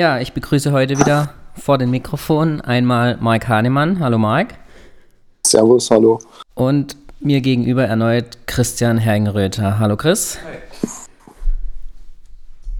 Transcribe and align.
Ja, 0.00 0.18
ich 0.18 0.32
begrüße 0.32 0.72
heute 0.72 0.98
wieder 0.98 1.34
vor 1.52 1.76
dem 1.76 1.90
Mikrofon 1.90 2.62
einmal 2.62 3.18
Mike 3.20 3.46
Hahnemann. 3.48 4.00
Hallo 4.00 4.16
Mike. 4.16 4.54
Servus, 5.46 5.90
hallo. 5.90 6.18
Und 6.54 6.96
mir 7.20 7.42
gegenüber 7.42 7.84
erneut 7.84 8.38
Christian 8.46 8.96
Hergenröther. 8.96 9.78
Hallo 9.78 9.98
Chris. 9.98 10.38
Hi. 10.42 10.88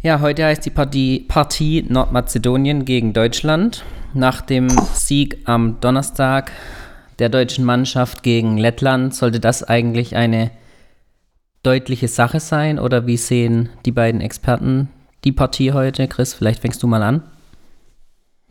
Ja, 0.01 0.21
heute 0.21 0.47
heißt 0.47 0.65
die 0.65 0.71
Partie, 0.71 1.27
Partie 1.29 1.85
Nordmazedonien 1.87 2.87
gegen 2.87 3.13
Deutschland. 3.13 3.85
Nach 4.15 4.41
dem 4.41 4.71
Sieg 4.95 5.41
am 5.45 5.79
Donnerstag 5.83 6.51
der 7.19 7.29
deutschen 7.29 7.67
Mannschaft 7.67 8.23
gegen 8.23 8.57
Lettland 8.57 9.15
sollte 9.15 9.41
das 9.41 9.63
eigentlich 9.63 10.17
eine 10.17 10.53
deutliche 11.63 12.09
Sache 12.09 12.41
sein 12.41 12.79
oder 12.79 13.07
wie 13.07 13.19
sehen 13.19 13.69
die 13.85 13.93
beiden 13.93 14.23
Experten 14.23 14.89
die 15.25 15.33
Partie 15.33 15.73
heute? 15.73 16.09
Chris, 16.09 16.35
vielleicht 16.35 16.61
fängst 16.61 16.83
du 16.83 16.87
mal 16.87 17.03
an. 17.03 17.23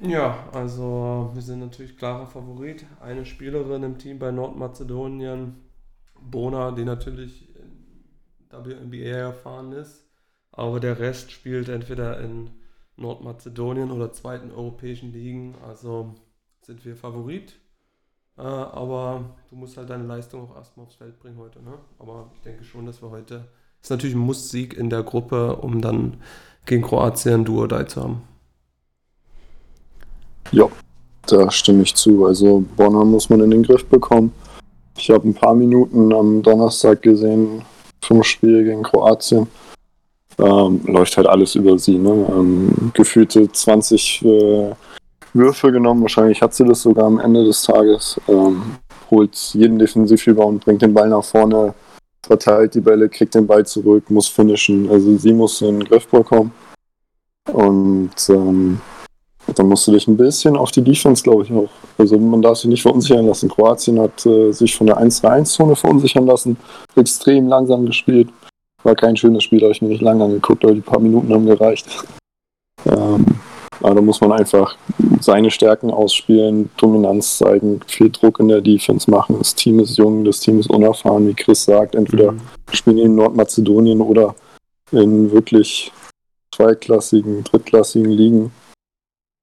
Ja, 0.02 0.48
also 0.54 1.32
wir 1.34 1.42
sind 1.42 1.60
natürlich 1.60 1.98
klarer 1.98 2.26
Favorit. 2.26 2.86
Eine 3.02 3.26
Spielerin 3.26 3.84
im 3.84 3.98
Team 3.98 4.18
bei 4.18 4.32
Nordmazedonien, 4.32 5.56
Bona, 6.22 6.72
die 6.72 6.86
natürlich 6.86 7.50
WNBA 8.52 9.18
erfahren 9.18 9.74
ist, 9.74 10.06
aber 10.52 10.80
der 10.80 11.00
Rest 11.00 11.32
spielt 11.32 11.70
entweder 11.70 12.20
in 12.20 12.50
Nordmazedonien 12.96 13.92
oder 13.92 14.12
zweiten 14.12 14.52
europäischen 14.52 15.14
Ligen, 15.14 15.56
also 15.66 16.16
sind 16.62 16.84
wir 16.86 16.96
Favorit. 16.96 17.54
Äh, 18.38 18.42
aber 18.42 19.36
du 19.50 19.56
musst 19.56 19.78
halt 19.78 19.90
deine 19.90 20.06
Leistung 20.06 20.50
auch 20.50 20.56
erstmal 20.56 20.86
aufs 20.86 20.96
Feld 20.96 21.20
bringen 21.20 21.38
heute. 21.38 21.62
Ne? 21.62 21.78
Aber 21.98 22.32
ich 22.34 22.42
denke 22.42 22.64
schon, 22.64 22.86
dass 22.86 23.02
wir 23.02 23.10
heute. 23.10 23.48
Ist 23.82 23.92
natürlich 23.92 24.16
ein 24.16 24.20
Muss-Sieg 24.20 24.74
in 24.76 24.90
der 24.90 25.04
Gruppe, 25.04 25.58
um 25.58 25.82
dann 25.82 26.18
gegen 26.66 26.82
Kroatien 26.82 27.46
Duo 27.46 27.68
die 27.68 27.86
zu 27.88 28.04
haben. 28.04 28.22
Ja, 30.52 30.66
da 31.28 31.52
stimme 31.52 31.84
ich 31.84 31.96
zu. 31.96 32.26
Also 32.26 32.64
Bonner 32.76 33.06
muss 33.06 33.30
man 33.30 33.42
in 33.42 33.52
den 33.52 33.64
Griff 33.64 33.86
bekommen. 33.86 34.34
Ich 34.98 35.10
habe 35.10 35.28
ein 35.28 35.34
paar 35.34 35.54
Minuten 35.54 36.14
am 36.14 36.42
Donnerstag 36.42 37.02
gesehen 37.02 37.62
vom 38.02 38.24
Spiel 38.24 38.64
gegen 38.64 38.84
Kroatien. 38.84 39.48
Ähm, 40.38 40.82
läuft 40.86 41.18
halt 41.18 41.28
alles 41.28 41.56
über 41.56 41.78
sie. 41.78 41.98
Ne? 41.98 42.28
Ähm, 42.30 42.92
gefühlte 42.94 43.52
20 43.52 44.26
äh, 44.26 44.72
Würfe 45.34 45.72
genommen. 45.72 46.02
Wahrscheinlich 46.02 46.42
hat 46.42 46.54
sie 46.54 46.66
das 46.66 46.82
sogar 46.82 47.06
am 47.06 47.20
Ende 47.20 47.46
des 47.46 47.64
Tages. 47.64 48.20
Ähm, 48.28 48.62
holt 49.12 49.36
jeden 49.54 49.80
Defensivrebound, 49.80 50.64
bringt 50.64 50.82
den 50.82 50.94
Ball 50.94 51.10
nach 51.10 51.24
vorne, 51.24 51.74
verteilt 52.30 52.76
die 52.76 52.80
Bälle, 52.80 53.10
kriegt 53.10 53.34
den 53.34 53.48
Ball 53.48 53.66
zurück, 53.66 54.08
muss 54.12 54.28
finishen. 54.28 54.88
Also 54.92 55.18
sie 55.18 55.34
muss 55.34 55.62
in 55.64 55.80
den 55.80 55.90
Griff 55.90 56.08
bekommen. 56.08 56.52
Und 57.52 58.12
ähm, 58.30 58.80
dann 59.56 59.68
musst 59.68 59.88
du 59.88 59.92
dich 59.92 60.08
ein 60.08 60.16
bisschen 60.16 60.56
auf 60.56 60.70
die 60.70 60.84
Defense, 60.84 61.24
glaube 61.24 61.44
ich, 61.44 61.52
auch. 61.52 61.72
Also 61.98 62.20
man 62.20 62.44
darf 62.44 62.60
sich 62.60 62.70
nicht 62.70 62.84
verunsichern 62.84 63.26
lassen. 63.26 63.50
Kroatien 63.50 64.00
hat 64.00 64.24
äh, 64.28 64.52
sich 64.52 64.78
von 64.78 64.86
der 64.86 65.00
1-3-1-Zone 65.00 65.76
verunsichern 65.76 66.28
lassen, 66.28 66.56
extrem 66.96 67.48
langsam 67.48 67.88
gespielt. 67.88 68.30
War 68.84 68.94
kein 68.94 69.18
schönes 69.18 69.44
Spiel, 69.44 69.64
habe 69.64 69.72
ich 69.72 69.82
mir 69.82 69.88
nicht 69.88 70.04
lange 70.04 70.24
angeguckt, 70.24 70.64
aber 70.64 70.76
die 70.76 70.82
paar 70.82 71.00
Minuten 71.00 71.34
haben 71.34 71.48
gereicht. 71.48 71.88
Ähm, 72.86 73.26
aber 73.82 73.96
da 73.96 74.02
muss 74.02 74.22
man 74.22 74.32
einfach 74.32 74.76
seine 75.20 75.52
Stärken 75.52 75.92
ausspielen, 75.92 76.70
Dominanz 76.78 77.38
zeigen, 77.38 77.80
viel 77.88 78.10
Druck 78.10 78.40
in 78.40 78.50
der 78.50 78.62
Defense 78.62 79.10
machen. 79.10 79.38
Das 79.38 79.56
Team 79.56 79.80
ist 79.80 79.98
jung, 79.98 80.26
das 80.26 80.40
Team 80.40 80.60
ist 80.60 80.70
unerfahren, 80.70 81.28
wie 81.28 81.34
Chris 81.34 81.64
sagt. 81.64 81.96
Entweder 81.96 82.34
mhm. 82.34 82.42
spielen 82.72 82.98
die 82.98 83.04
in 83.04 83.16
Nordmazedonien 83.16 84.02
oder 84.02 84.36
in 84.92 85.32
wirklich 85.32 85.92
zweiklassigen, 86.54 87.44
drittklassigen 87.44 88.12
Ligen. 88.12 88.52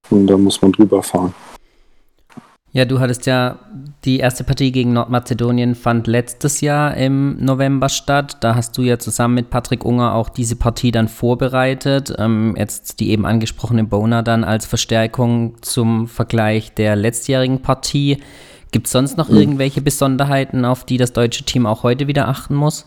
Und 0.09 0.27
da 0.27 0.37
muss 0.37 0.61
man 0.61 0.71
drüber 0.71 1.01
fahren. 1.03 1.33
Ja, 2.77 2.85
du 2.85 2.99
hattest 2.99 3.25
ja 3.25 3.57
die 4.05 4.19
erste 4.19 4.43
Partie 4.43 4.71
gegen 4.71 4.93
Nordmazedonien 4.93 5.73
fand 5.73 6.05
letztes 6.05 6.61
Jahr 6.61 6.95
im 6.95 7.43
November 7.43 7.89
statt. 7.89 8.37
Da 8.41 8.53
hast 8.53 8.77
du 8.77 8.83
ja 8.83 8.99
zusammen 8.99 9.33
mit 9.33 9.49
Patrick 9.49 9.83
Unger 9.83 10.13
auch 10.13 10.29
diese 10.29 10.55
Partie 10.55 10.91
dann 10.91 11.07
vorbereitet. 11.07 12.13
Ähm, 12.19 12.53
jetzt 12.55 12.99
die 12.99 13.09
eben 13.09 13.25
angesprochene 13.25 13.83
Bona 13.83 14.21
dann 14.21 14.43
als 14.43 14.67
Verstärkung 14.67 15.55
zum 15.63 16.07
Vergleich 16.07 16.71
der 16.75 16.95
letztjährigen 16.95 17.63
Partie. 17.63 18.19
Gibt 18.69 18.85
es 18.85 18.91
sonst 18.91 19.17
noch 19.17 19.29
mhm. 19.29 19.37
irgendwelche 19.37 19.81
Besonderheiten, 19.81 20.63
auf 20.63 20.83
die 20.83 20.97
das 20.97 21.13
deutsche 21.13 21.45
Team 21.45 21.65
auch 21.65 21.81
heute 21.81 22.05
wieder 22.05 22.27
achten 22.27 22.53
muss? 22.53 22.85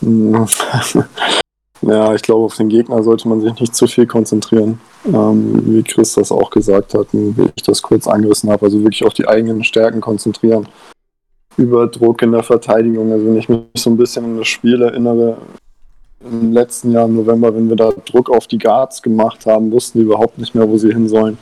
Ja, 1.82 2.14
ich 2.14 2.22
glaube, 2.22 2.44
auf 2.44 2.56
den 2.56 2.68
Gegner 2.68 3.02
sollte 3.02 3.28
man 3.28 3.40
sich 3.40 3.58
nicht 3.58 3.74
zu 3.74 3.88
viel 3.88 4.06
konzentrieren. 4.06 4.80
Ähm, 5.04 5.62
wie 5.66 5.82
Chris 5.82 6.14
das 6.14 6.30
auch 6.30 6.50
gesagt 6.50 6.94
hat, 6.94 7.08
wie 7.12 7.50
ich 7.56 7.62
das 7.64 7.82
kurz 7.82 8.06
angerissen 8.06 8.50
habe. 8.50 8.66
Also 8.66 8.80
wirklich 8.80 9.04
auf 9.04 9.14
die 9.14 9.26
eigenen 9.26 9.64
Stärken 9.64 10.00
konzentrieren. 10.00 10.68
Über 11.56 11.88
Druck 11.88 12.22
in 12.22 12.32
der 12.32 12.44
Verteidigung. 12.44 13.10
Also 13.10 13.26
wenn 13.26 13.36
ich 13.36 13.48
mich 13.48 13.62
so 13.76 13.90
ein 13.90 13.96
bisschen 13.96 14.24
an 14.24 14.38
das 14.38 14.46
Spiel 14.46 14.80
erinnere, 14.80 15.38
im 16.24 16.52
letzten 16.52 16.92
Jahr 16.92 17.06
im 17.06 17.16
November, 17.16 17.52
wenn 17.52 17.68
wir 17.68 17.76
da 17.76 17.90
Druck 17.90 18.30
auf 18.30 18.46
die 18.46 18.58
Guards 18.58 19.02
gemacht 19.02 19.44
haben, 19.46 19.72
wussten 19.72 19.98
die 19.98 20.04
überhaupt 20.04 20.38
nicht 20.38 20.54
mehr, 20.54 20.68
wo 20.68 20.78
sie 20.78 20.92
hin 20.92 21.08
sollen. 21.08 21.36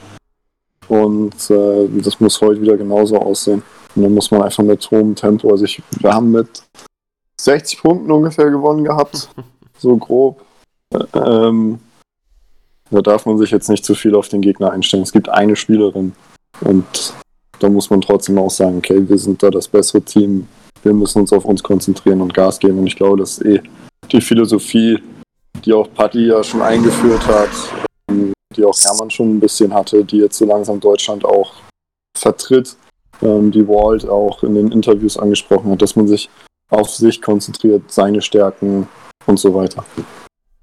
Und 0.88 1.50
äh, 1.50 1.86
das 2.02 2.18
muss 2.18 2.40
heute 2.40 2.62
wieder 2.62 2.78
genauso 2.78 3.18
aussehen. 3.18 3.62
Und 3.94 4.02
dann 4.02 4.14
muss 4.14 4.30
man 4.30 4.42
einfach 4.42 4.64
mit 4.64 4.90
hohem 4.90 5.14
Tempo, 5.14 5.50
also 5.50 5.64
ich, 5.64 5.82
wir 6.00 6.12
haben 6.12 6.30
mit 6.30 6.48
60 7.40 7.80
Punkten 7.80 8.10
ungefähr 8.10 8.50
gewonnen 8.50 8.84
gehabt. 8.84 9.28
so 9.80 9.96
grob. 9.96 10.44
Ähm, 11.14 11.78
da 12.90 13.00
darf 13.00 13.26
man 13.26 13.38
sich 13.38 13.50
jetzt 13.50 13.68
nicht 13.68 13.84
zu 13.84 13.94
viel 13.94 14.14
auf 14.14 14.28
den 14.28 14.40
Gegner 14.40 14.72
einstellen. 14.72 15.02
Es 15.02 15.12
gibt 15.12 15.28
eine 15.28 15.56
Spielerin 15.56 16.12
und 16.60 17.14
da 17.60 17.68
muss 17.68 17.90
man 17.90 18.00
trotzdem 18.00 18.38
auch 18.38 18.50
sagen, 18.50 18.78
okay, 18.78 19.08
wir 19.08 19.18
sind 19.18 19.42
da 19.42 19.50
das 19.50 19.68
bessere 19.68 20.02
Team, 20.02 20.48
wir 20.82 20.94
müssen 20.94 21.20
uns 21.20 21.32
auf 21.32 21.44
uns 21.44 21.62
konzentrieren 21.62 22.20
und 22.20 22.34
Gas 22.34 22.58
geben. 22.58 22.78
Und 22.78 22.86
ich 22.86 22.96
glaube, 22.96 23.18
das 23.18 23.38
ist 23.38 23.44
eh 23.44 23.62
die 24.10 24.20
Philosophie, 24.20 24.98
die 25.64 25.72
auch 25.72 25.88
Patti 25.94 26.26
ja 26.26 26.42
schon 26.42 26.62
eingeführt 26.62 27.24
hat, 27.26 27.50
ähm, 28.10 28.32
die 28.56 28.64
auch 28.64 28.76
Hermann 28.78 29.10
schon 29.10 29.36
ein 29.36 29.40
bisschen 29.40 29.72
hatte, 29.72 30.04
die 30.04 30.18
jetzt 30.18 30.38
so 30.38 30.46
langsam 30.46 30.80
Deutschland 30.80 31.24
auch 31.24 31.52
vertritt, 32.16 32.76
ähm, 33.22 33.50
die 33.50 33.66
Walt 33.68 34.08
auch 34.08 34.42
in 34.42 34.54
den 34.54 34.72
Interviews 34.72 35.16
angesprochen 35.16 35.70
hat, 35.70 35.82
dass 35.82 35.96
man 35.96 36.08
sich 36.08 36.30
auf 36.70 36.88
sich 36.90 37.20
konzentriert, 37.20 37.82
seine 37.92 38.22
Stärken 38.22 38.88
und 39.30 39.38
so 39.38 39.54
weiter. 39.54 39.84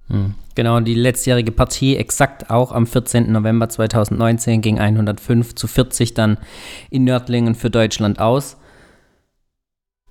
Hm. 0.09 0.35
Genau, 0.55 0.79
die 0.79 0.93
letztjährige 0.93 1.51
Partie 1.51 1.97
exakt 1.97 2.49
auch 2.49 2.71
am 2.71 2.87
14. 2.87 3.31
November 3.31 3.69
2019 3.69 4.61
ging 4.61 4.79
105 4.79 5.55
zu 5.55 5.67
40 5.67 6.13
dann 6.13 6.37
in 6.89 7.03
Nördlingen 7.03 7.55
für 7.55 7.69
Deutschland 7.69 8.19
aus. 8.19 8.57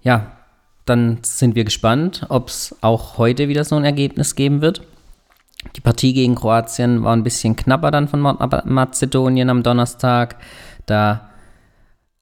Ja, 0.03 0.33
dann 0.85 1.19
sind 1.23 1.57
wir 1.57 1.65
gespannt, 1.65 2.27
ob 2.29 2.49
es 2.49 2.77
auch 2.81 3.19
heute 3.19 3.49
wieder 3.49 3.65
so 3.65 3.75
ein 3.75 3.85
Ergebnis 3.85 4.35
geben 4.35 4.61
wird. 4.61 4.83
Die 5.75 5.81
Partie 5.81 6.13
gegen 6.13 6.37
Kroatien 6.37 7.03
war 7.03 7.15
ein 7.15 7.25
bisschen 7.25 7.57
knapper 7.57 7.91
dann 7.91 8.07
von 8.07 8.21
Mazedonien 8.21 9.51
am 9.51 9.65
Donnerstag. 9.65 10.37
Da 10.87 11.31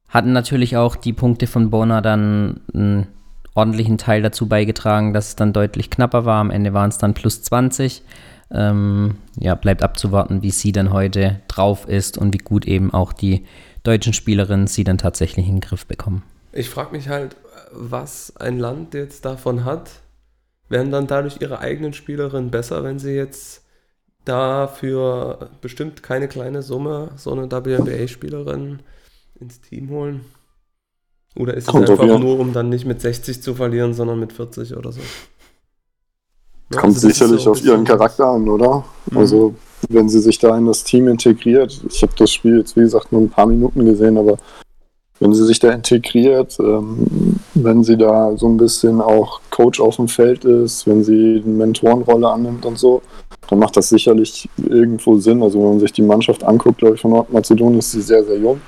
hatten 0.08 0.32
natürlich 0.32 0.78
auch 0.78 0.96
die 0.96 1.12
Punkte 1.12 1.46
von 1.46 1.68
Bona 1.68 2.00
dann 2.00 2.60
ein 2.72 3.08
ordentlichen 3.54 3.98
Teil 3.98 4.22
dazu 4.22 4.48
beigetragen, 4.48 5.12
dass 5.12 5.28
es 5.28 5.36
dann 5.36 5.52
deutlich 5.52 5.90
knapper 5.90 6.24
war. 6.24 6.40
Am 6.40 6.50
Ende 6.50 6.74
waren 6.74 6.90
es 6.90 6.98
dann 6.98 7.14
plus 7.14 7.42
20. 7.42 8.02
Ähm, 8.50 9.16
ja, 9.38 9.54
bleibt 9.54 9.82
abzuwarten, 9.82 10.42
wie 10.42 10.50
sie 10.50 10.72
dann 10.72 10.92
heute 10.92 11.40
drauf 11.48 11.88
ist 11.88 12.18
und 12.18 12.34
wie 12.34 12.38
gut 12.38 12.66
eben 12.66 12.92
auch 12.92 13.12
die 13.12 13.46
deutschen 13.82 14.12
Spielerinnen 14.12 14.66
sie 14.66 14.84
dann 14.84 14.98
tatsächlich 14.98 15.46
in 15.46 15.56
den 15.56 15.60
Griff 15.60 15.86
bekommen. 15.86 16.22
Ich 16.52 16.70
frage 16.70 16.92
mich 16.92 17.08
halt, 17.08 17.36
was 17.72 18.36
ein 18.36 18.58
Land 18.58 18.94
jetzt 18.94 19.24
davon 19.24 19.64
hat. 19.64 19.90
Werden 20.68 20.90
dann 20.90 21.06
dadurch 21.06 21.40
ihre 21.40 21.58
eigenen 21.58 21.92
Spielerinnen 21.92 22.50
besser, 22.50 22.84
wenn 22.84 22.98
sie 22.98 23.12
jetzt 23.12 23.62
dafür 24.24 25.50
bestimmt 25.60 26.02
keine 26.02 26.28
kleine 26.28 26.62
Summe 26.62 27.10
so 27.16 27.32
eine 27.32 27.50
WNBA-Spielerin 27.50 28.80
ins 29.38 29.60
Team 29.60 29.90
holen? 29.90 30.22
Oder 31.36 31.54
ist 31.54 31.66
Kommt 31.66 31.88
es 31.88 31.98
einfach 31.98 32.18
nur, 32.18 32.38
um 32.38 32.52
dann 32.52 32.68
nicht 32.68 32.86
mit 32.86 33.00
60 33.00 33.42
zu 33.42 33.54
verlieren, 33.54 33.92
sondern 33.94 34.20
mit 34.20 34.32
40 34.32 34.76
oder 34.76 34.92
so? 34.92 35.00
Ja, 36.72 36.80
Kommt 36.80 36.94
also 36.94 37.08
sicherlich 37.08 37.42
so 37.42 37.50
auf 37.50 37.64
ihren 37.64 37.84
Charakter 37.84 38.26
an, 38.26 38.48
oder? 38.48 38.84
Mhm. 39.10 39.18
Also, 39.18 39.54
wenn 39.88 40.08
sie 40.08 40.20
sich 40.20 40.38
da 40.38 40.56
in 40.56 40.66
das 40.66 40.84
Team 40.84 41.08
integriert, 41.08 41.80
ich 41.90 42.02
habe 42.02 42.12
das 42.16 42.30
Spiel 42.30 42.58
jetzt, 42.58 42.76
wie 42.76 42.80
gesagt, 42.80 43.12
nur 43.12 43.20
ein 43.20 43.30
paar 43.30 43.46
Minuten 43.46 43.84
gesehen, 43.84 44.16
aber 44.16 44.38
wenn 45.20 45.34
sie 45.34 45.44
sich 45.44 45.58
da 45.58 45.70
integriert, 45.72 46.56
ähm, 46.60 47.36
wenn 47.54 47.84
sie 47.84 47.96
da 47.96 48.36
so 48.36 48.48
ein 48.48 48.56
bisschen 48.56 49.00
auch 49.00 49.40
Coach 49.50 49.80
auf 49.80 49.96
dem 49.96 50.08
Feld 50.08 50.44
ist, 50.44 50.86
wenn 50.86 51.04
sie 51.04 51.42
eine 51.44 51.54
Mentorenrolle 51.54 52.28
annimmt 52.28 52.64
und 52.64 52.78
so, 52.78 53.02
dann 53.48 53.58
macht 53.58 53.76
das 53.76 53.88
sicherlich 53.88 54.48
irgendwo 54.56 55.18
Sinn. 55.18 55.42
Also 55.42 55.60
wenn 55.60 55.68
man 55.70 55.80
sich 55.80 55.92
die 55.92 56.02
Mannschaft 56.02 56.42
anguckt, 56.44 56.78
glaube 56.78 56.94
ich, 56.94 57.00
von 57.00 57.12
Nordmazedonien 57.12 57.78
ist 57.78 57.92
sie 57.92 58.02
sehr, 58.02 58.24
sehr 58.24 58.38
jung 58.38 58.60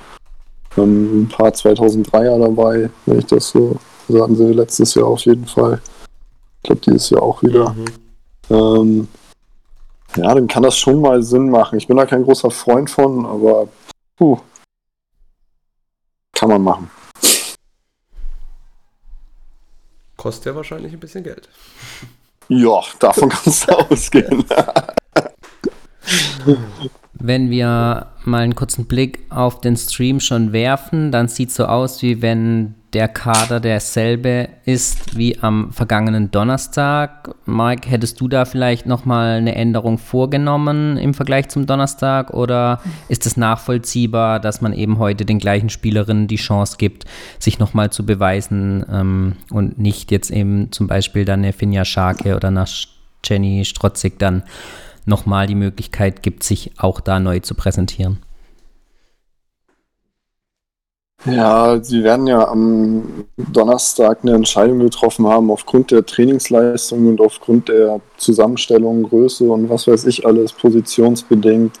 ein 0.83 1.29
paar 1.29 1.49
2003er 1.49 2.39
dabei, 2.39 2.89
wenn 3.05 3.19
ich 3.19 3.25
das 3.25 3.49
so 3.49 3.77
sagen 4.07 4.35
sie 4.35 4.53
letztes 4.53 4.95
Jahr 4.95 5.07
auf 5.07 5.21
jeden 5.21 5.45
Fall. 5.45 5.81
Ich 6.57 6.63
glaube, 6.63 6.81
dieses 6.81 7.09
Jahr 7.09 7.21
auch 7.21 7.41
wieder. 7.43 7.69
Mhm. 7.69 7.85
Ähm, 8.49 9.07
ja, 10.15 10.33
dann 10.33 10.47
kann 10.47 10.63
das 10.63 10.77
schon 10.77 11.01
mal 11.01 11.21
Sinn 11.21 11.49
machen. 11.49 11.77
Ich 11.77 11.87
bin 11.87 11.97
da 11.97 12.05
kein 12.05 12.23
großer 12.23 12.49
Freund 12.49 12.89
von, 12.89 13.25
aber 13.25 13.67
puh, 14.15 14.39
kann 16.33 16.49
man 16.49 16.63
machen. 16.63 16.89
Kostet 20.15 20.47
ja 20.47 20.55
wahrscheinlich 20.55 20.93
ein 20.93 20.99
bisschen 20.99 21.23
Geld. 21.23 21.47
Ja, 22.47 22.81
davon 22.99 23.29
kannst 23.29 23.67
du 23.67 23.73
ausgehen. 23.91 24.45
Wenn 27.19 27.49
wir 27.49 28.07
mal 28.25 28.43
einen 28.43 28.55
kurzen 28.55 28.85
Blick 28.85 29.19
auf 29.29 29.61
den 29.61 29.75
Stream 29.75 30.19
schon 30.19 30.53
werfen, 30.53 31.11
dann 31.11 31.27
sieht 31.27 31.49
es 31.49 31.55
so 31.55 31.65
aus, 31.65 32.01
wie 32.01 32.21
wenn 32.21 32.75
der 32.93 33.07
Kader 33.07 33.59
derselbe 33.59 34.49
ist 34.65 35.17
wie 35.17 35.37
am 35.39 35.71
vergangenen 35.73 36.31
Donnerstag. 36.31 37.35
Mike, 37.45 37.89
hättest 37.89 38.21
du 38.21 38.27
da 38.27 38.45
vielleicht 38.45 38.85
nochmal 38.85 39.37
eine 39.37 39.55
Änderung 39.55 39.97
vorgenommen 39.97 40.97
im 40.97 41.13
Vergleich 41.13 41.49
zum 41.49 41.65
Donnerstag 41.65 42.33
oder 42.33 42.81
ist 43.09 43.25
es 43.25 43.35
nachvollziehbar, 43.35 44.39
dass 44.39 44.61
man 44.61 44.73
eben 44.73 44.99
heute 44.99 45.25
den 45.25 45.39
gleichen 45.39 45.69
Spielerinnen 45.69 46.27
die 46.27 46.37
Chance 46.37 46.77
gibt, 46.77 47.05
sich 47.39 47.59
nochmal 47.59 47.91
zu 47.91 48.05
beweisen 48.05 48.85
ähm, 48.91 49.35
und 49.51 49.77
nicht 49.77 50.11
jetzt 50.11 50.31
eben 50.31 50.71
zum 50.71 50.87
Beispiel 50.87 51.25
dann 51.25 51.41
eine 51.41 51.53
Finja 51.53 51.83
Scharke 51.83 52.35
oder 52.35 52.47
eine 52.47 52.65
Jenny 53.23 53.65
Strotzig 53.65 54.17
dann 54.17 54.43
nochmal 55.07 55.47
die 55.47 55.55
Möglichkeit 55.55 56.23
gibt, 56.23 56.43
sich 56.43 56.71
auch 56.77 56.99
da 56.99 57.19
neu 57.19 57.39
zu 57.39 57.55
präsentieren? 57.55 58.19
Ja, 61.25 61.83
sie 61.83 62.03
werden 62.03 62.27
ja 62.27 62.47
am 62.47 63.25
Donnerstag 63.37 64.19
eine 64.21 64.35
Entscheidung 64.35 64.79
getroffen 64.79 65.27
haben 65.27 65.49
aufgrund 65.49 65.91
der 65.91 66.05
Trainingsleistung 66.05 67.07
und 67.07 67.19
aufgrund 67.19 67.69
der 67.69 67.99
Zusammenstellung, 68.17 69.03
Größe 69.03 69.43
und 69.43 69.69
was 69.69 69.87
weiß 69.87 70.05
ich 70.05 70.25
alles, 70.25 70.53
positionsbedingt. 70.53 71.73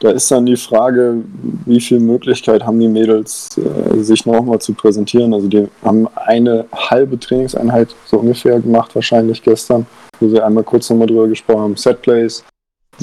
Da 0.00 0.10
ist 0.10 0.28
dann 0.32 0.46
die 0.46 0.56
Frage, 0.56 1.22
wie 1.64 1.80
viel 1.80 2.00
Möglichkeit 2.00 2.64
haben 2.64 2.80
die 2.80 2.88
Mädels, 2.88 3.50
äh, 3.56 4.02
sich 4.02 4.26
nochmal 4.26 4.60
zu 4.60 4.74
präsentieren. 4.74 5.32
Also 5.32 5.46
die 5.46 5.68
haben 5.84 6.08
eine 6.16 6.66
halbe 6.74 7.20
Trainingseinheit 7.20 7.94
so 8.06 8.18
ungefähr 8.18 8.58
gemacht, 8.58 8.96
wahrscheinlich 8.96 9.40
gestern, 9.42 9.86
wo 10.18 10.28
sie 10.28 10.40
einmal 10.40 10.64
kurz 10.64 10.90
nochmal 10.90 11.06
drüber 11.06 11.28
gesprochen 11.28 11.60
haben. 11.60 11.76
Setplays, 11.76 12.42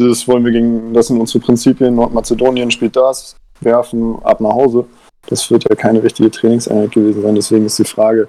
das 0.08 0.28
wollen 0.28 0.46
wir 0.46 0.52
gegen, 0.52 0.94
das 0.94 1.08
sind 1.08 1.20
unsere 1.20 1.44
Prinzipien. 1.44 1.96
Nordmazedonien 1.96 2.72
spielt 2.72 2.96
das, 2.96 3.36
werfen, 3.62 4.18
ab 4.24 4.40
nach 4.42 4.54
Hause. 4.54 4.86
Das 5.28 5.50
wird 5.52 5.68
ja 5.70 5.76
keine 5.76 6.02
richtige 6.02 6.32
Trainingseinheit 6.32 6.92
gewesen 6.92 7.22
sein. 7.22 7.36
Deswegen 7.36 7.66
ist 7.66 7.80
die 7.80 7.84
Frage, 7.84 8.28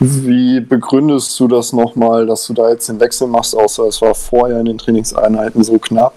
wie 0.00 0.60
begründest 0.60 1.38
du 1.38 1.46
das 1.46 1.72
nochmal, 1.72 2.26
dass 2.26 2.46
du 2.46 2.52
da 2.52 2.70
jetzt 2.70 2.88
den 2.88 3.00
Wechsel 3.00 3.28
machst, 3.28 3.56
außer 3.56 3.84
es 3.84 4.02
war 4.02 4.14
vorher 4.14 4.58
in 4.58 4.66
den 4.66 4.78
Trainingseinheiten 4.78 5.62
so 5.62 5.78
knapp? 5.78 6.14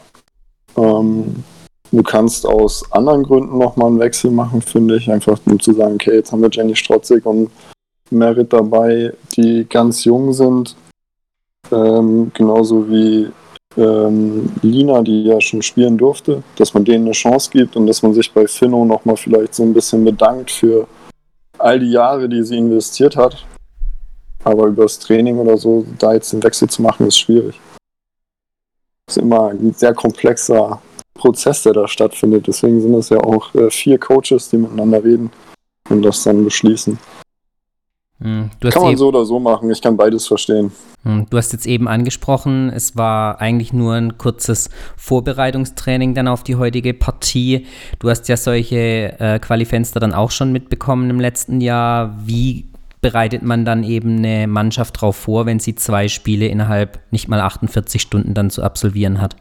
Ähm, 0.76 1.44
du 1.92 2.04
kannst 2.04 2.46
aus 2.46 2.92
anderen 2.92 3.24
Gründen 3.24 3.58
nochmal 3.58 3.90
einen 3.90 4.00
Wechsel 4.00 4.32
machen, 4.32 4.62
finde 4.62 4.98
ich. 4.98 5.12
Einfach 5.12 5.40
um 5.46 5.60
zu 5.60 5.74
sagen, 5.74 5.96
okay, 5.96 6.16
jetzt 6.16 6.32
haben 6.32 6.42
wir 6.42 6.50
Jenny 6.52 6.76
Strotzig 6.76 7.26
und 7.26 7.52
Merit 8.10 8.52
dabei, 8.52 9.14
die 9.36 9.66
ganz 9.70 10.06
jung 10.06 10.34
sind. 10.34 10.76
Ähm, 11.72 12.32
genauso 12.34 12.90
wie 12.90 13.30
ähm, 13.76 14.52
Lina, 14.62 15.02
die 15.02 15.24
ja 15.24 15.42
schon 15.42 15.62
spielen 15.62 15.98
durfte, 15.98 16.44
dass 16.56 16.74
man 16.74 16.86
denen 16.86 17.06
eine 17.06 17.14
Chance 17.14 17.50
gibt 17.52 17.76
und 17.76 17.88
dass 17.88 18.02
man 18.02 18.14
sich 18.14 18.32
bei 18.32 18.48
Finno 18.48 18.86
nochmal 18.86 19.18
vielleicht 19.18 19.56
so 19.56 19.64
ein 19.64 19.74
bisschen 19.74 20.04
bedankt 20.06 20.52
für 20.52 20.88
all 21.58 21.80
die 21.80 21.92
Jahre, 21.92 22.30
die 22.30 22.44
sie 22.44 22.58
investiert 22.58 23.16
hat. 23.16 23.46
Aber 24.44 24.68
über 24.68 24.84
das 24.84 25.00
Training 25.00 25.38
oder 25.38 25.58
so, 25.58 25.86
da 26.00 26.14
jetzt 26.14 26.32
den 26.32 26.44
Wechsel 26.44 26.70
zu 26.70 26.82
machen, 26.82 27.08
ist 27.08 27.18
schwierig. 27.18 27.60
Das 29.06 29.18
ist 29.18 29.24
immer 29.24 29.50
ein 29.50 29.74
sehr 29.74 29.94
komplexer 29.94 30.82
Prozess, 31.14 31.64
der 31.64 31.74
da 31.74 31.88
stattfindet. 31.88 32.48
Deswegen 32.48 32.82
sind 32.82 32.94
es 32.94 33.10
ja 33.10 33.20
auch 33.20 33.54
äh, 33.56 33.70
vier 33.70 33.98
Coaches, 33.98 34.50
die 34.50 34.58
miteinander 34.58 35.04
reden 35.04 35.32
und 35.90 36.02
das 36.04 36.24
dann 36.24 36.44
beschließen. 36.44 36.98
Hm, 38.20 38.50
kann 38.60 38.82
man 38.82 38.98
so 38.98 39.10
oder 39.10 39.26
so 39.26 39.40
machen, 39.40 39.70
ich 39.70 39.80
kann 39.80 39.96
beides 39.96 40.26
verstehen. 40.26 40.72
Hm, 41.04 41.28
du 41.30 41.38
hast 41.38 41.54
jetzt 41.54 41.68
eben 41.68 41.88
angesprochen, 41.88 42.72
es 42.74 42.98
war 42.98 43.40
eigentlich 43.40 43.74
nur 43.74 43.94
ein 43.94 44.18
kurzes 44.18 44.72
Vorbereitungstraining 44.96 46.16
dann 46.16 46.28
auf 46.28 46.44
die 46.44 46.56
heutige 46.56 46.96
Partie. 46.96 47.68
Du 48.00 48.10
hast 48.10 48.28
ja 48.28 48.36
solche 48.36 49.20
äh, 49.20 49.40
Qualifenster 49.40 50.00
dann 50.00 50.16
auch 50.16 50.32
schon 50.32 50.52
mitbekommen 50.52 51.12
im 51.12 51.20
letzten 51.20 51.62
Jahr. 51.62 52.18
Wie 52.26 52.66
bereitet 53.02 53.44
man 53.44 53.66
dann 53.66 53.84
eben 53.84 54.18
eine 54.18 54.48
Mannschaft 54.48 54.98
darauf 54.98 55.16
vor, 55.16 55.46
wenn 55.46 55.60
sie 55.60 55.76
zwei 55.76 56.08
Spiele 56.08 56.48
innerhalb 56.48 57.00
nicht 57.12 57.28
mal 57.28 57.40
48 57.40 58.02
Stunden 58.02 58.34
dann 58.34 58.50
zu 58.50 58.64
absolvieren 58.64 59.22
hat? 59.22 59.36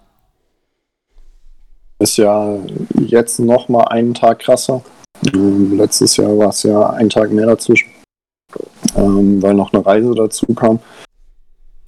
Ist 1.99 2.19
ja 2.19 2.59
jetzt 2.99 3.39
noch 3.39 3.71
mal 3.71 3.85
einen 3.85 4.13
Tag 4.13 4.41
krasser. 4.41 4.83
Letztes 5.23 6.19
Jahr 6.19 6.37
war 6.37 6.51
es 6.51 6.63
ja 6.63 6.91
ein 6.91 7.09
Tag 7.09 7.33
mehr 7.33 7.47
dazwischen 7.47 7.96
ähm, 8.97 9.43
weil 9.43 9.55
noch 9.55 9.73
eine 9.73 9.85
Reise 9.85 10.15
dazu 10.15 10.47
kam, 10.55 10.81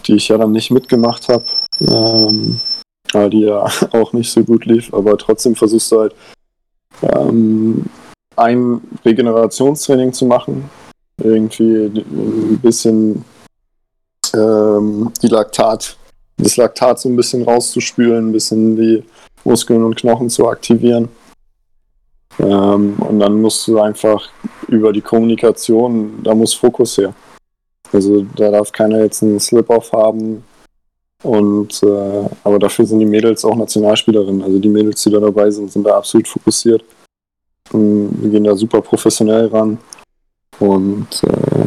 die 0.07 0.17
ich 0.17 0.29
ja 0.29 0.39
dann 0.39 0.53
nicht 0.53 0.71
mitgemacht 0.71 1.29
habe, 1.29 1.45
ähm, 1.81 2.61
die 3.31 3.41
ja 3.41 3.67
auch 3.93 4.13
nicht 4.13 4.31
so 4.31 4.43
gut 4.45 4.65
lief, 4.67 4.93
aber 4.93 5.17
trotzdem 5.19 5.55
versuchst 5.55 5.93
du 5.93 6.01
halt 6.01 6.15
ähm, 7.03 7.85
ein 8.37 8.81
Regenerationstraining 9.05 10.13
zu 10.13 10.27
machen, 10.27 10.71
irgendwie 11.23 11.87
ein 11.87 12.59
bisschen 12.63 13.25
ähm, 14.35 15.13
die 15.23 15.29
Laktat, 15.29 15.97
das 16.37 16.57
Laktat 16.57 17.01
so 17.01 17.09
ein 17.09 17.17
bisschen 17.17 17.43
rauszuspülen, 17.43 18.29
ein 18.29 18.33
bisschen 18.33 18.77
die 18.77 19.05
Muskeln 19.45 19.83
und 19.85 19.97
Knochen 19.97 20.31
zu 20.31 20.49
aktivieren. 20.49 21.09
Ähm, 22.39 22.97
und 22.99 23.19
dann 23.19 23.41
musst 23.41 23.67
du 23.67 23.81
einfach 23.81 24.29
über 24.69 24.93
die 24.93 25.01
Kommunikation, 25.01 26.23
da 26.23 26.35
muss 26.35 26.55
Fokus 26.55 26.99
her. 26.99 27.15
Also 27.93 28.25
da 28.37 28.51
darf 28.51 28.71
keiner 28.71 29.03
jetzt 29.03 29.23
einen 29.23 29.41
Slip-Off 29.41 29.93
haben. 29.93 30.45
Und 31.23 31.83
äh, 31.83 32.29
aber 32.45 32.59
dafür 32.59 32.87
sind 32.87 33.01
die 33.01 33.07
Mädels 33.07 33.45
auch 33.45 33.57
Nationalspielerinnen. 33.57 34.43
Also 34.43 34.59
die 34.59 34.69
Mädels, 34.69 35.03
die 35.03 35.11
da 35.11 35.19
dabei 35.19 35.51
sind, 35.51 35.73
sind 35.73 35.85
da 35.85 35.97
absolut 35.97 36.29
fokussiert. 36.29 36.85
Und 37.73 38.23
wir 38.23 38.31
gehen 38.31 38.45
da 38.45 38.55
super 38.55 38.81
professionell 38.81 39.47
ran. 39.47 39.79
Und 40.61 41.23
äh, 41.25 41.67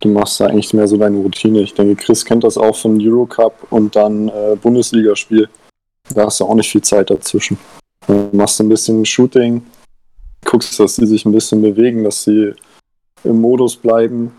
du 0.00 0.08
machst 0.08 0.40
da 0.40 0.46
eigentlich 0.46 0.74
mehr 0.74 0.88
so 0.88 0.96
deine 0.96 1.18
Routine. 1.18 1.60
Ich 1.60 1.74
denke, 1.74 1.96
Chris 1.96 2.24
kennt 2.24 2.42
das 2.42 2.58
auch 2.58 2.76
von 2.76 2.98
Eurocup 3.00 3.66
und 3.70 3.94
dann 3.94 4.28
äh, 4.28 4.56
Bundesligaspiel. 4.60 5.48
Da 6.14 6.26
hast 6.26 6.40
du 6.40 6.44
auch 6.44 6.54
nicht 6.54 6.70
viel 6.70 6.82
Zeit 6.82 7.10
dazwischen. 7.10 7.58
Du 8.06 8.30
machst 8.32 8.60
ein 8.60 8.68
bisschen 8.68 9.04
Shooting, 9.04 9.62
guckst, 10.50 10.78
dass 10.80 10.96
sie 10.96 11.06
sich 11.06 11.24
ein 11.24 11.32
bisschen 11.32 11.62
bewegen, 11.62 12.04
dass 12.04 12.24
sie 12.24 12.54
im 13.24 13.40
Modus 13.40 13.76
bleiben 13.76 14.32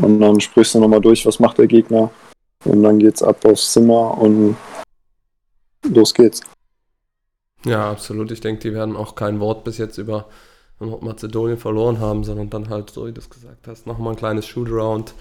und 0.00 0.20
dann 0.20 0.40
sprichst 0.40 0.74
du 0.74 0.80
nochmal 0.80 1.00
durch, 1.00 1.26
was 1.26 1.40
macht 1.40 1.58
der 1.58 1.66
Gegner 1.66 2.10
und 2.64 2.82
dann 2.82 2.98
geht's 2.98 3.22
ab 3.22 3.44
aufs 3.44 3.72
Zimmer 3.72 4.16
und 4.18 4.56
los 5.84 6.14
geht's. 6.14 6.40
Ja, 7.64 7.90
absolut. 7.90 8.30
Ich 8.30 8.40
denke, 8.40 8.62
die 8.62 8.72
werden 8.72 8.96
auch 8.96 9.14
kein 9.14 9.40
Wort 9.40 9.64
bis 9.64 9.78
jetzt 9.78 9.98
über 9.98 10.28
Nordmazedonien 10.80 11.58
verloren 11.58 12.00
haben, 12.00 12.24
sondern 12.24 12.50
dann 12.50 12.68
halt, 12.68 12.90
so 12.90 13.06
wie 13.06 13.12
du 13.12 13.20
es 13.20 13.30
gesagt 13.30 13.66
hast, 13.66 13.86
nochmal 13.86 14.14
ein 14.14 14.18
kleines 14.18 14.46
Shootaround, 14.46 15.12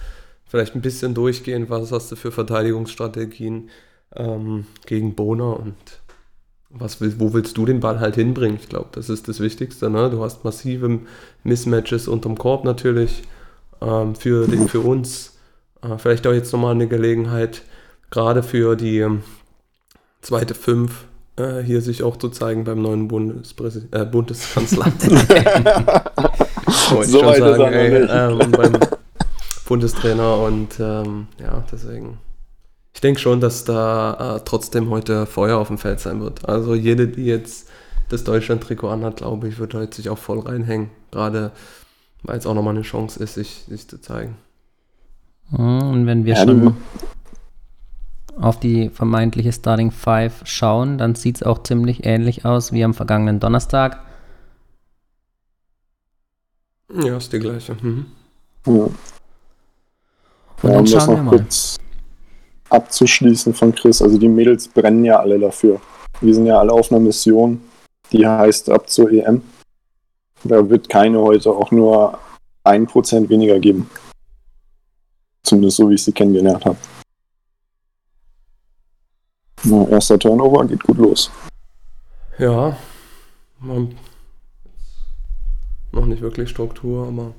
vielleicht 0.45 0.75
ein 0.75 0.81
bisschen 0.81 1.13
durchgehen, 1.13 1.69
was 1.69 1.91
hast 1.91 2.11
du 2.11 2.15
für 2.15 2.31
Verteidigungsstrategien 2.31 3.69
ähm, 4.15 4.67
gegen 4.85 5.15
Bona 5.15 5.53
und 5.53 5.75
was 6.79 7.01
will, 7.01 7.15
wo 7.17 7.33
willst 7.33 7.57
du 7.57 7.65
den 7.65 7.79
Ball 7.79 7.99
halt 7.99 8.15
hinbringen? 8.15 8.57
Ich 8.61 8.69
glaube, 8.69 8.87
das 8.91 9.09
ist 9.09 9.27
das 9.27 9.39
Wichtigste. 9.39 9.89
Ne? 9.89 10.09
Du 10.09 10.23
hast 10.23 10.43
massive 10.43 10.99
Mismatches 11.43 12.07
unterm 12.07 12.37
Korb 12.37 12.63
natürlich 12.63 13.23
ähm, 13.81 14.15
für, 14.15 14.47
den, 14.47 14.67
für 14.67 14.81
uns. 14.81 15.37
Äh, 15.81 15.97
vielleicht 15.97 16.25
auch 16.27 16.33
jetzt 16.33 16.51
nochmal 16.53 16.73
eine 16.73 16.87
Gelegenheit, 16.87 17.63
gerade 18.09 18.43
für 18.43 18.75
die 18.75 18.99
ähm, 18.99 19.23
zweite 20.21 20.53
Fünf 20.55 21.05
äh, 21.37 21.61
hier 21.61 21.81
sich 21.81 22.03
auch 22.03 22.17
zu 22.17 22.29
zeigen 22.29 22.63
beim 22.63 22.81
neuen 22.81 23.07
Bundespräsid 23.07 23.93
äh, 23.95 24.05
Bundeskanzler. 24.05 24.91
so 27.03 27.25
weit 27.25 27.37
sagen, 27.37 27.73
ey, 27.73 28.07
ähm, 28.09 28.51
beim 28.51 28.79
Bundestrainer 29.67 30.37
und 30.39 30.79
ähm, 30.79 31.27
ja, 31.39 31.63
deswegen 31.71 32.17
ich 32.97 33.01
denke 33.01 33.19
schon, 33.19 33.39
dass 33.39 33.63
da 33.63 34.37
äh, 34.37 34.41
trotzdem 34.43 34.89
heute 34.89 35.27
Feuer 35.27 35.59
auf 35.59 35.67
dem 35.67 35.77
Feld 35.77 35.99
sein 35.99 36.19
wird. 36.19 36.49
Also 36.49 36.73
jede, 36.73 37.07
die 37.07 37.25
jetzt 37.25 37.69
das 38.09 38.23
Deutschland-Trikot 38.23 38.89
anhat, 38.89 39.17
glaube 39.17 39.47
ich, 39.47 39.59
wird 39.59 39.75
heute 39.75 39.95
sich 39.95 40.09
auch 40.09 40.17
voll 40.17 40.39
reinhängen. 40.39 40.89
Gerade 41.11 41.51
weil 42.23 42.39
es 42.39 42.47
auch 42.47 42.55
nochmal 42.55 42.73
eine 42.73 42.81
Chance 42.81 43.21
ist, 43.23 43.35
sich, 43.35 43.65
sich 43.69 43.87
zu 43.87 44.01
zeigen. 44.01 44.35
Und 45.51 46.07
wenn 46.07 46.25
wir 46.25 46.33
ja, 46.33 46.43
schon 46.43 46.75
auf 48.35 48.59
die 48.59 48.89
vermeintliche 48.89 49.53
Starting 49.53 49.91
Five 49.91 50.41
schauen, 50.45 50.97
dann 50.97 51.13
sieht 51.13 51.35
es 51.35 51.43
auch 51.43 51.61
ziemlich 51.61 52.03
ähnlich 52.03 52.45
aus 52.45 52.71
wie 52.71 52.83
am 52.83 52.95
vergangenen 52.95 53.39
Donnerstag. 53.39 54.01
Ja, 56.99 57.17
ist 57.17 57.31
die 57.31 57.37
gleiche. 57.37 57.77
Mhm. 57.79 58.07
Ja. 58.65 58.73
Und 58.73 58.93
dann 60.63 60.87
schauen 60.87 61.15
wir 61.15 61.21
mal. 61.21 61.37
Kurz 61.37 61.77
abzuschließen 62.69 63.53
von 63.53 63.73
Chris. 63.73 64.01
Also 64.01 64.17
die 64.17 64.27
Mädels 64.27 64.67
brennen 64.67 65.05
ja 65.05 65.19
alle 65.19 65.39
dafür. 65.39 65.79
Wir 66.21 66.33
sind 66.33 66.45
ja 66.45 66.59
alle 66.59 66.73
auf 66.73 66.91
einer 66.91 66.99
Mission, 66.99 67.61
die 68.11 68.25
heißt 68.25 68.69
ab 68.69 68.89
zur 68.89 69.11
EM. 69.11 69.41
Da 70.43 70.69
wird 70.69 70.89
keine 70.89 71.19
heute 71.19 71.51
auch 71.51 71.71
nur 71.71 72.19
ein 72.63 72.85
Prozent 72.87 73.29
weniger 73.29 73.59
geben. 73.59 73.89
Zumindest 75.43 75.77
so, 75.77 75.89
wie 75.89 75.95
ich 75.95 76.03
sie 76.03 76.11
kennengelernt 76.11 76.65
habe. 76.65 76.77
Na, 79.63 79.87
erster 79.87 80.19
Turnover 80.19 80.65
geht 80.65 80.83
gut 80.83 80.97
los. 80.97 81.31
Ja, 82.37 82.77
man, 83.59 83.95
noch 85.91 86.05
nicht 86.05 86.21
wirklich 86.21 86.49
Struktur, 86.49 87.07
aber 87.07 87.33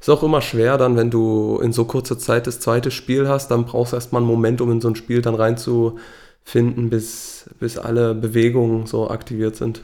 ist 0.00 0.08
auch 0.08 0.22
immer 0.22 0.40
schwer 0.40 0.78
dann, 0.78 0.96
wenn 0.96 1.10
du 1.10 1.60
in 1.62 1.72
so 1.72 1.84
kurzer 1.84 2.18
Zeit 2.18 2.46
das 2.46 2.58
zweite 2.58 2.90
Spiel 2.90 3.28
hast, 3.28 3.50
dann 3.50 3.66
brauchst 3.66 3.92
du 3.92 3.96
erstmal 3.96 4.22
einen 4.22 4.30
Moment, 4.30 4.60
um 4.62 4.72
in 4.72 4.80
so 4.80 4.88
ein 4.88 4.96
Spiel 4.96 5.20
dann 5.20 5.34
reinzufinden, 5.34 6.88
bis, 6.88 7.50
bis 7.60 7.76
alle 7.76 8.14
Bewegungen 8.14 8.86
so 8.86 9.10
aktiviert 9.10 9.56
sind. 9.56 9.82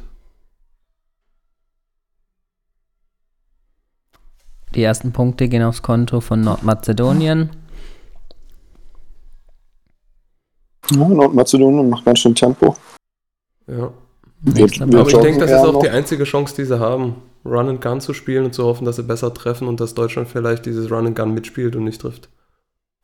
Die 4.74 4.82
ersten 4.82 5.12
Punkte 5.12 5.48
gehen 5.48 5.62
aufs 5.62 5.82
Konto 5.82 6.20
von 6.20 6.40
Nordmazedonien. 6.40 7.50
Ja, 10.90 11.08
Nordmazedonien 11.08 11.88
macht 11.88 12.04
ganz 12.04 12.20
schön 12.20 12.34
Tempo. 12.34 12.76
Ja. 13.66 13.92
Aber 14.44 14.58
ich 14.58 15.16
denke, 15.16 15.40
das 15.40 15.50
ist 15.50 15.56
auch 15.56 15.72
noch. 15.72 15.82
die 15.82 15.90
einzige 15.90 16.24
Chance, 16.24 16.54
die 16.56 16.64
sie 16.64 16.78
haben, 16.78 17.16
Run 17.44 17.68
and 17.68 17.80
Gun 17.80 18.00
zu 18.00 18.12
spielen 18.12 18.44
und 18.44 18.54
zu 18.54 18.64
hoffen, 18.64 18.84
dass 18.84 18.96
sie 18.96 19.02
besser 19.02 19.32
treffen 19.32 19.68
und 19.68 19.80
dass 19.80 19.94
Deutschland 19.94 20.28
vielleicht 20.28 20.66
dieses 20.66 20.90
Run 20.90 21.06
and 21.06 21.16
Gun 21.16 21.32
mitspielt 21.32 21.76
und 21.76 21.84
nicht 21.84 22.00
trifft. 22.00 22.28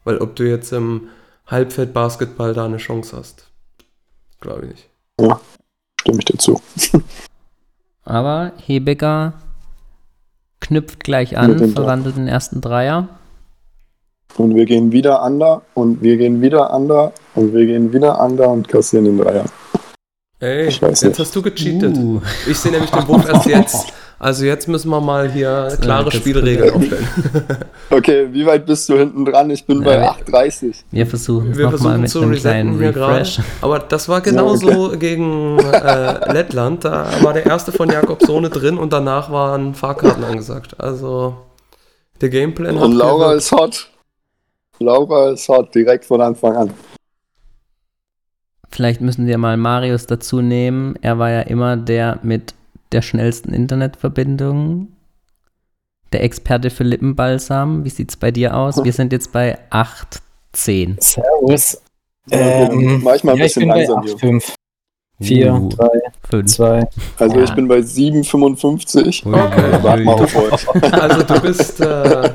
Weil 0.04 0.18
ob 0.18 0.36
du 0.36 0.48
jetzt 0.48 0.72
im 0.72 1.08
Halbfeld-Basketball 1.46 2.54
da 2.54 2.64
eine 2.66 2.76
Chance 2.76 3.16
hast, 3.16 3.50
glaube 4.40 4.66
ich 4.66 4.70
nicht. 4.70 4.88
Stimme 6.00 6.18
ich 6.18 6.24
dir 6.24 6.38
zu. 6.38 6.60
Aber 8.04 8.52
Hebeger 8.64 9.34
knüpft 10.60 11.04
gleich 11.04 11.36
an, 11.38 11.72
verwandelt 11.72 12.16
den 12.16 12.28
ersten 12.28 12.60
Dreier. 12.60 13.08
Und 14.36 14.54
wir 14.54 14.64
gehen 14.64 14.92
wieder 14.92 15.22
under 15.24 15.62
und 15.74 16.02
wir 16.02 16.16
gehen 16.16 16.40
wieder 16.40 16.74
under 16.74 17.12
und 17.34 17.52
wir 17.52 17.66
gehen 17.66 17.92
wieder 17.92 18.20
under 18.20 18.48
und 18.48 18.66
kassieren 18.66 19.04
den 19.04 19.18
Dreier. 19.18 19.44
Ey, 20.42 20.66
Ich 20.68 20.82
weiß 20.82 21.00
jetzt 21.02 21.04
nicht. 21.04 21.18
hast 21.20 21.36
du 21.36 21.42
gecheatet. 21.42 21.96
Uh. 21.96 22.20
Ich 22.48 22.58
sehe 22.58 22.72
nämlich 22.72 22.90
den 22.90 23.06
Wurf 23.08 23.28
erst 23.28 23.46
jetzt. 23.46 23.86
Also 24.18 24.44
jetzt 24.44 24.68
müssen 24.68 24.88
wir 24.90 25.00
mal 25.00 25.30
hier 25.30 25.76
klare 25.80 26.04
das 26.04 26.14
Spielregeln 26.14 26.74
aufstellen. 26.74 27.08
Okay, 27.90 28.28
wie 28.32 28.46
weit 28.46 28.64
bist 28.66 28.88
du 28.88 28.96
hinten 28.96 29.24
dran? 29.24 29.50
Ich 29.50 29.64
bin 29.66 29.80
Ja, 29.82 29.84
bei 29.84 30.00
wir- 30.00 30.10
8,30. 30.12 30.74
Wir 30.90 31.06
versuchen 31.06 31.50
es 31.52 31.58
Wir 31.58 31.68
versuchen 31.68 32.00
mit 32.00 32.10
zu 32.10 32.20
einem 32.22 32.30
resetten 32.30 32.78
kleinen. 32.78 32.94
Refresh. 32.94 33.40
Aber 33.60 33.78
das 33.80 34.08
war 34.08 34.20
genauso 34.20 34.90
gegen 34.98 35.58
äh, 35.58 36.32
Lettland. 36.32 36.84
Da 36.84 37.06
war 37.22 37.32
der 37.34 37.46
erste 37.46 37.70
von 37.72 37.90
Jakobsone 37.90 38.48
drin 38.50 38.78
und 38.78 38.92
danach 38.92 39.30
waren 39.30 39.74
Fahrkarten 39.74 40.24
angesagt. 40.24 40.78
Also 40.80 41.36
der 42.20 42.28
Gameplan 42.30 42.76
hat 42.76 42.84
Und 42.84 42.92
Laura 42.94 43.34
ist 43.34 43.52
hot. 43.52 43.88
Laura 44.78 45.30
ist 45.32 45.48
hot, 45.48 45.74
direkt 45.74 46.04
von 46.04 46.20
Anfang 46.20 46.56
an. 46.56 46.70
Vielleicht 48.72 49.00
müssen 49.02 49.26
wir 49.26 49.36
mal 49.38 49.56
Marius 49.58 50.06
dazu 50.06 50.40
nehmen. 50.40 50.96
Er 51.02 51.18
war 51.18 51.30
ja 51.30 51.40
immer 51.42 51.76
der 51.76 52.18
mit 52.22 52.54
der 52.92 53.02
schnellsten 53.02 53.52
Internetverbindung. 53.52 54.88
Der 56.12 56.22
Experte 56.24 56.70
für 56.70 56.84
Lippenbalsam. 56.84 57.84
Wie 57.84 57.90
sieht's 57.90 58.16
bei 58.16 58.30
dir 58.30 58.56
aus? 58.56 58.82
Wir 58.82 58.92
sind 58.92 59.12
jetzt 59.12 59.30
bei 59.32 59.58
8, 59.70 60.20
10. 60.52 60.96
Servus. 61.00 61.82
Ja, 62.30 62.38
Ähm, 62.38 63.02
manchmal 63.02 63.34
ein 63.34 63.38
ja, 63.40 63.44
ich 63.46 63.54
bisschen 63.54 63.60
bin 63.62 63.68
bei 63.70 63.84
langsam 63.84 64.02
hier. 64.04 64.14
8,5. 64.16 64.54
4, 65.20 65.52
Uh, 65.54 65.68
3, 65.68 65.88
5. 66.30 66.46
2. 66.50 66.88
Also 67.18 67.36
Ja. 67.36 67.44
ich 67.44 67.54
bin 67.54 67.68
bei 67.68 67.78
7,55. 67.78 69.26
Okay. 69.26 69.82
Warte 69.82 70.02
mal 70.04 70.14
auf 70.14 70.36
euch. 70.52 70.92
Also 70.92 71.22
du 71.22 71.40
bist 71.40 71.80
äh, 71.80 72.32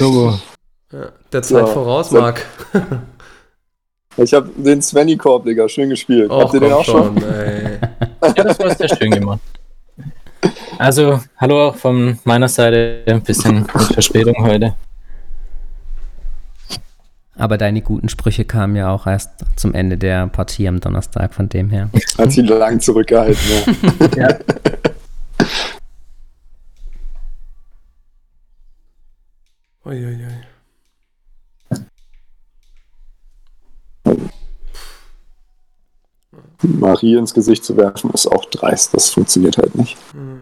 ja, 0.00 1.08
der 1.32 1.42
Zeit 1.42 1.66
So. 1.66 1.66
voraus, 1.66 2.10
So. 2.10 2.20
Marc. 2.20 2.44
Ich 4.16 4.32
habe 4.32 4.48
den 4.56 4.80
Svenny 4.80 5.16
Korb, 5.16 5.44
Digga, 5.44 5.68
schön 5.68 5.90
gespielt. 5.90 6.30
Och, 6.30 6.42
Habt 6.42 6.54
ihr 6.54 6.60
den 6.60 6.72
auch 6.72 6.84
schon? 6.84 7.18
schon, 7.20 7.32
ey. 7.32 7.78
Ja, 8.36 8.44
das 8.44 8.58
war 8.58 8.74
sehr 8.74 8.88
schön 8.88 9.10
gemacht. 9.10 9.40
Also, 10.78 11.20
hallo 11.38 11.68
auch 11.68 11.76
von 11.76 12.18
meiner 12.24 12.48
Seite. 12.48 13.02
Ein 13.06 13.22
bisschen 13.22 13.64
Verspätung 13.66 14.34
heute. 14.38 14.74
Aber 17.36 17.58
deine 17.58 17.80
guten 17.82 18.08
Sprüche 18.08 18.44
kamen 18.44 18.76
ja 18.76 18.90
auch 18.92 19.06
erst 19.08 19.30
zum 19.56 19.74
Ende 19.74 19.98
der 19.98 20.28
Partie 20.28 20.68
am 20.68 20.78
Donnerstag, 20.80 21.34
von 21.34 21.48
dem 21.48 21.70
her. 21.70 21.90
Hat 22.16 22.30
sie 22.30 22.42
lang 22.42 22.78
zurückgehalten, 22.80 23.40
ja. 24.16 24.16
Ja. 24.28 24.38
Uiuiui. 29.84 30.43
Marie 36.64 37.16
ins 37.16 37.34
Gesicht 37.34 37.64
zu 37.64 37.76
werfen, 37.76 38.10
ist 38.10 38.26
auch 38.26 38.44
dreist. 38.46 38.94
Das 38.94 39.10
funktioniert 39.10 39.58
halt 39.58 39.74
nicht. 39.74 39.96
Hm. 40.12 40.40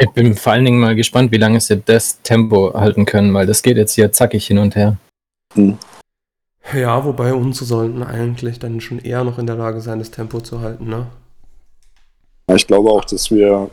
Ich 0.00 0.10
bin 0.10 0.34
vor 0.34 0.52
allen 0.52 0.64
Dingen 0.64 0.80
mal 0.80 0.96
gespannt, 0.96 1.30
wie 1.30 1.38
lange 1.38 1.60
sie 1.60 1.80
das 1.80 2.20
Tempo 2.22 2.74
halten 2.74 3.04
können, 3.04 3.32
weil 3.32 3.46
das 3.46 3.62
geht 3.62 3.76
jetzt 3.76 3.94
hier 3.94 4.10
zackig 4.10 4.46
hin 4.46 4.58
und 4.58 4.74
her. 4.74 4.96
Ja, 6.72 7.04
wobei 7.04 7.32
unsere 7.32 7.64
sollten 7.64 8.02
eigentlich 8.02 8.58
dann 8.58 8.80
schon 8.80 8.98
eher 8.98 9.22
noch 9.22 9.38
in 9.38 9.46
der 9.46 9.56
Lage 9.56 9.80
sein, 9.80 10.00
das 10.00 10.10
Tempo 10.10 10.40
zu 10.40 10.60
halten, 10.60 10.88
ne? 10.88 11.06
Ich 12.54 12.66
glaube 12.66 12.90
auch, 12.90 13.04
dass 13.04 13.30
wir 13.30 13.70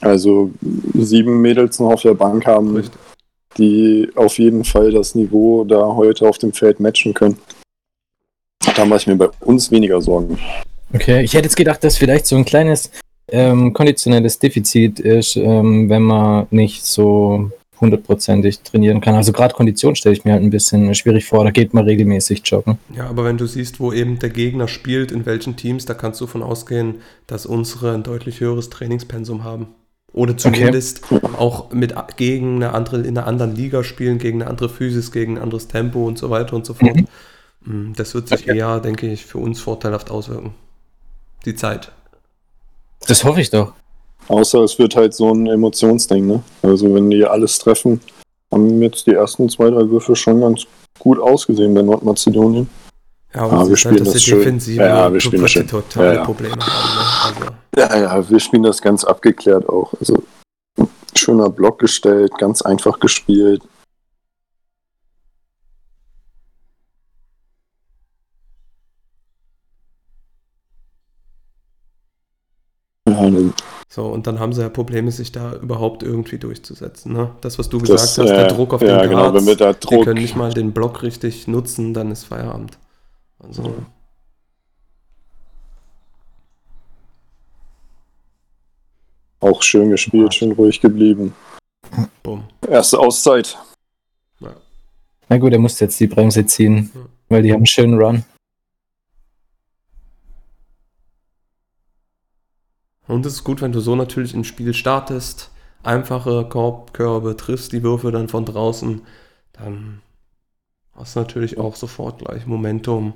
also 0.00 0.50
sieben 0.94 1.40
Mädels 1.40 1.78
noch 1.78 1.92
auf 1.92 2.02
der 2.02 2.14
Bank 2.14 2.46
haben, 2.46 2.76
Richtig. 2.76 3.00
die 3.56 4.10
auf 4.16 4.38
jeden 4.38 4.64
Fall 4.64 4.90
das 4.90 5.14
Niveau 5.14 5.64
da 5.64 5.94
heute 5.94 6.28
auf 6.28 6.38
dem 6.38 6.52
Feld 6.52 6.80
matchen 6.80 7.14
können. 7.14 7.38
Da 8.76 8.84
mache 8.84 9.00
ich 9.00 9.06
mir 9.06 9.16
bei 9.16 9.30
uns 9.40 9.70
weniger 9.70 10.00
Sorgen. 10.00 10.38
Okay, 10.94 11.22
ich 11.22 11.34
hätte 11.34 11.44
jetzt 11.44 11.56
gedacht, 11.56 11.82
dass 11.84 11.96
vielleicht 11.96 12.26
so 12.26 12.36
ein 12.36 12.44
kleines 12.44 12.90
ähm, 13.28 13.72
konditionelles 13.72 14.38
Defizit 14.38 15.00
ist, 15.00 15.36
ähm, 15.36 15.88
wenn 15.88 16.02
man 16.02 16.46
nicht 16.50 16.84
so 16.84 17.50
hundertprozentig 17.80 18.60
trainieren 18.60 19.00
kann. 19.00 19.14
Also 19.16 19.32
gerade 19.32 19.54
Kondition 19.54 19.96
stelle 19.96 20.14
ich 20.14 20.24
mir 20.24 20.32
halt 20.32 20.42
ein 20.42 20.50
bisschen 20.50 20.94
schwierig 20.94 21.24
vor. 21.26 21.42
Da 21.44 21.50
geht 21.50 21.74
man 21.74 21.84
regelmäßig 21.84 22.42
joggen. 22.44 22.78
Ja, 22.94 23.08
aber 23.08 23.24
wenn 23.24 23.38
du 23.38 23.46
siehst, 23.46 23.80
wo 23.80 23.92
eben 23.92 24.18
der 24.20 24.30
Gegner 24.30 24.68
spielt, 24.68 25.10
in 25.10 25.26
welchen 25.26 25.56
Teams, 25.56 25.84
da 25.84 25.94
kannst 25.94 26.20
du 26.20 26.26
von 26.26 26.42
ausgehen, 26.42 26.96
dass 27.26 27.44
unsere 27.44 27.92
ein 27.94 28.04
deutlich 28.04 28.40
höheres 28.40 28.70
Trainingspensum 28.70 29.42
haben. 29.42 29.66
Oder 30.12 30.36
zumindest 30.36 31.00
auch 31.38 31.72
mit 31.72 31.94
gegen 32.16 32.56
eine 32.56 32.74
andere, 32.74 33.00
in 33.00 33.16
einer 33.16 33.26
anderen 33.26 33.56
Liga 33.56 33.82
spielen, 33.82 34.18
gegen 34.18 34.42
eine 34.42 34.50
andere 34.50 34.68
Physis, 34.68 35.10
gegen 35.10 35.36
ein 35.38 35.42
anderes 35.42 35.68
Tempo 35.68 36.06
und 36.06 36.18
so 36.18 36.28
weiter 36.30 36.54
und 36.54 36.66
so 36.66 36.74
fort. 36.74 36.98
Mm, 37.64 37.94
Das 37.96 38.14
wird 38.14 38.28
sich 38.28 38.42
Okay. 38.42 38.58
eher, 38.58 38.78
denke 38.80 39.10
ich, 39.10 39.24
für 39.24 39.38
uns 39.38 39.58
vorteilhaft 39.60 40.10
auswirken. 40.10 40.52
Die 41.44 41.54
Zeit. 41.54 41.90
Das 43.08 43.24
hoffe 43.24 43.40
ich 43.40 43.50
doch. 43.50 43.72
Außer 44.28 44.60
es 44.62 44.78
wird 44.78 44.94
halt 44.94 45.14
so 45.14 45.32
ein 45.32 45.46
Emotionsding, 45.46 46.26
ne? 46.26 46.42
Also 46.62 46.94
wenn 46.94 47.10
die 47.10 47.24
alles 47.24 47.58
treffen, 47.58 48.00
haben 48.52 48.80
jetzt 48.82 49.06
die 49.06 49.14
ersten 49.14 49.48
zwei, 49.48 49.70
drei 49.70 49.88
Würfe 49.90 50.14
schon 50.14 50.40
ganz 50.40 50.64
gut 50.98 51.18
ausgesehen 51.18 51.74
bei 51.74 51.82
Nordmazedonien. 51.82 52.68
Ja, 53.34 53.40
Ah, 53.40 53.44
aber 53.46 53.56
wir 53.56 53.62
es 53.62 53.70
ist 53.70 53.80
spielen 53.80 53.94
halt, 53.96 54.06
dass 54.06 54.12
das 54.12 54.22
schön. 54.22 54.38
Defensive 54.38 54.82
Ja, 54.82 55.12
wir 55.12 55.20
spielen 55.20 55.42
das 55.42 55.50
schön. 55.50 55.66
totale 55.66 56.06
Ja, 56.08 56.14
ja. 56.14 56.24
Probleme 56.24 56.54
haben. 56.54 57.40
Ne? 57.40 57.50
Also, 57.76 57.96
Ja, 57.96 57.98
ja, 58.18 58.30
wir 58.30 58.40
spielen 58.40 58.62
das 58.62 58.80
ganz 58.82 59.04
abgeklärt 59.04 59.68
auch. 59.68 59.92
Also 59.98 60.22
schöner 61.16 61.48
Block 61.50 61.78
gestellt, 61.78 62.32
ganz 62.38 62.62
einfach 62.62 63.00
gespielt. 63.00 63.62
Ja, 73.34 73.40
dann- 73.40 73.54
So, 73.88 74.06
und 74.06 74.26
dann 74.26 74.38
haben 74.40 74.52
sie 74.52 74.62
ja 74.62 74.68
Probleme, 74.68 75.10
sich 75.10 75.32
da 75.32 75.54
überhaupt 75.54 76.02
irgendwie 76.02 76.38
durchzusetzen. 76.38 77.12
Ne? 77.12 77.30
Das, 77.42 77.58
was 77.58 77.68
du 77.68 77.78
gesagt 77.78 78.00
das, 78.00 78.18
hast, 78.18 78.28
der 78.28 78.48
Druck 78.48 78.72
auf 78.74 78.80
ja, 78.82 79.00
den 79.02 79.10
genau, 79.10 79.22
Guards, 79.30 79.36
wenn 79.36 79.46
wir 79.46 79.56
da 79.56 79.72
die 79.72 79.80
Druck, 79.80 80.04
können 80.04 80.20
nicht 80.20 80.34
mal 80.36 80.52
den 80.52 80.72
Block 80.72 81.02
richtig 81.02 81.46
nutzen, 81.48 81.92
dann 81.94 82.10
ist 82.10 82.24
Feierabend. 82.24 82.78
Also, 83.38 83.74
auch 89.40 89.62
schön 89.62 89.90
gespielt, 89.90 90.34
schön 90.34 90.52
ruhig 90.52 90.80
geblieben. 90.80 91.34
bumm. 92.22 92.44
Erste 92.66 92.98
Auszeit. 92.98 93.58
Na 95.28 95.38
gut, 95.38 95.52
er 95.52 95.58
muss 95.58 95.80
jetzt 95.80 95.98
die 95.98 96.06
Bremse 96.06 96.44
ziehen, 96.44 96.90
Ja. 96.94 97.00
weil 97.28 97.42
die 97.42 97.52
haben 97.52 97.58
einen 97.60 97.66
schönen 97.66 97.98
Run. 98.00 98.24
Und 103.08 103.26
es 103.26 103.34
ist 103.34 103.44
gut, 103.44 103.60
wenn 103.60 103.72
du 103.72 103.80
so 103.80 103.96
natürlich 103.96 104.34
ins 104.34 104.46
Spiel 104.46 104.74
startest, 104.74 105.50
einfache 105.82 106.44
Korbkörbe, 106.48 107.36
triffst 107.36 107.72
die 107.72 107.82
Würfe 107.82 108.12
dann 108.12 108.28
von 108.28 108.44
draußen, 108.44 109.02
dann 109.52 110.00
hast 110.94 111.16
natürlich 111.16 111.58
auch 111.58 111.74
sofort 111.76 112.18
gleich 112.18 112.46
Momentum. 112.46 113.14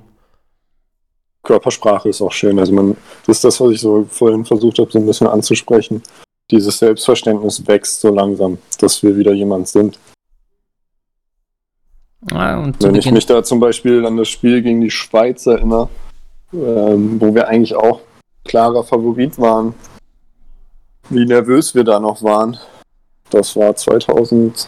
Körpersprache 1.43 2.09
ist 2.09 2.21
auch 2.21 2.31
schön. 2.31 2.59
Also 2.59 2.73
man, 2.73 2.97
das 3.25 3.37
ist 3.37 3.43
das, 3.43 3.61
was 3.61 3.71
ich 3.71 3.81
so 3.81 4.05
vorhin 4.09 4.43
versucht 4.43 4.79
habe, 4.79 4.91
so 4.91 4.99
ein 4.99 5.05
bisschen 5.05 5.27
anzusprechen. 5.27 6.03
Dieses 6.51 6.79
Selbstverständnis 6.79 7.65
wächst 7.67 8.01
so 8.01 8.13
langsam, 8.13 8.57
dass 8.79 9.01
wir 9.03 9.17
wieder 9.17 9.33
jemand 9.33 9.67
sind. 9.67 9.99
Und 12.21 12.81
zu 12.81 12.87
Wenn 12.87 12.95
ich 12.95 13.05
Beginn, 13.05 13.13
mich 13.13 13.25
da 13.25 13.43
zum 13.43 13.59
Beispiel 13.59 14.05
an 14.05 14.17
das 14.17 14.27
Spiel 14.27 14.61
gegen 14.61 14.81
die 14.81 14.91
Schweiz 14.91 15.45
erinnere, 15.45 15.89
ähm, 16.53 17.21
wo 17.21 17.33
wir 17.33 17.47
eigentlich 17.47 17.75
auch 17.75 18.01
klarer 18.47 18.83
Favorit 18.83 19.37
waren, 19.39 19.73
wie 21.09 21.25
nervös 21.25 21.75
wir 21.75 21.83
da 21.83 21.99
noch 21.99 22.21
waren. 22.23 22.57
Das 23.29 23.55
war 23.55 23.75
2000, 23.75 24.67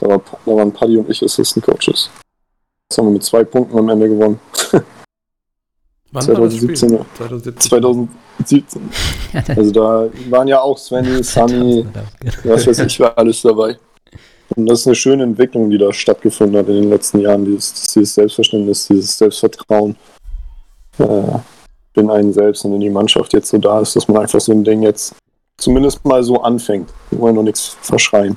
da, 0.00 0.08
war, 0.08 0.20
da 0.46 0.52
waren 0.56 0.72
Paddy 0.72 0.96
und 0.96 1.10
ich 1.10 1.22
Assistant 1.22 1.64
Coaches. 1.64 2.10
Das 2.88 2.98
haben 2.98 3.06
wir 3.06 3.12
mit 3.12 3.24
zwei 3.24 3.44
Punkten 3.44 3.78
am 3.78 3.88
Ende 3.88 4.08
gewonnen. 4.08 4.38
Wann 6.14 6.26
war 6.28 6.34
das 6.42 6.56
2017, 6.56 6.88
Spiel? 6.88 6.98
ja. 6.98 7.06
2017. 7.16 7.70
2017. 7.70 8.90
ja, 9.32 9.40
der- 9.40 9.56
Also 9.58 9.70
da 9.72 10.08
waren 10.30 10.48
ja 10.48 10.60
auch 10.60 10.76
Svenny, 10.78 11.22
Sunny, 11.24 11.86
was 12.44 12.66
weiß 12.66 12.80
ich, 12.80 13.00
war 13.00 13.16
alles 13.16 13.40
dabei. 13.42 13.78
Und 14.54 14.66
das 14.66 14.80
ist 14.80 14.86
eine 14.86 14.94
schöne 14.96 15.22
Entwicklung, 15.22 15.70
die 15.70 15.78
da 15.78 15.90
stattgefunden 15.92 16.58
hat 16.58 16.68
in 16.68 16.74
den 16.82 16.90
letzten 16.90 17.20
Jahren, 17.20 17.46
dieses, 17.46 17.72
dieses 17.94 18.14
Selbstverständnis, 18.14 18.86
dieses 18.88 19.16
Selbstvertrauen 19.16 19.96
äh, 20.98 21.38
in 21.94 22.10
einen 22.10 22.32
selbst 22.32 22.64
und 22.64 22.74
in 22.74 22.80
die 22.80 22.90
Mannschaft 22.90 23.32
jetzt 23.32 23.48
so 23.48 23.58
da 23.58 23.80
ist, 23.80 23.94
dass 23.96 24.08
man 24.08 24.18
einfach 24.22 24.40
so 24.40 24.52
ein 24.52 24.64
Ding 24.64 24.82
jetzt 24.82 25.14
zumindest 25.58 26.04
mal 26.04 26.22
so 26.22 26.42
anfängt. 26.42 26.90
Wir 27.10 27.18
wollen 27.18 27.34
noch 27.34 27.42
nichts 27.42 27.76
verschreien. 27.82 28.36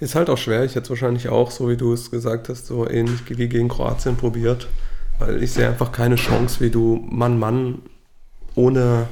Ist 0.00 0.14
halt 0.14 0.28
auch 0.28 0.36
schwer. 0.36 0.64
Ich 0.64 0.74
hätte 0.74 0.90
wahrscheinlich 0.90 1.28
auch, 1.28 1.50
so 1.50 1.68
wie 1.68 1.76
du 1.76 1.92
es 1.92 2.10
gesagt 2.10 2.48
hast, 2.48 2.66
so 2.66 2.86
ähnlich 2.88 3.20
wie 3.28 3.48
gegen 3.48 3.68
Kroatien 3.68 4.16
probiert. 4.16 4.68
Weil 5.18 5.42
ich 5.42 5.52
sehe 5.52 5.68
einfach 5.68 5.92
keine 5.92 6.16
Chance, 6.16 6.60
wie 6.60 6.70
du 6.70 6.96
Mann-Mann 7.08 7.82
ohne 8.54 9.06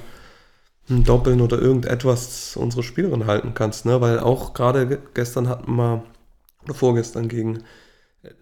ein 0.90 1.04
Doppeln 1.04 1.40
oder 1.40 1.58
irgendetwas 1.58 2.56
unsere 2.56 2.82
Spielerin 2.82 3.26
halten 3.26 3.54
kannst. 3.54 3.86
Ne? 3.86 4.00
Weil 4.00 4.18
auch 4.18 4.52
gerade 4.52 4.86
ge- 4.86 4.98
gestern 5.14 5.48
hatten 5.48 5.76
wir, 5.76 6.02
oder 6.64 6.74
vorgestern 6.74 7.28
gegen 7.28 7.62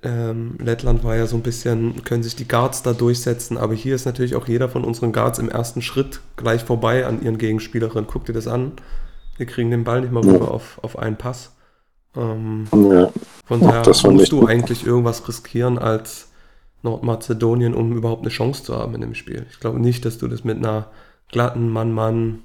ähm, 0.02 0.56
Lettland 0.58 1.04
war 1.04 1.16
ja 1.16 1.26
so 1.26 1.36
ein 1.36 1.42
bisschen, 1.42 2.04
können 2.04 2.22
sich 2.22 2.36
die 2.36 2.46
Guards 2.48 2.82
da 2.82 2.92
durchsetzen. 2.92 3.56
Aber 3.58 3.74
hier 3.74 3.94
ist 3.94 4.04
natürlich 4.04 4.34
auch 4.36 4.46
jeder 4.46 4.68
von 4.68 4.84
unseren 4.84 5.12
Guards 5.12 5.38
im 5.38 5.48
ersten 5.48 5.80
Schritt 5.82 6.20
gleich 6.36 6.62
vorbei 6.64 7.06
an 7.06 7.22
ihren 7.22 7.38
Gegenspielerinnen. 7.38 8.06
Guck 8.10 8.26
dir 8.26 8.32
das 8.34 8.46
an. 8.46 8.72
Wir 9.36 9.46
kriegen 9.46 9.70
den 9.70 9.84
Ball 9.84 10.02
nicht 10.02 10.12
mal 10.12 10.24
Ja. 10.24 10.32
rüber 10.32 10.50
auf, 10.50 10.78
auf 10.82 10.98
einen 10.98 11.16
Pass. 11.16 11.52
Ähm, 12.16 12.66
Ja, 12.72 13.10
von 13.46 13.60
Ja, 13.62 13.68
daher 13.82 13.94
fand 13.94 14.14
musst 14.14 14.24
ich 14.24 14.30
du 14.30 14.40
gut. 14.40 14.50
eigentlich 14.50 14.84
irgendwas 14.86 15.26
riskieren 15.26 15.78
als 15.78 16.28
Nordmazedonien, 16.82 17.74
um 17.74 17.92
überhaupt 17.96 18.22
eine 18.22 18.30
Chance 18.30 18.64
zu 18.64 18.76
haben 18.76 18.94
in 18.94 19.00
dem 19.00 19.14
Spiel. 19.14 19.46
Ich 19.50 19.60
glaube 19.60 19.78
nicht, 19.80 20.04
dass 20.04 20.18
du 20.18 20.28
das 20.28 20.44
mit 20.44 20.56
einer 20.58 20.88
glatten 21.30 21.68
Mann-Mann 21.70 22.40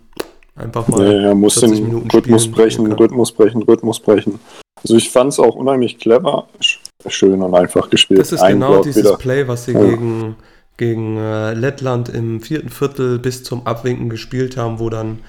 einfach 0.55 0.87
mal. 0.87 1.05
ja, 1.05 1.21
ja, 1.29 1.33
muss 1.35 1.55
40 1.59 1.79
den 1.79 1.87
Minuten 1.87 2.11
Rhythmus 2.11 2.49
brechen. 2.49 2.91
Rhythmus 2.91 3.31
brechen, 3.31 3.63
Rhythmus 3.63 3.99
brechen. 3.99 4.39
Also 4.83 4.95
ich 4.97 5.09
fand 5.09 5.31
es 5.33 5.39
auch 5.39 5.55
unheimlich 5.55 5.97
clever, 5.97 6.47
sch- 6.61 6.77
schön 7.09 7.41
und 7.41 7.53
einfach 7.55 7.89
gespielt. 7.89 8.19
Das 8.19 8.31
ist 8.31 8.41
Ein 8.41 8.53
genau 8.53 8.71
Block 8.73 8.83
dieses 8.83 9.03
wieder. 9.03 9.17
Play, 9.17 9.47
was 9.47 9.65
sie 9.65 9.73
Ja. 9.73 9.79
gegen, 9.83 10.35
gegen 10.77 11.17
äh, 11.17 11.53
Lettland 11.53 12.09
im 12.09 12.41
vierten 12.41 12.69
Viertel 12.69 13.19
bis 13.19 13.43
zum 13.43 13.65
Abwinken 13.67 14.09
gespielt 14.09 14.57
haben, 14.57 14.79
wo 14.79 14.89
dann 14.89 15.19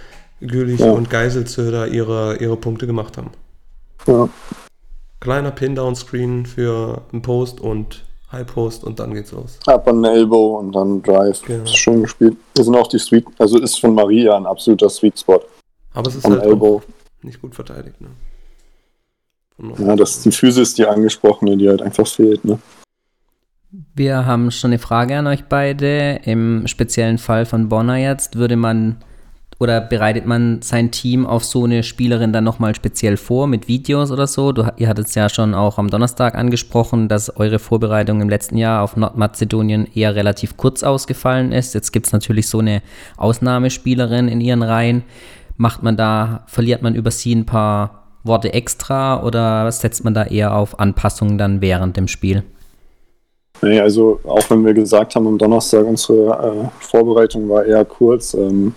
Gülich 0.40 0.80
Ja. 0.80 0.90
und 0.92 1.08
Geiselzöder 1.08 1.88
ihre, 1.88 2.36
ihre 2.36 2.56
Punkte 2.56 2.86
gemacht 2.86 3.16
haben. 3.16 3.30
Ja. 4.06 4.28
Kleiner 5.20 5.50
Pin-Down-Screen 5.50 6.44
für 6.46 7.02
einen 7.12 7.22
Post 7.22 7.60
und 7.60 8.04
High 8.32 8.46
Post 8.46 8.84
und 8.84 8.98
dann 8.98 9.14
geht's 9.14 9.32
los. 9.32 9.58
Up 9.66 9.86
on 9.86 10.04
Elbow 10.04 10.58
und 10.58 10.72
dann 10.72 11.02
Drive. 11.02 11.40
Genau. 11.46 11.64
Schön 11.66 12.02
gespielt. 12.02 12.36
Das 12.54 12.66
sind 12.66 12.74
auch 12.74 12.88
die 12.88 12.98
Sweet, 12.98 13.24
also 13.38 13.58
ist 13.58 13.80
von 13.80 13.94
Maria 13.94 14.36
ein 14.36 14.46
absoluter 14.46 14.90
Sweet 14.90 15.18
Spot. 15.18 15.40
Aber 15.94 16.08
es 16.08 16.16
ist 16.16 16.24
On 16.26 16.32
halt 16.32 16.42
Elbow. 16.44 16.82
nicht 17.22 17.40
gut 17.40 17.54
verteidigt. 17.54 17.98
Ne? 18.00 18.08
Ja, 19.58 19.96
das 19.96 20.18
ist 20.18 20.24
die 20.26 20.32
Physis, 20.32 20.74
die 20.74 20.86
angesprochene, 20.86 21.56
die 21.56 21.68
halt 21.68 21.82
einfach 21.82 22.06
fehlt. 22.06 22.44
Ne? 22.44 22.58
Wir 23.94 24.26
haben 24.26 24.50
schon 24.50 24.70
eine 24.70 24.78
Frage 24.78 25.16
an 25.16 25.26
euch 25.26 25.44
beide. 25.44 26.20
Im 26.24 26.66
speziellen 26.66 27.18
Fall 27.18 27.46
von 27.46 27.68
Bonner 27.68 27.96
jetzt, 27.96 28.36
würde 28.36 28.56
man 28.56 28.96
oder 29.58 29.80
bereitet 29.80 30.26
man 30.26 30.60
sein 30.60 30.90
Team 30.90 31.26
auf 31.26 31.42
so 31.42 31.64
eine 31.64 31.82
Spielerin 31.82 32.32
dann 32.32 32.44
nochmal 32.44 32.74
speziell 32.74 33.16
vor 33.16 33.46
mit 33.46 33.68
Videos 33.68 34.10
oder 34.10 34.26
so? 34.26 34.52
Du, 34.52 34.70
ihr 34.76 34.86
hattet 34.86 35.06
es 35.06 35.14
ja 35.14 35.30
schon 35.30 35.54
auch 35.54 35.78
am 35.78 35.88
Donnerstag 35.88 36.34
angesprochen, 36.34 37.08
dass 37.08 37.34
eure 37.36 37.58
Vorbereitung 37.58 38.20
im 38.20 38.28
letzten 38.28 38.58
Jahr 38.58 38.82
auf 38.82 38.96
Nordmazedonien 38.96 39.88
eher 39.94 40.14
relativ 40.14 40.58
kurz 40.58 40.82
ausgefallen 40.82 41.52
ist. 41.52 41.72
Jetzt 41.72 41.92
gibt 41.92 42.06
es 42.06 42.12
natürlich 42.12 42.48
so 42.48 42.58
eine 42.58 42.82
Ausnahmespielerin 43.16 44.28
in 44.28 44.42
ihren 44.42 44.62
Reihen. 44.62 45.04
Macht 45.56 45.82
man 45.82 45.96
da, 45.96 46.44
verliert 46.48 46.82
man 46.82 46.94
über 46.94 47.10
sie 47.10 47.34
ein 47.34 47.46
paar 47.46 48.05
Worte 48.26 48.52
extra 48.52 49.22
oder 49.22 49.70
setzt 49.72 50.04
man 50.04 50.14
da 50.14 50.24
eher 50.24 50.56
auf 50.56 50.78
Anpassungen 50.78 51.38
dann 51.38 51.60
während 51.60 51.96
dem 51.96 52.08
Spiel? 52.08 52.42
Nee, 53.62 53.80
also 53.80 54.20
auch 54.24 54.50
wenn 54.50 54.64
wir 54.64 54.74
gesagt 54.74 55.16
haben 55.16 55.26
am 55.26 55.38
Donnerstag, 55.38 55.86
unsere 55.86 56.68
äh, 56.70 56.84
Vorbereitung 56.84 57.48
war 57.48 57.64
eher 57.64 57.84
kurz. 57.84 58.34
Ähm, 58.34 58.74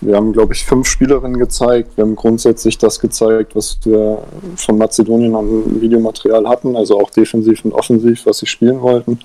wir 0.00 0.14
haben, 0.14 0.32
glaube 0.32 0.52
ich, 0.52 0.64
fünf 0.64 0.86
Spielerinnen 0.86 1.38
gezeigt. 1.38 1.96
Wir 1.96 2.04
haben 2.04 2.14
grundsätzlich 2.14 2.78
das 2.78 3.00
gezeigt, 3.00 3.56
was 3.56 3.80
wir 3.84 4.22
von 4.56 4.78
Mazedonien 4.78 5.34
an 5.34 5.80
Videomaterial 5.80 6.48
hatten, 6.48 6.76
also 6.76 7.00
auch 7.00 7.10
defensiv 7.10 7.64
und 7.64 7.72
offensiv, 7.72 8.26
was 8.26 8.38
sie 8.38 8.46
spielen 8.46 8.80
wollten. 8.80 9.18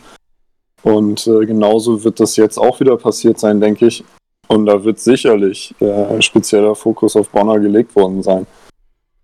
Und 0.81 1.27
äh, 1.27 1.45
genauso 1.45 2.03
wird 2.03 2.19
das 2.19 2.35
jetzt 2.37 2.57
auch 2.57 2.79
wieder 2.79 2.97
passiert 2.97 3.39
sein, 3.39 3.61
denke 3.61 3.85
ich. 3.85 4.03
Und 4.47 4.65
da 4.65 4.83
wird 4.83 4.99
sicherlich 4.99 5.75
äh, 5.79 6.21
spezieller 6.21 6.75
Fokus 6.75 7.15
auf 7.15 7.29
Bonner 7.29 7.59
gelegt 7.59 7.95
worden 7.95 8.23
sein. 8.23 8.47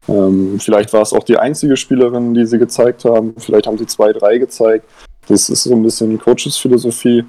Ähm, 0.08 0.60
vielleicht 0.60 0.94
war 0.94 1.02
es 1.02 1.14
auch 1.14 1.24
die 1.24 1.38
einzige 1.38 1.78
Spielerin, 1.78 2.34
die 2.34 2.46
sie 2.46 2.58
gezeigt 2.58 3.06
haben. 3.06 3.36
Vielleicht 3.38 3.68
haben 3.68 3.78
sie 3.78 3.86
zwei, 3.86 4.12
drei 4.14 4.38
gezeigt. 4.38 4.86
Das 5.28 5.50
ist 5.50 5.64
so 5.64 5.74
ein 5.74 5.84
bisschen 5.84 6.18
Coaches-Philosophie, 6.18 7.24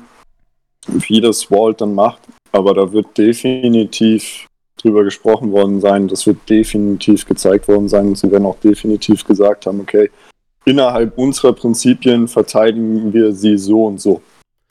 wie 0.88 1.20
das 1.20 1.50
Walt 1.50 1.80
dann 1.80 1.94
macht. 1.94 2.22
Aber 2.52 2.72
da 2.74 2.90
wird 2.92 3.16
definitiv 3.18 4.46
drüber 4.80 5.04
gesprochen 5.04 5.52
worden 5.52 5.80
sein. 5.80 6.08
Das 6.08 6.26
wird 6.26 6.38
definitiv 6.48 7.26
gezeigt 7.26 7.68
worden 7.68 7.88
sein. 7.88 8.08
Und 8.08 8.18
sie 8.18 8.30
werden 8.30 8.46
auch 8.46 8.58
definitiv 8.60 9.24
gesagt 9.24 9.66
haben, 9.66 9.80
okay, 9.80 10.10
innerhalb 10.64 11.16
unserer 11.18 11.52
Prinzipien 11.52 12.28
verteidigen 12.28 13.12
wir 13.12 13.32
sie 13.34 13.58
so 13.58 13.84
und 13.86 14.00
so. 14.00 14.22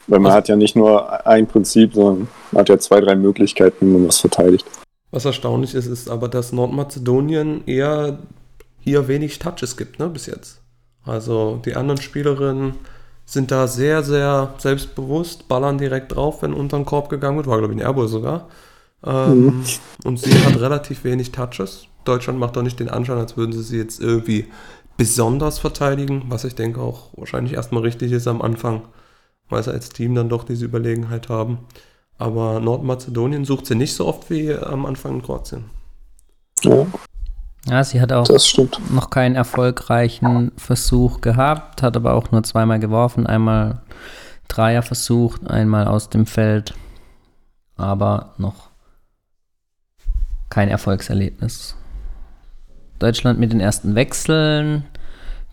Weil 0.08 0.18
man 0.18 0.30
Was- 0.30 0.36
hat 0.38 0.48
ja 0.48 0.56
nicht 0.56 0.74
nur 0.74 1.24
ein 1.26 1.46
Prinzip, 1.46 1.94
sondern 1.94 2.26
man 2.50 2.60
hat 2.62 2.68
ja 2.68 2.78
zwei, 2.78 3.00
drei 3.00 3.14
Möglichkeiten, 3.14 3.86
wie 3.86 3.92
man 3.92 4.08
was 4.08 4.18
verteidigt. 4.18 4.66
Was 5.10 5.24
erstaunlich 5.24 5.74
ist, 5.74 5.86
ist 5.86 6.08
aber, 6.08 6.28
dass 6.28 6.52
Nordmazedonien 6.52 7.66
eher 7.66 8.18
hier 8.78 9.08
wenig 9.08 9.38
Touches 9.38 9.76
gibt, 9.76 9.98
ne, 9.98 10.08
bis 10.08 10.26
jetzt. 10.26 10.60
Also 11.04 11.60
die 11.64 11.74
anderen 11.76 12.00
Spielerinnen 12.00 12.74
sind 13.24 13.50
da 13.50 13.66
sehr, 13.68 14.02
sehr 14.02 14.54
selbstbewusst, 14.58 15.48
ballern 15.48 15.78
direkt 15.78 16.14
drauf, 16.14 16.42
wenn 16.42 16.52
unter 16.54 16.76
den 16.78 16.84
Korb 16.86 17.08
gegangen 17.08 17.36
wird. 17.36 17.46
War, 17.46 17.58
glaube 17.58 17.74
ich, 17.74 17.80
ein 17.80 17.84
Airball 17.86 18.08
sogar. 18.08 18.48
Ähm, 19.04 19.44
Mhm. 19.46 19.64
Und 20.04 20.18
sie 20.20 20.32
hat 20.44 20.58
relativ 20.60 21.04
wenig 21.04 21.32
Touches. 21.32 21.86
Deutschland 22.04 22.38
macht 22.38 22.56
doch 22.56 22.62
nicht 22.62 22.80
den 22.80 22.88
Anschein, 22.88 23.18
als 23.18 23.36
würden 23.36 23.52
sie 23.52 23.62
sie 23.62 23.78
jetzt 23.78 24.00
irgendwie 24.00 24.46
besonders 24.96 25.58
verteidigen, 25.58 26.24
was 26.28 26.44
ich 26.44 26.54
denke 26.54 26.80
auch 26.80 27.10
wahrscheinlich 27.16 27.54
erstmal 27.54 27.82
richtig 27.82 28.12
ist 28.12 28.26
am 28.28 28.42
Anfang, 28.42 28.82
weil 29.48 29.62
sie 29.62 29.72
als 29.72 29.90
Team 29.90 30.14
dann 30.14 30.28
doch 30.28 30.44
diese 30.44 30.64
Überlegenheit 30.66 31.28
haben. 31.28 31.58
Aber 32.20 32.60
Nordmazedonien 32.60 33.46
sucht 33.46 33.64
sie 33.64 33.74
nicht 33.74 33.94
so 33.94 34.06
oft 34.06 34.28
wie 34.28 34.54
am 34.54 34.84
Anfang 34.84 35.14
in 35.14 35.22
Kroatien. 35.22 35.64
Ja, 36.62 36.86
Ja, 37.66 37.82
sie 37.82 37.98
hat 37.98 38.12
auch 38.12 38.28
noch 38.90 39.08
keinen 39.08 39.36
erfolgreichen 39.36 40.52
Versuch 40.58 41.22
gehabt, 41.22 41.82
hat 41.82 41.96
aber 41.96 42.12
auch 42.12 42.30
nur 42.30 42.42
zweimal 42.42 42.78
geworfen, 42.78 43.26
einmal 43.26 43.80
Dreier 44.48 44.82
versucht, 44.82 45.48
einmal 45.48 45.86
aus 45.86 46.10
dem 46.10 46.26
Feld, 46.26 46.74
aber 47.76 48.34
noch 48.36 48.68
kein 50.50 50.68
Erfolgserlebnis. 50.68 51.74
Deutschland 52.98 53.40
mit 53.40 53.50
den 53.50 53.60
ersten 53.60 53.94
Wechseln, 53.94 54.84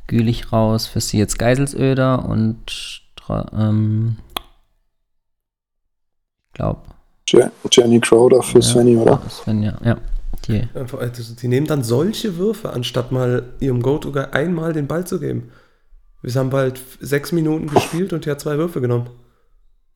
Gülich 0.07 0.51
raus, 0.51 0.85
für 0.85 0.99
sie 0.99 1.17
jetzt 1.17 1.39
Geiselsöder 1.39 2.25
und 2.25 3.01
ähm, 3.53 4.17
glaube, 6.57 6.81
Je- 7.27 7.49
Jenny 7.71 7.99
Crowder 7.99 8.41
für 8.43 8.61
Svenny, 8.61 8.95
oder? 8.97 9.21
Svenja, 9.29 9.77
ja, 9.83 9.97
die 10.47 10.67
Einfach, 10.73 10.99
also, 10.99 11.33
die 11.35 11.47
nehmen 11.47 11.67
dann 11.67 11.83
solche 11.83 12.37
Würfe, 12.37 12.71
anstatt 12.71 13.11
mal 13.11 13.43
ihrem 13.59 13.81
Go-To-Guy 13.81 14.25
einmal 14.31 14.73
den 14.73 14.87
Ball 14.87 15.05
zu 15.05 15.19
geben. 15.19 15.51
Wir 16.21 16.33
haben 16.35 16.49
bald 16.49 16.79
sechs 16.99 17.31
Minuten 17.31 17.67
gespielt 17.67 18.11
und 18.13 18.25
die 18.25 18.31
hat 18.31 18.39
zwei 18.41 18.57
Würfe 18.57 18.81
genommen. 18.81 19.09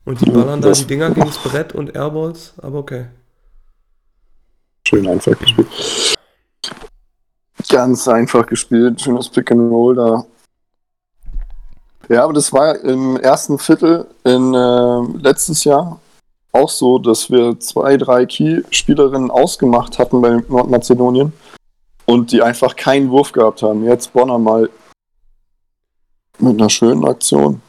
Und 0.06 0.21
die 0.21 0.26
Ja, 0.28 0.34
ballern 0.34 0.62
da 0.62 0.69
das- 0.69 0.80
die 0.80 0.86
Dinger 0.88 1.12
gegens 1.12 1.38
Brett 1.38 1.74
und 1.74 1.95
Airballs, 1.95 2.54
aber 2.62 2.80
okay. 2.80 3.06
Schön 4.88 5.08
einfach 5.08 5.38
gespielt. 5.38 5.67
Ganz 7.69 8.08
einfach 8.08 8.45
gespielt, 8.45 9.00
schönes 9.00 9.30
Pick 9.30 9.52
and 9.52 9.71
Roll 9.71 9.95
da. 9.95 10.26
Ja, 12.10 12.24
aber 12.26 12.34
das 12.34 12.52
war 12.52 12.78
im 12.80 13.15
ersten 13.17 13.58
Viertel 13.58 14.06
in 14.26 14.54
äh, 14.54 15.17
letztes 15.21 15.63
Jahr 15.63 16.00
auch 16.53 16.69
so, 16.69 16.99
dass 16.99 17.31
wir 17.31 17.59
zwei, 17.59 17.97
drei 17.97 18.25
Key-Spielerinnen 18.25 19.31
ausgemacht 19.31 19.99
hatten 19.99 20.21
bei 20.21 20.43
Nordmazedonien 20.47 21.33
und 22.05 22.31
die 22.31 22.41
einfach 22.41 22.75
keinen 22.75 23.09
Wurf 23.09 23.31
gehabt 23.31 23.61
haben. 23.61 23.85
Jetzt 23.85 24.11
Bonner 24.13 24.37
mal 24.37 24.69
mit 26.39 26.59
einer 26.59 26.69
schönen 26.69 27.05
Aktion. 27.05 27.61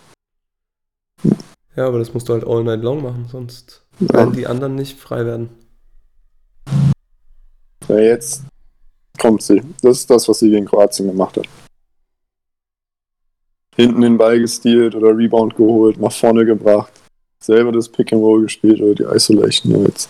Ja, 1.76 1.86
aber 1.86 1.98
das 1.98 2.12
musst 2.12 2.28
du 2.28 2.32
halt 2.34 2.46
all 2.46 2.64
night 2.64 2.82
long 2.82 3.02
machen, 3.02 3.26
sonst 3.30 3.82
Ja. 4.00 4.14
werden 4.14 4.32
die 4.34 4.46
anderen 4.46 4.74
nicht 4.74 4.98
frei 4.98 5.24
werden. 5.24 5.50
Ja, 7.88 7.98
jetzt 7.98 8.42
kommt 9.18 9.42
sie. 9.42 9.62
Das 9.82 9.98
ist 9.98 10.10
das, 10.10 10.28
was 10.28 10.38
sie 10.38 10.50
gegen 10.50 10.66
Kroatien 10.66 11.08
gemacht 11.08 11.36
hat. 11.36 11.46
Hinten 13.74 14.02
den 14.02 14.18
Ball 14.18 14.38
gestealt 14.38 14.94
oder 14.94 15.16
Rebound 15.16 15.56
geholt, 15.56 15.98
nach 15.98 16.12
vorne 16.12 16.44
gebracht. 16.44 16.92
Selber 17.42 17.72
das 17.72 17.88
Pick 17.88 18.12
and 18.12 18.22
Roll 18.22 18.42
gespielt 18.42 18.80
oder 18.80 18.94
die 18.94 19.16
Isolation 19.16 19.84
jetzt. 19.84 20.08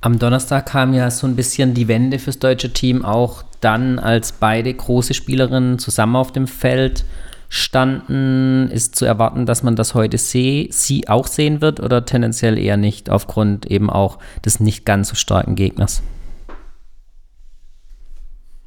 Am 0.00 0.18
Donnerstag 0.18 0.66
kam 0.66 0.94
ja 0.94 1.10
so 1.10 1.26
ein 1.26 1.36
bisschen 1.36 1.74
die 1.74 1.88
Wende 1.88 2.18
fürs 2.18 2.38
deutsche 2.38 2.72
Team, 2.72 3.04
auch 3.04 3.42
dann, 3.60 3.98
als 3.98 4.32
beide 4.32 4.72
große 4.72 5.14
Spielerinnen 5.14 5.78
zusammen 5.78 6.16
auf 6.16 6.32
dem 6.32 6.46
Feld 6.46 7.04
standen. 7.48 8.70
Ist 8.70 8.96
zu 8.96 9.04
erwarten, 9.04 9.46
dass 9.46 9.62
man 9.62 9.76
das 9.76 9.94
heute 9.94 10.16
seh, 10.16 10.68
sie 10.70 11.08
auch 11.08 11.26
sehen 11.26 11.60
wird 11.60 11.80
oder 11.80 12.04
tendenziell 12.04 12.56
eher 12.56 12.76
nicht, 12.76 13.10
aufgrund 13.10 13.66
eben 13.66 13.90
auch 13.90 14.18
des 14.44 14.60
nicht 14.60 14.86
ganz 14.86 15.08
so 15.08 15.14
starken 15.14 15.56
Gegners? 15.56 16.02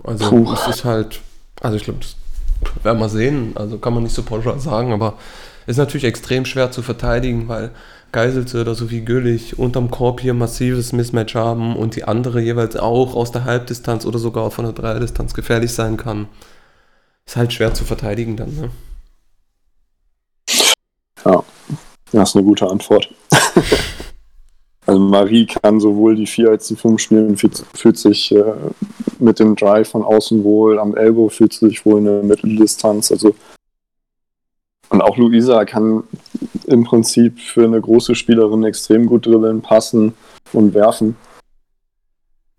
Also 0.04 0.30
Puh. 0.30 0.54
es 0.54 0.68
ist 0.68 0.86
halt, 0.86 1.22
also 1.62 1.78
ich 1.78 1.84
glaube, 1.84 2.00
das 2.00 2.15
werden 2.84 3.00
wir 3.00 3.10
sehen, 3.10 3.54
also 3.56 3.78
kann 3.78 3.93
man 3.93 4.04
nicht 4.04 4.15
so 4.15 4.24
pauschal 4.24 4.60
sagen, 4.60 4.91
aber 4.93 5.15
ist 5.67 5.78
natürlich 5.78 6.06
extrem 6.06 6.45
schwer 6.45 6.72
zu 6.72 6.82
verteidigen, 6.82 7.48
weil 7.48 7.72
Geiselze 8.12 8.62
oder 8.62 8.74
Sophie 8.74 9.06
Güllich 9.06 9.60
unterm 9.60 9.91
Korb 9.91 10.19
hier 10.19 10.34
massives 10.34 10.93
Mismatch 10.93 11.36
haben 11.36 11.76
und 11.76 11.95
die 11.95 12.06
andere 12.06 12.41
jeweils 12.41 12.76
auch 12.76 13.15
aus 13.15 13.32
der 13.32 13.45
Halbdistanz 13.45 14.06
oder 14.06 14.17
sogar 14.17 14.50
von 14.50 14.65
der 14.65 14.74
Dreierdistanz 14.74 15.34
gefährlich 15.34 15.74
sein 15.74 15.95
kann. 15.98 16.28
Ist 17.26 17.36
halt 17.36 17.54
schwer 17.54 17.74
zu 17.76 17.86
verteidigen 17.86 18.36
dann, 18.36 18.56
ne? 18.56 18.69
Das 22.12 22.30
ist 22.30 22.36
eine 22.36 22.45
gute 22.45 22.67
Antwort. 22.67 23.13
also 24.89 24.99
Marie 25.02 25.45
kann 25.45 25.80
sowohl 25.80 26.15
die 26.15 26.25
4 26.25 26.49
als 26.49 26.67
die 26.67 26.75
5 26.75 26.99
spielen, 26.99 27.38
fühlt, 27.38 27.97
sich 27.97 28.32
äh, 28.36 28.43
mit 29.19 29.39
dem 29.39 29.56
Drive 29.56 29.89
von 29.89 30.04
außen 30.04 30.43
wohl, 30.43 30.80
am 30.80 30.95
Elbow 30.95 31.30
fühlt 31.30 31.54
sie 31.54 31.67
sich 31.69 31.86
wohl 31.86 31.99
in 31.99 32.06
der 32.06 32.23
Mitteldistanz. 32.23 33.12
Also 33.12 33.36
und 34.89 35.02
auch 35.02 35.17
Luisa 35.17 35.65
kann 35.65 36.04
im 36.65 36.84
Prinzip 36.84 37.39
für 37.39 37.63
eine 37.65 37.80
große 37.80 38.15
Spielerin 38.15 38.63
extrem 38.63 39.06
gut 39.06 39.28
dribbeln, 39.28 39.62
passen 39.62 40.13
und 40.54 40.73
werfen. 40.73 41.15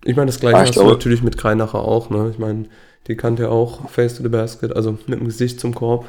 Ich 0.04 0.14
meine, 0.14 0.26
das 0.26 0.38
gleiche 0.38 0.56
Ah, 0.56 0.60
hast 0.60 0.76
du 0.76 0.80
glaube- 0.80 0.92
natürlich 0.92 1.22
mit 1.24 1.36
Kreinacher 1.36 1.80
auch, 1.80 2.08
ne? 2.10 2.28
Ich 2.30 2.38
meine, 2.38 2.66
die 3.08 3.16
kann 3.16 3.36
ja 3.38 3.48
auch 3.48 3.90
Face 3.90 4.14
to 4.16 4.22
the 4.22 4.28
Basket, 4.28 4.76
also 4.76 4.92
mit 5.08 5.18
dem 5.18 5.24
Gesicht 5.24 5.58
zum 5.58 5.74
Korb 5.74 6.06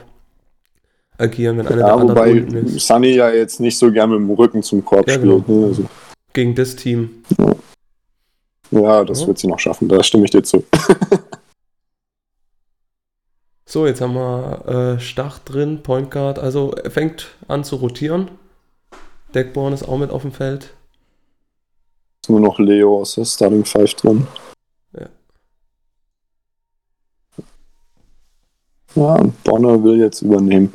agieren, 1.18 1.58
wenn 1.58 1.66
einer 1.68 1.78
der 1.78 1.88
Ja, 1.88 1.94
anderen 1.96 2.10
wobei 2.16 2.32
unten 2.34 2.56
ist. 2.68 2.86
Sunny 2.88 3.16
ja 3.16 3.32
jetzt 3.32 3.60
nicht 3.60 3.78
so 3.80 3.92
gern 3.92 4.12
mit 4.12 4.20
dem 4.20 4.30
Rücken 4.30 4.62
zum 4.62 4.86
Korb 4.86 5.08
Ja, 5.08 5.16
spielt. 5.16 5.46
genau. 5.48 5.60
Ne? 5.62 5.66
Also, 5.68 5.84
Gegen 6.34 6.56
das 6.56 6.76
Team. 6.76 7.24
ja, 8.72 9.04
das 9.04 9.22
Ja. 9.22 9.28
wird 9.28 9.38
sie 9.40 9.48
noch 9.48 9.60
schaffen, 9.60 9.90
da 9.90 10.02
stimme 10.04 10.26
ich 10.26 10.32
dir 10.32 10.44
zu. 10.44 10.64
So, 13.66 13.88
jetzt 13.88 14.02
haben 14.02 14.16
wir 14.16 14.98
äh, 14.98 15.00
Stach 15.00 15.40
drin, 15.40 15.82
Point 15.82 16.12
Guard. 16.12 16.40
Also 16.40 16.72
er 16.74 16.92
fängt 16.92 17.28
an 17.48 17.64
zu 17.64 17.78
rotieren. 17.78 18.30
Deckborn 19.34 19.72
ist 19.72 19.88
auch 19.88 19.98
mit 19.98 20.10
auf 20.12 20.24
dem 20.24 20.34
Feld. 20.34 20.74
Ist 22.22 22.30
nur 22.30 22.42
noch 22.42 22.60
Leo 22.60 23.00
aus 23.00 23.16
der 23.16 23.24
Starting 23.24 23.64
Five 23.64 23.94
drin. 23.94 24.28
Ja. 24.94 25.08
Ja, 28.96 29.16
und 29.16 29.42
Bonner 29.46 29.82
will 29.82 30.00
jetzt 30.00 30.22
übernehmen. 30.22 30.74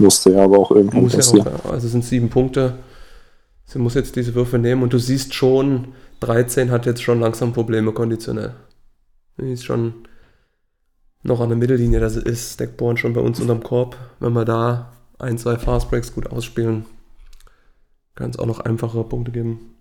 Musste 0.00 0.32
ja 0.32 0.42
aber 0.42 0.58
auch 0.58 0.72
irgendwann 0.72 1.02
Muss 1.02 1.32
ja 1.32 1.46
auch, 1.46 1.70
also 1.70 1.86
sind 1.86 2.04
sieben 2.04 2.28
Punkte. 2.28 2.76
Sie 3.66 3.78
muss 3.80 3.94
jetzt 3.94 4.14
diese 4.14 4.34
Würfe 4.34 4.58
nehmen 4.58 4.82
und 4.82 4.92
du 4.92 4.98
siehst 4.98 5.34
schon, 5.34 5.92
13 6.20 6.70
hat 6.70 6.86
jetzt 6.86 7.02
schon 7.02 7.20
langsam 7.20 7.52
Probleme 7.52 7.92
konditionell. 7.92 8.54
Die 9.38 9.52
ist 9.52 9.64
schon 9.64 10.06
noch 11.24 11.40
an 11.40 11.48
der 11.48 11.58
Mittellinie, 11.58 11.98
das 11.98 12.16
ist 12.16 12.60
Deckborn 12.60 12.96
schon 12.96 13.12
bei 13.12 13.20
uns 13.20 13.40
unterm 13.40 13.62
Korb. 13.62 13.96
Wenn 14.20 14.32
wir 14.32 14.44
da 14.44 14.92
ein, 15.18 15.36
zwei 15.36 15.58
Fastbreaks 15.58 16.14
gut 16.14 16.30
ausspielen, 16.30 16.86
kann 18.14 18.30
es 18.30 18.38
auch 18.38 18.46
noch 18.46 18.60
einfachere 18.60 19.04
Punkte 19.04 19.32
geben 19.32 19.74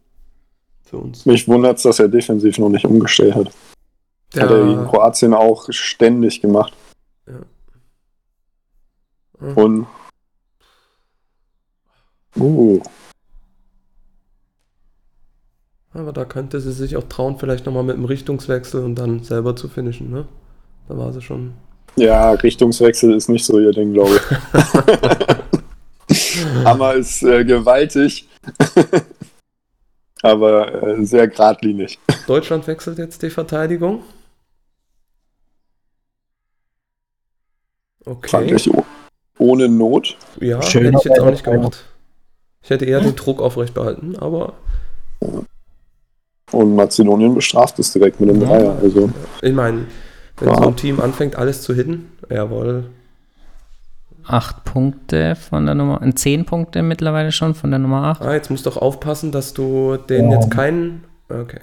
für 0.82 0.98
uns. 0.98 1.26
Mich 1.28 1.48
wundert 1.48 1.78
es, 1.78 1.84
dass 1.84 2.00
er 2.00 2.10
defensiv 2.10 2.58
noch 2.58 2.70
nicht 2.70 2.86
umgestellt 2.86 3.36
hat. 3.36 3.52
Hat 4.36 4.52
er 4.52 4.66
gegen 4.66 4.88
Kroatien 4.88 5.34
auch 5.34 5.68
ständig 5.70 6.42
gemacht. 6.42 6.74
Ja. 7.28 7.40
Und. 9.56 9.88
Uh, 12.38 12.82
Aber 15.96 16.12
da 16.12 16.26
könnte 16.26 16.60
sie 16.60 16.74
sich 16.74 16.98
auch 16.98 17.06
trauen, 17.08 17.38
vielleicht 17.40 17.66
nochmal 17.66 17.84
mit 17.84 17.96
einem 17.96 18.04
Richtungswechsel 18.06 18.84
und 18.84 18.96
dann 18.96 19.24
selber 19.24 19.56
zu 19.56 19.70
finishen, 19.70 20.12
ne? 20.12 20.26
Da 20.90 20.98
war 20.98 21.14
sie 21.14 21.22
schon. 21.22 21.54
ja, 21.96 22.32
Richtungswechsel 22.32 23.14
ist 23.14 23.30
nicht 23.30 23.46
so 23.46 23.60
ihr 23.60 23.72
Ding, 23.72 23.94
glaube 23.94 24.20
ich. 24.20 24.22
Hammer 26.66 26.96
ist 26.96 27.24
äh, 27.24 27.46
gewaltig. 27.46 28.28
aber 30.22 30.84
äh, 30.84 31.06
sehr 31.06 31.30
geradlinig. 31.30 31.98
Deutschland 32.28 32.68
wechselt 32.68 32.98
jetzt 32.98 33.24
die 33.24 33.30
Verteidigung. 33.30 34.04
Okay. 38.04 38.28
Frankreich 38.28 38.70
oh- 38.70 38.84
ohne 39.40 39.70
Not. 39.70 40.18
Ja, 40.42 40.62
Schön 40.62 40.84
hätte 40.86 40.98
ich 40.98 41.06
jetzt 41.06 41.20
auch 41.20 41.32
nicht 41.32 41.44
gemacht. 41.44 41.86
Ich 42.62 42.70
hätte 42.70 42.86
eher 42.86 43.00
den 43.00 43.16
Druck 43.16 43.42
aufrecht 43.42 43.74
behalten, 43.74 44.18
aber 44.18 44.54
Und 46.52 46.76
Mazedonien 46.76 47.34
bestraft 47.34 47.80
es 47.80 47.92
direkt 47.92 48.20
mit 48.20 48.30
dem 48.30 48.42
Ja. 48.42 48.48
Dreier. 48.48 48.78
Also, 48.82 49.10
ich 49.42 49.54
meine, 49.54 49.88
wenn 50.38 50.50
Ja. 50.50 50.56
so 50.58 50.68
ein 50.68 50.76
Team 50.76 51.00
anfängt, 51.00 51.36
alles 51.38 51.62
zu 51.64 51.74
hitten, 51.74 52.12
jawohl. 52.30 52.90
Acht 54.28 54.64
Punkte 54.64 55.36
von 55.36 55.66
der 55.66 55.76
Nummer, 55.76 56.02
äh, 56.02 56.14
zehn 56.16 56.46
Punkte 56.46 56.82
mittlerweile 56.82 57.32
schon 57.32 57.54
von 57.56 57.70
der 57.70 57.80
Nummer 57.80 58.04
acht. 58.06 58.22
Ah, 58.22 58.34
jetzt 58.34 58.50
musst 58.50 58.66
du 58.66 58.72
auch 58.72 58.78
aufpassen, 58.78 59.32
dass 59.32 59.54
du 59.54 59.98
denen 59.98 60.32
Ja. 60.32 60.40
jetzt 60.40 60.52
keinen. 60.52 61.04
Okay. 61.30 61.60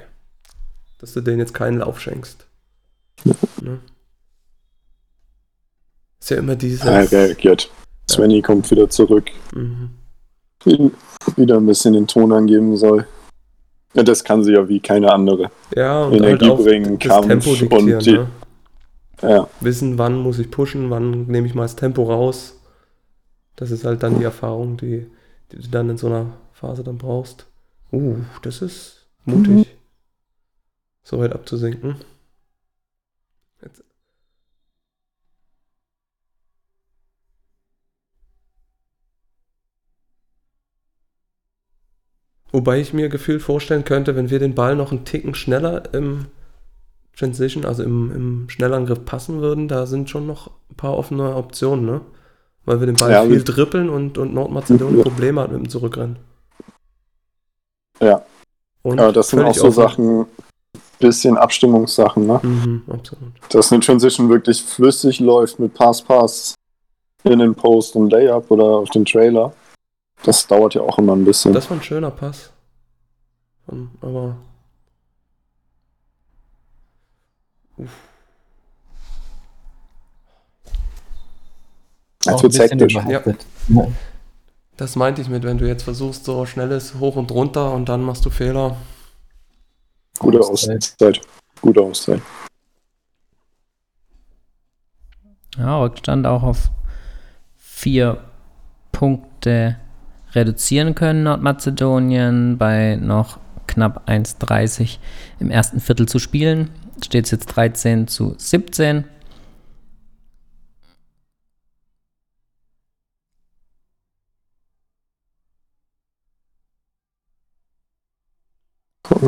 Dass 1.00 1.12
du 1.12 1.20
denen 1.20 1.38
jetzt 1.40 1.54
keinen 1.54 1.78
Lauf 1.78 2.00
schenkst. 2.00 2.46
Ne? 3.24 3.78
Ist 6.20 6.30
ja 6.30 6.36
immer 6.38 6.54
dieses. 6.56 6.84
er 6.84 7.10
reagiert. 7.10 7.70
Svenny 8.08 8.42
kommt 8.42 8.70
wieder 8.70 8.88
zurück. 8.90 9.30
Mhm. 9.54 9.90
Wie- 10.64 10.92
Wieder 11.36 11.56
ein 11.56 11.66
bisschen 11.66 11.94
den 11.94 12.06
Ton 12.06 12.32
angeben 12.32 12.76
soll. 12.76 13.06
Ja, 13.94 14.02
das 14.02 14.24
kann 14.24 14.42
sie 14.42 14.52
ja 14.52 14.68
wie 14.68 14.80
keine 14.80 15.12
andere. 15.12 15.50
Ja, 15.76 16.04
und 16.04 16.14
Energie 16.14 16.44
halt 16.46 16.58
auch 16.58 16.62
bringen, 16.62 16.98
Kampf 16.98 17.26
Tempo 17.26 17.54
diktieren. 17.54 17.98
und 17.98 18.06
die- 18.06 18.12
ne? 18.12 18.28
Ja, 19.22 19.48
Wissen, 19.60 19.98
wann 19.98 20.16
muss 20.18 20.38
ich 20.38 20.50
pushen, 20.50 20.90
wann 20.90 21.26
nehme 21.26 21.46
ich 21.46 21.54
mal 21.54 21.62
das 21.62 21.76
Tempo 21.76 22.04
raus. 22.04 22.58
Das 23.54 23.70
ist 23.70 23.84
halt 23.84 24.02
dann 24.02 24.18
die 24.18 24.24
Erfahrung, 24.24 24.76
die, 24.76 25.06
die 25.52 25.56
du 25.58 25.68
dann 25.68 25.90
in 25.90 25.96
so 25.98 26.08
einer 26.08 26.26
Phase 26.52 26.82
dann 26.82 26.98
brauchst. 26.98 27.46
Uh, 27.92 28.16
das 28.42 28.62
ist 28.62 29.06
mutig, 29.24 29.68
so 31.04 31.18
weit 31.20 31.32
abzusinken. 31.32 31.96
Wobei 42.52 42.80
ich 42.80 42.92
mir 42.92 43.08
gefühlt 43.08 43.42
vorstellen 43.42 43.84
könnte, 43.84 44.14
wenn 44.14 44.30
wir 44.30 44.38
den 44.38 44.54
Ball 44.54 44.76
noch 44.76 44.92
einen 44.92 45.04
Ticken 45.04 45.34
schneller 45.34 45.82
im 45.94 46.26
Transition, 47.16 47.64
also 47.64 47.82
im, 47.82 48.10
im 48.14 48.48
Schnellangriff 48.50 49.04
passen 49.04 49.40
würden, 49.40 49.68
da 49.68 49.86
sind 49.86 50.10
schon 50.10 50.26
noch 50.26 50.50
ein 50.70 50.76
paar 50.76 50.96
offene 50.96 51.34
Optionen, 51.34 51.84
ne? 51.86 52.00
Weil 52.64 52.80
wir 52.80 52.86
den 52.86 52.96
Ball 52.96 53.10
Ja, 53.10 53.24
viel 53.24 53.42
dribbeln 53.42 53.88
und, 53.88 54.18
und 54.18 54.34
Nordmazedonien 54.34 54.98
Ja. 54.98 55.02
Probleme 55.02 55.40
hat 55.40 55.50
mit 55.50 55.60
dem 55.60 55.68
Zurückrennen. 55.68 56.16
ja. 58.00 58.22
Und 58.84 58.98
Aber 58.98 59.12
das 59.12 59.28
sind 59.28 59.40
auch 59.42 59.54
so 59.54 59.68
offen. 59.68 59.72
Sachen, 59.74 60.26
bisschen 60.98 61.36
Abstimmungssachen, 61.36 62.26
ne? 62.26 62.40
Mhm, 62.42 62.82
absolut. 62.90 63.32
Dass 63.50 63.72
eine 63.72 63.80
Transition 63.80 64.28
wirklich 64.28 64.62
flüssig 64.62 65.20
läuft 65.20 65.58
mit 65.58 65.72
Pass, 65.74 66.02
Pass 66.02 66.54
in 67.24 67.38
den 67.38 67.54
Post 67.54 67.94
und 67.94 68.10
Layup 68.10 68.50
oder 68.50 68.64
auf 68.64 68.90
den 68.90 69.04
Trailer. 69.04 69.52
Das 70.24 70.46
dauert 70.46 70.74
ja 70.74 70.82
auch 70.82 70.98
immer 70.98 71.14
ein 71.14 71.24
bisschen. 71.24 71.52
Das 71.52 71.68
war 71.70 71.76
ein 71.76 71.82
schöner 71.82 72.10
Pass. 72.10 72.50
Aber. 74.00 74.36
Uff. 77.76 77.90
Bisschen 82.24 82.68
hektisch. 82.68 82.94
Ja. 82.94 83.22
Das 84.76 84.96
meinte 84.96 85.22
ich 85.22 85.28
mit, 85.28 85.42
wenn 85.42 85.58
du 85.58 85.66
jetzt 85.66 85.82
versuchst, 85.82 86.24
so 86.24 86.46
schnelles 86.46 86.94
Hoch 86.94 87.16
und 87.16 87.30
runter 87.30 87.72
und 87.72 87.88
dann 87.88 88.02
machst 88.02 88.24
du 88.24 88.30
Fehler. 88.30 88.76
Gute 90.18 90.40
Auszeit. 90.40 90.76
Auszeit. 90.76 91.20
Gute 91.60 91.80
Auszeit. 91.80 92.22
Ja, 95.58 95.80
Rückstand 95.80 96.26
auch 96.26 96.42
auf 96.42 96.70
vier 97.56 98.24
Punkte 98.92 99.78
reduzieren 100.34 100.94
können, 100.94 101.22
Nordmazedonien, 101.24 102.58
bei 102.58 102.96
noch 102.96 103.38
knapp 103.66 104.08
1,30 104.08 104.98
im 105.40 105.50
ersten 105.50 105.80
Viertel 105.80 106.06
zu 106.06 106.18
spielen. 106.18 106.70
Steht 107.04 107.24
es 107.26 107.30
jetzt 107.30 107.46
13 107.46 108.08
zu 108.08 108.34
17. 108.36 109.04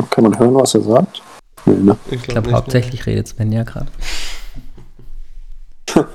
Kann 0.09 0.23
man 0.23 0.39
hören, 0.39 0.55
was 0.55 0.73
er 0.75 0.81
sagt? 0.81 1.21
Nee, 1.65 1.75
ne? 1.75 1.97
Ich 2.09 2.23
glaube 2.23 2.23
glaube, 2.23 2.47
nicht. 2.47 2.55
hauptsächlich 2.55 3.05
redet 3.05 3.27
Sven 3.27 3.51
ja 3.51 3.63
gerade. 3.63 3.91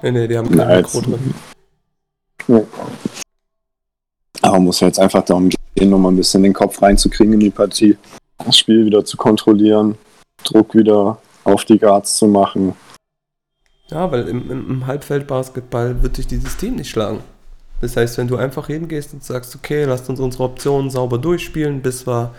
Nee, 0.00 0.12
nee, 0.12 0.28
die 0.28 0.38
haben 0.38 0.46
kein 0.48 0.58
Nein, 0.58 0.76
Mikro 0.76 1.00
drin. 1.00 1.34
Aber 4.42 4.60
muss 4.60 4.80
ja 4.80 4.86
jetzt 4.86 4.98
einfach 4.98 5.24
darum 5.24 5.50
gehen, 5.74 5.90
nochmal 5.90 6.12
ein 6.12 6.16
bisschen 6.16 6.42
den 6.42 6.52
Kopf 6.52 6.80
reinzukriegen 6.80 7.34
in 7.34 7.40
die 7.40 7.50
Partie. 7.50 7.96
Das 8.38 8.56
Spiel 8.56 8.86
wieder 8.86 9.04
zu 9.04 9.16
kontrollieren, 9.16 9.96
Druck 10.44 10.74
wieder 10.74 11.18
auf 11.44 11.64
die 11.64 11.78
Guards 11.78 12.16
zu 12.16 12.26
machen. 12.26 12.74
Ja, 13.90 14.10
weil 14.12 14.28
im, 14.28 14.50
im, 14.50 14.70
im 14.70 14.86
Halbfeldbasketball 14.86 16.02
wird 16.02 16.18
dich 16.18 16.26
dieses 16.26 16.56
Team 16.56 16.76
nicht 16.76 16.90
schlagen. 16.90 17.20
Das 17.80 17.96
heißt, 17.96 18.18
wenn 18.18 18.28
du 18.28 18.36
einfach 18.36 18.66
hingehst 18.66 19.12
und 19.12 19.24
sagst, 19.24 19.54
okay, 19.54 19.84
lasst 19.84 20.08
uns 20.10 20.20
unsere 20.20 20.44
Optionen 20.44 20.90
sauber 20.90 21.18
durchspielen, 21.18 21.80
bis 21.80 22.06
wir 22.06 22.34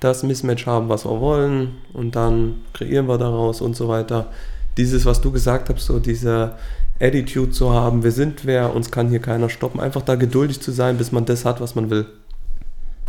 das 0.00 0.22
Mismatch 0.22 0.66
haben, 0.66 0.88
was 0.88 1.04
wir 1.04 1.20
wollen, 1.20 1.76
und 1.92 2.16
dann 2.16 2.62
kreieren 2.72 3.06
wir 3.06 3.18
daraus 3.18 3.60
und 3.60 3.76
so 3.76 3.88
weiter. 3.88 4.26
Dieses, 4.76 5.04
was 5.04 5.20
du 5.20 5.30
gesagt 5.30 5.68
hast, 5.68 5.84
so 5.84 5.98
diese 5.98 6.56
Attitude 7.00 7.50
zu 7.50 7.72
haben, 7.72 8.04
wir 8.04 8.12
sind 8.12 8.46
wer, 8.46 8.74
uns 8.74 8.90
kann 8.90 9.08
hier 9.08 9.18
keiner 9.18 9.48
stoppen, 9.48 9.80
einfach 9.80 10.02
da 10.02 10.14
geduldig 10.14 10.60
zu 10.60 10.70
sein, 10.70 10.96
bis 10.98 11.12
man 11.12 11.24
das 11.24 11.44
hat, 11.44 11.60
was 11.60 11.74
man 11.74 11.90
will. 11.90 12.06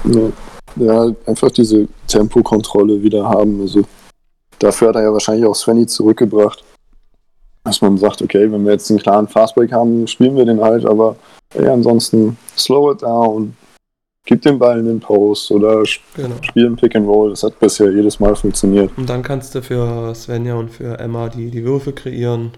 Ja, 0.06 0.30
ja, 0.76 1.12
einfach 1.26 1.52
diese 1.52 1.88
Tempokontrolle 2.08 3.02
wieder 3.02 3.28
haben. 3.28 3.62
Also 3.62 3.84
dafür 4.60 4.90
hat 4.90 4.96
er 4.96 5.04
ja 5.04 5.14
wahrscheinlich 5.14 5.46
auch 5.46 5.56
Svenny 5.56 5.86
zurückgebracht. 5.86 6.64
Dass 7.64 7.82
man 7.82 7.98
sagt, 7.98 8.22
okay, 8.22 8.52
wenn 8.52 8.66
wir 8.66 8.74
jetzt 8.74 8.90
einen 8.90 9.00
klaren 9.00 9.28
Fastbreak 9.28 9.72
haben, 9.72 10.06
spielen 10.08 10.36
wir 10.36 10.46
den 10.46 10.60
halt, 10.60 10.86
aber 10.86 11.16
ey, 11.54 11.68
ansonsten 11.68 12.38
slow 12.58 12.92
it 12.92 13.02
down, 13.02 13.56
gib 14.26 14.42
den 14.42 14.58
Ball 14.60 14.80
in 14.80 14.86
den 14.86 15.00
Post 15.00 15.52
oder 15.52 15.82
sp- 15.84 16.04
Genau. 16.16 16.36
spielen 16.42 16.76
Pick 16.76 16.96
and 16.96 17.08
Roll. 17.08 17.32
Das 17.32 17.44
hat 17.44 17.60
bisher 17.60 17.92
jedes 17.92 18.20
Mal 18.20 18.36
funktioniert. 18.36 18.92
Und 18.98 19.10
dann 19.10 19.22
kannst 19.24 19.54
du 19.56 19.62
für 19.62 20.14
Svenja 20.16 20.56
und 20.56 20.70
für 20.70 21.00
Emma 21.00 21.30
die, 21.30 21.52
die 21.52 21.64
Würfe 21.64 21.94
kreieren. 21.94 22.52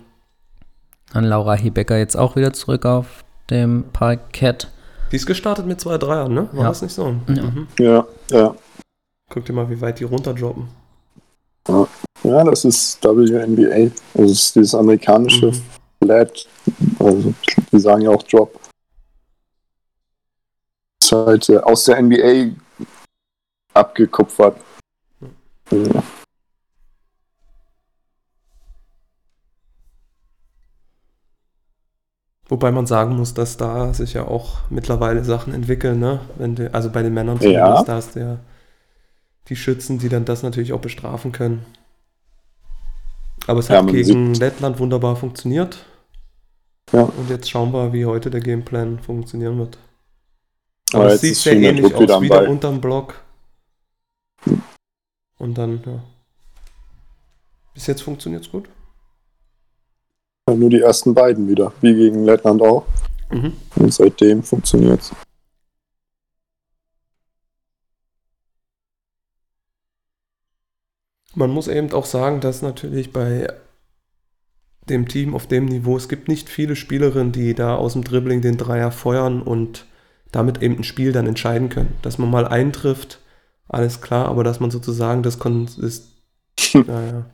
Dann 1.14 1.24
Laura 1.26 1.54
Hebecker 1.56 1.98
jetzt 1.98 2.16
auch 2.18 2.36
wieder 2.36 2.54
zurück 2.54 2.86
auf 2.86 3.24
dem 3.50 3.86
Parkett. 3.94 4.70
Die 5.12 5.16
ist 5.18 5.26
gestartet 5.28 5.66
mit 5.66 5.80
zwei 5.80 5.98
Dreiern, 5.98 6.34
ne? 6.34 6.50
War 6.52 6.64
Ja. 6.64 6.70
das 6.70 6.82
nicht 6.82 6.94
so? 6.94 7.16
Ja. 7.28 7.44
Mhm. 7.44 7.68
Ja, 7.80 8.06
ja. 8.32 8.56
Guck 9.30 9.46
dir 9.46 9.54
mal, 9.54 9.70
wie 9.70 9.80
weit 9.82 10.00
die 10.00 10.04
runterdroppen. 10.04 10.68
Ja, 12.24 12.44
das 12.44 12.66
ist 12.66 13.04
WNBA. 13.04 13.92
Also 14.16 14.32
es 14.32 14.44
ist 14.44 14.56
dieses 14.56 14.76
amerikanische 14.76 15.48
Mhm. 15.48 15.62
Flat. 16.04 16.48
Also 17.00 17.34
die 17.72 17.80
sagen 17.80 18.02
ja 18.02 18.10
auch 18.12 18.24
Drop. 18.24 18.60
Ist 21.06 21.12
halt 21.12 21.50
äh, 21.50 21.58
aus 21.60 21.86
der 21.86 22.02
NBA 22.02 22.56
abgekupfert. 23.76 24.60
Ja. 25.72 26.04
Wobei 32.48 32.72
man 32.72 32.88
sagen 32.88 33.16
muss, 33.18 33.34
dass 33.36 33.58
da 33.58 33.94
sich 33.94 34.14
ja 34.14 34.28
auch 34.28 34.62
mittlerweile 34.70 35.24
Sachen 35.24 35.54
entwickeln, 35.54 36.00
ne? 36.00 36.22
Du, 36.40 36.74
also 36.74 36.90
bei 36.92 37.04
den 37.04 37.14
Männern 37.14 37.38
Ja. 37.40 37.42
zumindest, 37.42 37.88
da 37.88 37.96
hast 37.96 38.16
du 38.16 38.20
ja 38.22 38.40
die 39.48 39.56
Schützen, 39.56 40.00
die 40.00 40.10
dann 40.10 40.26
das 40.26 40.42
natürlich 40.42 40.74
auch 40.74 40.82
bestrafen 40.82 41.32
können. 41.32 41.66
Aber 43.46 43.60
es 43.60 43.68
Ja, 43.68 43.78
hat 43.80 43.88
gegen 43.88 44.34
Lettland 44.34 44.80
wunderbar 44.80 45.16
funktioniert. 45.16 45.86
Ja. 46.92 47.04
Und 47.04 47.30
jetzt 47.30 47.50
schauen 47.50 47.74
wir, 47.74 47.94
wie 47.94 48.06
heute 48.08 48.32
der 48.32 48.42
Gameplan 48.42 49.00
funktionieren 49.00 49.60
wird. 49.60 49.78
Aber 50.94 51.08
es 51.08 51.22
sieht 51.22 51.36
sehr 51.36 51.54
ähnlich 51.54 51.92
Druck 51.92 52.02
wieder 52.02 52.18
aus, 52.18 52.22
wieder 52.22 52.36
Ball. 52.36 52.48
unterm 52.48 52.80
Block. 52.82 53.22
Und 55.38 55.58
dann, 55.58 55.82
ja. 55.86 56.04
Bis 57.74 57.88
jetzt 57.88 58.04
funktioniert 58.04 58.44
es 58.44 58.52
gut. 58.52 58.70
Nur 60.48 60.70
die 60.70 60.82
ersten 60.82 61.14
beiden 61.14 61.48
wieder, 61.50 61.74
wie 61.82 61.94
gegen 61.94 62.24
Lettland 62.24 62.62
auch. 62.62 62.86
Mhm. 63.32 63.54
Und 63.76 63.94
seitdem 63.94 64.44
funktioniert's. 64.44 65.12
Man 71.34 71.50
muss 71.50 71.68
eben 71.68 71.92
auch 71.92 72.06
sagen, 72.06 72.40
dass 72.40 72.62
natürlich 72.62 73.12
bei 73.12 73.52
dem 74.88 75.08
Team 75.08 75.36
auf 75.36 75.48
dem 75.48 75.66
Niveau, 75.66 75.98
es 75.98 76.08
gibt 76.08 76.30
nicht 76.30 76.48
viele 76.48 76.76
Spielerinnen, 76.76 77.34
die 77.34 77.54
da 77.56 77.76
aus 77.76 77.94
dem 77.94 78.04
Dribbling 78.04 78.42
den 78.42 78.56
Dreier 78.58 78.92
feuern 78.92 79.42
und 79.42 79.86
damit 80.36 80.62
eben 80.62 80.78
ein 80.78 80.84
Spiel 80.84 81.12
dann 81.12 81.28
entscheiden 81.28 81.70
können. 81.70 81.96
Dass 82.02 82.18
man 82.18 82.30
mal 82.30 82.48
eintrifft, 82.48 83.20
alles 83.68 84.02
klar, 84.02 84.28
aber 84.28 84.44
dass 84.44 84.60
man 84.60 84.72
sozusagen 84.72 85.24
das 85.24 85.36
ist, 85.78 86.10
naja. 86.74 87.26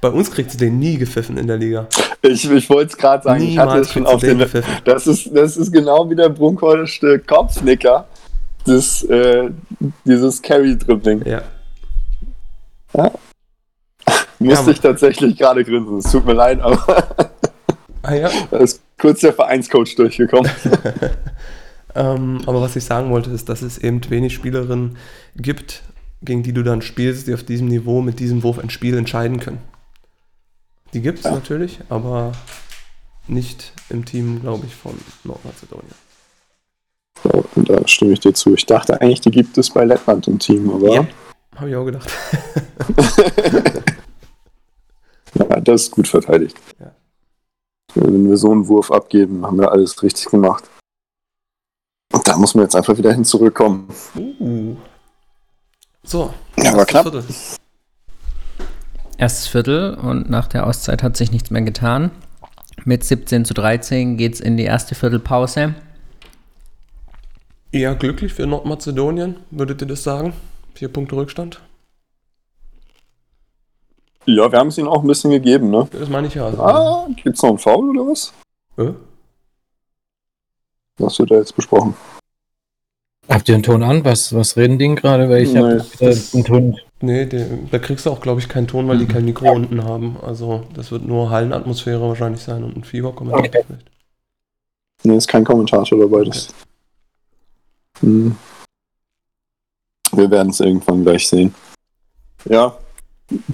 Bei 0.00 0.08
uns 0.08 0.30
kriegt 0.30 0.50
sie 0.50 0.56
den 0.56 0.78
nie 0.78 0.96
gepfiffen 0.96 1.36
in 1.36 1.46
der 1.46 1.58
Liga. 1.58 1.86
Ich, 2.22 2.50
ich 2.50 2.70
wollte 2.70 2.92
es 2.92 2.96
gerade 2.96 3.22
sagen, 3.22 3.42
ich 3.42 3.58
hatte 3.58 3.80
es 3.80 3.92
schon 3.92 4.06
auf 4.06 4.20
den 4.20 4.30
den. 4.30 4.38
gepfiffen. 4.40 4.72
Das 4.84 5.06
ist, 5.06 5.30
das 5.34 5.56
ist 5.56 5.72
genau 5.72 6.08
wie 6.08 6.16
der 6.16 6.30
Brunkhornische 6.30 7.18
Kopfnicker. 7.18 8.06
Das, 8.64 9.02
äh, 9.04 9.50
dieses 10.04 10.40
Carry-Dribbling. 10.40 11.26
Ja. 11.26 11.42
Musste 14.38 14.64
Ja, 14.64 14.68
ich 14.70 14.80
tatsächlich 14.80 15.36
gerade 15.36 15.64
grinsen. 15.64 15.98
Es 15.98 16.10
tut 16.10 16.24
mir 16.24 16.32
leid, 16.32 16.60
aber 16.60 17.04
Ah 18.02 18.14
ja. 18.14 18.30
da 18.50 18.58
ist 18.58 18.82
kurz 18.98 19.20
der 19.20 19.32
Vereinscoach 19.32 19.94
durchgekommen. 19.96 20.50
Ähm, 21.94 22.40
aber 22.46 22.60
was 22.60 22.76
ich 22.76 22.84
sagen 22.84 23.10
wollte, 23.10 23.30
ist, 23.30 23.48
dass 23.48 23.62
es 23.62 23.78
eben 23.78 24.00
wenig 24.10 24.34
Spielerinnen 24.34 24.96
gibt, 25.36 25.82
gegen 26.22 26.42
die 26.42 26.52
du 26.52 26.62
dann 26.62 26.82
spielst, 26.82 27.26
die 27.26 27.34
auf 27.34 27.42
diesem 27.42 27.68
Niveau 27.68 28.00
mit 28.02 28.20
diesem 28.20 28.42
Wurf 28.42 28.58
ein 28.58 28.70
Spiel 28.70 28.96
entscheiden 28.96 29.40
können. 29.40 29.60
Die 30.92 31.00
gibt 31.00 31.18
es 31.20 31.24
Ja. 31.24 31.32
natürlich, 31.32 31.80
aber 31.88 32.32
nicht 33.26 33.72
im 33.90 34.04
Team, 34.04 34.40
glaube 34.40 34.66
ich, 34.66 34.74
von 34.74 34.92
Nordmazedonien. 35.24 35.94
Und 37.54 37.68
da 37.68 37.86
stimme 37.86 38.12
ich 38.12 38.20
dir 38.20 38.32
zu. 38.34 38.54
Ich 38.54 38.66
dachte 38.66 39.00
eigentlich, 39.00 39.20
die 39.20 39.30
gibt 39.30 39.56
es 39.58 39.70
bei 39.70 39.84
Lettland 39.84 40.26
im 40.28 40.38
Team, 40.38 40.70
aber 40.70 40.94
Ja. 40.94 41.06
Habe 41.56 41.68
ich 41.70 41.76
auch 41.76 41.84
gedacht. 41.84 42.10
ja, 45.34 45.60
das 45.60 45.82
ist 45.82 45.90
gut 45.90 46.08
verteidigt. 46.08 46.56
Ja. 46.78 46.92
Wenn 47.94 48.28
wir 48.28 48.36
so 48.36 48.50
einen 48.52 48.68
Wurf 48.68 48.90
abgeben, 48.90 49.44
haben 49.44 49.58
wir 49.58 49.70
alles 49.70 50.02
richtig 50.02 50.26
gemacht. 50.26 50.64
Da 52.30 52.36
muss 52.38 52.54
man 52.54 52.62
jetzt 52.62 52.76
einfach 52.76 52.96
wieder 52.96 53.12
hin 53.12 53.24
zurückkommen. 53.24 53.88
Uh. 54.16 54.76
So, 56.04 56.32
Ja, 56.56 56.66
war 56.74 56.78
erstes 56.78 56.86
knapp. 56.86 57.02
Viertel. 57.02 57.24
Erstes 59.18 59.48
Viertel 59.48 59.94
und 59.94 60.30
nach 60.30 60.46
der 60.46 60.64
Auszeit 60.68 61.02
hat 61.02 61.16
sich 61.16 61.32
nichts 61.32 61.50
mehr 61.50 61.62
getan. 61.62 62.12
Mit 62.84 63.02
17 63.02 63.44
zu 63.44 63.52
13 63.52 64.16
geht 64.16 64.34
es 64.34 64.40
in 64.40 64.56
die 64.56 64.62
erste 64.62 64.94
Viertelpause. 64.94 65.74
Eher 67.72 67.96
glücklich 67.96 68.32
für 68.32 68.46
Nordmazedonien, 68.46 69.34
würdet 69.50 69.80
ihr 69.80 69.88
das 69.88 70.04
sagen? 70.04 70.32
Vier 70.74 70.88
Punkte 70.88 71.16
Rückstand? 71.16 71.60
Ja, 74.26 74.52
wir 74.52 74.58
haben 74.60 74.68
es 74.68 74.78
ihnen 74.78 74.86
auch 74.86 75.02
ein 75.02 75.08
bisschen 75.08 75.32
gegeben, 75.32 75.70
ne? 75.70 75.88
Das 75.90 76.08
meine 76.08 76.28
ich 76.28 76.34
ja. 76.34 76.46
Also, 76.46 76.62
Ah, 76.62 77.08
gibt's 77.24 77.42
noch 77.42 77.48
einen 77.50 77.58
Foul 77.58 77.90
oder 77.98 78.08
was? 78.12 78.32
äh? 78.76 78.92
Was 80.98 81.18
wird 81.18 81.32
da 81.32 81.34
jetzt 81.36 81.56
besprochen? 81.56 81.94
Habt 83.30 83.48
ihr 83.48 83.54
einen 83.54 83.62
Ton 83.62 83.84
an? 83.84 84.04
Was, 84.04 84.34
was 84.34 84.56
reden 84.56 84.78
die 84.78 84.86
denn 84.86 84.96
gerade? 84.96 85.30
Weil 85.30 85.44
ich 85.44 85.56
habe 85.56 85.84
einen 86.00 86.44
Ton. 86.44 86.76
Nee, 87.00 87.26
der, 87.26 87.46
da 87.70 87.78
kriegst 87.78 88.04
du 88.04 88.10
auch, 88.10 88.20
glaube 88.20 88.40
ich, 88.40 88.48
keinen 88.48 88.66
Ton, 88.66 88.88
weil 88.88 88.98
die 88.98 89.06
kein 89.06 89.24
Mikro 89.24 89.52
unten 89.52 89.84
haben. 89.84 90.16
Also 90.20 90.64
das 90.74 90.90
wird 90.90 91.06
nur 91.06 91.30
Hallenatmosphäre 91.30 92.00
wahrscheinlich 92.00 92.42
sein 92.42 92.64
und 92.64 92.76
ein 92.76 92.84
Fieber 92.84 93.12
kommentiert 93.12 93.54
Okay. 93.54 93.64
vielleicht. 93.66 93.90
Nee, 95.04 95.16
ist 95.16 95.28
kein 95.28 95.44
Kommentator 95.44 95.98
dabei. 95.98 96.24
Das, 96.24 96.48
hm. 98.00 98.36
Wir 100.12 100.30
werden 100.30 100.50
es 100.50 100.60
irgendwann 100.60 101.04
gleich 101.04 101.28
sehen. 101.28 101.54
Ja, 102.46 102.76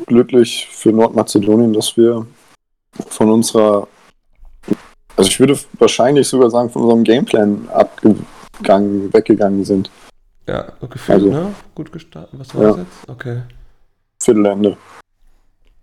glücklich 0.06 0.66
für 0.70 0.90
Nordmazedonien, 0.90 1.72
dass 1.72 1.96
wir 1.96 2.26
von 3.08 3.30
unserer, 3.30 3.86
also 5.16 5.28
ich 5.28 5.38
würde 5.38 5.58
wahrscheinlich 5.78 6.26
sogar 6.26 6.50
sagen, 6.50 6.70
von 6.70 6.82
unserem 6.82 7.04
Gameplan 7.04 7.68
abgegangen, 8.60 9.12
weggegangen 9.12 9.64
sind. 9.64 9.90
Ja, 10.46 10.72
gefühlt, 10.88 11.18
Also- 11.22 11.30
ne? 11.30 11.54
Gut 11.74 11.92
gestartet. 11.92 12.38
Was 12.38 12.54
war 12.54 12.62
Ja. 12.62 12.68
das 12.70 12.78
jetzt? 12.78 13.08
Okay. 13.08 13.42
Viertelende. 14.20 14.76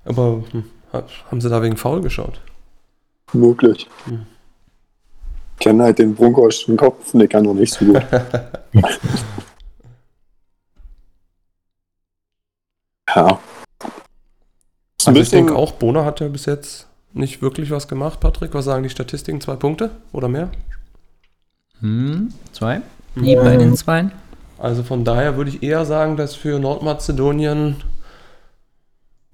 Aber 0.05 0.43
hm, 0.51 0.63
haben 0.91 1.41
sie 1.41 1.49
da 1.49 1.61
wegen 1.61 1.77
faul 1.77 2.01
geschaut? 2.01 2.39
Möglich. 3.33 3.89
Hm. 4.05 4.25
Kenne 5.59 5.83
halt 5.83 5.99
den 5.99 6.15
Brunkhorst 6.15 6.67
Kopf, 6.77 7.13
nee, 7.13 7.27
kann 7.27 7.43
noch 7.43 7.53
nicht 7.53 7.73
so 7.73 7.85
gut. 7.85 8.01
ja. 13.15 13.39
Also 15.05 15.19
ich 15.19 15.29
denke 15.29 15.55
auch, 15.55 15.73
Bona 15.73 16.05
hat 16.05 16.19
ja 16.21 16.27
bis 16.27 16.45
jetzt 16.45 16.87
nicht 17.13 17.41
wirklich 17.41 17.69
was 17.71 17.87
gemacht, 17.87 18.19
Patrick. 18.19 18.53
Was 18.53 18.65
sagen 18.65 18.83
die 18.83 18.89
Statistiken? 18.89 19.41
Zwei 19.41 19.55
Punkte 19.55 19.91
oder 20.11 20.27
mehr? 20.27 20.49
Hm, 21.83 22.29
zwei. 22.53 22.81
Die 23.15 23.35
bei 23.35 23.57
den 23.57 23.75
Zweien. 23.75 24.11
Also 24.57 24.81
von 24.83 25.03
daher 25.03 25.35
würde 25.35 25.51
ich 25.51 25.61
eher 25.61 25.85
sagen, 25.85 26.15
dass 26.15 26.33
für 26.33 26.57
Nordmazedonien 26.57 27.75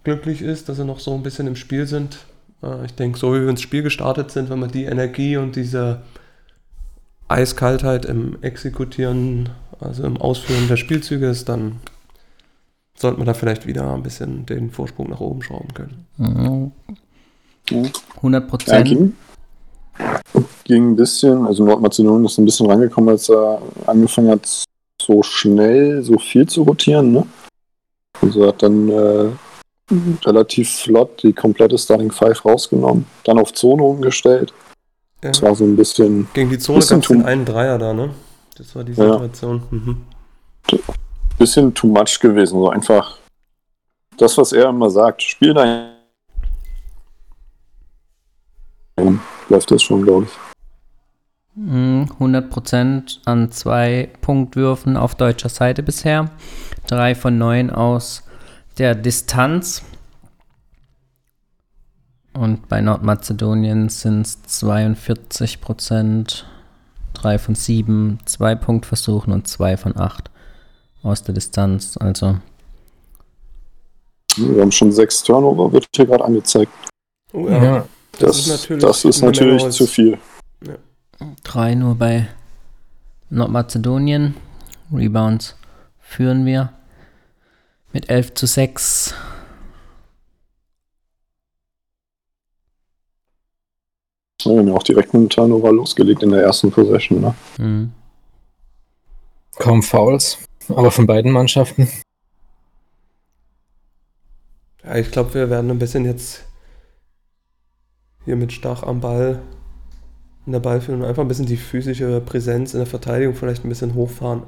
glücklich 0.03 0.41
ist, 0.41 0.67
dass 0.67 0.77
sie 0.77 0.85
noch 0.85 0.99
so 0.99 1.13
ein 1.13 1.21
bisschen 1.21 1.45
im 1.45 1.55
Spiel 1.55 1.85
sind. 1.85 2.17
Äh, 2.63 2.85
Ich 2.85 2.95
denke, 2.95 3.19
so 3.19 3.33
wie 3.35 3.41
wir 3.41 3.49
ins 3.49 3.61
Spiel 3.61 3.83
gestartet 3.83 4.31
sind, 4.31 4.49
wenn 4.49 4.59
man 4.59 4.71
die 4.71 4.85
Energie 4.85 5.37
und 5.37 5.55
diese 5.55 6.01
Eiskaltheit 7.27 8.05
im 8.05 8.41
Exekutieren, 8.41 9.49
also 9.79 10.03
im 10.03 10.17
Ausführen 10.17 10.67
der 10.67 10.77
Spielzüge 10.77 11.27
ist, 11.27 11.47
dann 11.47 11.75
sollte 12.97 13.19
man 13.19 13.27
da 13.27 13.35
vielleicht 13.35 13.67
wieder 13.67 13.93
ein 13.93 14.01
bisschen 14.01 14.47
den 14.47 14.71
Vorsprung 14.71 15.11
nach 15.11 15.19
oben 15.19 15.43
schrauben 15.43 15.73
können. 15.75 16.05
Mhm. 16.17 16.71
Ja. 17.69 17.89
100 18.17 18.43
ja, 18.43 18.49
Prozent. 18.49 19.13
Ging, 20.63 20.91
ein 20.91 20.95
bisschen, 20.95 21.45
also 21.45 21.63
Nordmazedonien 21.65 22.25
ist 22.25 22.37
ein 22.37 22.45
bisschen 22.45 22.69
rangekommen, 22.69 23.09
als 23.09 23.29
er 23.29 23.61
angefangen 23.87 24.31
hat, 24.31 24.65
so 25.01 25.23
schnell, 25.23 26.03
so 26.03 26.17
viel 26.19 26.47
zu 26.47 26.63
rotieren, 26.63 27.11
ne? 27.11 27.25
Also 28.21 28.47
hat 28.47 28.61
dann 28.61 28.89
äh, 28.89 29.31
relativ 30.25 30.69
flott 30.69 31.23
die 31.23 31.33
komplette 31.33 31.77
Starting 31.77 32.11
Five 32.11 32.43
rausgenommen, 32.45 33.05
dann 33.23 33.39
auf 33.39 33.53
Zone 33.53 33.81
umgestellt. 33.83 34.53
Ja. 35.23 35.29
Das 35.31 35.41
war 35.41 35.55
so 35.55 35.63
ein 35.63 35.75
bisschen 35.75 36.27
Gegen 36.33 36.49
die 36.49 36.59
Zone 36.59 36.85
gab 36.85 36.99
es 36.99 37.07
den 37.07 37.25
einen 37.25 37.45
Dreier 37.45 37.77
da, 37.77 37.93
ne? 37.93 38.13
Das 38.57 38.75
war 38.75 38.83
die 38.83 38.93
Ja. 38.93 39.13
Situation. 39.13 39.63
Mhm. 39.71 39.97
bisschen 41.37 41.73
too 41.73 41.87
much 41.87 42.19
gewesen. 42.19 42.59
So 42.59 42.69
einfach 42.69 43.17
das, 44.17 44.37
was 44.37 44.51
er 44.51 44.69
immer 44.69 44.89
sagt. 44.89 45.23
Spiel 45.23 45.53
dein. 45.53 45.93
Läuft 49.49 49.71
das 49.71 49.81
schon, 49.81 50.03
glaube 50.03 50.25
ich. 50.25 50.49
Mhm, 51.55 52.07
100 52.13 52.49
Prozent 52.49 53.21
an 53.25 53.51
zwei 53.51 54.09
Punktwürfen 54.21 54.95
auf 54.95 55.15
deutscher 55.15 55.49
Seite 55.49 55.83
bisher. 55.83 56.31
Drei 56.87 57.15
von 57.15 57.37
neun 57.37 57.69
aus 57.69 58.23
der 58.77 58.95
Distanz. 58.95 59.83
Und 62.33 62.69
bei 62.69 62.79
Nordmazedonien 62.79 63.89
sind 63.89 64.21
es 64.21 64.41
42 64.43 65.59
Prozent. 65.59 66.45
Drei 67.13 67.37
von 67.39 67.55
sieben, 67.55 68.19
zwei 68.25 68.55
Punktversuchen 68.55 69.33
und 69.33 69.47
zwei 69.47 69.75
von 69.75 69.97
acht 69.97 70.29
aus 71.03 71.23
der 71.23 71.33
Distanz. 71.33 71.97
Also 71.97 72.37
Wir 74.37 74.61
haben 74.61 74.71
schon 74.71 74.91
sechs 74.91 75.23
Turnover, 75.23 75.73
wird 75.73 75.87
hier 75.93 76.05
gerade 76.05 76.23
angezeigt. 76.23 76.71
Oh 77.33 77.49
Ja. 77.49 77.63
ja. 77.63 77.85
Das, 78.19 78.37
ist 78.37 78.47
natürlich 78.47 78.83
das 78.83 79.05
ist 79.05 79.21
natürlich 79.21 79.69
zu 79.69 79.87
viel. 79.87 80.17
drei 81.43 81.75
nur 81.75 81.95
bei 81.95 82.27
Nordmazedonien. 83.29 84.35
Rebounds 84.93 85.55
führen 85.99 86.45
wir 86.45 86.73
mit 87.93 88.09
11 88.09 88.33
zu 88.33 88.45
6. 88.45 89.13
Wir 94.43 94.57
haben 94.57 94.67
ja 94.67 94.73
auch 94.73 94.83
direkt 94.83 95.13
mit 95.13 95.23
dem 95.23 95.29
Turnover 95.29 95.71
losgelegt 95.71 96.23
in 96.23 96.31
der 96.31 96.43
ersten 96.43 96.71
Possession. 96.71 97.21
Ne? 97.21 97.35
Mhm. 97.57 97.91
Kaum 99.57 99.83
Fouls, 99.83 100.37
aber 100.69 100.91
von 100.91 101.05
beiden 101.05 101.31
Mannschaften. 101.31 101.89
Ja, 104.83 104.95
ich 104.95 105.11
glaube, 105.11 105.33
wir 105.33 105.49
werden 105.49 105.69
ein 105.69 105.79
bisschen 105.79 106.05
jetzt 106.05 106.45
hier 108.29 108.35
mit 108.35 108.53
Stach 108.53 108.83
am 108.83 109.01
Ball 109.01 109.41
in 110.45 110.51
der 110.51 110.59
Ballführung 110.59 111.03
einfach 111.03 111.23
ein 111.23 111.27
bisschen 111.27 111.47
die 111.47 111.57
physische 111.57 112.21
Präsenz 112.21 112.75
in 112.75 112.79
der 112.79 112.85
Verteidigung 112.85 113.33
vielleicht 113.33 113.65
ein 113.65 113.69
bisschen 113.69 113.95
hochfahren. 113.95 114.43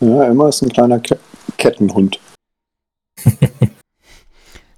Ja, 0.00 0.24
Emma 0.24 0.48
ist 0.48 0.62
ein 0.62 0.68
kleiner 0.68 1.00
Ke 1.00 1.18
Kettenhund. 1.58 2.20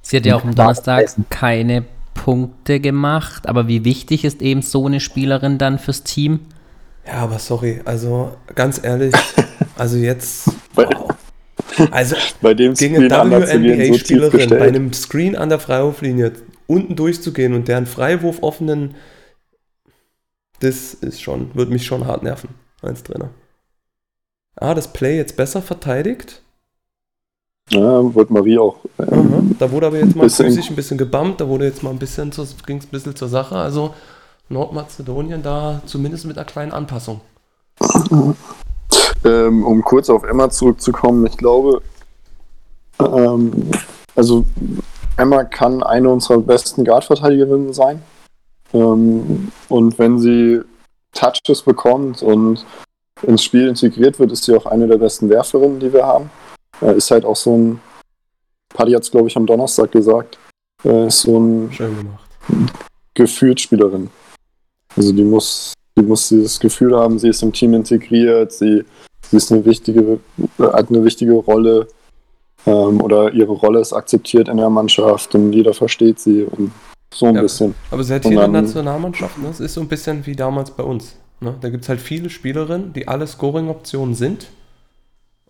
Sie 0.00 0.16
hat 0.16 0.24
ja 0.24 0.36
auch 0.36 0.44
am 0.44 0.54
Donnerstag 0.54 1.14
keine 1.28 1.84
Punkte 2.24 2.80
gemacht, 2.80 3.46
aber 3.46 3.68
wie 3.68 3.84
wichtig 3.84 4.24
ist 4.24 4.40
eben 4.40 4.62
so 4.62 4.86
eine 4.86 5.00
Spielerin 5.00 5.58
dann 5.58 5.78
fürs 5.78 6.04
Team? 6.04 6.40
Ja, 7.06 7.16
aber 7.16 7.38
sorry, 7.38 7.82
also 7.84 8.34
ganz 8.54 8.82
ehrlich, 8.82 9.14
also 9.76 9.98
jetzt. 9.98 10.50
Wow. 10.74 11.14
Also 11.90 12.16
bei 12.40 12.54
dem 12.54 12.72
gegen 12.72 12.96
eine 12.96 13.08
gehen, 13.08 13.20
so 13.20 13.52
WNBA-Spielerin 13.52 14.48
bei 14.48 14.62
einem 14.62 14.94
Screen 14.94 15.36
an 15.36 15.50
der 15.50 15.58
Freiwurflinie 15.58 16.32
unten 16.66 16.96
durchzugehen 16.96 17.52
und 17.52 17.68
deren 17.68 17.84
Freiwurf 17.84 18.42
offenen, 18.42 18.94
das 20.60 20.94
ist 20.94 21.20
schon, 21.20 21.54
wird 21.54 21.68
mich 21.68 21.84
schon 21.84 22.06
hart 22.06 22.22
nerven 22.22 22.48
als 22.80 23.02
Trainer. 23.02 23.32
Ah, 24.56 24.72
das 24.72 24.94
Play 24.94 25.18
jetzt 25.18 25.36
besser 25.36 25.60
verteidigt. 25.60 26.42
Ja, 27.70 28.14
wird 28.14 28.30
Marie 28.30 28.58
auch. 28.58 28.76
Aha. 28.98 29.06
Ähm, 29.12 29.56
Da 29.58 29.70
wurde 29.70 29.86
aber 29.86 29.98
jetzt 29.98 30.14
mal 30.16 30.24
bisschen- 30.24 30.46
physisch 30.46 30.70
ein 30.70 30.76
bisschen 30.76 30.98
gebammt, 30.98 31.40
da 31.40 31.48
wurde 31.48 31.64
jetzt 31.64 31.82
mal 31.82 31.90
ein 31.90 31.98
bisschen, 31.98 32.30
ging 32.66 32.78
es 32.78 32.84
ein 32.84 32.90
bisschen 32.90 33.16
zur 33.16 33.28
Sache. 33.28 33.56
Also 33.56 33.94
Nordmazedonien 34.48 35.42
da 35.42 35.80
zumindest 35.86 36.26
mit 36.26 36.36
einer 36.36 36.44
kleinen 36.44 36.72
Anpassung. 36.72 37.20
ähm, 39.24 39.64
um 39.64 39.82
kurz 39.82 40.10
auf 40.10 40.22
Emma 40.24 40.50
zurückzukommen, 40.50 41.26
ich 41.26 41.36
glaube, 41.36 41.80
ähm, 43.00 43.70
also 44.14 44.44
Emma 45.16 45.44
kann 45.44 45.82
eine 45.82 46.10
unserer 46.10 46.38
besten 46.38 46.84
Guard-Verteidigerinnen 46.84 47.72
sein. 47.72 48.02
Ähm, 48.72 49.50
und 49.68 49.98
wenn 49.98 50.18
sie 50.18 50.60
Touches 51.12 51.62
bekommt 51.62 52.22
und 52.22 52.64
ins 53.22 53.42
Spiel 53.44 53.68
integriert 53.68 54.18
wird, 54.18 54.32
ist 54.32 54.44
sie 54.44 54.54
auch 54.56 54.66
eine 54.66 54.86
der 54.86 54.98
besten 54.98 55.28
Werferinnen, 55.30 55.78
die 55.80 55.92
wir 55.92 56.04
haben. 56.04 56.28
Äh, 56.84 56.96
ist 56.96 57.10
halt 57.10 57.24
auch 57.24 57.36
so 57.36 57.56
ein, 57.56 57.80
Paddy 58.74 58.92
hat 58.92 59.02
es, 59.02 59.10
glaube 59.10 59.28
ich, 59.28 59.36
am 59.36 59.46
Donnerstag 59.46 59.90
gesagt, 59.92 60.38
äh, 60.84 61.06
ist 61.06 61.22
so 61.22 61.38
ein 61.38 61.72
Schön 61.72 61.96
gemacht. 61.96 62.28
Gefühlsspielerin. 63.14 64.10
Also 64.96 65.12
die 65.12 65.24
muss, 65.24 65.72
die 65.96 66.02
muss 66.02 66.28
dieses 66.28 66.58
Gefühl 66.60 66.96
haben, 66.96 67.18
sie 67.18 67.28
ist 67.28 67.42
im 67.42 67.52
Team 67.52 67.74
integriert, 67.74 68.52
sie, 68.52 68.84
sie 69.30 69.36
ist 69.36 69.50
eine 69.52 69.64
wichtige, 69.64 70.20
hat 70.58 70.88
eine 70.90 71.04
wichtige 71.04 71.32
Rolle 71.34 71.88
ähm, 72.66 73.00
oder 73.00 73.32
ihre 73.32 73.52
Rolle 73.52 73.80
ist 73.80 73.92
akzeptiert 73.92 74.48
in 74.48 74.56
der 74.56 74.70
Mannschaft 74.70 75.34
und 75.34 75.52
jeder 75.52 75.74
versteht 75.74 76.18
sie 76.20 76.42
und 76.42 76.70
so 77.12 77.26
ein 77.26 77.36
Ja. 77.36 77.42
bisschen. 77.42 77.74
Aber 77.90 78.02
eine 78.02 78.20
dann- 78.20 78.52
Nationalmannschaft, 78.52 79.38
ne? 79.38 79.48
es 79.48 79.60
ist 79.60 79.74
so 79.74 79.80
ein 79.80 79.88
bisschen 79.88 80.26
wie 80.26 80.34
damals 80.36 80.70
bei 80.72 80.82
uns. 80.82 81.16
Ne? 81.40 81.54
Da 81.60 81.70
gibt 81.70 81.84
es 81.84 81.88
halt 81.88 82.00
viele 82.00 82.30
Spielerinnen, 82.30 82.92
die 82.92 83.06
alle 83.08 83.26
Scoring-Optionen 83.26 84.14
sind. 84.14 84.48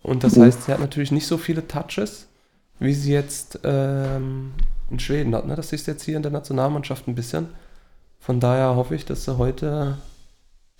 Und 0.05 0.23
das 0.23 0.35
Mhm. 0.35 0.43
heißt, 0.43 0.63
sie 0.65 0.71
hat 0.71 0.79
natürlich 0.79 1.11
nicht 1.11 1.25
so 1.27 1.37
viele 1.37 1.67
Touches, 1.67 2.27
wie 2.79 2.93
sie 2.93 3.11
jetzt 3.11 3.59
ähm, 3.63 4.51
in 4.89 4.99
Schweden 4.99 5.33
hat. 5.35 5.47
Ne? 5.47 5.55
Das 5.55 5.73
ist 5.73 5.87
jetzt 5.87 6.03
hier 6.03 6.15
in 6.15 6.21
der 6.23 6.31
Nationalmannschaft 6.31 7.07
ein 7.07 7.15
bisschen. 7.15 7.47
Von 8.19 8.39
daher 8.39 8.75
hoffe 8.75 8.95
ich, 8.95 9.05
dass 9.05 9.25
sie 9.25 9.37
heute 9.37 9.97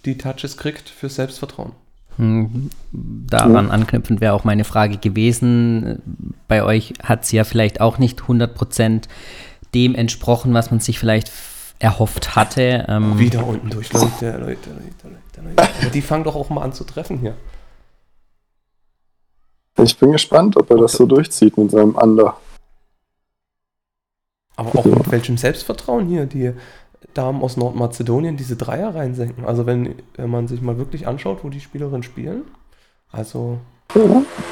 die 0.06 0.18
Touches 0.18 0.58
kriegt 0.58 0.90
für 0.90 1.10
Selbstvertrauen. 1.10 1.72
Hm, 2.18 2.70
Daran 2.92 3.72
anknüpfend 3.72 4.22
wäre 4.22 4.34
auch 4.34 4.44
meine 4.44 4.64
Frage 4.64 4.98
gewesen. 4.98 6.02
Bei 6.48 6.64
euch 6.64 6.94
hat 7.04 7.26
sie 7.26 7.36
ja 7.38 7.44
vielleicht 7.44 7.82
auch 7.82 7.98
nicht 7.98 8.22
100% 8.28 9.08
dem 9.74 9.96
entsprochen, 9.96 10.54
was 10.54 10.72
man 10.72 10.80
sich 10.80 11.00
vielleicht 11.00 11.32
erhofft 11.80 12.36
hatte. 12.36 12.86
Ähm, 12.88 13.20
Wieder 13.20 13.46
unten 13.46 13.70
durch, 13.70 13.92
Leute, 13.92 14.08
Leute, 14.38 14.40
Leute, 14.40 14.70
Leute, 14.70 15.42
Leute. 15.82 15.92
Die 15.94 16.02
fangen 16.02 16.24
doch 16.24 16.36
auch 16.36 16.50
mal 16.50 16.62
an 16.62 16.72
zu 16.74 16.84
treffen 16.86 17.18
hier. 17.20 17.36
Ich 19.78 19.98
bin 19.98 20.12
gespannt, 20.14 20.56
ob 20.58 20.70
er 20.72 20.78
das 20.78 20.94
so 20.94 21.06
durchzieht 21.06 21.58
mit 21.58 21.70
seinem 21.72 21.96
Under. 21.96 22.38
Aber 24.56 24.80
auch 24.80 24.86
mit 24.86 25.12
welchem 25.12 25.36
Selbstvertrauen 25.38 26.06
hier 26.08 26.26
die 26.26 26.54
Damen 27.14 27.42
aus 27.42 27.58
Nordmazedonien 27.58 28.38
diese 28.38 28.56
Dreier 28.56 28.96
reinsenken. 28.96 29.44
Also 29.46 29.66
wenn, 29.66 29.96
wenn 30.16 30.30
man 30.30 30.48
sich 30.48 30.62
mal 30.62 30.78
wirklich 30.78 31.08
anschaut, 31.08 31.40
wo 31.44 31.50
die 31.50 31.60
Spielerinnen 31.60 32.04
spielen. 32.04 32.44
Also, 33.12 33.58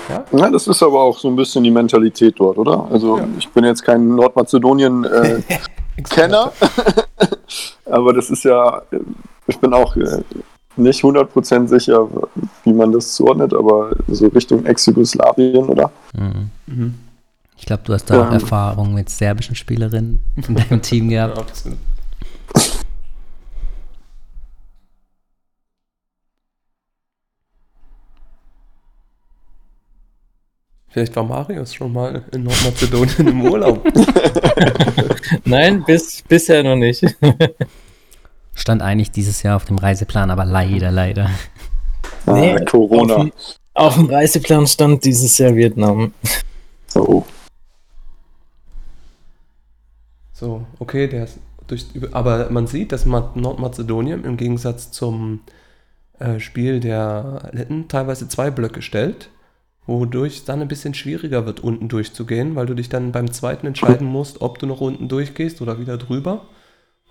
Ja. 0.10 0.26
ja, 0.32 0.50
das 0.50 0.68
ist 0.68 0.84
aber 0.84 1.02
auch 1.02 1.18
so 1.18 1.30
ein 1.30 1.36
bisschen 1.38 1.64
die 1.64 1.72
Mentalität 1.72 2.36
dort, 2.38 2.58
oder? 2.58 2.86
Also 2.92 3.18
Ja. 3.18 3.28
ich 3.38 3.48
bin 3.50 3.64
jetzt 3.64 3.84
kein 3.84 4.16
Nordmazedonien-Kenner, 4.16 6.52
aber 7.86 8.12
das 8.14 8.30
ist 8.30 8.44
ja, 8.44 8.80
äh, 8.92 9.00
ich 9.48 9.58
bin 9.60 9.74
auch 9.74 9.96
äh, 9.96 10.22
nicht 10.76 11.04
100% 11.04 11.68
sicher, 11.68 12.08
wie 12.64 12.74
man 12.74 12.92
das 12.92 13.14
zuordnet, 13.16 13.54
aber 13.54 13.96
so 14.08 14.28
Richtung 14.28 14.66
Ex-Jugoslawien, 14.66 15.66
oder? 15.66 15.92
mhm. 16.18 16.50
Mhm. 16.68 16.94
ich 17.58 17.66
glaube, 17.66 17.84
du 17.86 17.94
hast 17.94 18.06
da 18.10 18.22
auch 18.22 18.28
Ja. 18.28 18.34
Erfahrung 18.34 18.94
mit 18.94 19.10
serbischen 19.10 19.56
Spielerinnen 19.56 20.20
in 20.48 20.56
deinem 20.56 20.82
Team 20.82 21.10
Ja, 21.10 21.28
gehabt. 21.28 21.64
Vielleicht 30.90 31.16
war 31.16 31.24
Marius 31.24 31.74
schon 31.74 31.92
mal 31.92 32.24
in 32.32 32.44
Nordmazedonien 32.44 33.28
im 33.28 33.42
Urlaub. 33.42 33.84
Nein, 35.46 35.84
bis, 35.86 36.22
bisher 36.28 36.62
noch 36.64 36.76
nicht. 36.76 37.04
Stand 38.56 38.82
eigentlich 38.82 39.12
dieses 39.12 39.44
Jahr 39.44 39.56
auf 39.56 39.66
dem 39.66 39.78
Reiseplan, 39.78 40.30
aber 40.30 40.46
leider, 40.46 40.92
leider. 40.92 41.30
Nee, 42.26 42.56
ah, 42.56 42.66
Corona. 42.66 43.16
Auf 43.16 43.22
dem, 43.22 43.32
auf 43.74 43.96
dem 43.96 44.06
Reiseplan 44.06 44.68
stand 44.68 45.04
dieses 45.04 45.38
Jahr 45.38 45.56
Vietnam. 45.56 46.14
Oh. 46.96 47.24
So, 50.34 50.66
okay, 50.80 51.08
der 51.08 51.24
ist 51.26 51.40
durch, 51.68 51.86
aber 52.12 52.50
man 52.50 52.68
sieht, 52.68 52.92
dass 52.92 53.06
Ma- 53.06 53.32
Nordmazedonien 53.36 54.26
im 54.26 54.38
Gegensatz 54.38 54.92
zum 54.92 55.42
äh, 56.20 56.40
Spiel 56.40 56.80
der 56.80 57.50
Letten 57.52 57.88
teilweise 57.88 58.28
zwei 58.28 58.52
Blöcke 58.52 58.82
stellt, 58.82 59.30
wodurch 59.86 60.38
es 60.38 60.46
dann 60.46 60.62
ein 60.62 60.68
bisschen 60.68 60.94
schwieriger 60.94 61.46
wird, 61.46 61.62
unten 61.62 61.88
durchzugehen, 61.90 62.56
weil 62.56 62.66
du 62.66 62.74
dich 62.74 62.90
dann 62.90 63.12
beim 63.12 63.32
zweiten 63.32 63.68
entscheiden 63.68 64.08
musst, 64.08 64.42
ob 64.42 64.60
du 64.60 64.66
noch 64.66 64.82
unten 64.82 65.08
durchgehst 65.08 65.62
oder 65.62 65.80
wieder 65.80 65.98
drüber 65.98 66.46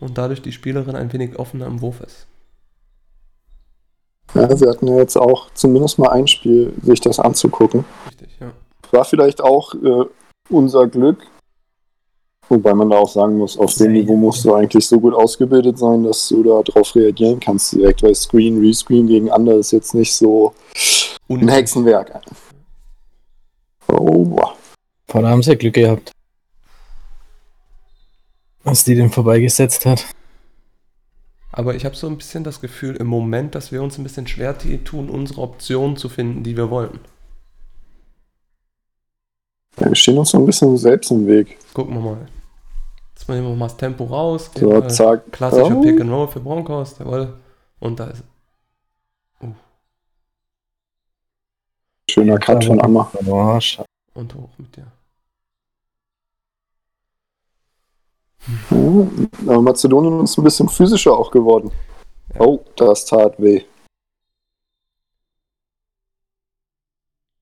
und 0.00 0.18
dadurch 0.18 0.42
die 0.42 0.52
Spielerin 0.52 0.96
ein 0.96 1.12
wenig 1.12 1.38
offener 1.38 1.66
im 1.66 1.80
Wurf 1.80 2.00
ist. 2.00 2.26
Ja, 4.34 4.56
sie 4.56 4.66
hatten 4.66 4.88
ja 4.88 4.96
jetzt 4.96 5.16
auch 5.16 5.50
zumindest 5.52 5.98
mal 5.98 6.08
ein 6.08 6.26
Spiel, 6.26 6.72
sich 6.82 7.00
das 7.00 7.18
anzugucken. 7.18 7.84
Richtig, 8.08 8.30
ja. 8.40 8.52
War 8.90 9.04
vielleicht 9.04 9.42
auch 9.42 9.74
äh, 9.74 10.04
unser 10.48 10.86
Glück, 10.86 11.26
wobei 12.48 12.72
man 12.74 12.90
da 12.90 12.98
auch 12.98 13.10
sagen 13.10 13.36
muss, 13.36 13.58
auf 13.58 13.74
dem 13.74 13.92
Niveau 13.92 14.16
musst 14.16 14.44
du 14.44 14.54
eigentlich 14.54 14.86
so 14.86 14.98
gut 14.98 15.14
ausgebildet 15.14 15.78
sein, 15.78 16.04
dass 16.04 16.28
du 16.28 16.42
da 16.42 16.62
drauf 16.62 16.94
reagieren 16.94 17.40
kannst 17.40 17.72
direkt, 17.72 18.02
weil 18.02 18.14
Screen, 18.14 18.58
Rescreen 18.60 19.06
gegen 19.06 19.30
andere 19.30 19.56
ist 19.56 19.72
jetzt 19.72 19.94
nicht 19.94 20.14
so 20.14 20.54
ein 21.28 21.48
Hexenwerk. 21.48 22.20
Oh, 23.88 24.24
boah. 24.24 24.54
Boah, 25.06 25.22
da 25.22 25.28
haben 25.28 25.42
sie 25.42 25.56
Glück 25.56 25.74
gehabt. 25.74 26.12
Was 28.64 28.84
die 28.84 28.94
denn 28.94 29.10
vorbeigesetzt 29.10 29.86
hat. 29.86 30.06
Aber 31.50 31.74
ich 31.74 31.84
habe 31.84 31.94
so 31.94 32.06
ein 32.06 32.16
bisschen 32.16 32.44
das 32.44 32.60
Gefühl 32.60 32.96
im 32.96 33.06
Moment, 33.08 33.54
dass 33.54 33.72
wir 33.72 33.82
uns 33.82 33.98
ein 33.98 34.04
bisschen 34.04 34.26
schwer 34.26 34.56
tun, 34.84 35.10
unsere 35.10 35.42
Optionen 35.42 35.96
zu 35.96 36.08
finden, 36.08 36.42
die 36.42 36.56
wir 36.56 36.70
wollen. 36.70 37.00
Ja, 39.78 39.88
wir 39.88 39.94
stehen 39.94 40.18
uns 40.18 40.30
so 40.30 40.38
ein 40.38 40.46
bisschen 40.46 40.76
selbst 40.78 41.10
im 41.10 41.26
Weg. 41.26 41.58
Gucken 41.74 41.94
wir 41.94 42.00
mal. 42.00 42.26
Jetzt 43.14 43.28
nehmen 43.28 43.48
wir 43.48 43.56
mal 43.56 43.66
das 43.68 43.76
Tempo 43.76 44.04
raus. 44.04 44.50
So, 44.58 44.72
Äh, 44.72 44.88
zack. 44.88 45.30
Klassischer 45.32 45.76
Oh. 45.76 45.82
Pick 45.82 46.00
and 46.00 46.10
Roll 46.10 46.28
für 46.28 46.40
Broncos, 46.40 46.98
jawohl. 46.98 47.34
Und 47.80 48.00
da 48.00 48.06
ist 48.06 48.22
Schöner 52.10 52.38
Cut 52.38 52.64
von 52.64 52.78
Amma. 52.78 53.10
Und 54.14 54.34
hoch 54.34 54.50
mit 54.58 54.76
dir. 54.76 54.86
Ja, 58.70 59.06
aber 59.46 59.62
Mazedonien 59.62 60.24
ist 60.24 60.36
ein 60.36 60.44
bisschen 60.44 60.68
physischer 60.68 61.12
auch 61.16 61.30
geworden. 61.30 61.70
Ja. 62.34 62.40
Oh, 62.40 62.64
das 62.76 63.04
tat 63.04 63.34
weh. 63.40 63.64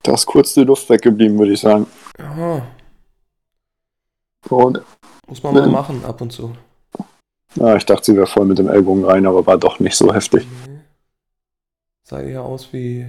Da 0.03 0.15
ist 0.15 0.27
kurz 0.27 0.55
die 0.55 0.65
Luft 0.65 0.89
weggeblieben, 0.89 1.39
würde 1.39 1.53
ich 1.53 1.61
sagen. 1.61 1.87
Ja, 2.19 2.67
Und 4.49 4.83
muss 5.29 5.43
man 5.43 5.55
mal 5.55 5.61
Ja. 5.63 5.69
machen 5.69 6.05
ab 6.05 6.21
und 6.21 6.33
zu. 6.33 6.53
ja, 7.55 7.77
ich 7.77 7.85
dachte, 7.85 8.05
sie 8.07 8.17
wäre 8.17 8.27
voll 8.27 8.47
mit 8.47 8.59
dem 8.59 8.69
Ellbogen 8.69 9.05
rein, 9.05 9.27
aber 9.27 9.47
war 9.47 9.59
doch 9.59 9.79
nicht 9.81 9.97
so 9.97 10.13
heftig. 10.13 10.47
Nee. 10.67 10.81
Sah 12.03 12.21
eher 12.21 12.43
aus 12.43 12.73
wie. 12.73 13.07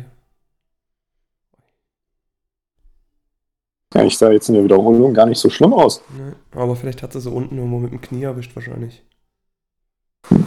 Ja, 3.94 4.04
ich 4.04 4.18
sah 4.18 4.32
jetzt 4.32 4.48
in 4.48 4.56
der 4.56 4.64
Wiederholung 4.64 5.14
gar 5.14 5.26
nicht 5.26 5.39
so 5.39 5.50
schlimm 5.50 5.74
aus. 5.74 6.02
Nee. 6.10 6.32
Aber 6.60 6.76
vielleicht 6.76 7.04
hat 7.04 7.12
sie 7.12 7.20
so 7.20 7.32
unten 7.32 7.58
irgendwo 7.58 7.80
mit 7.80 7.92
dem 7.92 8.00
Knie 8.00 8.24
erwischt, 8.24 8.56
wahrscheinlich. 8.56 9.04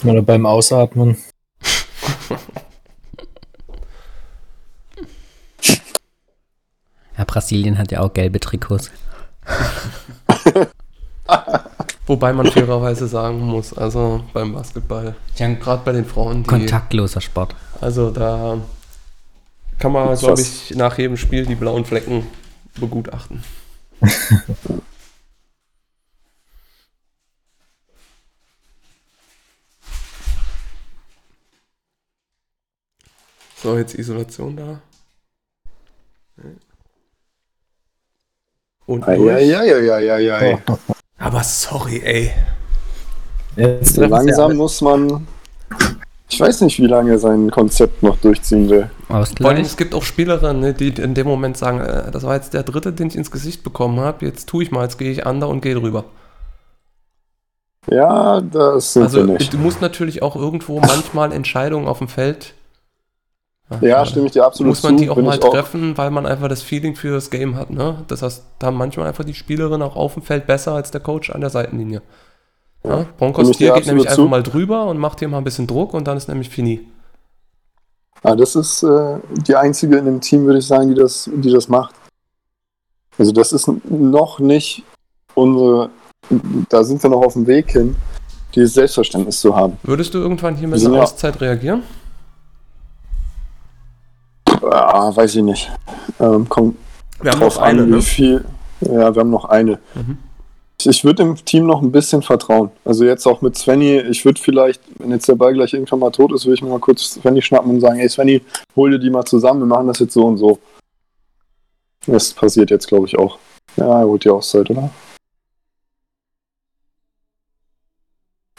Oder 0.04 0.22
beim 0.22 0.46
Ausatmen. 0.46 1.18
Ja, 7.18 7.24
Brasilien 7.24 7.78
hat 7.78 7.92
ja 7.92 8.00
auch 8.00 8.12
gelbe 8.12 8.40
Trikots. 8.40 8.90
Wobei 12.06 12.32
man 12.32 12.46
fairerweise 12.50 13.06
sagen 13.06 13.40
muss, 13.40 13.72
also 13.72 14.24
beim 14.32 14.52
Basketball, 14.52 15.14
gerade 15.36 15.82
bei 15.84 15.92
den 15.92 16.04
Frauen, 16.04 16.42
die. 16.42 16.48
Kontaktloser 16.48 17.20
Sport. 17.20 17.54
Also 17.80 18.10
da 18.10 18.58
kann 19.78 19.92
man, 19.92 20.16
glaube 20.16 20.40
ich, 20.40 20.74
nach 20.74 20.98
jedem 20.98 21.16
Spiel 21.16 21.46
die 21.46 21.54
blauen 21.54 21.84
Flecken 21.84 22.26
begutachten. 22.80 23.42
so, 33.62 33.78
jetzt 33.78 33.94
Isolation 33.94 34.56
da. 34.56 34.80
Und 38.86 39.06
durch. 39.06 39.30
Eieieiei. 39.30 40.62
Aber 41.18 41.42
sorry, 41.42 42.00
ey. 42.04 42.32
Jetzt 43.56 43.96
Langsam 43.96 44.56
muss 44.56 44.80
man. 44.80 45.26
Ich 46.28 46.40
weiß 46.40 46.62
nicht, 46.62 46.78
wie 46.80 46.86
lange 46.86 47.18
sein 47.18 47.50
Konzept 47.50 48.02
noch 48.02 48.18
durchziehen 48.18 48.68
will. 48.68 48.90
Vor 49.06 49.16
allem, 49.16 49.22
Ausgleich. 49.22 49.60
es 49.60 49.76
gibt 49.76 49.94
auch 49.94 50.02
Spielerinnen, 50.02 50.60
ne, 50.60 50.74
die 50.74 50.88
in 50.88 51.14
dem 51.14 51.26
Moment 51.26 51.56
sagen, 51.56 51.80
äh, 51.80 52.10
das 52.10 52.22
war 52.22 52.34
jetzt 52.36 52.54
der 52.54 52.62
dritte, 52.62 52.92
den 52.92 53.08
ich 53.08 53.16
ins 53.16 53.30
Gesicht 53.30 53.62
bekommen 53.62 54.00
habe, 54.00 54.24
jetzt 54.24 54.48
tue 54.48 54.62
ich 54.62 54.70
mal, 54.70 54.82
jetzt 54.84 54.98
gehe 54.98 55.10
ich 55.12 55.26
under 55.26 55.48
und 55.48 55.60
gehe 55.60 55.74
drüber. 55.74 56.04
Ja, 57.90 58.40
das 58.40 58.94
sind 58.94 59.02
Also 59.02 59.22
nicht. 59.24 59.52
du 59.52 59.58
musst 59.58 59.82
natürlich 59.82 60.22
auch 60.22 60.36
irgendwo 60.36 60.80
manchmal 60.80 61.32
Entscheidungen 61.32 61.86
auf 61.86 61.98
dem 61.98 62.08
Feld. 62.08 62.54
Ach, 63.68 63.82
Ja, 63.82 63.96
schade. 63.98 64.10
stimme 64.10 64.26
ich 64.26 64.32
dir 64.32 64.44
absolut 64.46 64.70
Muss 64.70 64.82
man 64.82 64.96
zu. 64.96 65.04
die 65.04 65.10
auch 65.10 65.16
mal 65.18 65.36
ich 65.36 65.42
auch. 65.44 65.52
treffen, 65.52 65.96
weil 65.98 66.10
man 66.10 66.24
einfach 66.24 66.48
das 66.48 66.62
Feeling 66.62 66.96
für 66.96 67.12
das 67.12 67.28
Game 67.30 67.56
hat. 67.56 67.70
Ne? 67.70 68.02
Das 68.08 68.22
heißt, 68.22 68.42
da 68.58 68.68
haben 68.68 68.76
manchmal 68.78 69.06
einfach 69.06 69.24
die 69.24 69.34
Spielerin 69.34 69.82
auch 69.82 69.96
auf 69.96 70.14
dem 70.14 70.22
Feld 70.22 70.46
besser 70.46 70.72
als 70.72 70.90
der 70.92 71.00
Coach 71.02 71.30
an 71.30 71.42
der 71.42 71.50
Seitenlinie. 71.50 72.00
Ja? 72.84 73.04
Broncos 73.18 73.56
hier 73.58 73.72
geht 73.74 73.86
nämlich 73.86 74.06
absolut 74.08 74.08
einfach 74.08 74.14
zu. 74.16 74.28
mal 74.28 74.42
drüber 74.42 74.86
und 74.86 74.98
macht 74.98 75.18
hier 75.18 75.28
mal 75.28 75.38
ein 75.38 75.44
bisschen 75.44 75.66
Druck 75.66 75.92
und 75.92 76.06
dann 76.08 76.16
ist 76.16 76.28
nämlich 76.28 76.48
fini. 76.48 76.86
Ah, 78.24 78.34
das 78.34 78.56
ist 78.56 78.82
äh, 78.82 79.18
die 79.46 79.54
einzige 79.54 79.98
in 79.98 80.06
dem 80.06 80.20
Team, 80.20 80.46
würde 80.46 80.58
ich 80.58 80.66
sagen, 80.66 80.88
die 80.88 80.94
das, 80.94 81.28
die 81.32 81.50
das 81.52 81.68
macht. 81.68 81.94
Also 83.18 83.32
das 83.32 83.52
ist 83.52 83.68
noch 83.88 84.38
nicht 84.40 84.82
unsere, 85.34 85.90
da 86.70 86.82
sind 86.82 87.02
wir 87.02 87.10
noch 87.10 87.22
auf 87.22 87.34
dem 87.34 87.46
Weg 87.46 87.70
hin, 87.72 87.94
dieses 88.54 88.74
Selbstverständnis 88.74 89.40
zu 89.40 89.54
haben. 89.54 89.76
Würdest 89.82 90.14
du 90.14 90.18
irgendwann 90.18 90.56
hier 90.56 90.68
mit 90.68 90.80
einer 90.84 90.96
ja- 90.96 91.02
Auszeit 91.02 91.38
reagieren? 91.40 91.82
Ah, 94.62 95.14
weiß 95.14 95.34
ich 95.36 95.42
nicht. 95.42 95.70
Ähm, 96.18 96.48
kommt 96.48 96.76
Wir 97.20 97.30
haben 97.32 97.40
drauf 97.40 97.56
noch 97.56 97.62
eine, 97.62 97.82
an, 97.82 97.88
wie 97.88 97.92
ne? 97.96 98.02
viel. 98.02 98.44
Ja, 98.80 99.14
wir 99.14 99.20
haben 99.20 99.30
noch 99.30 99.44
eine. 99.44 99.78
Mhm. 99.94 100.18
Ich, 100.86 101.04
würde 101.04 101.24
dem 101.24 101.36
Team 101.44 101.66
noch 101.66 101.82
ein 101.82 101.92
bisschen 101.92 102.22
vertrauen. 102.22 102.70
Also 102.84 103.04
jetzt 103.04 103.26
auch 103.26 103.42
mit 103.42 103.56
Svenny, 103.56 103.98
ich 104.00 104.24
würde 104.24 104.40
vielleicht, 104.40 104.82
wenn 104.98 105.10
jetzt 105.10 105.28
der 105.28 105.34
Ball 105.34 105.54
gleich 105.54 105.72
irgendwann 105.72 106.00
mal 106.00 106.10
tot 106.10 106.32
ist, 106.32 106.44
würde 106.44 106.54
ich 106.54 106.62
mir 106.62 106.70
mal 106.70 106.80
kurz 106.80 107.14
Svenny 107.14 107.40
schnappen 107.42 107.70
und 107.70 107.80
sagen, 107.80 108.00
ey 108.00 108.08
Svenny, 108.08 108.42
hol 108.76 108.90
dir 108.90 108.98
die 108.98 109.10
mal 109.10 109.24
zusammen, 109.24 109.60
wir 109.60 109.66
machen 109.66 109.86
das 109.86 109.98
jetzt 109.98 110.14
so 110.14 110.26
und 110.26 110.36
so. 110.36 110.58
Das 112.06 112.32
passiert 112.32 112.70
jetzt, 112.70 112.86
glaube 112.88 113.06
ich, 113.06 113.18
auch. 113.18 113.38
Ja, 113.76 114.00
er 114.00 114.06
holt 114.06 114.24
die 114.24 114.30
Auszeit, 114.30 114.68
oder? 114.70 114.90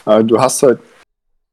äh, 0.06 0.24
du 0.24 0.40
hast 0.40 0.62
halt 0.62 0.80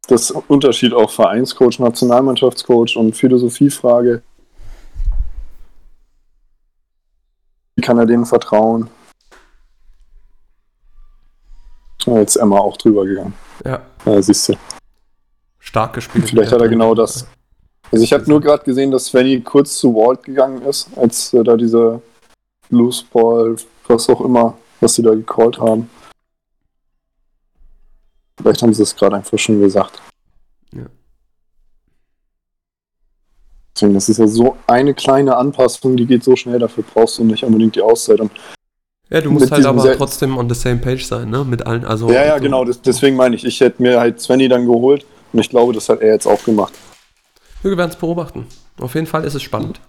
das 0.08 0.32
Unterschied 0.32 0.94
auch 0.94 1.10
Vereinscoach, 1.10 1.80
Nationalmannschaftscoach 1.80 2.96
und 2.98 3.16
Philosophiefrage. 3.16 4.22
Wie 7.76 7.82
kann 7.82 7.98
er 7.98 8.06
denen 8.06 8.26
vertrauen? 8.26 8.90
Ja, 11.92 11.93
jetzt 12.06 12.36
Emma 12.36 12.58
auch 12.60 12.78
drüber 12.78 13.06
gegangen. 13.06 13.34
Ja, 13.66 13.82
Ja, 14.06 14.22
siehst 14.22 14.50
du. 14.50 14.54
stark 15.60 15.94
gespielt. 15.94 16.30
Vielleicht 16.30 16.52
hat 16.52 16.62
er 16.62 16.68
genau 16.70 16.94
das. 16.94 17.26
Also 17.92 18.04
ich 18.04 18.12
habe 18.14 18.26
nur 18.28 18.42
gerade 18.42 18.64
gesehen, 18.64 18.92
dass 18.92 19.06
Svenny 19.06 19.40
kurz 19.42 19.78
zu 19.78 19.94
Walt 19.94 20.24
gegangen 20.24 20.62
ist, 20.64 20.90
als 20.98 21.34
äh, 21.34 21.44
da 21.44 21.56
diese 21.56 22.02
Loose 22.70 23.06
Ball, 23.12 23.56
was 23.88 24.10
auch 24.10 24.22
immer, 24.22 24.58
was 24.80 24.96
sie 24.96 25.04
da 25.04 25.14
gecallt 25.14 25.60
haben. 25.60 25.90
Vielleicht 28.42 28.62
haben 28.64 28.74
sie 28.74 28.82
es 28.84 28.96
gerade 28.96 29.16
einfach 29.18 29.38
schon 29.38 29.62
gesagt. 29.62 30.02
Ja. 30.74 30.86
Deswegen, 33.76 33.94
das 33.94 34.10
ist 34.10 34.18
ja 34.18 34.28
so 34.28 34.58
eine 34.68 34.94
kleine 34.94 35.36
Anpassung, 35.38 35.96
die 35.96 36.06
geht 36.06 36.24
so 36.24 36.36
schnell, 36.36 36.60
dafür 36.60 36.84
brauchst 36.94 37.20
du 37.20 37.24
nicht 37.24 37.44
unbedingt 37.44 37.76
die 37.76 37.82
Auszeit. 37.82 38.20
Und 38.20 38.32
Ja, 39.14 39.22
du 39.22 39.30
musst 39.30 39.52
halt 39.52 39.64
aber 39.66 39.96
trotzdem 39.96 40.38
on 40.38 40.50
the 40.50 40.56
same 40.56 40.78
page 40.78 41.06
sein, 41.06 41.30
ne? 41.30 41.46
Mit 41.46 41.68
allen, 41.68 41.86
also. 41.86 42.12
ja, 42.12 42.26
ja, 42.26 42.36
so- 42.38 42.44
genau, 42.44 42.66
das, 42.66 42.82
deswegen 42.82 43.16
meine 43.16 43.36
ich, 43.36 43.46
ich 43.46 43.60
hätte 43.62 43.82
mir 43.82 44.00
halt 44.00 44.20
Svenny 44.20 44.50
dann 44.50 44.66
geholt 44.66 45.06
und 45.32 45.40
ich 45.40 45.50
glaube, 45.50 45.72
das 45.72 45.88
hat 45.88 46.02
er 46.02 46.14
jetzt 46.14 46.26
auch 46.26 46.44
gemacht. 46.44 46.74
Wir 47.62 47.78
werden 47.78 47.92
es 47.92 47.96
beobachten. 47.96 48.48
Auf 48.80 48.96
jeden 48.96 49.06
Fall 49.06 49.24
ist 49.24 49.36
es 49.36 49.44
spannend. 49.44 49.80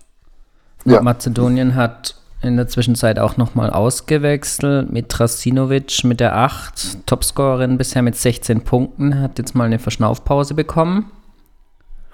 Ja. 0.85 1.01
Mazedonien 1.01 1.75
hat 1.75 2.17
in 2.43 2.59
der 2.59 2.69
Zwischenzeit 2.69 3.19
auch 3.19 3.39
nochmal 3.39 3.71
ausgewechselt 3.71 4.93
mit 4.93 5.09
Trasinovic 5.09 6.05
mit 6.05 6.21
der 6.21 6.37
8, 6.37 7.07
Topscorerin 7.07 7.79
bisher 7.79 8.03
mit 8.03 8.17
16 8.17 8.61
Punkten, 8.61 9.19
hat 9.21 9.39
jetzt 9.39 9.55
mal 9.55 9.65
eine 9.65 9.79
Verschnaufpause 9.79 10.53
bekommen. 10.53 11.11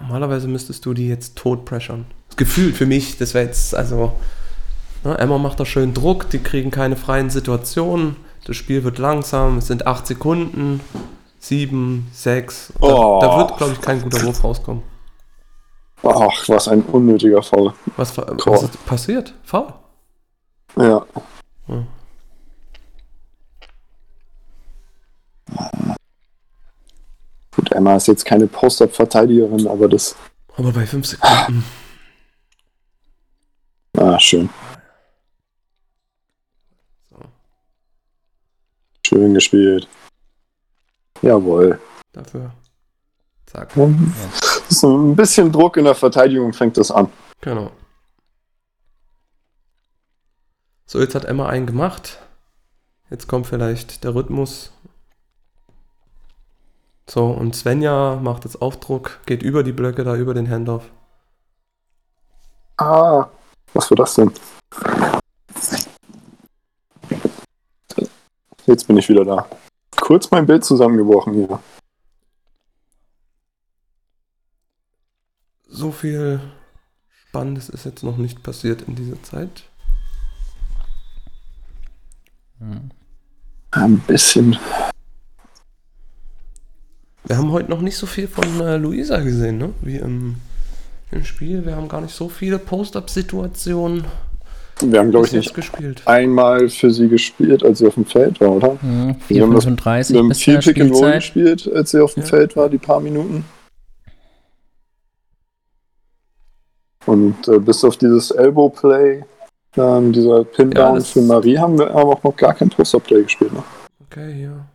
Normalerweise 0.01 0.47
müsstest 0.47 0.87
du 0.87 0.95
die 0.95 1.09
jetzt 1.09 1.35
tot 1.37 1.65
pressern. 1.65 2.07
Gefühlt 2.37 2.77
für 2.77 2.87
mich, 2.87 3.19
das 3.19 3.35
wäre 3.35 3.47
jetzt, 3.47 3.75
also. 3.75 4.13
Ne, 5.05 5.17
Emma 5.19 5.39
macht 5.39 5.59
da 5.61 5.65
schön 5.65 5.95
Druck, 5.95 6.29
die 6.31 6.39
kriegen 6.41 6.71
keine 6.71 6.97
freien 6.97 7.31
Situationen. 7.31 8.17
Das 8.45 8.57
Spiel 8.57 8.85
wird 8.85 8.99
langsam, 8.99 9.59
es 9.59 9.67
sind 9.67 9.87
8 9.87 10.07
Sekunden. 10.07 10.81
7, 11.39 12.07
6. 12.13 12.73
Da, 12.81 12.87
Oh. 12.87 13.19
da 13.21 13.39
wird, 13.39 13.57
glaube 13.57 13.73
ich, 13.73 13.81
kein 13.81 14.03
guter 14.03 14.23
Wurf 14.25 14.45
rauskommen. 14.45 14.83
Ach, 16.03 16.49
was 16.49 16.69
ein 16.69 16.83
unnötiger 16.83 17.43
Foul. 17.43 17.73
Was, 17.97 18.17
was 18.17 18.63
ist 18.63 18.87
passiert? 18.87 19.35
Foul. 19.45 19.73
Ja. 20.77 21.05
Ja. 21.69 21.87
Gut, 27.55 27.73
Emma 27.73 27.97
ist 27.97 28.07
jetzt 28.09 28.25
keine 28.25 28.47
Post-Up-Verteidigerin, 28.47 29.67
aber 29.67 29.89
das. 29.89 30.15
Aber 30.57 30.73
bei 30.73 30.87
5 30.87 31.07
Sekunden. 31.07 31.65
Ah, 33.99 34.19
schön. 34.19 34.49
So, 37.11 37.19
Schön 39.11 39.35
gespielt. 39.35 39.89
Jawohl. 41.21 41.81
dafür. 42.13 42.53
Zack. 43.45 43.73
Das 43.75 44.71
ist 44.71 44.85
ein 44.85 45.17
bisschen 45.17 45.51
Druck 45.51 45.77
in 45.77 45.85
der 45.85 45.97
Verteidigung, 45.97 46.53
fängt 46.53 46.77
das 46.77 46.93
an. 46.93 47.11
Genau. 47.41 47.73
So, 50.87 51.01
jetzt 51.01 51.17
hat 51.17 51.25
Emma 51.25 51.49
einen 51.49 51.67
gemacht. 51.67 52.21
Jetzt 53.11 53.27
kommt 53.27 53.49
vielleicht 53.49 54.05
der 54.05 54.15
Rhythmus. 54.15 54.73
So, 57.09 57.27
und 57.27 57.57
Svenja 57.57 58.15
macht 58.23 58.45
jetzt 58.45 58.63
Aufdruck, 58.63 59.19
geht 59.27 59.43
über 59.43 59.65
die 59.65 59.73
Blöcke 59.73 60.05
da, 60.05 60.15
über 60.15 60.35
den 60.35 60.49
Handoff. 60.49 60.85
Ah, 62.77 63.27
was 63.75 63.91
war 63.91 63.97
das 63.97 64.15
denn? 64.15 64.31
Jetzt 68.71 68.87
bin 68.87 68.97
ich 68.97 69.09
wieder 69.09 69.25
da. 69.25 69.49
Kurz 69.97 70.31
mein 70.31 70.47
Bild 70.47 70.65
zusammengebrochen 70.65 71.35
hier. 71.35 71.59
So 75.67 75.91
viel 75.91 76.41
Spannendes 77.09 77.69
ist 77.69 77.85
jetzt 77.85 78.05
noch 78.05 78.17
nicht 78.17 78.45
passiert 78.45 78.83
in 78.83 78.95
dieser 78.95 79.21
Zeit. 79.25 79.65
Ein 83.73 83.99
bisschen. 84.07 84.57
Wir 87.25 87.37
haben 87.37 87.51
heute 87.51 87.71
noch 87.71 87.81
nicht 87.81 87.97
so 87.97 88.07
viel 88.07 88.29
von 88.29 88.61
äh, 88.61 88.77
Luisa 88.77 89.19
gesehen, 89.19 89.59
ne? 89.59 89.75
Wie 89.81 89.97
im, 89.97 90.37
im 91.11 91.25
Spiel. 91.25 91.67
Wir 91.67 91.75
haben 91.75 91.89
gar 91.89 92.03
nicht 92.03 92.15
so 92.15 92.29
viele 92.29 92.61
Post-Up-Situationen 92.61 94.05
Wir 94.83 94.99
haben, 95.01 95.11
glaube 95.11 95.27
ich, 95.27 95.33
nicht 95.33 95.55
gespielt. 95.55 96.03
einmal 96.07 96.69
für 96.69 96.91
sie 96.91 97.09
gespielt, 97.09 97.63
als 97.65 97.79
sie 97.79 97.87
auf 97.87 97.95
dem 97.95 98.05
Feld 98.07 98.41
war, 98.41 98.51
oder? 98.53 98.81
Hm, 98.81 99.17
Wir 99.29 99.43
haben 99.43 99.53
das- 99.55 99.65
4,35 99.67 100.13
Wir 100.15 100.19
haben 100.21 100.35
viel 100.35 100.59
Pick 100.59 100.81
and 100.81 100.93
Roll 100.95 101.13
gespielt, 101.13 101.71
als 101.75 101.91
sie 101.91 102.01
auf 102.01 102.15
dem 102.15 102.23
Ja. 102.23 102.29
Feld 102.29 102.57
war, 102.57 102.69
die 102.69 102.79
paar 102.79 103.01
Minuten. 103.01 103.45
Und 107.07 107.49
äh, 107.49 107.59
bis 107.59 107.83
auf 107.85 107.97
dieses 107.97 108.31
Elbow 108.31 108.69
Play, 108.69 109.25
ähm, 109.77 110.13
dieser 110.13 110.45
Pin 110.45 110.71
Ja, 110.73 110.99
für 111.01 111.23
Marie, 111.23 111.59
haben 111.59 111.79
wir 111.79 111.91
aber 111.91 112.13
auch 112.13 112.23
noch 112.23 112.37
gar 112.37 112.55
kein 112.55 112.69
Poster 112.69 113.01
Play 113.01 113.23
gespielt. 113.23 113.53
Ne? 113.53 113.63
Okay, 114.07 114.35
hier. 114.35 114.67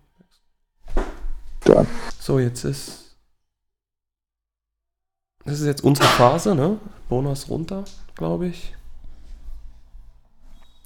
Da. 1.66 1.86
So, 2.20 2.40
jetzt 2.40 2.64
ist. 2.64 3.16
Das 5.46 5.60
ist 5.60 5.66
jetzt 5.68 5.84
unsere 5.84 6.08
Phase, 6.08 6.56
ne? 6.56 6.78
Bonus 7.08 7.50
runter, 7.50 7.84
glaube 8.16 8.48
ich. 8.48 8.75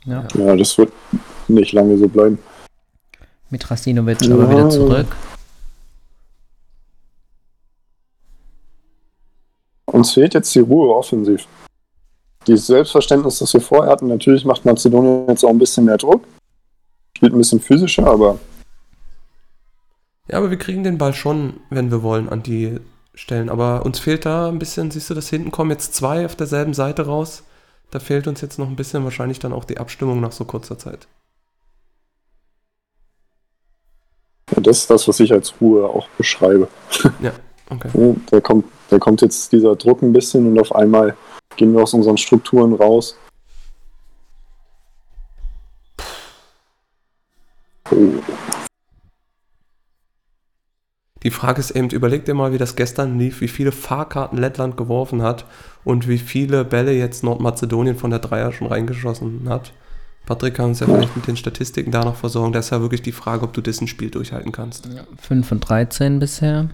Ja, 0.10 0.28
Ja, 0.36 0.56
das 0.56 0.78
wird 0.78 0.92
nicht 1.48 1.72
lange 1.74 1.98
so 1.98 2.08
bleiben. 2.08 2.40
mit 3.52 3.70
Rasinovic 3.70 4.22
aber 4.24 4.44
Ja. 4.44 4.50
wieder 4.50 4.70
zurück. 4.70 5.08
Uns 9.86 10.12
fehlt 10.12 10.34
jetzt 10.34 10.54
die 10.54 10.60
Ruhe 10.60 10.96
offensiv. 10.96 11.48
Dieses 12.48 12.68
Selbstverständnis, 12.68 13.40
das 13.40 13.54
wir 13.54 13.62
vorher 13.62 13.92
hatten, 13.92 14.08
natürlich 14.08 14.46
macht 14.46 14.66
Mazedonien 14.66 15.28
jetzt 15.28 15.44
auch 15.44 15.50
ein 15.50 15.58
bisschen 15.60 15.86
mehr 15.86 15.98
Druck. 15.98 16.24
Spielt 17.18 17.34
ein 17.34 17.38
bisschen 17.38 17.60
physischer, 17.60 18.06
aber 18.08 18.40
Ja, 20.30 20.38
aber 20.38 20.52
wir 20.52 20.58
kriegen 20.58 20.84
den 20.84 20.98
Ball 21.00 21.14
schon, 21.14 21.60
wenn 21.72 21.90
wir 21.92 22.04
wollen, 22.04 22.30
an 22.30 22.44
die 22.44 22.80
Stellen. 23.16 23.50
Aber 23.50 23.84
uns 23.86 23.98
fehlt 24.00 24.26
da 24.26 24.48
ein 24.48 24.60
bisschen, 24.60 24.92
siehst 24.92 25.10
du, 25.10 25.16
das 25.16 25.28
hinten 25.30 25.50
kommen 25.52 25.72
jetzt 25.72 25.96
zwei 25.96 26.24
auf 26.26 26.36
derselben 26.36 26.74
Seite 26.76 27.08
raus. 27.08 27.44
Da 27.92 28.00
fehlt 28.00 28.28
uns 28.28 28.42
jetzt 28.42 28.60
noch 28.60 28.68
ein 28.68 28.76
bisschen 28.76 29.04
wahrscheinlich 29.04 29.40
dann 29.40 29.54
auch 29.54 29.66
die 29.66 29.78
Abstimmung 29.80 30.20
nach 30.22 30.32
so 30.32 30.46
kurzer 30.46 30.78
Zeit. 30.78 31.08
ja, 34.56 34.62
das 34.62 34.80
ist 34.80 34.90
das, 34.90 35.08
was 35.08 35.20
ich 35.20 35.32
als 35.32 35.54
Ruhe 35.62 35.88
auch 35.88 36.08
beschreibe. 36.18 36.68
Okay. 37.72 37.90
Ja, 37.94 38.16
Da 38.32 38.42
kommt, 38.42 38.66
da 38.90 38.98
kommt 38.98 39.22
jetzt 39.22 39.52
dieser 39.52 39.76
Druck 39.76 40.02
ein 40.02 40.12
bisschen 40.12 40.48
und 40.48 40.60
auf 40.60 40.74
einmal 40.74 41.16
gehen 41.56 41.72
wir 41.72 41.84
aus 41.84 41.94
unseren 41.94 42.18
Strukturen 42.18 42.74
raus. 42.74 43.16
Oh, 47.92 47.96
Die 51.24 51.32
Frage 51.32 51.60
ist 51.60 51.72
eben, 51.72 51.90
überleg 51.90 52.26
dir 52.26 52.34
mal, 52.34 52.54
wie 52.54 52.58
das 52.58 52.76
gestern 52.76 53.20
lief, 53.20 53.42
wie 53.42 53.50
viele 53.50 53.72
Fahrkarten 53.72 54.38
Lettland 54.38 54.78
geworfen 54.78 55.22
hat 55.22 55.46
und 55.84 56.08
wie 56.08 56.18
viele 56.18 56.64
Bälle 56.64 56.94
jetzt 56.94 57.24
Nordmazedonien 57.24 57.98
von 57.98 58.10
der 58.10 58.20
Dreier 58.20 58.54
schon 58.54 58.68
reingeschossen 58.68 59.48
hat. 59.50 59.74
Patrick 60.26 60.54
kann 60.54 60.68
uns 60.68 60.80
ja 60.80 60.86
vielleicht 60.86 61.16
mit 61.16 61.28
den 61.28 61.38
Statistiken 61.38 61.92
da 61.92 62.06
noch 62.06 62.16
versorgen. 62.16 62.54
Da 62.54 62.60
ist 62.60 62.70
ja 62.70 62.82
wirklich 62.82 63.02
die 63.02 63.12
Frage, 63.12 63.44
ob 63.44 63.54
du 63.54 63.62
das 63.62 63.82
ein 63.82 63.88
Spiel 63.88 64.12
durchhalten 64.12 64.52
kannst. 64.52 64.88
5 65.18 65.48
von 65.48 65.60
13 65.60 66.20
bisher. 66.20 66.70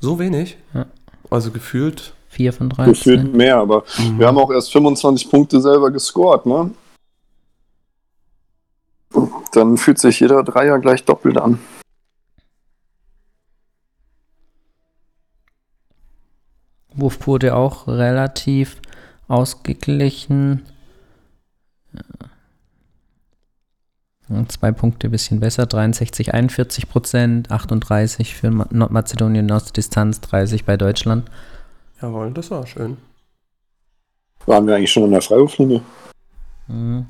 So 0.00 0.18
wenig? 0.18 0.56
Ja. 0.72 0.86
Also 1.30 1.50
gefühlt. 1.50 2.14
4 2.30 2.52
von 2.52 2.68
gefühlt 2.70 3.20
13. 3.20 3.36
mehr, 3.36 3.56
aber 3.58 3.84
wir 4.16 4.26
haben 4.26 4.38
auch 4.38 4.50
erst 4.50 4.72
25 4.72 5.30
Punkte 5.30 5.60
selber 5.60 5.90
gescored, 5.90 6.44
ne? 6.46 6.70
Dann 9.52 9.76
fühlt 9.76 9.98
sich 9.98 10.20
jeder 10.20 10.42
Dreier 10.42 10.78
gleich 10.78 11.04
doppelt 11.04 11.38
an. 11.38 11.58
Wurfquote 16.96 17.54
auch 17.54 17.86
relativ 17.88 18.80
ausgeglichen. 19.28 20.62
Ja, 24.28 24.44
Zwei 24.48 24.72
Punkte 24.72 25.06
ein 25.08 25.12
bisschen 25.12 25.38
besser, 25.40 25.66
63, 25.66 26.34
41 26.34 26.88
Prozent, 26.88 27.50
38 27.52 28.34
für 28.34 28.50
Ma- 28.50 28.66
Nordmazedonien 28.70 29.50
aus 29.52 29.64
der 29.66 29.74
Distanz, 29.74 30.20
30 30.20 30.64
bei 30.64 30.76
Deutschland. 30.76 31.30
Jawohl, 32.02 32.32
das 32.32 32.50
war 32.50 32.66
schön. 32.66 32.96
Waren 34.46 34.66
wir 34.66 34.74
eigentlich 34.76 34.92
schon 34.92 35.04
an 35.04 35.12
der 35.12 35.22
Freiwurflinie? 35.22 35.80
Mhm. 36.68 37.06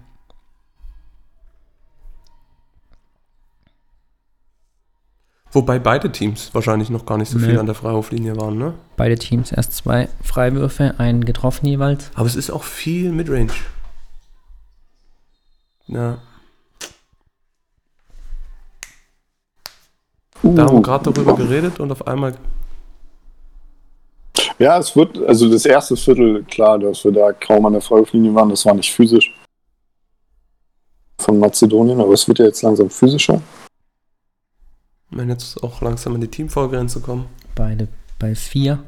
Wobei 5.56 5.78
beide 5.78 6.12
Teams 6.12 6.50
wahrscheinlich 6.52 6.90
noch 6.90 7.06
gar 7.06 7.16
nicht 7.16 7.30
so 7.30 7.38
Nee. 7.38 7.46
viel 7.46 7.58
an 7.58 7.64
der 7.64 7.74
Freiwurflinie 7.74 8.36
waren, 8.36 8.58
ne? 8.58 8.74
Beide 8.98 9.14
Teams 9.16 9.52
erst 9.52 9.72
zwei 9.72 10.06
Freiwürfe, 10.22 10.96
einen 10.98 11.24
getroffen 11.24 11.64
jeweils. 11.64 12.10
Aber 12.14 12.26
es 12.26 12.36
ist 12.36 12.50
auch 12.50 12.62
viel 12.62 13.10
Midrange. 13.10 13.48
Ja, 15.86 16.18
da 20.42 20.48
haben 20.48 20.72
wir 20.72 20.72
Uh, 20.74 20.82
gerade 20.82 21.10
darüber 21.10 21.34
geredet 21.34 21.80
und 21.80 21.90
auf 21.90 22.06
einmal 22.06 22.34
Ja, 24.58 24.76
es 24.78 24.94
wird, 24.94 25.16
also 25.26 25.50
das 25.50 25.64
erste 25.64 25.96
Viertel, 25.96 26.44
klar, 26.44 26.78
dass 26.78 27.02
wir 27.02 27.12
da 27.12 27.32
kaum 27.32 27.64
an 27.64 27.72
der 27.72 27.80
Freiwurflinie 27.80 28.34
waren, 28.34 28.50
das 28.50 28.66
war 28.66 28.74
nicht 28.74 28.92
physisch 28.92 29.34
von 31.18 31.38
Mazedonien, 31.38 31.98
aber 31.98 32.12
es 32.12 32.28
wird 32.28 32.40
ja 32.40 32.44
jetzt 32.44 32.60
langsam 32.60 32.90
physischer. 32.90 33.40
Wenn 35.10 35.28
jetzt 35.28 35.62
auch 35.62 35.80
langsam 35.82 36.14
an 36.14 36.20
die 36.20 36.28
Teamvollgrenze 36.28 37.00
kommen. 37.00 37.26
Beide 37.54 37.88
bei 38.18 38.34
vier. 38.34 38.82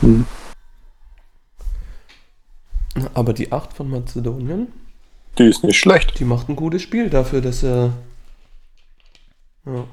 Hm. 0.00 0.26
Aber 3.14 3.32
die 3.32 3.50
8 3.52 3.72
von 3.72 3.90
Mazedonien, 3.90 4.68
Die 5.38 5.44
ist 5.44 5.64
nicht 5.64 5.78
schlecht. 5.78 6.18
die 6.20 6.24
macht 6.24 6.48
ein 6.48 6.56
gutes 6.56 6.82
Spiel 6.82 7.10
dafür, 7.10 7.40
dass 7.40 7.62
er. 7.62 7.92
Ja. 9.66 9.84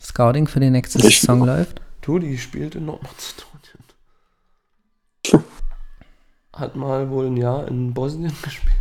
Scouting 0.00 0.46
für 0.46 0.60
die 0.60 0.70
nächste 0.70 0.98
Ich- 1.06 1.20
Saison 1.20 1.44
läuft. 1.44 1.80
Du, 2.02 2.18
die 2.18 2.36
spielt 2.38 2.74
in 2.74 2.84
Nordmazedonien. 2.86 3.54
Hat 6.52 6.76
mal 6.76 7.08
wohl 7.10 7.26
ein 7.26 7.36
Jahr 7.36 7.66
in 7.66 7.92
Bosnien 7.94 8.32
gespielt. 8.42 8.72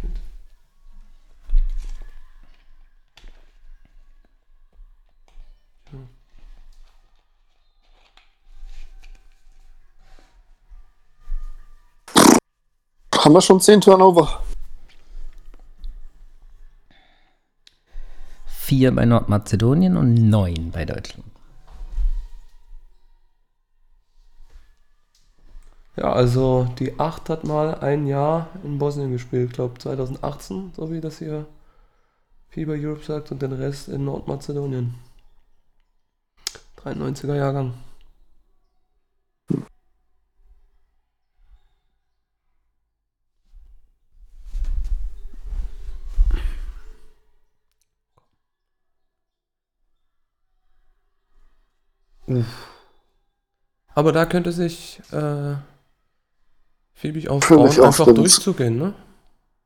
Haben 13.24 13.36
wir 13.36 13.42
schon 13.42 13.62
10 13.62 13.80
Turnover? 13.80 14.44
Vier 18.46 18.94
bei 18.94 19.06
Nordmazedonien 19.06 19.96
und 19.96 20.14
neun 20.16 20.72
bei 20.72 20.84
Deutschland. 20.84 21.32
Ja, 25.96 26.12
also 26.12 26.68
die 26.80 27.00
8 27.00 27.30
hat 27.30 27.46
mal 27.46 27.76
ein 27.76 28.08
Jahr 28.08 28.50
in 28.66 28.78
Bosnien 28.78 29.14
gespielt, 29.14 29.52
ich 29.52 29.56
glaube 29.56 29.80
2018, 29.80 30.74
so 30.76 30.92
wie 30.92 31.00
das 31.00 31.20
hier 31.20 31.46
FIBA 32.50 32.74
Europe 32.74 33.06
sagt, 33.06 33.32
und 33.32 33.42
den 33.42 33.54
Rest 33.54 33.88
in 33.88 34.04
Nordmazedonien. 34.04 34.96
93er 36.84 37.36
Jahrgang. 37.36 37.76
Uff. 52.38 52.46
Aber 53.96 54.12
da 54.12 54.26
könnte 54.26 54.52
sich 54.52 55.02
äh, 55.12 55.56
Phoebe 56.94 57.30
auch 57.30 57.40
trauen, 57.42 57.68
einfach 57.68 57.94
stimmt's. 57.94 58.16
durchzugehen, 58.16 58.78
ne? 58.78 58.94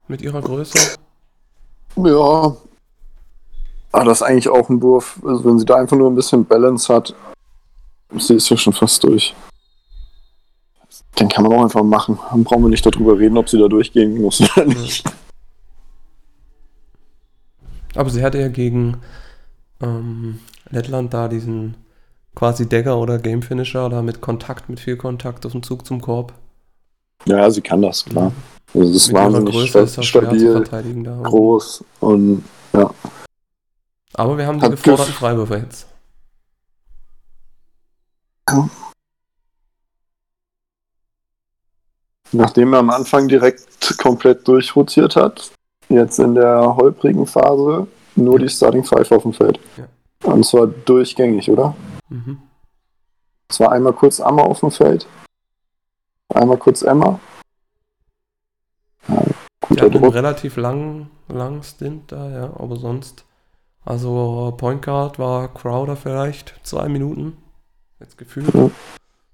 Mit 0.08 0.22
ihrer 0.22 0.42
Größe. 0.42 0.96
Ja. 1.96 2.56
Aber 3.92 4.06
das 4.06 4.22
ist 4.22 4.28
eigentlich 4.28 4.50
auch 4.50 4.70
ein 4.70 4.82
Wurf. 4.82 5.20
Also 5.26 5.46
wenn 5.46 5.60
sie 5.60 5.66
da 5.66 5.76
einfach 5.76 5.98
nur 5.98 6.10
ein 6.10 6.16
bisschen 6.16 6.46
Balance 6.46 6.94
hat, 6.94 7.16
sie 8.18 8.36
ist 8.36 8.50
ja 8.50 8.58
schon 8.58 8.74
fast 8.74 9.04
durch. 9.04 9.36
Den 11.20 11.30
kann 11.30 11.44
man 11.44 11.54
auch 11.54 11.64
einfach 11.64 11.84
machen. 11.84 12.20
Dann 12.30 12.44
brauchen 12.44 12.64
wir 12.64 12.70
nicht 12.70 12.86
darüber 12.86 13.18
reden, 13.18 13.38
ob 13.38 13.50
sie 13.50 13.58
da 13.58 13.68
durchgehen 13.68 14.22
muss 14.22 14.42
oder 14.42 14.66
nicht. 14.66 15.10
Aber 17.96 18.10
sie 18.10 18.24
hatte 18.24 18.40
ja 18.40 18.50
gegen 18.50 19.02
ähm, 19.82 20.40
Lettland 20.70 21.14
da 21.14 21.28
diesen 21.28 21.76
quasi 22.38 22.70
Dagger 22.70 23.00
oder 23.00 23.18
Game 23.18 23.42
Finisher 23.42 23.90
da 23.90 24.04
mit 24.04 24.22
Kontakt, 24.22 24.70
mit 24.70 24.80
viel 24.80 24.96
Kontakt 24.96 25.44
auf 25.48 25.54
dem 25.54 25.64
Zug 25.64 25.88
zum 25.88 26.02
Korb. 26.02 26.34
Ja, 27.26 27.50
sie 27.50 27.62
kann 27.62 27.82
das, 27.82 28.06
klar. 28.06 28.32
Also 28.76 28.94
das 28.94 29.12
mit 29.12 29.56
das 29.56 29.68
schwer 29.68 29.88
zu 29.88 30.04
stabil, 30.04 30.64
groß 31.24 31.84
und 32.00 32.44
Aber 34.14 34.38
wir 34.38 34.46
haben 34.46 34.60
die 34.60 34.70
geforderten. 34.70 35.14
Freiwürfe 35.14 35.58
jetzt. 35.58 35.88
nachdem 42.32 42.74
er 42.74 42.80
am 42.80 42.92
Anfang 42.92 43.28
direkt 43.28 43.98
komplett 43.98 44.48
durchrotiert 44.48 45.16
hat, 45.16 45.52
jetzt 45.90 46.20
in 46.20 46.36
der 46.36 46.76
holprigen 46.76 47.26
Phase 47.26 47.88
nur 48.16 48.38
die 48.38 48.50
Starting 48.50 48.84
Five 48.84 49.12
auf 49.12 49.24
dem 49.24 49.34
Feld. 49.34 49.60
Ja. 49.76 49.88
Und 50.32 50.46
zwar 50.46 50.68
durchgängig, 50.68 51.50
oder? 51.50 51.76
Mhm. 52.10 52.42
Es 53.50 53.60
war 53.60 53.72
einmal 53.72 53.94
kurz 53.94 54.20
Amma 54.20 54.44
auf 54.44 54.60
dem 54.60 54.72
Feld, 54.72 55.08
einmal 56.34 56.58
kurz 56.58 56.82
Emma. 56.82 57.20
Ja, 59.08 59.24
guter 59.62 59.84
einen 59.84 59.92
Druck. 59.92 60.14
relativ 60.14 60.58
langen, 60.58 61.10
langen 61.28 61.64
Stint 61.64 62.12
da, 62.12 62.30
ja, 62.30 62.44
aber 62.58 62.76
sonst. 62.78 63.26
Also 63.86 64.54
Point 64.58 64.84
Guard 64.84 65.18
war 65.18 65.54
Crowder 65.54 65.96
vielleicht 65.96 66.60
zwei 66.64 66.90
Minuten. 66.90 67.38
Jetzt 68.00 68.18
gefühlt 68.18 68.54
Ja. 68.54 68.70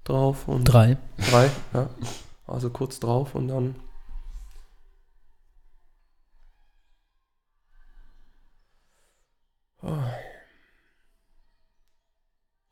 drauf 0.03 0.47
und 0.47 0.65
Drei. 0.65 0.97
drei, 1.31 1.49
ja. 1.73 1.89
Also 2.45 2.69
kurz 2.69 2.99
drauf 2.99 3.33
und 3.35 3.47
dann. 3.47 3.75
Oh. 9.81 9.97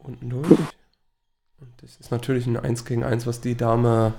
Unten 0.03 0.29
durch. 0.29 0.49
Und 0.49 1.69
das 1.81 1.97
ist 1.99 2.11
natürlich 2.11 2.47
ein 2.47 2.57
1 2.57 2.85
gegen 2.85 3.03
1, 3.03 3.27
was 3.27 3.39
die 3.41 3.55
Dame. 3.55 4.13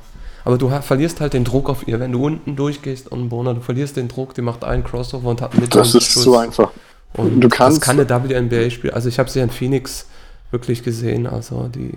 Aber 0.45 0.59
du 0.59 0.69
verlierst 0.69 1.21
halt 1.21 1.33
den 1.35 1.45
Druck 1.45 1.69
auf 1.69 1.87
ihr. 1.89 1.99
Wenn 2.01 2.13
du 2.13 2.25
unten 2.25 2.57
durchgehst 2.57 3.11
und 3.11 3.29
Bona, 3.29 3.53
du 3.55 3.61
verlierst 3.61 3.97
den 3.97 4.09
Druck, 4.09 4.35
die 4.35 4.43
macht 4.43 4.65
einen 4.65 4.85
Crossover 4.85 5.29
und 5.31 5.41
hat 5.43 5.55
einen 5.55 5.69
Das 5.71 5.95
ist 5.95 6.05
Schuss. 6.13 6.23
zu 6.25 6.37
einfach. 6.37 6.71
Und 7.15 7.41
Du 7.41 7.49
kannst- 7.49 7.79
das 7.79 7.85
kann 7.85 7.99
eine 8.01 8.09
WNBA 8.09 8.71
spielen. 8.71 8.95
Also 8.95 9.09
ich 9.09 9.19
habe 9.19 9.29
sie 9.29 9.41
in 9.41 9.51
Phoenix 9.51 10.07
wirklich 10.51 10.83
gesehen. 10.83 11.27
Also 11.27 11.69
die, 11.69 11.93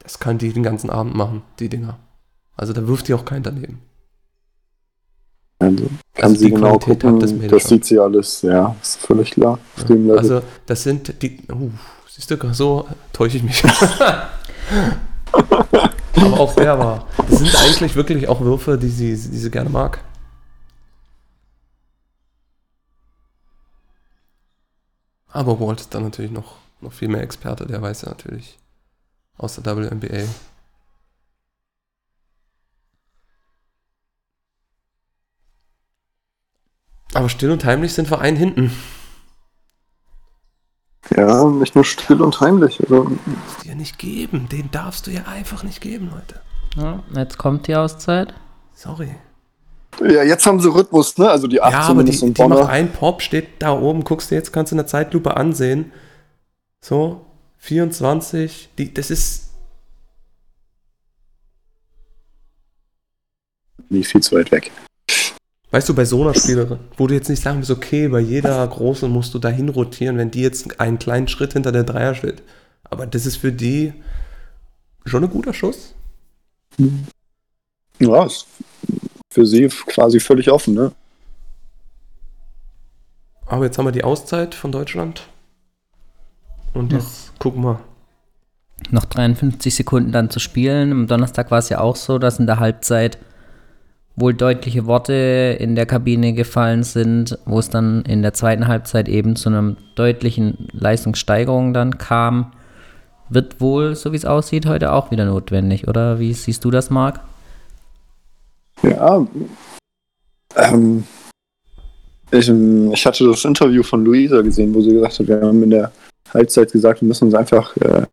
das 0.00 0.18
kann 0.18 0.38
die 0.38 0.52
den 0.52 0.62
ganzen 0.62 0.90
Abend 0.90 1.14
machen, 1.14 1.42
die 1.60 1.68
Dinger. 1.68 1.98
Also 2.56 2.72
da 2.72 2.86
wirft 2.86 3.08
die 3.08 3.14
auch 3.14 3.24
keinen 3.24 3.42
daneben. 3.44 3.80
Also 5.60 5.84
kann 6.14 6.24
Also 6.30 6.36
sie 6.36 6.44
die 6.46 6.50
genau 6.52 6.78
Qualität 6.78 7.04
hat 7.04 7.12
gucken, 7.12 7.20
das 7.40 7.50
das, 7.62 7.68
sieht 7.68 7.84
sie 7.84 7.98
alles, 7.98 8.42
ja, 8.42 8.74
ist 8.82 8.96
völlig 8.98 9.30
klar. 9.30 9.58
Level. 9.88 10.18
Also 10.18 10.42
das 10.66 10.82
sind 10.82 11.22
die. 11.22 11.38
Uh, 11.50 11.70
siehst 12.14 12.30
du, 12.30 12.54
so 12.54 12.88
täusche 13.12 13.38
ich 13.38 13.42
mich. 13.42 13.64
Aber 15.32 16.40
auch 16.40 16.54
der 16.54 16.78
war. 16.78 17.08
Das 17.28 17.40
sind 17.40 17.56
eigentlich 17.56 17.96
wirklich 17.96 18.28
auch 18.28 18.40
Würfe, 18.40 18.78
die 18.78 18.88
sie, 18.88 19.10
die 19.10 19.16
sie 19.16 19.50
gerne 19.50 19.68
mag. 19.68 19.98
Aber 25.26 25.58
Walt 25.58 25.80
ist 25.80 25.92
dann 25.92 26.04
natürlich 26.04 26.30
noch, 26.30 26.58
noch 26.80 26.92
viel 26.92 27.08
mehr 27.08 27.22
Experte, 27.22 27.66
der 27.66 27.82
weiß 27.82 28.02
ja 28.02 28.10
natürlich 28.10 28.60
aus 29.36 29.56
der 29.56 29.76
WNBA. 29.76 30.28
Aber 37.14 37.28
still 37.28 37.50
und 37.50 37.64
heimlich 37.64 37.92
sind 37.92 38.08
wir 38.10 38.20
ein 38.20 38.36
hinten. 38.36 38.70
Ja, 41.16 41.44
nicht 41.44 41.74
nur 41.74 41.84
still 41.84 42.22
und 42.22 42.40
heimlich. 42.40 42.80
Also, 42.82 43.04
darfst 43.04 43.60
du 43.60 43.68
dir 43.68 43.74
nicht 43.74 43.98
geben. 43.98 44.48
Den 44.50 44.70
darfst 44.70 45.06
du 45.06 45.10
ja 45.10 45.22
einfach 45.26 45.62
nicht 45.62 45.80
geben, 45.80 46.10
Leute. 46.12 46.40
Ja, 46.76 47.02
jetzt 47.14 47.38
kommt 47.38 47.66
die 47.66 47.76
Auszeit. 47.76 48.34
Sorry. 48.72 49.14
ja, 50.00 50.22
jetzt 50.22 50.46
haben 50.46 50.60
sie 50.60 50.68
Rhythmus, 50.68 51.16
ne? 51.18 51.30
Also 51.30 51.46
die 51.46 51.62
8 51.62 51.72
ja, 51.72 51.80
aber 51.82 52.02
die, 52.02 52.18
in 52.18 52.34
die 52.34 52.42
macht 52.42 52.68
ein 52.68 52.90
Pop, 52.92 53.22
steht 53.22 53.48
da 53.60 53.72
oben, 53.72 54.02
guckst 54.02 54.30
du 54.30 54.34
jetzt, 54.34 54.52
kannst 54.52 54.72
du 54.72 54.74
in 54.74 54.78
der 54.78 54.86
Zeitlupe 54.86 55.36
ansehen. 55.36 55.92
So, 56.80 57.24
24, 57.58 58.70
die, 58.76 58.92
das 58.92 59.10
ist, 59.10 59.44
Nicht 63.88 64.10
viel 64.10 64.22
zu 64.22 64.36
weit 64.36 64.50
weg. 64.50 64.70
Weißt 65.74 65.88
du, 65.88 65.94
bei 65.94 66.04
so 66.04 66.22
einer 66.22 66.34
Spielerin, 66.34 66.78
wo 66.96 67.08
du 67.08 67.14
jetzt 67.14 67.28
nicht 67.28 67.42
sagen 67.42 67.58
musst, 67.58 67.72
okay, 67.72 68.06
bei 68.06 68.20
jeder 68.20 68.64
Großen 68.64 69.10
musst 69.10 69.34
du 69.34 69.40
dahin 69.40 69.68
rotieren, 69.68 70.16
wenn 70.18 70.30
die 70.30 70.40
jetzt 70.40 70.78
einen 70.78 71.00
kleinen 71.00 71.26
Schritt 71.26 71.54
hinter 71.54 71.72
der 71.72 71.82
Dreier 71.82 72.14
steht. 72.14 72.44
Aber 72.84 73.06
das 73.06 73.26
ist 73.26 73.38
für 73.38 73.50
die 73.50 73.92
schon 75.04 75.24
ein 75.24 75.30
guter 75.30 75.52
Schuss. 75.52 75.96
Ja, 77.98 78.24
ist 78.24 78.46
für 79.32 79.44
sie 79.44 79.66
quasi 79.66 80.20
völlig 80.20 80.48
offen, 80.48 80.74
ne? 80.74 80.92
Aber 83.46 83.64
jetzt 83.64 83.76
haben 83.76 83.86
wir 83.86 83.90
die 83.90 84.04
Auszeit 84.04 84.54
von 84.54 84.70
Deutschland. 84.70 85.26
Und 86.72 86.92
jetzt 86.92 87.26
ja. 87.26 87.32
gucken 87.40 87.64
wir. 87.64 87.80
Noch 88.92 89.06
53 89.06 89.74
Sekunden 89.74 90.12
dann 90.12 90.30
zu 90.30 90.38
spielen. 90.38 90.92
Am 90.92 91.06
Donnerstag 91.08 91.50
war 91.50 91.58
es 91.58 91.68
ja 91.68 91.80
auch 91.80 91.96
so, 91.96 92.20
dass 92.20 92.38
in 92.38 92.46
der 92.46 92.60
Halbzeit 92.60 93.18
wohl 94.16 94.34
deutliche 94.34 94.86
Worte 94.86 95.56
in 95.58 95.74
der 95.74 95.86
Kabine 95.86 96.32
gefallen 96.34 96.84
sind, 96.84 97.38
wo 97.46 97.58
es 97.58 97.68
dann 97.68 98.02
in 98.02 98.22
der 98.22 98.32
zweiten 98.32 98.68
Halbzeit 98.68 99.08
eben 99.08 99.34
zu 99.34 99.48
einer 99.48 99.76
deutlichen 99.96 100.68
Leistungssteigerung 100.72 101.74
dann 101.74 101.98
kam. 101.98 102.52
Wird 103.28 103.60
wohl, 103.60 103.96
so 103.96 104.12
wie 104.12 104.16
es 104.16 104.24
aussieht, 104.24 104.66
heute 104.66 104.92
auch 104.92 105.10
wieder 105.10 105.24
notwendig, 105.24 105.88
oder 105.88 106.18
wie 106.20 106.32
siehst 106.32 106.64
du 106.64 106.70
das, 106.70 106.90
Marc? 106.90 107.20
Ja, 108.82 109.26
ähm, 110.56 111.04
ich, 112.30 112.48
ich, 112.48 113.06
hatte 113.06 113.26
das 113.28 113.44
Interview 113.44 113.82
von 113.82 114.04
Luisa 114.04 114.42
gesehen, 114.42 114.74
wo 114.74 114.80
sie 114.80 114.92
gesagt 114.92 115.18
hat, 115.18 115.28
wir 115.28 115.40
haben 115.40 115.62
in 115.62 115.70
der 115.70 115.92
Halbzeit 116.32 116.72
gesagt, 116.72 117.00
wir 117.00 117.08
müssen 117.08 117.24
uns 117.24 117.34
einfach, 117.34 117.76
äh, 117.78 118.06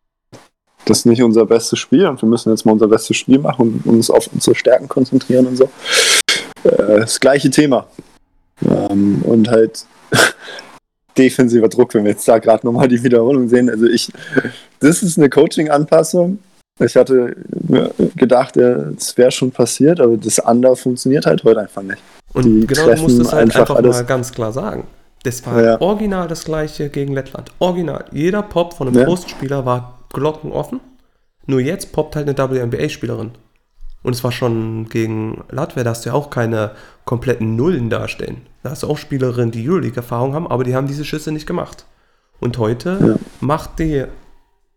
das 0.84 0.98
ist 0.98 1.06
nicht 1.06 1.22
unser 1.22 1.46
bestes 1.46 1.78
Spiel 1.78 2.06
und 2.06 2.20
wir 2.20 2.28
müssen 2.28 2.50
jetzt 2.50 2.66
mal 2.66 2.72
unser 2.72 2.88
bestes 2.88 3.16
Spiel 3.16 3.38
machen 3.38 3.82
und 3.84 3.94
uns 3.94 4.10
auf 4.10 4.28
unsere 4.32 4.56
Stärken 4.56 4.88
konzentrieren 4.88 5.46
und 5.46 5.56
so. 5.56 5.64
Äh, 6.64 7.00
das 7.00 7.20
gleiche 7.20 7.50
Thema. 7.50 7.86
Ähm, 8.64 9.22
und 9.24 9.48
halt 9.48 9.84
defensiver 11.18 11.68
Druck, 11.68 11.94
wenn 11.94 12.04
wir 12.04 12.12
jetzt 12.12 12.26
da 12.26 12.38
gerade 12.38 12.66
nochmal 12.66 12.88
die 12.88 13.02
Wiederholung 13.02 13.48
sehen. 13.48 13.70
Also 13.70 13.86
ich, 13.86 14.10
das 14.80 15.02
ist 15.02 15.18
eine 15.18 15.30
Coaching-Anpassung. 15.30 16.38
Ich 16.80 16.96
hatte 16.96 17.36
gedacht, 18.16 18.56
es 18.56 19.16
wäre 19.16 19.30
schon 19.30 19.52
passiert, 19.52 20.00
aber 20.00 20.16
das 20.16 20.40
andere 20.40 20.74
funktioniert 20.74 21.26
halt 21.26 21.44
heute 21.44 21.60
einfach 21.60 21.82
nicht. 21.82 21.98
Und 22.32 22.44
die 22.44 22.66
genau, 22.66 22.94
du 22.94 23.02
musst 23.02 23.20
es 23.20 23.32
halt 23.32 23.54
einfach, 23.54 23.76
einfach 23.76 23.92
mal 23.92 24.04
ganz 24.04 24.32
klar 24.32 24.52
sagen. 24.52 24.84
Das 25.22 25.46
war 25.46 25.62
ja. 25.62 25.80
original 25.80 26.26
das 26.26 26.44
gleiche 26.44 26.88
gegen 26.88 27.12
Lettland. 27.12 27.52
Original. 27.60 28.06
Jeder 28.10 28.42
Pop 28.42 28.74
von 28.74 28.88
einem 28.88 28.98
ja. 28.98 29.04
Postspieler 29.04 29.64
war 29.64 30.01
glockenoffen. 30.12 30.80
Nur 31.46 31.60
jetzt 31.60 31.92
poppt 31.92 32.16
halt 32.16 32.28
eine 32.28 32.50
WNBA-Spielerin. 32.50 33.32
Und 34.02 34.14
es 34.14 34.24
war 34.24 34.32
schon 34.32 34.88
gegen 34.88 35.44
Latvia, 35.50 35.84
da 35.84 35.90
hast 35.90 36.04
du 36.04 36.10
ja 36.10 36.14
auch 36.14 36.30
keine 36.30 36.72
kompletten 37.04 37.56
Nullen 37.56 37.88
dastehen. 37.88 38.42
Da 38.62 38.70
hast 38.70 38.82
du 38.82 38.88
auch 38.88 38.98
Spielerinnen, 38.98 39.52
die 39.52 39.68
Euroleague-Erfahrung 39.68 40.34
haben, 40.34 40.46
aber 40.46 40.64
die 40.64 40.74
haben 40.74 40.88
diese 40.88 41.04
Schüsse 41.04 41.30
nicht 41.30 41.46
gemacht. 41.46 41.84
Und 42.40 42.58
heute 42.58 42.98
ja. 43.00 43.14
macht 43.40 43.78
die 43.78 44.04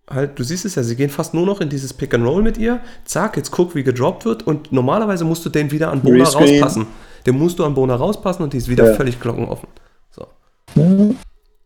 halt, 0.09 0.37
du 0.37 0.43
siehst 0.43 0.65
es 0.65 0.75
ja, 0.75 0.83
sie 0.83 0.95
gehen 0.95 1.09
fast 1.09 1.33
nur 1.33 1.45
noch 1.45 1.61
in 1.61 1.69
dieses 1.69 1.93
Pick 1.93 2.13
and 2.13 2.25
Roll 2.25 2.43
mit 2.43 2.57
ihr. 2.57 2.79
Zack, 3.05 3.37
jetzt 3.37 3.51
guck, 3.51 3.73
wie 3.75 3.83
gedroppt 3.83 4.25
wird. 4.25 4.45
Und 4.45 4.71
normalerweise 4.71 5.25
musst 5.25 5.45
du 5.45 5.49
den 5.49 5.71
wieder 5.71 5.91
an 5.91 6.01
Bona 6.01 6.23
Rescreen. 6.23 6.61
rauspassen. 6.61 6.87
Den 7.25 7.39
musst 7.39 7.57
du 7.57 7.65
an 7.65 7.73
Bona 7.73 7.95
rauspassen 7.95 8.43
und 8.43 8.53
die 8.53 8.57
ist 8.57 8.67
wieder 8.67 8.91
ja. 8.91 8.93
völlig 8.93 9.19
glockenoffen. 9.19 9.67
So. 10.11 10.27
Ja. 10.75 11.15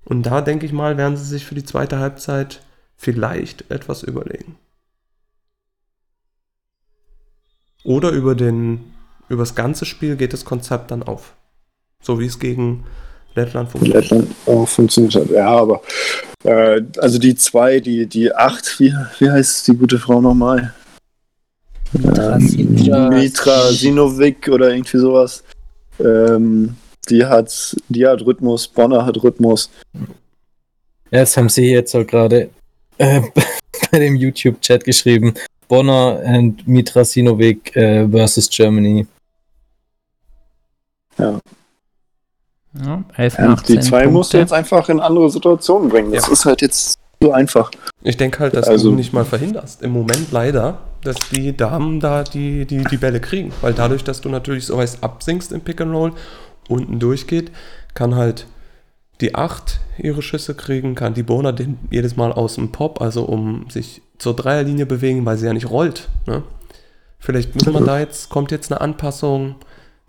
Und 0.06 0.24
da 0.24 0.42
denke 0.42 0.66
ich 0.66 0.72
mal, 0.72 0.98
werden 0.98 1.18
sie 1.18 1.26
sich 1.26 1.46
für 1.46 1.56
die 1.56 1.66
zweite 1.66 2.00
Halbzeit 2.00 2.62
vielleicht 3.00 3.72
etwas 3.72 4.04
überlegen. 4.04 4.58
Oder 7.86 8.12
über 8.12 8.36
den, 8.36 8.92
über 9.30 9.44
das 9.44 9.56
ganze 9.56 9.86
Spiel 9.86 10.18
geht 10.18 10.34
das 10.34 10.44
Konzept 10.44 10.92
dann 10.92 11.02
auf. 11.02 11.34
So 12.04 12.20
wie 12.20 12.26
es 12.26 12.40
gegen 12.40 12.86
Lettland 13.36 13.72
funktioniert. 13.72 14.12
Lettland 14.12 14.36
auch 14.46 14.68
funktioniert 14.68 15.16
hat, 15.16 15.30
ja, 15.30 15.48
aber 15.48 15.82
äh, 16.44 16.82
also 16.98 17.20
die 17.20 17.36
zwei, 17.36 17.80
die, 17.80 18.06
die 18.06 18.36
acht, 18.36 18.80
wie, 18.82 18.94
wie 19.20 19.32
heißt 19.32 19.70
die 19.70 19.78
gute 19.78 19.98
Frau 19.98 20.20
nochmal? 20.20 20.74
Mitra, 21.94 22.38
ähm, 22.38 23.10
Mitra 23.10 23.72
Sinovic 23.72 24.50
oder 24.50 24.72
irgendwie 24.72 24.98
sowas. 24.98 25.44
Ähm, 26.00 26.76
die 27.10 27.26
hat, 27.26 27.78
die 27.88 28.06
hat 28.06 28.26
Rhythmus, 28.26 28.68
Bonner 28.68 29.06
hat 29.06 29.24
Rhythmus. 29.24 29.70
Ja, 31.12 31.22
das 31.22 31.38
haben 31.38 31.50
sie 31.50 31.72
jetzt 31.72 31.96
auch 31.96 32.06
gerade 32.06 32.50
äh, 33.00 33.22
bei 33.92 34.00
dem 34.00 34.16
YouTube-Chat 34.16 34.84
geschrieben. 34.84 35.34
Bonner 35.68 36.22
und 36.26 36.68
Mitra 36.68 37.04
Sinovic 37.04 37.76
äh, 37.76 38.08
versus 38.08 38.50
Germany. 38.50 39.08
Ja. 41.18 41.40
Ja, 42.86 43.04
11, 43.18 43.38
ja, 43.38 43.56
die 43.56 43.80
zwei 43.80 44.04
Punkte. 44.04 44.10
musst 44.12 44.34
du 44.34 44.38
jetzt 44.38 44.54
einfach 44.54 44.90
in 44.90 45.00
andere 45.00 45.30
Situationen 45.30 45.90
bringen. 45.90 46.12
Das 46.12 46.28
ja. 46.28 46.34
ist 46.34 46.46
halt 46.46 46.62
jetzt 46.62 47.00
so 47.22 47.32
einfach. 47.32 47.72
Ich 48.04 48.16
denke 48.16 48.40
halt, 48.40 48.54
dass 48.54 48.68
also, 48.68 48.92
du 48.92 48.96
nicht 48.96 49.12
mal 49.12 49.26
verhinderst. 49.26 49.82
Im 49.82 49.92
Moment 49.92 50.32
leider, 50.32 50.80
dass 51.04 51.16
die 51.32 51.56
Damen 51.58 52.00
da 52.00 52.24
die, 52.24 52.66
die, 52.66 52.84
die 52.84 52.98
Bälle 52.98 53.20
kriegen. 53.20 53.52
Weil 53.62 53.74
dadurch, 53.74 54.04
dass 54.04 54.22
du 54.22 54.30
natürlich 54.30 54.66
so 54.66 54.78
weit 54.78 54.98
absinkst 55.02 55.52
im 55.52 55.62
Pick 55.62 55.82
and 55.82 55.94
Roll, 55.94 56.14
unten 56.68 57.00
durchgeht, 57.00 57.52
kann 57.96 58.16
halt 58.16 58.46
die 59.22 59.36
8 59.36 59.80
ihre 59.98 60.22
Schüsse 60.22 60.56
kriegen, 60.56 60.96
kann 60.96 61.14
die 61.14 61.24
Bona 61.24 61.52
den 61.52 61.78
jedes 61.92 62.16
Mal 62.16 62.32
aus 62.32 62.56
dem 62.56 62.72
Pop, 62.72 63.02
also 63.02 63.24
um 63.24 63.70
sich 63.70 64.02
zur 64.18 64.36
Dreierlinie 64.36 64.86
bewegen, 64.86 65.26
weil 65.26 65.38
sie 65.38 65.46
ja 65.46 65.54
nicht 65.54 65.70
rollt. 65.70 66.10
Ne? 66.26 66.44
Vielleicht 67.20 67.54
müssen 67.56 67.74
wir 67.74 67.82
da 67.82 68.00
jetzt, 68.00 68.30
kommt 68.30 68.52
jetzt 68.52 68.72
eine 68.72 68.80
Anpassung 68.80 69.56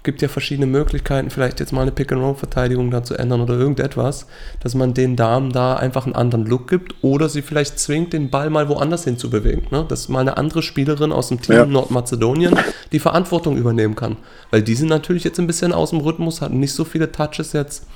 gibt 0.03 0.23
ja 0.23 0.29
verschiedene 0.29 0.67
Möglichkeiten, 0.67 1.31
vielleicht 1.31 1.61
jetzt 1.61 1.73
mal 1.73 1.83
eine 1.83 1.93
Pick-and-Roll-Verteidigung 1.93 2.91
da 2.91 3.03
zu 3.03 3.15
ändern 3.15 3.41
oder 3.41 3.55
irgendetwas, 3.55 4.27
dass 4.61 4.75
man 4.75 4.95
den 4.95 5.17
Damen 5.17 5.53
da 5.53 5.77
einfach 5.77 6.07
einen 6.07 6.15
anderen 6.15 6.47
Look 6.47 6.69
gibt 6.69 6.95
oder 7.03 7.29
sie 7.29 7.43
vielleicht 7.43 7.79
zwingt, 7.79 8.13
den 8.13 8.31
Ball 8.31 8.51
mal 8.51 8.69
woanders 8.69 9.05
hin 9.05 9.19
zu 9.19 9.29
bewegen. 9.29 9.67
Ne? 9.71 9.85
Dass 9.87 10.09
mal 10.09 10.21
eine 10.21 10.37
andere 10.37 10.63
Spielerin 10.63 11.13
aus 11.13 11.29
dem 11.29 11.43
Team 11.43 11.57
ja. 11.57 11.67
Nordmazedonien 11.67 12.57
die 12.93 12.99
Verantwortung 12.99 13.57
übernehmen 13.57 13.95
kann. 13.95 14.17
Weil 14.51 14.63
die 14.63 14.75
sind 14.75 14.89
natürlich 14.89 15.25
jetzt 15.25 15.39
ein 15.39 15.47
bisschen 15.47 15.73
aus 15.73 15.91
dem 15.91 16.01
Rhythmus, 16.01 16.41
hatten 16.41 16.61
nicht 16.61 16.73
so 16.73 16.85
viele 16.85 17.13
Touches 17.13 17.53
jetzt. 17.53 17.87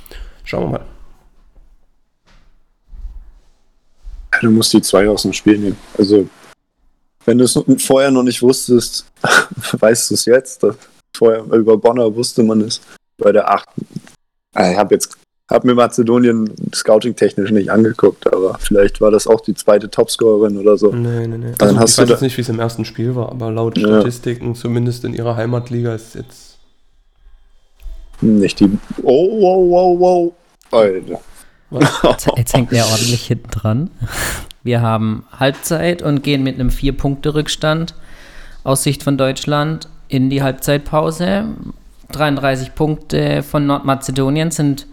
Schauen 0.44 0.64
wir 0.64 0.78
mal. 0.78 0.84
Du 4.40 4.50
musst 4.50 4.72
die 4.72 4.82
zwei 4.82 5.08
aus 5.08 5.22
dem 5.22 5.32
Spiel 5.32 5.58
nehmen. 5.58 5.76
Also, 5.98 6.28
wenn 7.24 7.38
du 7.38 7.44
es 7.44 7.58
vorher 7.78 8.10
noch 8.10 8.22
nicht 8.22 8.42
wusstest, 8.42 9.06
weißt 9.72 10.10
du 10.10 10.14
es 10.14 10.24
jetzt. 10.24 10.66
Vorher 11.16 11.44
über 11.44 11.76
Bonner 11.76 12.14
wusste 12.14 12.42
man 12.42 12.60
es 12.62 12.80
bei 13.16 13.32
der 13.32 13.50
8. 13.50 13.68
Ah, 14.54 14.70
ich 14.70 14.76
habe 14.76 14.94
jetzt 14.94 15.16
hab 15.50 15.64
mir 15.64 15.74
Mazedonien 15.74 16.50
scouting-technisch 16.74 17.50
nicht 17.50 17.70
angeguckt, 17.70 18.32
aber 18.32 18.58
vielleicht 18.58 19.00
war 19.00 19.10
das 19.10 19.26
auch 19.26 19.40
die 19.40 19.54
zweite 19.54 19.90
Topscorerin 19.90 20.56
oder 20.56 20.78
so. 20.78 20.90
Nee, 20.90 21.26
nee, 21.26 21.38
nee. 21.38 21.52
Also, 21.58 21.78
hast 21.78 21.98
ich 21.98 22.02
weiß 22.02 22.08
jetzt 22.08 22.22
nicht, 22.22 22.36
wie 22.36 22.40
es 22.40 22.48
im 22.48 22.60
ersten 22.60 22.84
Spiel 22.84 23.14
war, 23.14 23.30
aber 23.30 23.50
laut 23.50 23.76
ja. 23.76 23.86
Statistiken, 23.86 24.54
zumindest 24.54 25.04
in 25.04 25.12
ihrer 25.12 25.36
Heimatliga, 25.36 25.94
ist 25.94 26.14
jetzt. 26.14 26.58
Nicht 28.20 28.60
die. 28.60 28.70
Oh, 29.02 29.40
wow, 29.40 29.70
wow, 29.70 30.00
wow. 30.00 30.32
Alter. 30.70 31.20
Jetzt, 32.02 32.28
jetzt 32.36 32.54
hängt 32.54 32.72
er 32.72 32.86
ordentlich 32.86 33.26
hinten 33.26 33.50
dran. 33.50 33.90
Wir 34.62 34.80
haben 34.80 35.24
Halbzeit 35.38 36.02
und 36.02 36.22
gehen 36.22 36.42
mit 36.42 36.54
einem 36.54 36.70
Vier-Punkte-Rückstand 36.70 37.94
aus 38.62 38.82
Sicht 38.82 39.02
von 39.02 39.18
Deutschland 39.18 39.88
in 40.08 40.30
die 40.30 40.42
Halbzeitpause. 40.42 41.44
33 42.12 42.74
Punkte 42.74 43.42
von 43.42 43.66
Nordmazedonien 43.66 44.50
sind 44.50 44.86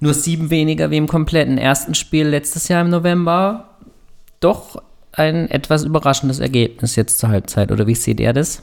nur 0.00 0.14
sieben 0.14 0.50
weniger 0.50 0.90
wie 0.90 0.98
im 0.98 1.08
kompletten 1.08 1.58
ersten 1.58 1.94
Spiel 1.94 2.28
letztes 2.28 2.68
Jahr 2.68 2.82
im 2.82 2.90
November. 2.90 3.70
Doch 4.40 4.82
ein 5.12 5.50
etwas 5.50 5.84
überraschendes 5.84 6.40
Ergebnis 6.40 6.96
jetzt 6.96 7.18
zur 7.18 7.30
Halbzeit, 7.30 7.72
oder 7.72 7.86
wie 7.86 7.94
seht 7.94 8.20
ihr 8.20 8.32
das? 8.32 8.62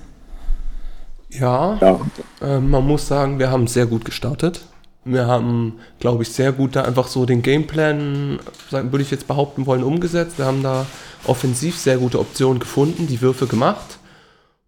Ja, 1.30 1.78
ja. 1.82 2.00
Äh, 2.42 2.60
man 2.60 2.86
muss 2.86 3.08
sagen, 3.08 3.40
wir 3.40 3.50
haben 3.50 3.66
sehr 3.66 3.88
gut 3.88 4.06
gestartet. 4.06 4.62
Wir 5.06 5.28
haben, 5.28 5.80
glaube 6.00 6.24
ich, 6.24 6.30
sehr 6.30 6.52
gut 6.52 6.76
da 6.76 6.84
einfach 6.84 7.08
so 7.08 7.26
den 7.26 7.42
Gameplan, 7.42 8.40
würde 8.70 9.02
ich 9.02 9.12
jetzt 9.12 9.28
behaupten 9.28 9.66
wollen, 9.66 9.84
umgesetzt. 9.84 10.38
Wir 10.38 10.46
haben 10.46 10.64
da 10.64 10.86
offensiv 11.26 11.78
sehr 11.78 11.98
gute 11.98 12.20
Optionen 12.20 12.60
gefunden, 12.60 13.08
die 13.08 13.22
Würfe 13.22 13.48
gemacht. 13.48 14.00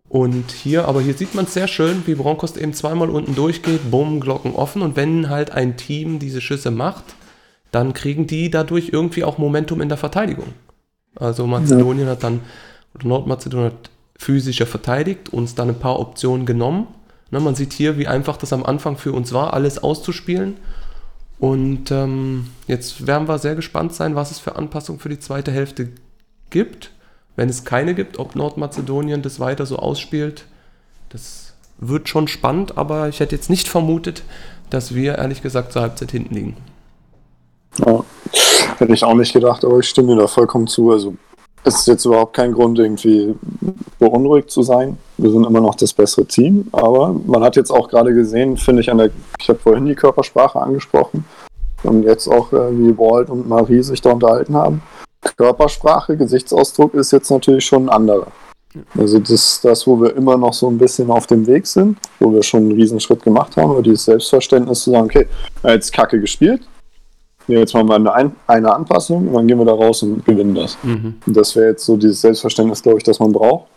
Und 0.08 0.52
hier, 0.52 0.88
aber 0.88 1.02
hier 1.02 1.14
sieht 1.14 1.36
man 1.36 1.46
es 1.46 1.54
sehr 1.54 1.68
schön, 1.68 2.04
wie 2.06 2.16
Broncos 2.16 2.58
eben 2.58 2.74
zweimal 2.74 3.10
unten 3.10 3.36
durchgeht, 3.36 3.90
bumm, 3.90 4.20
Glocken 4.20 4.54
offen. 4.54 4.82
Und 4.82 4.96
wenn 4.96 5.30
halt 5.30 5.52
ein 5.52 5.78
Team 5.78 6.20
diese 6.20 6.42
Schüsse 6.42 6.72
macht, 6.72 7.04
dann 7.72 7.94
kriegen 7.94 8.28
die 8.28 8.50
dadurch 8.50 8.90
irgendwie 8.94 9.24
auch 9.24 9.38
Momentum 9.38 9.82
in 9.82 9.90
der 9.90 9.98
Verteidigung. 9.98 10.54
Also 11.16 11.48
Mazedonien 11.48 12.06
ja. 12.06 12.12
hat 12.12 12.24
dann, 12.24 12.42
oder 12.94 13.08
Nordmazedonien 13.08 13.72
hat 13.72 13.90
physischer 14.18 14.66
verteidigt, 14.66 15.34
uns 15.34 15.56
dann 15.56 15.70
ein 15.70 15.80
paar 15.80 16.00
Optionen 16.00 16.46
genommen. 16.46 16.88
Na, 17.32 17.40
man 17.40 17.56
sieht 17.56 17.74
hier, 17.74 17.98
wie 17.98 18.08
einfach 18.08 18.38
das 18.38 18.54
am 18.54 18.64
Anfang 18.64 18.98
für 18.98 19.14
uns 19.14 19.34
war, 19.34 19.54
alles 19.54 19.82
auszuspielen. 19.82 20.58
Und 21.40 21.92
ähm, 21.92 22.48
jetzt 22.68 23.08
werden 23.08 23.28
wir 23.28 23.40
sehr 23.40 23.56
gespannt 23.56 23.94
sein, 23.94 24.16
was 24.16 24.32
es 24.32 24.40
für 24.40 24.56
Anpassungen 24.56 25.00
für 25.00 25.10
die 25.10 25.20
zweite 25.20 25.52
Hälfte 25.52 25.90
gibt. 26.50 26.92
Wenn 27.36 27.50
es 27.50 27.66
keine 27.66 27.96
gibt, 27.96 28.18
ob 28.18 28.36
Nordmazedonien 28.36 29.22
das 29.22 29.40
weiter 29.40 29.66
so 29.66 29.78
ausspielt, 29.78 30.46
das 31.10 31.54
wird 31.78 32.08
schon 32.08 32.28
spannend, 32.28 32.78
aber 32.78 33.10
ich 33.10 33.20
hätte 33.20 33.36
jetzt 33.36 33.50
nicht 33.50 33.68
vermutet, 33.68 34.24
dass 34.70 34.96
wir 34.96 35.18
ehrlich 35.18 35.42
gesagt 35.42 35.74
zur 35.74 35.82
Halbzeit 35.82 36.12
hinten 36.12 36.34
liegen. 36.34 36.58
Ja, 37.86 38.06
hätte 38.78 38.94
ich 38.94 39.04
auch 39.04 39.14
nicht 39.14 39.34
gedacht, 39.34 39.66
aber 39.66 39.80
ich 39.80 39.90
stimme 39.90 40.16
mir 40.16 40.22
da 40.22 40.28
vollkommen 40.28 40.68
zu. 40.68 40.92
Also 40.92 41.16
es 41.66 41.80
ist 41.80 41.88
jetzt 41.88 42.06
überhaupt 42.06 42.34
kein 42.34 42.54
Grund, 42.54 42.78
irgendwie 42.78 43.36
beunruhigt 43.98 44.52
zu 44.52 44.62
sein. 44.62 44.98
Wir 45.18 45.32
sind 45.32 45.46
immer 45.46 45.62
noch 45.62 45.76
das 45.76 45.94
bessere 45.94 46.26
Team, 46.26 46.68
aber 46.72 47.16
man 47.26 47.44
hat 47.44 47.56
jetzt 47.56 47.72
auch 47.72 47.90
gerade 47.90 48.14
gesehen, 48.14 48.56
finde 48.56 48.82
ich, 48.82 48.92
an 48.92 49.00
der, 49.00 49.10
ich 49.40 49.50
habe 49.50 49.60
vorhin 49.60 49.86
die 49.86 49.96
Körpersprache 49.96 50.62
angesprochen. 50.62 51.26
und 51.84 52.04
jetzt 52.04 52.28
auch 52.28 52.54
äh, 52.54 52.72
wie 52.72 52.98
Walt 52.98 53.30
und 53.30 53.50
Marie 53.50 53.82
sich 53.82 54.02
da 54.02 54.12
unterhalten 54.12 54.56
haben, 54.56 54.82
Körpersprache, 55.38 56.16
Gesichtsausdruck 56.18 56.94
ist 56.94 57.12
jetzt 57.12 57.32
natürlich 57.32 57.66
schon 57.66 57.86
ein 57.86 57.90
anderer. 57.90 58.28
Also 58.98 59.20
das 59.20 59.32
ist 59.32 59.66
das, 59.66 59.88
wo 59.88 60.00
wir 60.02 60.16
immer 60.16 60.38
noch 60.38 60.54
so 60.54 60.70
ein 60.70 60.78
bisschen 60.78 61.10
auf 61.10 61.28
dem 61.28 61.48
Weg 61.48 61.66
sind, 61.66 61.98
wo 62.20 62.32
wir 62.32 62.44
schon 62.44 62.64
einen 62.64 62.74
Riesenschritt 62.74 63.24
gemacht 63.24 63.56
haben, 63.58 63.72
aber 63.72 63.82
dieses 63.82 64.06
Selbstverständnis 64.06 64.84
zu 64.84 64.92
sagen, 64.92 65.06
okay, 65.06 65.28
jetzt 65.64 65.94
Kacke 65.94 66.20
gespielt, 66.20 66.62
jetzt 67.48 67.74
machen 67.74 67.88
wir 67.88 67.96
eine, 67.96 68.14
Ein 68.14 68.36
eine 68.48 68.74
Anpassung 68.74 69.28
und 69.28 69.34
dann 69.34 69.48
gehen 69.48 69.58
wir 69.58 69.66
da 69.66 69.74
raus 69.74 70.04
und 70.04 70.26
gewinnen 70.26 70.56
das. 70.56 70.78
Mhm. 70.84 71.16
Und 71.26 71.38
das 71.38 71.56
wäre 71.56 71.70
jetzt 71.70 71.86
so 71.86 71.98
dieses 71.98 72.22
Selbstverständnis, 72.22 72.82
glaube 72.82 72.98
ich, 72.98 73.04
das 73.04 73.20
man 73.20 73.32
braucht. 73.32 73.68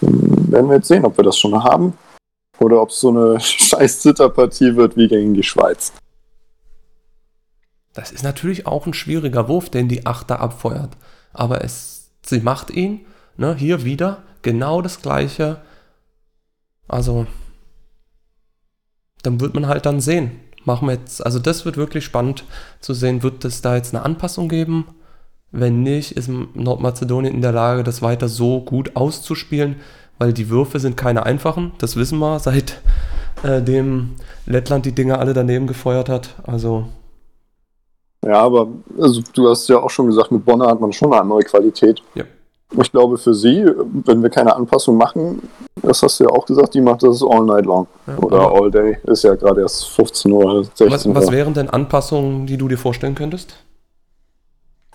Dann 0.00 0.52
werden 0.52 0.68
wir 0.68 0.76
jetzt 0.76 0.88
sehen, 0.88 1.04
ob 1.04 1.16
wir 1.16 1.24
das 1.24 1.38
schon 1.38 1.62
haben 1.62 1.94
oder 2.58 2.80
ob 2.80 2.90
es 2.90 3.00
so 3.00 3.08
eine 3.08 3.40
scheiß 3.40 4.00
Zitterpartie 4.00 4.76
wird 4.76 4.96
wie 4.96 5.08
gegen 5.08 5.34
die 5.34 5.42
Schweiz. 5.42 5.92
Das 7.92 8.12
ist 8.12 8.22
natürlich 8.22 8.66
auch 8.66 8.86
ein 8.86 8.94
schwieriger 8.94 9.48
Wurf, 9.48 9.70
den 9.70 9.88
die 9.88 10.04
Achter 10.04 10.40
abfeuert. 10.40 10.90
Aber 11.32 11.64
es, 11.64 12.10
sie 12.22 12.40
macht 12.40 12.70
ihn, 12.70 13.06
ne, 13.38 13.54
hier 13.54 13.84
wieder, 13.84 14.22
genau 14.42 14.82
das 14.82 15.00
gleiche. 15.00 15.62
Also, 16.88 17.26
dann 19.22 19.40
wird 19.40 19.54
man 19.54 19.66
halt 19.66 19.86
dann 19.86 20.00
sehen. 20.00 20.40
Machen 20.66 20.88
wir 20.88 20.94
jetzt, 20.94 21.24
also 21.24 21.38
das 21.38 21.64
wird 21.64 21.76
wirklich 21.76 22.04
spannend 22.04 22.44
zu 22.80 22.92
sehen, 22.92 23.22
wird 23.22 23.44
es 23.44 23.62
da 23.62 23.76
jetzt 23.76 23.94
eine 23.94 24.04
Anpassung 24.04 24.48
geben? 24.48 24.84
Wenn 25.52 25.84
nicht, 25.84 26.12
ist 26.12 26.28
Nordmazedonien 26.28 27.32
in 27.32 27.40
der 27.40 27.52
Lage, 27.52 27.84
das 27.84 28.02
weiter 28.02 28.28
so 28.28 28.60
gut 28.60 28.96
auszuspielen, 28.96 29.76
weil 30.18 30.32
die 30.32 30.50
Würfe 30.50 30.80
sind 30.80 30.96
keine 30.96 31.24
einfachen, 31.24 31.72
das 31.78 31.94
wissen 31.94 32.18
wir, 32.18 32.40
seit 32.40 32.82
äh, 33.44 33.62
dem 33.62 34.16
Lettland 34.44 34.86
die 34.86 34.94
Dinge 34.94 35.18
alle 35.18 35.34
daneben 35.34 35.68
gefeuert 35.68 36.08
hat. 36.08 36.34
Also 36.42 36.88
Ja, 38.24 38.40
aber 38.40 38.66
also, 38.98 39.22
du 39.34 39.48
hast 39.48 39.68
ja 39.68 39.78
auch 39.78 39.90
schon 39.90 40.08
gesagt, 40.08 40.32
mit 40.32 40.44
Bonner 40.44 40.66
hat 40.66 40.80
man 40.80 40.92
schon 40.92 41.12
eine 41.12 41.28
neue 41.28 41.44
Qualität. 41.44 42.02
Ja. 42.16 42.24
Ich 42.82 42.90
glaube 42.90 43.16
für 43.16 43.32
sie, 43.34 43.64
wenn 44.04 44.22
wir 44.22 44.28
keine 44.30 44.54
Anpassung 44.54 44.96
machen, 44.96 45.48
das 45.82 46.02
hast 46.02 46.18
du 46.18 46.24
ja 46.24 46.30
auch 46.30 46.44
gesagt, 46.46 46.74
die 46.74 46.80
macht 46.80 47.02
das 47.04 47.22
all 47.22 47.44
night 47.44 47.64
long. 47.64 47.86
Ja, 48.06 48.18
Oder 48.18 48.40
aber- 48.40 48.60
all 48.62 48.70
day. 48.70 48.98
Ist 49.04 49.22
ja 49.22 49.34
gerade 49.36 49.60
erst 49.60 49.88
15 49.90 50.32
Uhr, 50.32 50.64
16 50.64 50.90
was, 50.90 51.06
Uhr. 51.06 51.14
was 51.14 51.30
wären 51.30 51.54
denn 51.54 51.70
Anpassungen, 51.70 52.46
die 52.46 52.56
du 52.56 52.66
dir 52.68 52.76
vorstellen 52.78 53.14
könntest? 53.14 53.54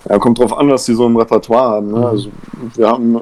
Ja, 0.10 0.18
kommt 0.20 0.40
drauf 0.40 0.56
an, 0.58 0.70
was 0.70 0.86
die 0.86 0.94
so 0.96 1.06
im 1.06 1.16
Repertoire 1.16 1.76
haben. 1.76 1.92
Ne? 1.92 1.98
Mhm. 2.00 2.06
Also, 2.06 2.30
wir 2.76 2.88
haben. 2.90 3.22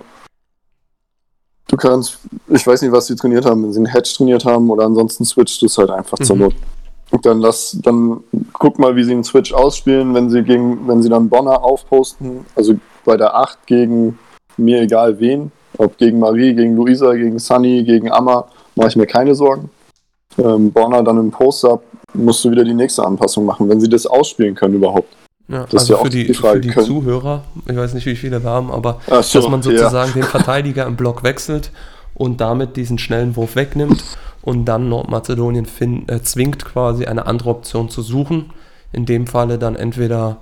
Du 1.67 1.77
kannst, 1.77 2.17
ich 2.47 2.65
weiß 2.65 2.81
nicht, 2.81 2.91
was 2.91 3.05
sie 3.05 3.15
trainiert 3.15 3.45
haben, 3.45 3.63
wenn 3.63 3.71
sie 3.73 3.77
einen 3.79 3.85
Hedge 3.85 4.11
trainiert 4.17 4.43
haben 4.45 4.71
oder 4.71 4.85
ansonsten 4.85 5.23
switcht 5.25 5.61
es 5.61 5.77
halt 5.77 5.91
einfach 5.91 6.17
zur 6.17 6.35
Mhm. 6.35 6.41
Not. 6.43 6.55
Und 7.11 7.25
dann 7.25 7.39
lass, 7.39 7.77
dann 7.83 8.23
guck 8.53 8.79
mal, 8.79 8.95
wie 8.95 9.03
sie 9.03 9.11
einen 9.11 9.23
Switch 9.23 9.53
ausspielen, 9.53 10.13
wenn 10.15 10.29
sie 10.31 10.41
gegen, 10.43 10.87
wenn 10.87 11.03
sie 11.03 11.09
dann 11.09 11.29
Bonner 11.29 11.63
aufposten, 11.63 12.45
also 12.55 12.75
bei 13.05 13.17
der 13.17 13.35
8 13.35 13.65
gegen 13.67 14.17
mir 14.59 14.81
egal 14.81 15.19
wen, 15.19 15.51
ob 15.77 15.97
gegen 15.97 16.19
Marie, 16.19 16.53
gegen 16.53 16.75
Luisa, 16.75 17.13
gegen 17.13 17.39
Sunny, 17.39 17.83
gegen 17.83 18.11
Amma, 18.11 18.47
mache 18.75 18.89
ich 18.89 18.95
mir 18.95 19.05
keine 19.07 19.33
Sorgen. 19.35 19.69
Ähm, 20.37 20.71
Bonner 20.71 21.03
dann 21.03 21.17
im 21.17 21.31
Post-Up 21.31 21.81
musst 22.13 22.43
du 22.43 22.51
wieder 22.51 22.63
die 22.63 22.73
nächste 22.73 23.03
Anpassung 23.05 23.45
machen, 23.45 23.69
wenn 23.69 23.79
sie 23.79 23.89
das 23.89 24.05
ausspielen 24.05 24.55
können 24.55 24.75
überhaupt. 24.75 25.15
Ja, 25.47 25.63
Das 25.63 25.73
ist 25.73 25.79
also 25.81 25.93
ja 25.93 25.99
auch 25.99 26.03
für 26.03 26.09
die, 26.09 26.27
die 26.27 26.33
Frage, 26.33 26.55
für 26.57 26.61
die 26.61 26.69
können- 26.69 26.85
Zuhörer, 26.85 27.43
ich 27.67 27.75
weiß 27.75 27.93
nicht, 27.93 28.05
wie 28.05 28.15
viele 28.15 28.43
wir 28.43 28.49
haben, 28.49 28.71
aber 28.71 28.99
so, 29.21 29.39
dass 29.39 29.49
man 29.49 29.61
ja. 29.61 29.71
sozusagen 29.71 30.13
den 30.13 30.23
Verteidiger 30.23 30.85
im 30.85 30.95
Block 30.95 31.23
wechselt 31.23 31.71
und 32.13 32.39
damit 32.41 32.77
diesen 32.77 32.99
schnellen 32.99 33.35
Wurf 33.35 33.55
wegnimmt 33.55 34.03
und 34.41 34.65
dann 34.65 34.89
Nordmazedonien 34.89 35.67
äh, 36.07 36.21
zwingt 36.21 36.65
quasi 36.65 37.05
eine 37.05 37.25
andere 37.25 37.49
Option 37.49 37.89
zu 37.89 38.01
suchen. 38.01 38.51
In 38.91 39.05
dem 39.05 39.27
Falle 39.27 39.57
dann 39.59 39.75
entweder 39.75 40.37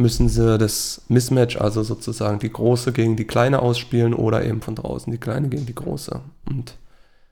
müssen 0.00 0.28
sie 0.28 0.58
das 0.58 1.02
Mismatch, 1.08 1.56
also 1.56 1.82
sozusagen 1.82 2.38
die 2.38 2.52
große 2.52 2.92
gegen 2.92 3.16
die 3.16 3.26
kleine 3.26 3.60
ausspielen 3.60 4.14
oder 4.14 4.44
eben 4.44 4.60
von 4.60 4.74
draußen 4.74 5.10
die 5.10 5.18
kleine 5.18 5.48
gegen 5.48 5.66
die 5.66 5.74
große. 5.74 6.20
Und, 6.48 6.76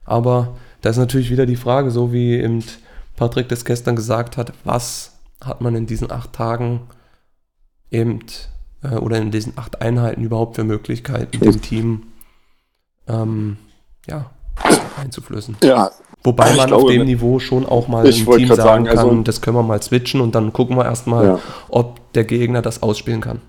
aber 0.04 0.56
da 0.80 0.90
ist 0.90 0.96
natürlich 0.96 1.30
wieder 1.30 1.46
die 1.46 1.56
Frage, 1.56 1.90
so 1.90 2.12
wie 2.12 2.34
eben 2.34 2.62
Patrick 3.16 3.48
das 3.48 3.64
gestern 3.64 3.96
gesagt 3.96 4.36
hat, 4.36 4.52
was 4.64 5.18
hat 5.42 5.60
man 5.60 5.74
in 5.74 5.86
diesen 5.86 6.10
acht 6.10 6.32
Tagen 6.32 6.82
eben 7.90 8.20
äh, 8.82 8.94
oder 8.94 9.18
in 9.18 9.30
diesen 9.30 9.56
acht 9.56 9.80
Einheiten 9.80 10.22
überhaupt 10.22 10.56
für 10.56 10.64
Möglichkeiten, 10.64 11.38
dem 11.40 11.62
Team 11.62 12.02
ähm, 13.06 13.56
ja, 14.06 14.30
einzuflößen. 14.96 15.56
Ja, 15.62 15.90
Wobei 16.24 16.50
Ich 16.50 16.56
man 16.56 16.66
glaube, 16.66 16.82
auf 16.84 16.90
dem 16.90 17.04
Niveau 17.04 17.38
schon 17.38 17.64
auch 17.64 17.86
mal 17.88 18.06
Ich 18.06 18.20
im 18.26 18.26
Team 18.36 18.48
sagen 18.48 18.56
sagen, 18.60 18.84
kann, 18.86 18.98
also- 18.98 19.22
das 19.22 19.40
können 19.40 19.56
wir 19.56 19.62
mal 19.62 19.80
switchen 19.82 20.20
und 20.20 20.34
dann 20.34 20.52
gucken 20.52 20.76
wir 20.76 20.84
erstmal, 20.84 21.24
ja. 21.26 21.38
ob 21.68 22.12
der 22.12 22.24
Gegner 22.24 22.60
das 22.62 22.82
ausspielen 22.82 23.20
kann. 23.20 23.40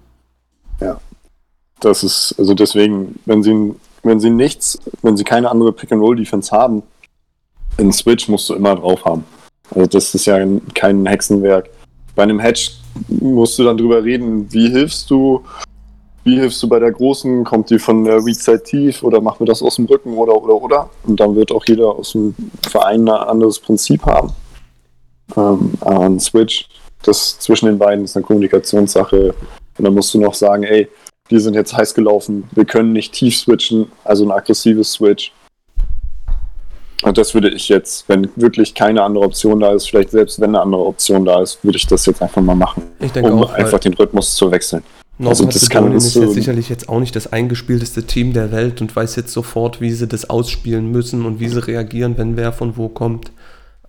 Das 1.82 2.04
ist, 2.04 2.36
also 2.38 2.54
deswegen, 2.54 3.20
wenn 3.26 3.42
sie, 3.42 3.74
wenn 4.04 4.20
sie 4.20 4.30
nichts, 4.30 4.78
wenn 5.02 5.16
sie 5.16 5.24
keine 5.24 5.50
andere 5.50 5.72
Pick-and-Roll-Defense 5.72 6.52
haben, 6.52 6.84
einen 7.78 7.94
Switch 7.94 8.28
musst 8.28 8.50
du 8.50 8.54
immer 8.56 8.76
drauf 8.76 9.06
haben. 9.06 9.24
Also 9.74 9.86
das 9.88 10.14
ist 10.14 10.26
ja 10.26 10.36
ein- 10.36 10.62
kein 10.74 11.06
Hexenwerk. 11.06 11.70
Bei 12.16 12.24
einem 12.24 12.40
Hedge 12.40 12.72
musst 13.08 13.58
du 13.58 13.64
dann 13.64 13.78
drüber 13.78 14.04
reden, 14.04 14.52
wie 14.52 14.70
hilfst 14.70 15.10
du, 15.10 15.42
wie 16.24 16.40
hilfst 16.40 16.62
du 16.62 16.68
bei 16.68 16.80
der 16.80 16.92
Großen, 16.92 17.44
kommt 17.44 17.70
die 17.70 17.80
von 17.80 18.04
der 18.04 18.26
Weak 18.26 18.36
Side 18.36 18.64
tief 18.64 19.04
oder 19.04 19.22
machen 19.22 19.40
wir 19.40 19.48
das 19.48 19.62
aus 19.62 19.76
dem 19.76 19.86
Rücken 19.86 20.14
oder 20.14 20.36
oder 20.36 20.56
oder. 20.56 20.90
Und 21.06 21.20
dann 21.20 21.36
wird 21.36 21.52
auch 21.52 21.66
jeder 21.68 21.88
aus 21.88 22.12
dem 22.12 22.36
Verein 22.70 23.08
ein 23.08 23.10
anderes 23.10 23.60
Prinzip 23.60 24.06
haben. 24.06 24.32
Ähm, 25.38 25.74
aber 25.82 26.02
ein 26.02 26.20
Switch, 26.20 26.68
das 27.04 27.40
zwischen 27.40 27.68
den 27.68 27.78
beiden 27.78 28.04
ist 28.04 28.16
eine 28.16 28.26
Kommunikationssache. 28.26 29.34
Und 29.78 29.86
dann 29.86 29.94
musst 29.94 30.14
du 30.14 30.20
noch 30.20 30.34
sagen, 30.34 30.64
ey, 30.64 30.90
die 31.30 31.40
sind 31.40 31.54
jetzt 31.54 31.76
heiß 31.76 31.94
gelaufen, 31.94 32.50
wir 32.52 32.66
können 32.66 32.92
nicht 32.92 33.14
tief 33.14 33.38
switchen, 33.38 33.92
also 34.04 34.26
ein 34.26 34.32
aggressives 34.32 34.94
Switch. 34.94 35.32
Und 37.04 37.18
das 37.18 37.34
würde 37.34 37.50
ich 37.50 37.70
jetzt, 37.70 38.10
wenn 38.10 38.30
wirklich 38.36 38.74
keine 38.74 39.04
andere 39.04 39.24
Option 39.24 39.60
da 39.62 39.72
ist, 39.72 39.90
vielleicht 39.90 40.12
selbst 40.12 40.40
wenn 40.42 40.50
eine 40.50 40.62
andere 40.62 40.86
Option 40.86 41.24
da 41.24 41.42
ist, 41.42 41.64
würde 41.64 41.78
ich 41.78 41.88
das 41.88 42.06
jetzt 42.06 42.22
einfach 42.22 42.42
mal 42.42 42.56
machen, 42.56 42.84
Ich 43.00 43.12
denke 43.12 43.32
um 43.32 43.44
auch, 43.44 43.54
einfach 43.54 43.80
den 43.80 43.94
Rhythmus 43.94 44.36
zu 44.36 44.52
wechseln. 44.52 44.84
Also 45.22 45.46
das 45.46 45.70
kann- 45.70 45.84
Nordmazedonien 45.84 45.94
das 45.96 46.06
ist 46.06 46.14
so- 46.14 46.22
jetzt 46.24 46.34
sicherlich 46.34 46.70
jetzt 46.70 46.88
auch 46.90 47.00
nicht 47.00 47.16
das 47.16 47.32
eingespielteste 47.34 48.04
Team 48.04 48.32
der 48.34 48.52
Welt 48.52 48.82
und 48.82 48.96
weiß 48.96 49.16
jetzt 49.18 49.34
sofort, 49.34 49.82
wie 49.82 49.92
sie 49.92 50.08
das 50.08 50.30
ausspielen 50.30 50.92
müssen 50.92 51.26
und 51.26 51.40
wie 51.40 51.50
sie 51.50 51.66
reagieren, 51.66 52.18
wenn 52.18 52.38
wer 52.38 52.54
von 52.54 52.78
wo 52.78 52.88
kommt. 52.90 53.32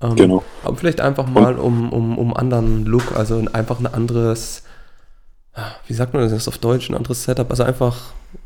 Ähm, 0.02 0.16
Genau. 0.16 0.42
Aber 0.64 0.76
vielleicht 0.76 1.00
einfach 1.00 1.28
mal 1.28 1.56
um, 1.56 1.92
um, 1.92 2.18
um 2.18 2.34
anderen 2.36 2.84
Look, 2.86 3.14
also 3.16 3.36
ein- 3.36 3.52
einfach 3.54 3.78
ein 3.78 3.86
anderes, 3.86 4.62
wie 5.86 5.92
sagt 5.94 6.14
man 6.14 6.28
das 6.28 6.48
auf 6.48 6.58
Deutsch, 6.58 6.88
ein 6.90 6.94
anderes 6.96 7.22
Setup, 7.24 7.48
also 7.50 7.62
einfach, 7.64 7.96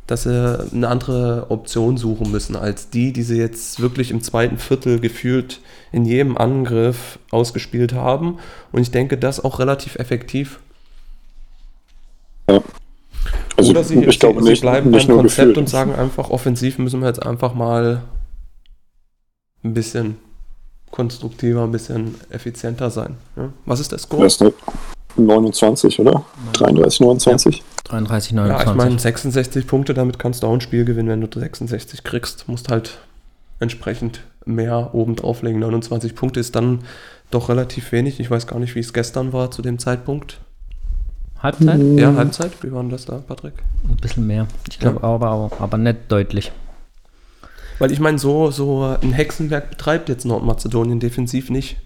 dass 0.07 0.25
sie 0.25 0.69
eine 0.73 0.89
andere 0.89 1.47
Option 1.51 1.97
suchen 1.97 2.31
müssen 2.31 2.57
als 2.57 2.91
die, 2.91 3.13
die 3.13 3.23
sie 3.23 3.39
jetzt 3.39 3.81
wirklich 3.81 4.11
im 4.11 4.21
zweiten 4.21 4.59
Viertel 4.59 4.99
gefühlt 5.01 5.61
in 5.93 6.05
jedem 6.05 6.37
Angriff 6.37 7.19
ausgespielt 7.31 7.95
haben. 7.95 8.39
Und 8.73 8.83
ich 8.83 8.91
denke, 8.91 9.17
das 9.17 9.43
auch 9.43 9.59
relativ 9.59 9.97
effektiv. 9.97 10.59
Also 13.57 13.71
Oder 13.71 13.85
sie, 13.85 14.03
ich 14.05 14.19
glaube 14.19 14.43
sie, 14.43 14.49
nicht, 14.51 14.61
sie 14.61 14.67
bleiben 14.67 14.91
nicht 14.91 15.07
beim 15.07 15.15
nur 15.17 15.23
Konzept 15.25 15.39
gefühlt. 15.49 15.59
und 15.59 15.69
sagen 15.69 15.95
einfach, 15.95 16.31
offensiv 16.31 16.79
müssen 16.79 17.01
wir 17.01 17.07
jetzt 17.09 17.25
einfach 17.25 17.55
mal 17.55 18.03
ein 19.63 19.75
bisschen 19.75 20.17
konstruktiver, 20.91 21.63
ein 21.65 21.73
bisschen 21.73 22.15
effizienter 22.31 22.91
sein. 22.91 23.17
Ja? 23.37 23.51
Was 23.65 23.81
ist 23.81 23.93
der 23.93 23.99
Score? 23.99 24.25
Das 24.25 24.35
ist 24.35 24.43
eine 24.43 24.53
29, 25.17 26.01
oder? 26.01 26.25
33, 26.55 27.01
29? 27.01 27.63
33, 27.85 28.33
Ja, 28.33 28.37
29. 28.47 28.71
ich 28.71 28.77
meine 28.77 28.99
66 28.99 29.67
Punkte, 29.67 29.95
damit 29.95 30.19
kannst 30.19 30.43
du 30.43 30.47
auch 30.49 30.53
ein 30.53 30.61
Spiel 30.61 30.85
gewinnen, 30.85 31.09
wenn 31.09 31.21
du 31.21 31.39
66 31.39 32.03
kriegst. 32.05 32.49
Musst 32.49 32.71
halt 32.71 32.99
entsprechend 33.61 34.21
mehr 34.45 34.91
oben 34.95 35.17
drauflegen. 35.17 35.61
29 35.61 36.15
Punkte 36.15 36.41
ist 36.41 36.55
dann 36.57 36.81
doch 37.31 37.49
relativ 37.49 37.93
wenig. 37.93 38.21
Ich 38.21 38.31
weiß 38.31 38.47
gar 38.47 38.59
nicht, 38.59 38.75
wie 38.75 38.81
es 38.81 38.93
gestern 38.93 39.33
war 39.33 39.51
zu 39.51 39.63
dem 39.63 39.79
Zeitpunkt. 39.79 40.41
Halbzeit? 41.45 41.81
Ja, 41.97 42.15
Halbzeit. 42.15 42.51
Wie 42.63 42.73
war 42.73 42.81
denn 42.83 42.91
das 42.91 43.05
da, 43.05 43.19
Patrick? 43.27 43.53
Ein 43.89 43.97
bisschen 43.99 44.27
mehr. 44.27 44.47
Ich 44.69 44.79
glaube 44.81 44.99
Ja. 45.03 45.09
aber 45.09 45.31
auch, 45.31 45.61
aber 45.61 45.79
nicht 45.79 45.99
deutlich. 46.09 46.51
Weil 47.79 47.93
ich 47.93 48.01
meine, 48.01 48.19
so, 48.19 48.51
so 48.51 48.97
ein 49.01 49.13
Hexenwerk 49.13 49.71
betreibt 49.71 50.09
jetzt 50.09 50.25
Nordmazedonien 50.25 51.01
defensiv 51.01 51.51
nicht. 51.51 51.77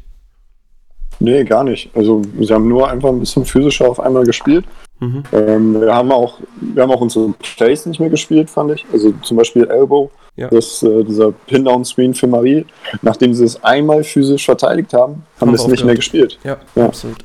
Nee, 1.21 1.43
gar 1.45 1.65
nicht. 1.65 1.91
Also 1.97 2.23
sie 2.41 2.55
haben 2.55 2.69
nur 2.69 2.89
einfach 2.89 3.09
ein 3.09 3.19
bisschen 3.19 3.45
physischer 3.45 3.89
auf 3.91 3.99
einmal 3.99 4.25
gespielt. 4.25 4.65
Mhm. 5.01 5.25
Ähm, 5.33 5.81
wir 5.81 5.93
haben 5.95 6.13
auch, 6.13 6.39
wir 6.61 6.83
haben 6.85 6.93
auch 6.93 7.01
unsere 7.01 7.31
Plays 7.57 7.87
nicht 7.87 7.99
mehr 7.99 8.11
gespielt, 8.11 8.49
fand 8.51 8.71
ich. 8.73 8.87
Also 8.93 9.13
zum 9.23 9.37
Beispiel 9.37 9.65
Elbow, 9.69 10.11
Ja. 10.37 10.49
das, 10.49 10.83
äh, 10.85 11.03
dieser 11.03 11.33
Pin-Down-Screen 11.33 12.15
für 12.15 12.29
Marie. 12.29 12.65
Nachdem 13.03 13.35
sie 13.35 13.45
es 13.45 13.63
einmal 13.65 14.05
physisch 14.05 14.45
verteidigt 14.45 14.93
haben, 14.95 15.15
haben 15.15 15.23
Haben 15.41 15.51
wir 15.51 15.55
es 15.55 15.61
nicht 15.67 15.85
mehr 15.85 15.95
aufgehört. 15.95 15.97
gespielt. 15.99 16.39
Ja, 16.45 16.57
Ja. 16.77 16.87
absolut. 16.87 17.25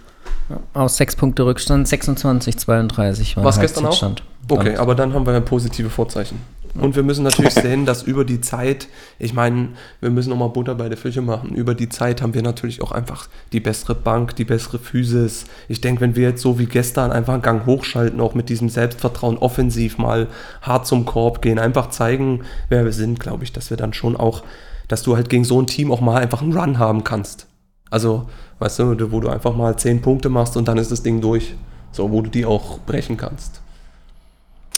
Aus 0.74 0.98
sechs 0.98 1.16
Punkte 1.16 1.46
Rückstand, 1.46 1.88
26, 1.88 2.58
32 2.58 3.38
war 3.38 3.44
der 3.44 3.62
gestern 3.62 3.86
auch? 3.86 4.12
Okay, 4.50 4.76
aber 4.76 4.96
dann 4.96 5.14
haben 5.14 5.26
wir 5.26 5.34
ja 5.34 5.39
positive 5.39 5.89
Vorzeichen. 5.89 6.39
Und 6.76 6.96
wir 6.96 7.04
müssen 7.04 7.24
natürlich 7.24 7.54
sehen, 7.54 7.86
dass 7.86 8.02
über 8.02 8.26
die 8.26 8.41
Zeit, 8.41 8.88
ich 9.20 9.34
meine, 9.34 9.70
wir 10.02 10.10
müssen 10.10 10.32
nochmal 10.32 10.50
Butter 10.50 10.74
bei 10.74 10.89
der 10.89 10.98
Fische 10.98 11.22
machen. 11.22 11.54
Über 11.54 11.76
die 11.76 11.88
Zeit 11.88 12.22
haben 12.22 12.34
wir 12.34 12.41
natürlich 12.41 12.82
auch 12.82 12.91
einfach 12.91 13.28
die 13.52 13.60
bessere 13.60 13.94
Bank, 13.94 14.36
die 14.36 14.44
bessere 14.44 14.80
Physis. 14.80 15.46
Ich 15.68 15.82
denke, 15.82 16.02
wenn 16.02 16.16
wir 16.16 16.30
jetzt 16.30 16.41
so 16.41 16.58
wie 16.58 16.66
gestern 16.66 17.12
einfach 17.12 17.34
einen 17.34 17.44
Gang 17.44 17.68
hochschalten, 17.68 18.20
auch 18.20 18.34
mit 18.34 18.50
diesem 18.50 18.70
Selbstvertrauen 18.70 19.38
offensiv 19.38 20.00
mal 20.00 20.28
hart 20.64 20.88
zum 20.88 21.06
Korb 21.06 21.44
gehen, 21.44 21.60
einfach 21.60 21.89
zeigen, 21.91 22.41
wer 22.70 22.86
wir 22.86 22.94
sind, 22.94 23.20
glaube 23.20 23.44
ich, 23.44 23.54
dass 23.54 23.70
wir 23.70 23.78
dann 23.78 23.94
schon 23.94 24.18
auch, 24.18 24.44
dass 24.88 25.04
du 25.04 25.16
halt 25.16 25.30
gegen 25.30 25.44
so 25.44 25.62
ein 25.62 25.68
Team 25.68 25.91
auch 25.91 26.02
mal 26.02 26.20
einfach 26.20 26.41
einen 26.41 26.58
Run 26.58 26.80
haben 26.80 27.04
kannst. 27.04 27.46
Also, 27.94 28.26
weißt 28.58 28.80
du, 28.80 29.12
wo 29.12 29.20
du 29.20 29.30
einfach 29.30 29.56
mal 29.56 29.78
zehn 29.78 30.02
Punkte 30.02 30.28
machst 30.28 30.58
und 30.58 30.68
dann 30.68 30.80
ist 30.80 30.91
das 30.91 31.04
Ding 31.04 31.22
durch. 31.22 31.54
So, 31.91 32.12
wo 32.12 32.22
du 32.22 32.30
die 32.32 32.44
auch 32.44 32.80
brechen 32.80 33.18
kannst. 33.18 33.62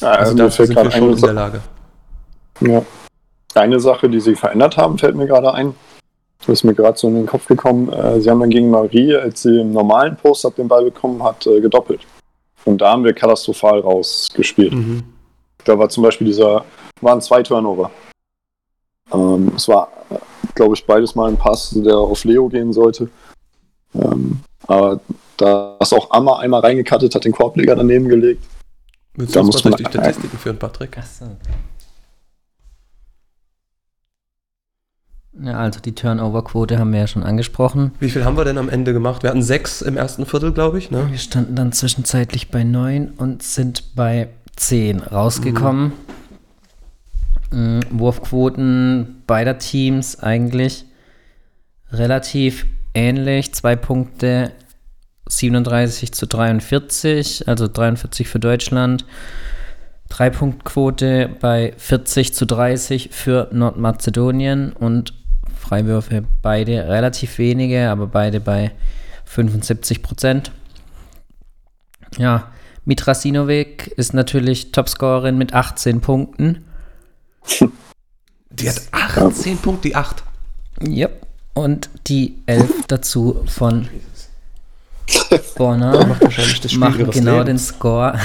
Ja, 0.01 0.11
Also 0.11 0.33
dafür 0.33 0.51
fällt 0.51 0.67
sind 0.67 0.75
wir 0.75 0.83
gerade 0.83 0.97
schon 0.97 1.03
eine, 1.03 1.15
in 1.15 1.21
der 1.21 1.33
Lage. 1.33 1.61
ja. 2.59 2.81
eine 3.53 3.79
Sache, 3.79 4.09
die 4.09 4.19
sie 4.19 4.35
verändert 4.35 4.75
haben, 4.75 4.97
fällt 4.97 5.15
mir 5.15 5.27
gerade 5.27 5.53
ein. 5.53 5.75
Das 6.39 6.49
ist 6.49 6.63
mir 6.65 6.73
gerade 6.73 6.97
so 6.97 7.07
in 7.07 7.15
den 7.15 7.25
Kopf 7.25 7.47
gekommen. 7.47 7.87
Äh, 7.87 8.19
sie 8.19 8.29
haben 8.29 8.41
dann 8.41 8.49
gegen 8.49 8.69
Marie, 8.69 9.15
als 9.15 9.43
sie 9.43 9.61
im 9.61 9.71
normalen 9.71 10.17
Post-Up 10.17 10.57
den 10.57 10.67
Ball 10.67 10.83
bekommen 10.83 11.23
hat, 11.23 11.47
äh, 11.47 11.61
gedoppelt. 11.61 12.01
Und 12.65 12.81
da 12.81 12.91
haben 12.91 13.05
wir 13.05 13.13
katastrophal 13.13 13.79
rausgespielt. 13.79 14.73
Mhm. 14.73 15.03
Da 15.63 15.79
war 15.79 15.87
zum 15.87 16.03
Beispiel 16.03 16.27
dieser, 16.27 16.65
waren 16.99 17.21
zwei 17.21 17.41
Turnover. 17.41 17.91
Ähm, 19.13 19.51
es 19.55 19.67
war, 19.67 19.87
glaube 20.55 20.75
ich, 20.75 20.85
beides 20.85 21.15
mal 21.15 21.29
ein 21.29 21.37
Pass, 21.37 21.71
der 21.75 21.95
auf 21.97 22.23
Leo 22.23 22.47
gehen 22.49 22.73
sollte. 22.73 23.09
Ähm, 23.93 24.39
aber 24.67 24.99
da 25.37 25.77
ist 25.79 25.93
auch 25.93 26.09
Amma 26.11 26.39
einmal 26.39 26.61
reingekattet, 26.61 27.13
hat 27.13 27.25
den 27.25 27.31
Korbleger 27.31 27.75
daneben 27.75 28.07
gelegt. 28.09 28.43
Willst 29.13 29.35
Da 29.35 29.39
du 29.41 29.45
uns 29.47 29.55
muss 29.55 29.63
mal 29.63 29.71
durch 29.71 29.83
man- 29.83 29.91
die 29.91 29.97
Statistiken 29.99 30.37
führen, 30.37 30.57
Patrick? 30.57 30.97
Achso. 30.97 31.25
Ja, 35.41 35.57
also 35.57 35.81
die 35.81 35.93
Turnover-Quote 35.93 36.79
haben 36.79 36.93
wir 36.93 36.99
ja 37.01 37.07
schon 37.07 37.23
angesprochen. 37.23 37.91
Wie 37.99 38.09
viel 38.09 38.23
haben 38.23 38.37
wir 38.37 38.45
denn 38.45 38.57
am 38.57 38.69
Ende 38.69 38.93
gemacht? 38.93 39.21
Wir 39.23 39.29
hatten 39.31 39.43
sechs 39.43 39.81
im 39.81 39.97
ersten 39.97 40.25
Viertel, 40.25 40.53
glaube 40.53 40.77
ich. 40.77 40.91
Ne? 40.91 41.07
Wir 41.11 41.17
standen 41.17 41.55
dann 41.55 41.73
zwischenzeitlich 41.73 42.51
bei 42.51 42.63
9 42.63 43.11
und 43.17 43.43
sind 43.43 43.95
bei 43.95 44.29
10 44.55 45.01
rausgekommen. 45.01 45.87
Mhm. 45.87 45.93
Wurfquoten 47.51 49.23
beider 49.27 49.57
Teams 49.57 50.19
eigentlich 50.19 50.85
relativ 51.91 52.65
ähnlich. 52.93 53.53
Zwei 53.53 53.75
Punkte 53.75 54.51
37 55.27 56.11
zu 56.11 56.27
43, 56.27 57.47
also 57.47 57.67
43 57.67 58.27
für 58.27 58.39
Deutschland. 58.39 59.05
Drei-Punkt-Quote 60.09 61.29
bei 61.39 61.73
40 61.77 62.33
zu 62.33 62.45
30 62.45 63.09
für 63.11 63.49
Nordmazedonien 63.51 64.71
und 64.71 65.13
Freiwürfe 65.57 66.23
beide 66.41 66.87
relativ 66.87 67.39
wenige, 67.39 67.89
aber 67.89 68.07
beide 68.07 68.39
bei 68.39 68.71
75 69.25 70.03
Prozent. 70.03 70.51
Ja, 72.17 72.51
Mitrasinovic 72.85 73.87
ist 73.87 74.13
natürlich 74.13 74.71
Topscorerin 74.71 75.37
mit 75.37 75.53
18 75.53 76.01
Punkten. 76.01 76.65
Die 78.49 78.69
hat 78.69 78.81
18 78.91 79.57
Punkte, 79.57 79.89
die 79.89 79.95
8. 79.95 80.23
Yep. 80.81 81.27
Und 81.53 81.89
die 82.07 82.35
11 82.45 82.69
dazu 82.87 83.43
von 83.47 83.89
Bonner 85.55 86.05
Macht 86.05 86.21
wahrscheinlich 86.21 86.61
das 86.61 86.71
Spiel 86.71 86.79
machen 86.79 87.09
genau 87.11 87.37
den 87.39 87.57
Lebens. 87.57 87.67
Score. 87.67 88.19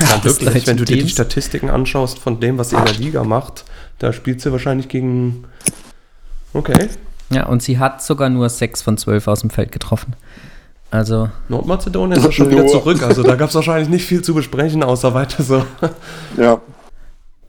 Ja, 0.00 0.24
wirklich, 0.24 0.66
wenn 0.66 0.76
du 0.76 0.84
dir 0.84 0.94
die 0.94 1.00
Teams. 1.00 1.12
Statistiken 1.12 1.70
anschaust 1.70 2.18
von 2.18 2.40
dem, 2.40 2.58
was 2.58 2.70
sie 2.70 2.76
in 2.76 2.84
der 2.84 2.94
Liga 2.94 3.24
macht, 3.24 3.64
da 3.98 4.12
spielt 4.12 4.40
sie 4.40 4.52
wahrscheinlich 4.52 4.88
gegen. 4.88 5.44
Okay. 6.52 6.88
Ja, 7.30 7.46
und 7.46 7.62
sie 7.62 7.78
hat 7.78 8.02
sogar 8.02 8.28
nur 8.28 8.48
6 8.48 8.82
von 8.82 8.96
12 8.96 9.28
aus 9.28 9.40
dem 9.40 9.50
Feld 9.50 9.72
getroffen. 9.72 10.14
Also, 10.90 11.30
Nordmazedonien 11.48 12.18
ist 12.18 12.24
ja 12.24 12.32
schon 12.32 12.50
wieder 12.50 12.66
zurück. 12.66 13.02
Also 13.02 13.22
da 13.22 13.36
gab 13.36 13.50
es 13.50 13.54
wahrscheinlich 13.54 13.88
nicht 13.88 14.04
viel 14.04 14.22
zu 14.22 14.34
besprechen, 14.34 14.82
außer 14.82 15.14
weiter 15.14 15.42
so. 15.42 15.64
Ja, 16.36 16.60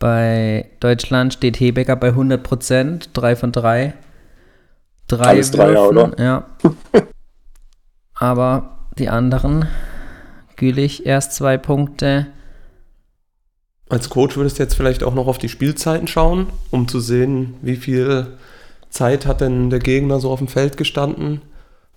bei 0.02 0.66
Deutschland 0.80 1.32
steht 1.32 1.60
Hebecker 1.60 1.96
bei 1.96 2.08
100 2.08 2.42
Prozent, 2.42 3.10
3 3.14 3.36
von 3.36 3.52
3. 3.52 3.94
Drei 5.08 5.24
Alles 5.24 5.52
Dreier, 5.52 5.94
Würfen, 5.94 5.98
oder? 5.98 6.20
Ja. 6.24 6.46
Aber 8.16 8.80
die 8.98 9.10
anderen, 9.10 9.68
Gülich 10.56 11.06
erst 11.06 11.34
zwei 11.34 11.58
Punkte. 11.58 12.28
Als 13.90 14.10
Coach 14.10 14.38
würdest 14.38 14.58
du 14.58 14.64
jetzt 14.64 14.74
vielleicht 14.74 15.04
auch 15.04 15.14
noch 15.14 15.28
auf 15.28 15.38
die 15.38 15.50
Spielzeiten 15.50 16.08
schauen, 16.08 16.48
um 16.72 16.88
zu 16.88 17.00
sehen, 17.00 17.56
wie 17.62 17.76
viel 17.76 18.38
Zeit 18.90 19.26
hat 19.28 19.42
denn 19.42 19.70
der 19.70 19.80
Gegner 19.80 20.20
so 20.20 20.32
auf 20.32 20.40
dem 20.40 20.48
Feld 20.48 20.78
gestanden. 20.78 21.42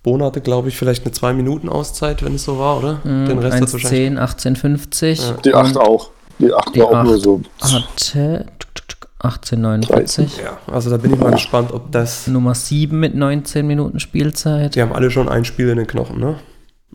Bohn 0.03 0.21
hatte, 0.21 0.41
glaube 0.41 0.67
ich, 0.67 0.77
vielleicht 0.77 1.05
eine 1.05 1.13
2-Minuten-Auszeit, 1.15 2.23
wenn 2.23 2.35
es 2.35 2.43
so 2.43 2.59
war, 2.59 2.77
oder? 2.77 2.99
Den 3.03 3.39
Rest 3.39 3.61
hat 3.61 3.73
wahrscheinlich. 3.73 4.19
1,10, 4.19 4.59
18,50. 4.59 5.27
Ja. 5.27 5.37
die 5.43 5.53
8 5.55 5.77
auch. 5.77 6.11
Die 6.39 6.53
8 6.53 6.75
Die 6.75 6.79
war 6.79 6.87
auch 6.87 7.03
nur 7.03 7.15
acht. 7.15 7.21
so. 7.21 7.41
Hatte 7.61 8.45
tuk, 8.59 8.75
tuk, 8.75 8.87
tuk, 8.87 9.09
18,49. 9.21 10.41
Ja, 10.43 10.57
also 10.71 10.89
da 10.89 10.97
bin 10.97 11.13
ich 11.13 11.19
mal 11.19 11.31
gespannt, 11.31 11.71
ob 11.73 11.91
das. 11.91 12.27
Nummer 12.27 12.53
7 12.55 12.99
mit 12.99 13.15
19 13.15 13.65
Minuten 13.65 13.99
Spielzeit. 13.99 14.75
Die 14.75 14.81
haben 14.81 14.93
alle 14.93 15.11
schon 15.11 15.29
ein 15.29 15.45
Spiel 15.45 15.69
in 15.69 15.77
den 15.77 15.87
Knochen, 15.87 16.19
ne? 16.19 16.35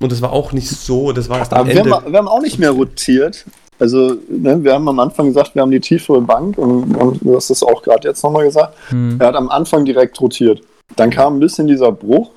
Und 0.00 0.12
das 0.12 0.22
war 0.22 0.32
auch 0.32 0.52
nicht 0.52 0.68
so, 0.68 1.12
das 1.12 1.28
war 1.28 1.38
erst 1.38 1.52
am 1.52 1.60
Aber 1.60 1.68
wir 1.68 1.76
Ende. 1.80 1.90
haben, 1.94 2.10
wir 2.12 2.18
haben 2.18 2.28
auch 2.28 2.40
nicht 2.40 2.58
mehr 2.58 2.70
rotiert. 2.70 3.44
Also, 3.78 4.16
ne, 4.28 4.62
wir 4.62 4.74
haben 4.74 4.88
am 4.88 4.98
Anfang 4.98 5.26
gesagt, 5.26 5.54
wir 5.54 5.62
haben 5.62 5.70
die 5.70 5.80
tiefere 5.80 6.20
Bank 6.20 6.56
und, 6.58 6.94
und 6.96 7.20
du 7.22 7.34
hast 7.36 7.50
es 7.50 7.62
auch 7.62 7.82
gerade 7.82 8.08
jetzt 8.08 8.22
nochmal 8.22 8.44
gesagt. 8.44 8.74
Hm. 8.88 9.16
Er 9.18 9.28
hat 9.28 9.36
am 9.36 9.48
Anfang 9.50 9.84
direkt 9.84 10.20
rotiert. 10.20 10.60
Dann 10.96 11.10
kam 11.10 11.36
ein 11.36 11.40
bisschen 11.40 11.66
dieser 11.66 11.92
Bruch, 11.92 12.30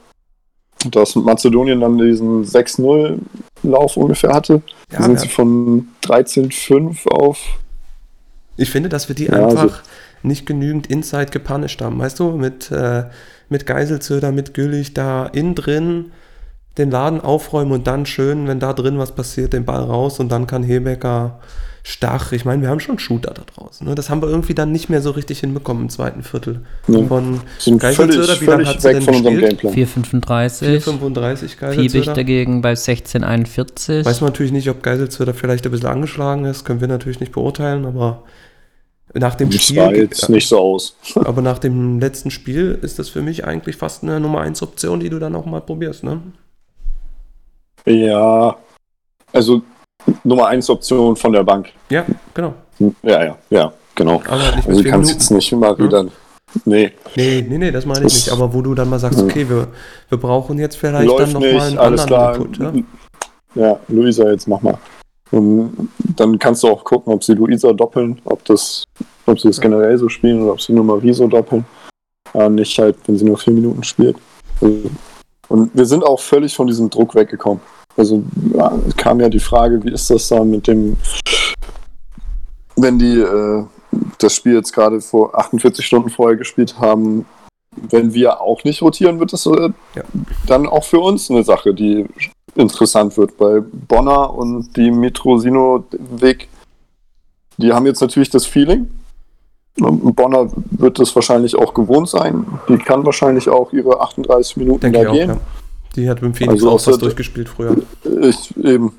dass 0.91 1.15
Mazedonien 1.15 1.81
dann 1.81 1.97
diesen 1.97 2.43
6-0-Lauf 2.43 3.97
ungefähr 3.97 4.33
hatte. 4.33 4.61
Ja, 4.91 4.97
Da 4.99 5.03
sind 5.03 5.13
ja. 5.15 5.19
sie 5.21 5.27
von 5.29 5.87
13-5 6.03 7.07
auf. 7.07 7.39
Ich 8.57 8.69
finde, 8.69 8.89
dass 8.89 9.07
wir 9.07 9.15
die 9.15 9.25
Ja, 9.25 9.47
einfach 9.47 9.61
also- 9.63 9.75
nicht 10.23 10.45
genügend 10.45 10.87
Inside 10.87 11.27
gepunished 11.31 11.81
haben. 11.81 11.99
Weißt 11.99 12.19
du, 12.19 12.31
mit, 12.31 12.71
äh, 12.71 13.03
mit 13.49 13.65
Geiselzöder, 13.65 14.31
mit 14.31 14.53
Güllich 14.53 14.93
da 14.93 15.25
innen 15.25 15.53
drin 15.55 16.11
den 16.77 16.91
Laden 16.91 17.21
aufräumen 17.21 17.71
und 17.71 17.87
dann 17.87 18.05
schön, 18.05 18.47
wenn 18.47 18.59
da 18.59 18.73
drin 18.73 18.97
was 18.97 19.13
passiert, 19.13 19.53
den 19.53 19.65
Ball 19.65 19.83
raus 19.83 20.19
und 20.19 20.29
dann 20.29 20.47
kann 20.47 20.63
Hebecker 20.63 21.39
Stach. 21.85 22.31
Ich 22.31 22.45
meine, 22.45 22.61
wir 22.61 22.69
haben 22.69 22.79
schon 22.79 22.97
Shooter 22.97 23.33
da 23.33 23.43
draußen. 23.43 23.85
Ne? 23.85 23.93
Das 23.93 24.09
haben 24.09 24.21
wir 24.21 24.29
irgendwie 24.29 24.53
dann 24.53 24.71
nicht 24.71 24.89
mehr 24.89 25.01
so 25.01 25.11
richtig 25.11 25.41
hinbekommen 25.41 25.83
im 25.83 25.89
zweiten 25.89 26.23
Viertel. 26.23 26.61
Ja. 26.87 27.03
Von 27.03 27.41
Sind 27.59 27.83
völlig, 27.83 28.41
wie 28.41 28.45
lange 28.45 28.65
hat 28.65 28.81
sie 28.81 28.93
denn 28.93 29.01
von 29.01 29.15
unserem 29.15 29.35
gespielt? 29.35 29.61
Gameplan. 29.61 30.23
4,35. 30.23 30.81
4,35 30.81 31.39
Fiebig 31.39 31.59
Geiselzöder. 31.59 32.13
dagegen 32.13 32.61
bei 32.61 32.71
16,41. 32.71 34.05
Weiß 34.05 34.21
man 34.21 34.29
natürlich 34.29 34.53
nicht, 34.53 34.69
ob 34.69 34.81
Geiselzöder 34.81 35.33
vielleicht 35.33 35.65
ein 35.65 35.71
bisschen 35.71 35.89
angeschlagen 35.89 36.45
ist, 36.45 36.63
können 36.63 36.79
wir 36.79 36.87
natürlich 36.87 37.19
nicht 37.19 37.33
beurteilen, 37.33 37.85
aber 37.85 38.23
nach 39.13 39.35
dem 39.35 39.49
Das 39.49 39.61
Spiel, 39.61 39.75
sah 39.75 39.91
jetzt 39.91 40.29
nicht 40.29 40.47
so 40.47 40.59
aus. 40.59 40.95
aber 41.15 41.41
nach 41.41 41.59
dem 41.59 41.99
letzten 41.99 42.31
Spiel 42.31 42.79
ist 42.81 42.97
das 42.97 43.09
für 43.09 43.21
mich 43.21 43.43
eigentlich 43.43 43.75
fast 43.75 44.03
eine 44.03 44.21
Nummer 44.21 44.39
1 44.39 44.61
Option, 44.63 45.01
die 45.01 45.09
du 45.09 45.19
dann 45.19 45.35
auch 45.35 45.45
mal 45.45 45.59
probierst, 45.59 46.05
ne? 46.05 46.21
Ja, 47.85 48.55
also 49.31 49.61
Nummer 50.23 50.47
1 50.47 50.69
Option 50.69 51.15
von 51.15 51.33
der 51.33 51.43
Bank. 51.43 51.69
Ja, 51.89 52.05
genau. 52.33 52.53
Ja, 53.01 53.23
ja, 53.23 53.37
ja, 53.49 53.73
genau. 53.95 54.21
Aber 54.27 54.41
halt 54.43 54.55
nicht 54.57 54.67
Also 54.69 54.81
du 54.83 54.89
kannst 54.89 55.11
jetzt 55.11 55.31
nicht 55.31 55.51
immer 55.51 55.69
Ja. 55.71 55.79
wieder. 55.79 56.05
Nee, 56.65 56.91
Nee, 57.15 57.43
nee, 57.49 57.57
nee, 57.57 57.71
das 57.71 57.85
meine 57.85 58.05
ich 58.05 58.13
nicht. 58.13 58.29
Aber 58.31 58.53
wo 58.53 58.61
du 58.61 58.75
dann 58.75 58.89
mal 58.89 58.99
sagst, 58.99 59.19
Ja. 59.19 59.25
okay, 59.25 59.49
wir, 59.49 59.67
wir 60.09 60.17
brauchen 60.17 60.59
jetzt 60.59 60.75
vielleicht 60.77 61.09
dann 61.09 61.17
läuft 61.17 61.33
noch 61.33 61.41
mal 61.41 61.53
nicht, 61.53 61.61
einen 61.63 61.77
alles 61.79 62.01
anderen 62.01 62.07
klar. 62.07 62.35
Input. 62.35 62.85
Ja? 63.55 63.63
Ja, 63.69 63.79
Luisa, 63.87 64.29
jetzt 64.31 64.47
mach 64.47 64.61
mal. 64.61 64.77
Und 65.31 65.89
dann 66.15 66.37
kannst 66.37 66.61
du 66.63 66.67
auch 66.67 66.83
gucken, 66.83 67.11
ob 67.11 67.23
sie 67.23 67.33
Luisa 67.33 67.73
doppeln, 67.73 68.21
ob 68.25 68.45
das, 68.45 68.83
ob 69.25 69.39
sie 69.39 69.47
das 69.47 69.57
Ja. 69.57 69.63
generell 69.63 69.97
so 69.97 70.09
spielen 70.09 70.43
oder 70.43 70.53
ob 70.53 70.61
sie 70.61 70.73
nur 70.73 70.83
Marie 70.83 71.13
so 71.13 71.27
doppeln. 71.27 71.65
Aber 72.33 72.49
nicht 72.49 72.77
halt, 72.77 72.97
wenn 73.07 73.17
sie 73.17 73.25
nur 73.25 73.37
vier 73.37 73.53
Minuten 73.53 73.83
spielt. 73.83 74.17
Also, 74.61 74.89
Und 75.49 75.71
wir 75.75 75.85
sind 75.85 76.03
auch 76.03 76.19
völlig 76.19 76.55
von 76.55 76.67
diesem 76.67 76.89
Druck 76.89 77.15
weggekommen. 77.15 77.61
Also 77.95 78.23
ja, 78.53 78.71
kam 78.97 79.19
ja 79.19 79.29
die 79.29 79.39
Frage, 79.39 79.83
wie 79.83 79.91
ist 79.91 80.09
das 80.09 80.27
da 80.27 80.43
mit 80.43 80.67
dem, 80.67 80.97
wenn 82.75 82.97
die 82.97 83.19
äh, 83.19 83.63
das 84.17 84.35
Spiel 84.35 84.53
jetzt 84.55 84.73
gerade 84.73 84.99
vor 85.01 85.37
48 85.37 85.85
Stunden 85.85 86.09
vorher 86.09 86.35
gespielt 86.37 86.79
haben, 86.79 87.25
wenn 87.89 88.13
wir 88.13 88.41
auch 88.41 88.63
nicht 88.63 88.81
rotieren, 88.81 89.19
wird 89.19 89.33
das 89.33 89.45
äh, 89.45 89.69
Ja. 89.95 90.03
dann 90.47 90.67
auch 90.67 90.83
für 90.83 90.99
uns 90.99 91.29
eine 91.29 91.43
Sache, 91.43 91.73
die 91.73 92.05
interessant 92.55 93.15
wird. 93.17 93.37
Bei 93.37 93.61
Bonner 93.61 94.33
und 94.33 94.75
die 94.75 94.91
Mitrosino-Weg, 94.91 96.47
die 97.57 97.73
haben 97.73 97.85
jetzt 97.85 98.01
natürlich 98.01 98.29
das 98.29 98.45
Feeling. 98.45 98.89
Bonner 99.75 100.49
wird 100.71 100.99
das 100.99 101.15
wahrscheinlich 101.15 101.55
auch 101.55 101.73
gewohnt 101.73 102.07
sein. 102.09 102.45
Die 102.69 102.77
kann 102.77 103.03
wahrscheinlich 103.05 103.49
auch 103.49 103.73
ihre 103.73 104.01
38 104.01 104.57
Minuten 104.57 104.81
Denke 104.81 104.97
da 104.99 105.03
ich 105.03 105.09
auch, 105.09 105.13
gehen. 105.13 105.29
ja. 105.29 105.37
Die 105.95 106.09
hat 106.09 106.21
mit 106.21 106.33
dem 106.33 106.35
Phoenix 106.35 106.63
Also 106.63 106.71
auch 106.71 106.87
was 106.87 106.97
durchgespielt 106.97 107.49
früher. 107.49 107.77
Ich 108.21 108.55
eben. 108.57 108.93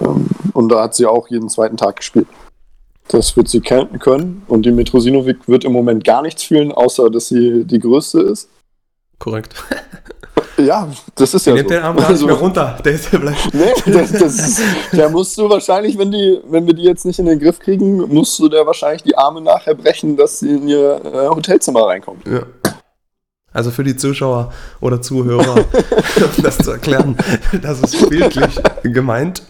Ähm, 0.00 0.28
Und 0.52 0.68
da 0.70 0.82
hat 0.84 0.94
sie 0.94 1.06
auch 1.06 1.28
jeden 1.28 1.48
zweiten 1.48 1.76
Tag 1.76 1.96
gespielt. 1.96 2.26
Das 3.08 3.36
wird 3.36 3.48
sie 3.48 3.60
können. 3.60 4.42
Und 4.48 4.66
die 4.66 4.72
Metrosinovic 4.72 5.46
wird 5.46 5.64
im 5.64 5.72
Moment 5.72 6.04
gar 6.04 6.22
nichts 6.22 6.42
fühlen, 6.42 6.72
außer 6.72 7.10
dass 7.10 7.28
sie 7.28 7.64
die 7.64 7.78
größte 7.78 8.20
ist. 8.20 8.48
Korrekt. 9.18 9.54
Ja, 10.58 10.88
das 11.14 11.34
ist 11.34 11.46
ja 11.46 11.54
Nimmt 11.54 11.68
so. 11.68 11.74
den 11.74 11.82
Arm 11.82 11.96
gar 11.96 12.10
nicht 12.10 12.24
mehr 12.24 12.34
runter. 12.34 12.78
Der 12.82 12.92
ist 12.92 13.12
ja 13.12 13.18
bleibt. 13.18 13.52
Nee, 13.52 13.92
das, 13.92 14.12
das 14.12 14.38
ist, 14.38 14.62
da 14.92 15.08
musst 15.08 15.36
du 15.36 15.48
wahrscheinlich, 15.50 15.98
wenn, 15.98 16.10
die, 16.10 16.40
wenn 16.48 16.66
wir 16.66 16.72
die 16.72 16.82
jetzt 16.82 17.04
nicht 17.04 17.18
in 17.18 17.26
den 17.26 17.38
Griff 17.38 17.58
kriegen, 17.58 17.98
musst 18.12 18.38
du 18.38 18.48
der 18.48 18.66
wahrscheinlich 18.66 19.02
die 19.02 19.16
Arme 19.16 19.42
nachher 19.42 19.74
brechen, 19.74 20.16
dass 20.16 20.38
sie 20.38 20.50
in 20.50 20.68
ihr 20.68 21.00
äh, 21.04 21.28
Hotelzimmer 21.28 21.82
reinkommt. 21.82 22.26
Ja. 22.26 22.42
Also 23.56 23.70
für 23.70 23.84
die 23.84 23.96
Zuschauer 23.96 24.52
oder 24.80 25.00
Zuhörer, 25.02 25.56
um 26.36 26.42
das 26.42 26.58
zu 26.58 26.70
erklären, 26.70 27.16
das 27.62 27.80
ist 27.80 28.08
bildlich 28.08 28.60
gemeint, 28.82 29.42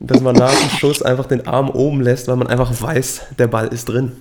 dass 0.00 0.20
man 0.20 0.36
nach 0.36 0.54
dem 0.54 0.70
Schuss 0.78 1.02
einfach 1.02 1.26
den 1.26 1.46
Arm 1.46 1.68
oben 1.70 2.00
lässt, 2.00 2.28
weil 2.28 2.36
man 2.36 2.46
einfach 2.46 2.72
weiß, 2.80 3.22
der 3.38 3.48
Ball 3.48 3.68
ist 3.68 3.86
drin. 3.86 4.12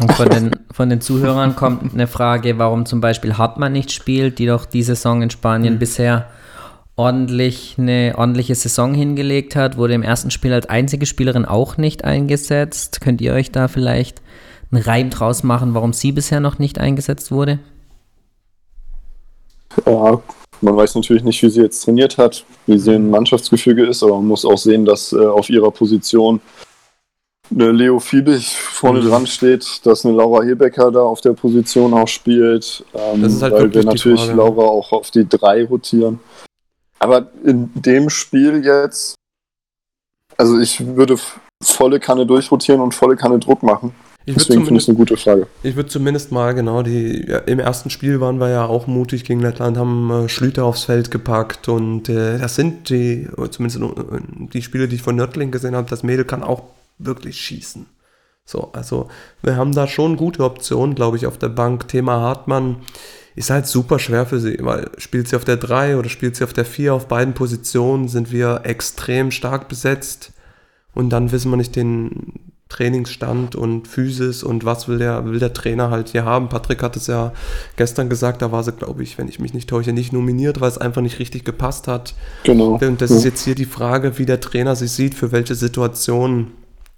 Und 0.00 0.12
von 0.12 0.28
den, 0.28 0.50
von 0.72 0.88
den 0.88 1.00
Zuhörern 1.00 1.56
kommt 1.56 1.92
eine 1.92 2.06
Frage, 2.06 2.58
warum 2.58 2.86
zum 2.86 3.00
Beispiel 3.00 3.36
Hartmann 3.36 3.72
nicht 3.72 3.90
spielt, 3.90 4.38
die 4.38 4.46
doch 4.46 4.64
die 4.64 4.82
Saison 4.82 5.22
in 5.22 5.30
Spanien 5.30 5.74
Mhm. 5.74 5.78
bisher 5.78 6.26
ordentlich 6.94 7.76
eine 7.78 8.14
ordentliche 8.16 8.54
Saison 8.54 8.94
hingelegt 8.94 9.56
hat, 9.56 9.76
wurde 9.76 9.94
im 9.94 10.02
ersten 10.02 10.30
Spiel 10.30 10.52
als 10.52 10.68
einzige 10.68 11.06
Spielerin 11.06 11.44
auch 11.44 11.76
nicht 11.76 12.04
eingesetzt. 12.04 13.00
Könnt 13.00 13.20
ihr 13.20 13.32
euch 13.32 13.52
da 13.52 13.68
vielleicht 13.68 14.20
einen 14.70 14.82
Reim 14.82 15.10
draus 15.10 15.42
machen, 15.42 15.74
warum 15.74 15.92
sie 15.92 16.12
bisher 16.12 16.40
noch 16.40 16.58
nicht 16.58 16.78
eingesetzt 16.78 17.30
wurde? 17.30 17.58
Ja, 19.86 20.20
man 20.60 20.76
weiß 20.76 20.94
natürlich 20.96 21.22
nicht, 21.22 21.42
wie 21.42 21.50
sie 21.50 21.62
jetzt 21.62 21.84
trainiert 21.84 22.18
hat, 22.18 22.44
wie 22.66 22.78
sie 22.78 22.94
im 22.94 23.10
Mannschaftsgefüge 23.10 23.86
ist, 23.86 24.02
aber 24.02 24.16
man 24.16 24.26
muss 24.26 24.44
auch 24.44 24.58
sehen, 24.58 24.84
dass 24.84 25.12
äh, 25.12 25.24
auf 25.24 25.48
ihrer 25.50 25.70
Position 25.70 26.40
eine 27.50 27.70
Leo 27.72 27.98
Fiebig 27.98 28.56
vorne 28.56 29.00
Mhm. 29.00 29.08
dran 29.08 29.26
steht, 29.26 29.86
dass 29.86 30.04
eine 30.04 30.14
Laura 30.16 30.42
Hebecker 30.42 30.90
da 30.90 31.00
auf 31.00 31.20
der 31.20 31.32
Position 31.32 31.94
auch 31.94 32.08
spielt, 32.08 32.84
ähm, 32.92 33.22
Das 33.22 33.32
ist 33.34 33.42
halt 33.42 33.54
weil 33.54 33.72
wir 33.72 33.84
natürlich 33.84 34.20
Frage. 34.20 34.36
Laura 34.36 34.62
auch 34.64 34.92
auf 34.92 35.10
die 35.10 35.26
drei 35.26 35.64
rotieren. 35.64 36.20
Aber 36.98 37.28
in 37.44 37.70
dem 37.74 38.10
Spiel 38.10 38.64
jetzt, 38.64 39.14
also 40.36 40.58
ich 40.58 40.84
würde 40.96 41.16
volle 41.62 42.00
Kanne 42.00 42.26
durchrotieren 42.26 42.80
und 42.82 42.94
volle 42.94 43.16
Kanne 43.16 43.38
Druck 43.38 43.62
machen. 43.62 43.94
Ich 44.28 44.34
würde 44.34 44.44
Deswegen 44.44 44.66
finde 44.66 44.78
ich 44.78 44.84
zumindest, 44.84 44.88
es 44.88 44.88
eine 44.88 44.98
gute 44.98 45.16
Frage. 45.16 45.46
ich 45.62 45.76
würd 45.76 45.90
zumindest 45.90 46.32
mal, 46.32 46.52
genau, 46.52 46.82
die, 46.82 47.26
ja, 47.26 47.38
im 47.38 47.58
ersten 47.60 47.88
Spiel 47.88 48.20
waren 48.20 48.38
wir 48.38 48.50
ja 48.50 48.66
auch 48.66 48.86
mutig 48.86 49.24
gegen 49.24 49.40
Lettland, 49.40 49.78
haben 49.78 50.10
äh, 50.10 50.28
Schlüter 50.28 50.66
aufs 50.66 50.84
Feld 50.84 51.10
gepackt 51.10 51.66
und 51.68 52.10
äh, 52.10 52.38
das 52.38 52.54
sind 52.54 52.90
die, 52.90 53.26
oder 53.38 53.50
zumindest 53.50 53.80
äh, 53.80 54.20
die 54.52 54.60
Spiele, 54.60 54.86
die 54.86 54.96
ich 54.96 55.02
von 55.02 55.16
Nördling 55.16 55.50
gesehen 55.50 55.74
habe, 55.74 55.88
das 55.88 56.02
Mädel 56.02 56.26
kann 56.26 56.42
auch 56.42 56.64
wirklich 56.98 57.40
schießen. 57.40 57.86
So, 58.44 58.68
also 58.74 59.08
wir 59.42 59.56
haben 59.56 59.74
da 59.74 59.86
schon 59.86 60.18
gute 60.18 60.44
Optionen, 60.44 60.94
glaube 60.94 61.16
ich, 61.16 61.26
auf 61.26 61.38
der 61.38 61.48
Bank. 61.48 61.88
Thema 61.88 62.20
Hartmann 62.20 62.76
ist 63.34 63.48
halt 63.48 63.66
super 63.66 63.98
schwer 63.98 64.26
für 64.26 64.40
sie, 64.40 64.58
weil 64.60 64.90
spielt 64.98 65.28
sie 65.28 65.36
auf 65.36 65.44
der 65.46 65.56
3 65.56 65.96
oder 65.96 66.10
spielt 66.10 66.36
sie 66.36 66.44
auf 66.44 66.52
der 66.52 66.66
4, 66.66 66.92
auf 66.92 67.08
beiden 67.08 67.32
Positionen 67.32 68.08
sind 68.08 68.30
wir 68.30 68.60
extrem 68.64 69.30
stark 69.30 69.68
besetzt 69.68 70.32
und 70.92 71.08
dann 71.10 71.32
wissen 71.32 71.50
wir 71.50 71.56
nicht 71.56 71.76
den 71.76 72.47
Trainingsstand 72.68 73.56
und 73.56 73.88
Physis 73.88 74.42
und 74.42 74.64
was 74.64 74.88
will 74.88 74.98
der, 74.98 75.24
will 75.24 75.38
der 75.38 75.52
Trainer 75.54 75.90
halt 75.90 76.10
hier 76.10 76.24
haben. 76.24 76.48
Patrick 76.48 76.82
hat 76.82 76.96
es 76.96 77.06
ja 77.06 77.32
gestern 77.76 78.08
gesagt, 78.08 78.42
da 78.42 78.52
war 78.52 78.62
sie, 78.62 78.72
glaube 78.72 79.02
ich, 79.02 79.16
wenn 79.18 79.28
ich 79.28 79.38
mich 79.38 79.54
nicht 79.54 79.68
täusche, 79.70 79.92
nicht 79.92 80.12
nominiert, 80.12 80.60
weil 80.60 80.68
es 80.68 80.78
einfach 80.78 81.00
nicht 81.02 81.18
richtig 81.18 81.44
gepasst 81.44 81.88
hat. 81.88 82.14
Genau. 82.44 82.78
Und 82.80 83.00
das 83.00 83.10
Ja. 83.10 83.16
ist 83.16 83.24
jetzt 83.24 83.44
hier 83.44 83.54
die 83.54 83.64
Frage, 83.64 84.18
wie 84.18 84.26
der 84.26 84.40
Trainer 84.40 84.76
sich 84.76 84.92
sieht, 84.92 85.14
für 85.14 85.32
welche 85.32 85.54
Situationen 85.54 86.48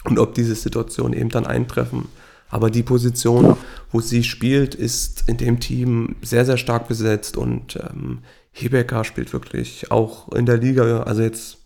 und 0.05 0.19
ob 0.19 0.35
diese 0.35 0.55
Situationen 0.55 1.19
eben 1.19 1.29
dann 1.31 1.47
eintreffen. 1.47 2.07
Aber 2.49 2.69
die 2.71 2.83
Position, 2.83 3.57
wo 3.93 4.01
sie 4.01 4.25
spielt, 4.25 4.75
ist 4.75 5.25
in 5.29 5.37
dem 5.37 5.61
Team 5.61 6.17
sehr, 6.21 6.45
sehr 6.45 6.57
stark 6.57 6.89
besetzt 6.89 7.37
und 7.37 7.77
ähm, 7.77 8.19
Hebecker 8.53 9.05
spielt 9.05 9.33
wirklich 9.33 9.93
auch 9.93 10.33
in 10.33 10.47
der 10.47 10.57
Liga, 10.59 11.05
also 11.05 11.23
jetzt, 11.23 11.59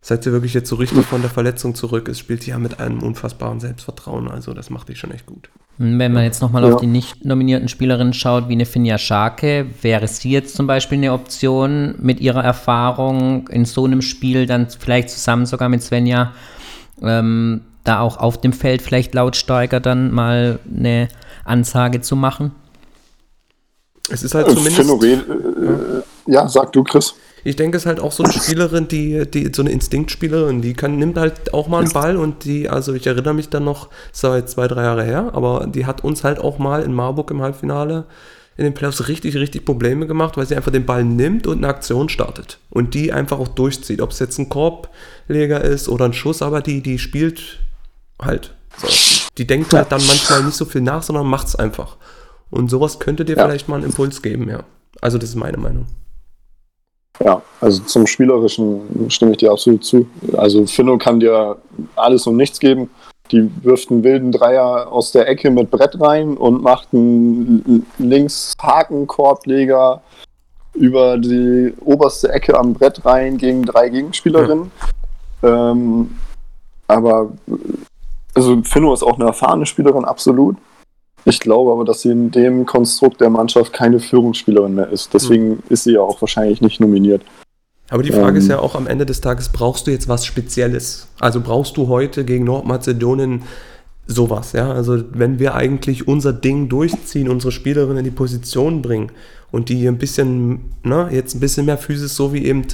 seit 0.00 0.22
sie 0.22 0.32
wirklich 0.32 0.54
jetzt 0.54 0.68
so 0.68 0.76
richtig 0.76 1.04
von 1.06 1.20
der 1.22 1.30
Verletzung 1.30 1.74
zurück 1.74 2.08
ist, 2.08 2.18
spielt 2.18 2.42
sie 2.42 2.50
ja 2.50 2.58
mit 2.58 2.80
einem 2.80 3.02
unfassbaren 3.02 3.60
Selbstvertrauen. 3.60 4.28
Also 4.28 4.54
das 4.54 4.70
macht 4.70 4.88
die 4.88 4.94
schon 4.96 5.10
echt 5.10 5.26
gut. 5.26 5.50
Und 5.78 5.98
Wenn 5.98 6.12
man 6.12 6.24
jetzt 6.24 6.40
nochmal 6.42 6.64
Ja. 6.64 6.74
auf 6.74 6.80
die 6.80 6.86
nicht 6.86 7.24
nominierten 7.24 7.68
Spielerinnen 7.68 8.12
schaut, 8.12 8.48
wie 8.48 8.52
eine 8.52 8.66
Finja 8.66 8.98
Scharke, 8.98 9.66
wäre 9.82 10.06
sie 10.08 10.30
jetzt 10.30 10.56
zum 10.56 10.66
Beispiel 10.66 10.98
eine 10.98 11.12
Option 11.12 11.94
mit 11.98 12.20
ihrer 12.20 12.42
Erfahrung 12.42 13.48
in 13.48 13.64
so 13.64 13.84
einem 13.84 14.02
Spiel 14.02 14.46
dann 14.46 14.68
vielleicht 14.70 15.10
zusammen 15.10 15.46
sogar 15.46 15.68
mit 15.68 15.82
Svenja 15.82 16.32
ähm, 17.02 17.62
da 17.84 18.00
auch 18.00 18.16
auf 18.18 18.40
dem 18.40 18.52
Feld 18.52 18.82
vielleicht 18.82 19.14
lautstarker 19.14 19.80
dann 19.80 20.10
mal 20.12 20.58
eine 20.76 21.08
Ansage 21.44 22.00
zu 22.00 22.16
machen? 22.16 22.52
Es 24.10 24.22
ist 24.22 24.34
halt 24.34 24.46
Äh, 24.48 24.50
zumindest. 24.54 24.76
Phänomen, 24.76 25.20
äh, 25.20 26.32
ja, 26.32 26.48
sag 26.48 26.72
du, 26.72 26.82
Chris. 26.82 27.14
Ich 27.44 27.56
denke, 27.56 27.76
es 27.76 27.84
ist 27.84 27.86
halt 27.86 28.00
auch 28.00 28.12
so 28.12 28.22
eine 28.24 28.32
Spielerin, 28.32 28.88
die, 28.88 29.28
die 29.30 29.50
so 29.54 29.62
eine 29.62 29.70
Instinktspielerin, 29.70 30.60
die 30.62 30.74
kann, 30.74 30.98
nimmt 30.98 31.16
halt 31.16 31.54
auch 31.54 31.68
mal 31.68 31.82
einen 31.82 31.92
Ball 31.92 32.16
und 32.16 32.44
die, 32.44 32.68
also 32.68 32.94
ich 32.94 33.06
erinnere 33.06 33.34
mich 33.34 33.48
dann 33.48 33.64
noch, 33.64 33.88
jetzt 34.12 34.50
zwei, 34.52 34.68
drei 34.68 34.82
Jahre 34.82 35.04
her, 35.04 35.30
aber 35.32 35.66
die 35.66 35.86
hat 35.86 36.04
uns 36.04 36.24
halt 36.24 36.38
auch 36.38 36.58
mal 36.58 36.82
in 36.82 36.92
Marburg 36.92 37.30
im 37.30 37.40
Halbfinale 37.42 38.04
in 38.56 38.64
den 38.64 38.74
Playoffs 38.74 39.06
richtig, 39.06 39.36
richtig 39.36 39.64
Probleme 39.64 40.08
gemacht, 40.08 40.36
weil 40.36 40.46
sie 40.46 40.56
einfach 40.56 40.72
den 40.72 40.84
Ball 40.84 41.04
nimmt 41.04 41.46
und 41.46 41.58
eine 41.58 41.68
Aktion 41.68 42.08
startet 42.08 42.58
und 42.70 42.92
die 42.94 43.12
einfach 43.12 43.38
auch 43.38 43.46
durchzieht. 43.48 44.00
Ob 44.00 44.10
es 44.10 44.18
jetzt 44.18 44.36
ein 44.38 44.48
Korbleger 44.48 45.62
ist 45.62 45.88
oder 45.88 46.06
ein 46.06 46.12
Schuss, 46.12 46.42
aber 46.42 46.60
die, 46.60 46.82
die 46.82 46.98
spielt 46.98 47.60
halt. 48.20 48.54
So. 48.76 48.88
Die 49.38 49.46
denkt 49.46 49.72
halt 49.72 49.92
dann 49.92 50.04
manchmal 50.04 50.42
nicht 50.42 50.56
so 50.56 50.64
viel 50.64 50.80
nach, 50.80 51.04
sondern 51.04 51.26
macht 51.28 51.46
es 51.46 51.54
einfach. 51.54 51.96
Und 52.50 52.68
sowas 52.68 52.98
könnte 52.98 53.24
dir 53.24 53.36
Ja. 53.36 53.44
vielleicht 53.46 53.68
mal 53.68 53.76
einen 53.76 53.84
Impuls 53.84 54.22
geben, 54.22 54.48
ja. 54.48 54.64
Also 55.00 55.18
das 55.18 55.30
ist 55.30 55.36
meine 55.36 55.56
Meinung. 55.58 55.86
Ja, 57.24 57.42
also 57.60 57.82
zum 57.82 58.06
Spielerischen 58.06 59.10
stimme 59.10 59.32
ich 59.32 59.38
dir 59.38 59.50
absolut 59.50 59.84
zu. 59.84 60.06
Also 60.36 60.64
Finno 60.66 60.98
kann 60.98 61.18
dir 61.18 61.56
alles 61.96 62.26
und 62.26 62.36
nichts 62.36 62.60
geben. 62.60 62.90
Die 63.32 63.50
wirft 63.62 63.90
einen 63.90 64.04
wilden 64.04 64.32
Dreier 64.32 64.90
aus 64.90 65.12
der 65.12 65.28
Ecke 65.28 65.50
mit 65.50 65.70
Brett 65.70 66.00
rein 66.00 66.36
und 66.36 66.62
macht 66.62 66.88
einen 66.92 67.86
links 67.98 68.54
Hakenkorbleger 68.62 70.00
über 70.74 71.18
die 71.18 71.74
oberste 71.84 72.32
Ecke 72.32 72.56
am 72.58 72.72
Brett 72.72 73.04
rein 73.04 73.36
gegen 73.36 73.64
drei 73.64 73.88
Gegenspielerinnen. 73.88 74.70
Ähm, 75.42 76.16
aber 76.86 77.32
also 78.34 78.62
Finno 78.62 78.94
ist 78.94 79.02
auch 79.02 79.18
eine 79.18 79.26
erfahrene 79.26 79.66
Spielerin, 79.66 80.04
absolut. 80.04 80.56
Ich 81.28 81.40
glaube 81.40 81.72
aber, 81.72 81.84
dass 81.84 82.02
sie 82.02 82.10
in 82.10 82.30
dem 82.30 82.64
Konstrukt 82.64 83.20
der 83.20 83.28
Mannschaft 83.28 83.72
keine 83.72 84.00
Führungsspielerin 84.00 84.74
mehr 84.74 84.88
ist. 84.88 85.12
Deswegen 85.12 85.62
ist 85.68 85.84
sie 85.84 85.92
ja 85.92 86.00
auch 86.00 86.20
wahrscheinlich 86.22 86.60
nicht 86.60 86.80
nominiert. 86.80 87.22
Aber 87.90 88.02
die 88.02 88.12
Frage 88.12 88.36
Ähm. 88.36 88.36
ist 88.36 88.48
ja 88.48 88.58
auch 88.58 88.74
am 88.74 88.86
Ende 88.86 89.06
des 89.06 89.20
Tages, 89.20 89.50
brauchst 89.50 89.86
du 89.86 89.90
jetzt 89.90 90.08
was 90.08 90.24
Spezielles? 90.24 91.08
Also 91.20 91.40
brauchst 91.40 91.76
du 91.76 91.88
heute 91.88 92.24
gegen 92.24 92.44
Nordmazedonien 92.44 93.42
sowas, 94.06 94.52
ja? 94.52 94.72
Also 94.72 95.02
wenn 95.12 95.38
wir 95.38 95.54
eigentlich 95.54 96.08
unser 96.08 96.32
Ding 96.32 96.68
durchziehen, 96.68 97.28
unsere 97.28 97.52
Spielerin 97.52 97.98
in 97.98 98.04
die 98.04 98.10
Position 98.10 98.80
bringen 98.82 99.12
und 99.50 99.68
die 99.68 99.86
ein 99.86 99.98
bisschen, 99.98 100.60
ne, 100.82 101.08
jetzt 101.12 101.34
ein 101.34 101.40
bisschen 101.40 101.66
mehr 101.66 101.78
Physis, 101.78 102.16
so 102.16 102.32
wie 102.32 102.44
eben 102.44 102.64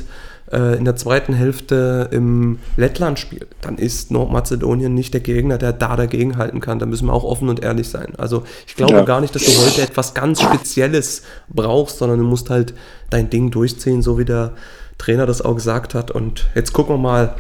äh, 0.53 0.77
in 0.77 0.85
der 0.85 0.97
zweiten 0.97 1.33
Hälfte 1.33 2.09
im 2.12 2.59
Lettland-Spiel, 2.77 3.47
dann 3.61 3.79
ist 3.79 4.11
Nordmazedonien 4.11 4.95
nicht 4.95 5.15
der 5.15 5.21
Gegner, 5.21 5.59
der 5.59 5.73
da 5.73 5.97
dagegen 5.97 6.37
halten 6.37 6.61
kann. 6.61 6.79
Da 6.79 6.87
müssen 6.87 7.07
wir 7.07 7.12
auch 7.12 7.25
offen 7.25 7.49
und 7.49 7.62
ehrlich 7.62 7.89
sein. 7.89 8.15
Also 8.16 8.45
ich 8.66 8.75
glaube 8.77 8.95
Ja. 8.95 9.03
gar 9.05 9.21
nicht, 9.21 9.35
dass 9.35 9.45
du 9.45 9.53
heute 9.65 9.83
etwas 9.83 10.15
ganz 10.15 10.43
Spezielles 10.43 11.23
brauchst, 11.49 11.99
sondern 11.99 12.19
du 12.19 12.25
musst 12.25 12.51
halt 12.51 12.75
dein 13.11 13.31
Ding 13.31 13.51
durchziehen, 13.51 14.03
so 14.03 14.19
wie 14.19 14.25
der 14.25 14.53
Trainer 14.99 15.27
das 15.27 15.43
auch 15.43 15.55
gesagt 15.55 15.95
hat. 15.95 16.11
Und 16.11 16.47
jetzt 16.55 16.73
gucken 16.73 16.95
wir 16.95 16.99
mal, 16.99 17.35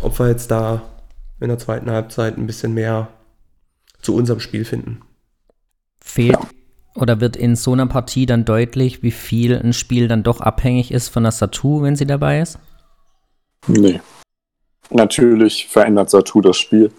ob 0.00 0.18
wir 0.18 0.28
jetzt 0.28 0.50
da 0.50 0.82
in 1.40 1.48
der 1.48 1.58
zweiten 1.58 1.90
Halbzeit 1.90 2.36
ein 2.36 2.46
bisschen 2.46 2.74
mehr 2.74 3.08
zu 4.02 4.14
unserem 4.14 4.40
Spiel 4.40 4.64
finden. 4.64 5.00
Fehlt 6.02 6.38
oder 6.94 7.20
wird 7.20 7.36
in 7.36 7.56
so 7.56 7.72
einer 7.72 7.86
Partie 7.86 8.26
dann 8.26 8.44
deutlich, 8.44 9.02
wie 9.02 9.10
viel 9.10 9.56
ein 9.56 9.72
Spiel 9.72 10.08
dann 10.08 10.22
doch 10.22 10.40
abhängig 10.40 10.90
ist 10.90 11.08
von 11.08 11.22
der 11.22 11.32
Satu, 11.32 11.82
wenn 11.82 11.96
sie 11.96 12.06
dabei 12.06 12.40
ist? 12.40 12.58
Nee. 13.66 14.00
Natürlich 14.90 15.66
verändert 15.68 16.10
Satu 16.10 16.40
das 16.40 16.56
Spiel. 16.56 16.90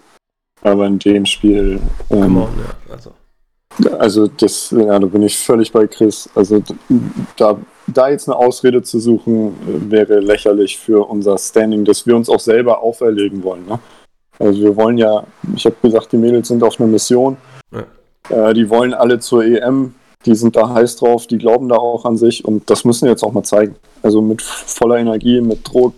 Aber 0.62 0.86
in 0.86 0.98
dem 0.98 1.26
Spiel, 1.26 1.80
ähm, 2.10 2.36
on, 2.36 2.48
ja. 2.58 2.94
Also, 2.94 3.12
also 3.98 4.26
das, 4.28 4.70
ja, 4.70 4.98
da 4.98 5.06
bin 5.06 5.22
ich 5.22 5.36
völlig 5.36 5.72
bei 5.72 5.86
Chris. 5.86 6.28
Also 6.34 6.62
da, 7.36 7.58
da 7.88 8.08
jetzt 8.08 8.28
eine 8.28 8.36
Ausrede 8.36 8.82
zu 8.82 9.00
suchen, 9.00 9.48
äh, 9.48 9.90
wäre 9.90 10.20
lächerlich 10.20 10.78
für 10.78 11.08
unser 11.08 11.36
Standing, 11.36 11.84
das 11.84 12.06
wir 12.06 12.16
uns 12.16 12.28
auch 12.28 12.40
selber 12.40 12.80
auferlegen 12.80 13.42
wollen. 13.42 13.66
Ne? 13.66 13.78
Also 14.38 14.62
wir 14.62 14.76
wollen 14.76 14.98
ja, 14.98 15.26
ich 15.56 15.64
habe 15.66 15.76
gesagt, 15.82 16.12
die 16.12 16.16
Mädels 16.16 16.48
sind 16.48 16.62
auf 16.62 16.80
einer 16.80 16.88
Mission. 16.88 17.36
Ja. 17.72 17.84
Äh, 18.28 18.54
die 18.54 18.68
wollen 18.68 18.94
alle 18.94 19.18
zur 19.20 19.44
EM. 19.44 19.94
Die 20.24 20.34
sind 20.34 20.54
da 20.54 20.68
heiß 20.68 20.96
drauf, 20.96 21.26
die 21.26 21.38
glauben 21.38 21.68
da 21.68 21.76
auch 21.76 22.04
an 22.04 22.16
sich 22.16 22.44
und 22.44 22.70
das 22.70 22.84
müssen 22.84 23.06
wir 23.06 23.10
jetzt 23.10 23.24
auch 23.24 23.32
mal 23.32 23.42
zeigen. 23.42 23.74
Also 24.02 24.22
mit 24.22 24.40
voller 24.40 24.98
Energie, 24.98 25.40
mit 25.40 25.68
Druck, 25.68 25.94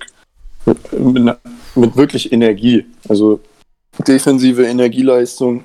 mit, 0.64 0.92
mit, 0.92 1.36
mit 1.74 1.96
wirklich 1.96 2.32
Energie. 2.32 2.86
Also 3.08 3.40
defensive 4.06 4.64
Energieleistung 4.64 5.64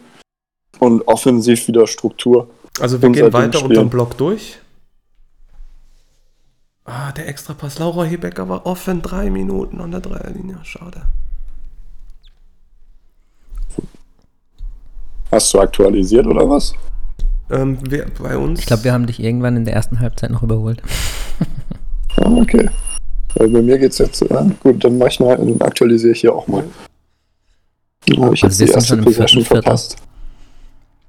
und 0.80 1.08
offensiv 1.08 1.68
wieder 1.68 1.88
Struktur. 1.88 2.50
Also 2.80 3.02
wir 3.02 3.10
gehen 3.10 3.34
weiter 3.34 3.64
unterm 3.64 3.90
Block 3.90 4.18
durch. 4.18 4.60
Ah, 6.86 7.12
der 7.12 7.28
Extrapass. 7.28 7.78
Laura 7.80 8.04
Hebecker 8.04 8.50
war 8.50 8.66
offen. 8.66 9.02
Drei 9.02 9.30
Minuten 9.30 9.80
an 9.80 9.92
der 9.92 10.02
Dreierlinie. 10.02 10.58
Schade. 10.64 11.04
Hast 15.32 15.54
du 15.54 15.60
aktualisiert 15.60 16.26
oder 16.26 16.50
was? 16.50 16.74
Ähm, 17.52 17.78
wir, 17.90 18.08
bei 18.20 18.38
uns. 18.38 18.60
Ich 18.60 18.66
glaube, 18.66 18.84
wir 18.84 18.94
haben 18.94 19.08
dich 19.08 19.20
irgendwann 19.20 19.58
in 19.58 19.66
der 19.66 19.74
ersten 19.74 20.00
Halbzeit 20.00 20.32
noch 20.32 20.44
überholt. 20.44 20.82
Ah, 22.18 22.32
okay. 22.32 22.70
Weil 23.36 23.50
bei 23.50 23.62
mir 23.62 23.78
geht's 23.78 24.00
jetzt, 24.00 24.22
ja, 24.30 24.46
gut, 24.62 24.84
dann 24.84 24.98
mach 24.98 25.08
ich 25.08 25.20
mal, 25.20 25.38
dann 25.38 25.62
aktualisiere 25.62 26.14
ich 26.14 26.22
hier 26.22 26.34
auch 26.34 26.48
mal. 26.48 26.64
Dann 28.08 28.24
habe 28.24 28.36
ich 28.36 28.44
Also 28.44 28.66
jetzt 28.66 28.74
wir 28.74 28.74
die 28.74 28.74
erste 28.74 28.98
Possession 28.98 29.46
verpasst. 29.46 29.96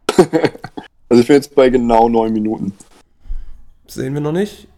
also 0.16 1.20
ich 1.20 1.26
bin 1.26 1.36
jetzt 1.36 1.54
bei 1.54 1.70
genau 1.70 2.08
neun 2.08 2.32
Minuten. 2.32 2.74
Sehen 3.86 4.14
wir 4.14 4.20
noch 4.20 4.32
nicht? 4.32 4.68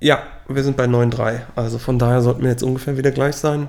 Ja, 0.00 0.22
wir 0.48 0.62
sind 0.64 0.76
bei 0.76 0.86
9-3. 0.86 1.42
Also 1.54 1.78
von 1.78 1.98
daher 1.98 2.22
sollten 2.22 2.42
wir 2.42 2.50
jetzt 2.50 2.62
ungefähr 2.62 2.96
wieder 2.96 3.10
gleich 3.10 3.36
sein. 3.36 3.68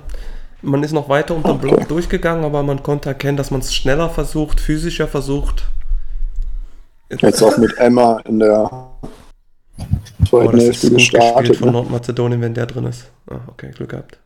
Man 0.62 0.82
ist 0.84 0.92
noch 0.92 1.08
weiter 1.08 1.34
unter 1.34 1.54
dem. 1.54 1.58
Block 1.60 1.88
durchgegangen, 1.88 2.44
aber 2.44 2.62
man 2.62 2.82
konnte 2.82 3.08
erkennen, 3.08 3.36
dass 3.36 3.50
man 3.50 3.60
es 3.60 3.74
schneller 3.74 4.08
versucht, 4.10 4.60
physischer 4.60 5.08
versucht. 5.08 5.64
Jetzt 7.10 7.42
auch 7.42 7.58
mit 7.58 7.76
Emma 7.78 8.20
in 8.20 8.38
der 8.38 8.70
Oh, 8.70 10.24
zweiten 10.26 10.52
das 10.52 10.62
ist 10.62 10.66
Hälfte 10.68 10.88
gut 10.90 10.98
gespielt 10.98 11.22
gestartet. 11.22 11.56
von 11.56 11.66
Ne? 11.66 11.72
Nordmazedonien, 11.72 12.40
wenn 12.40 12.54
der 12.54 12.66
drin 12.66 12.84
ist. 12.86 13.10
Ah, 13.28 13.40
okay, 13.48 13.70
Glück 13.72 13.90
gehabt. 13.90 14.18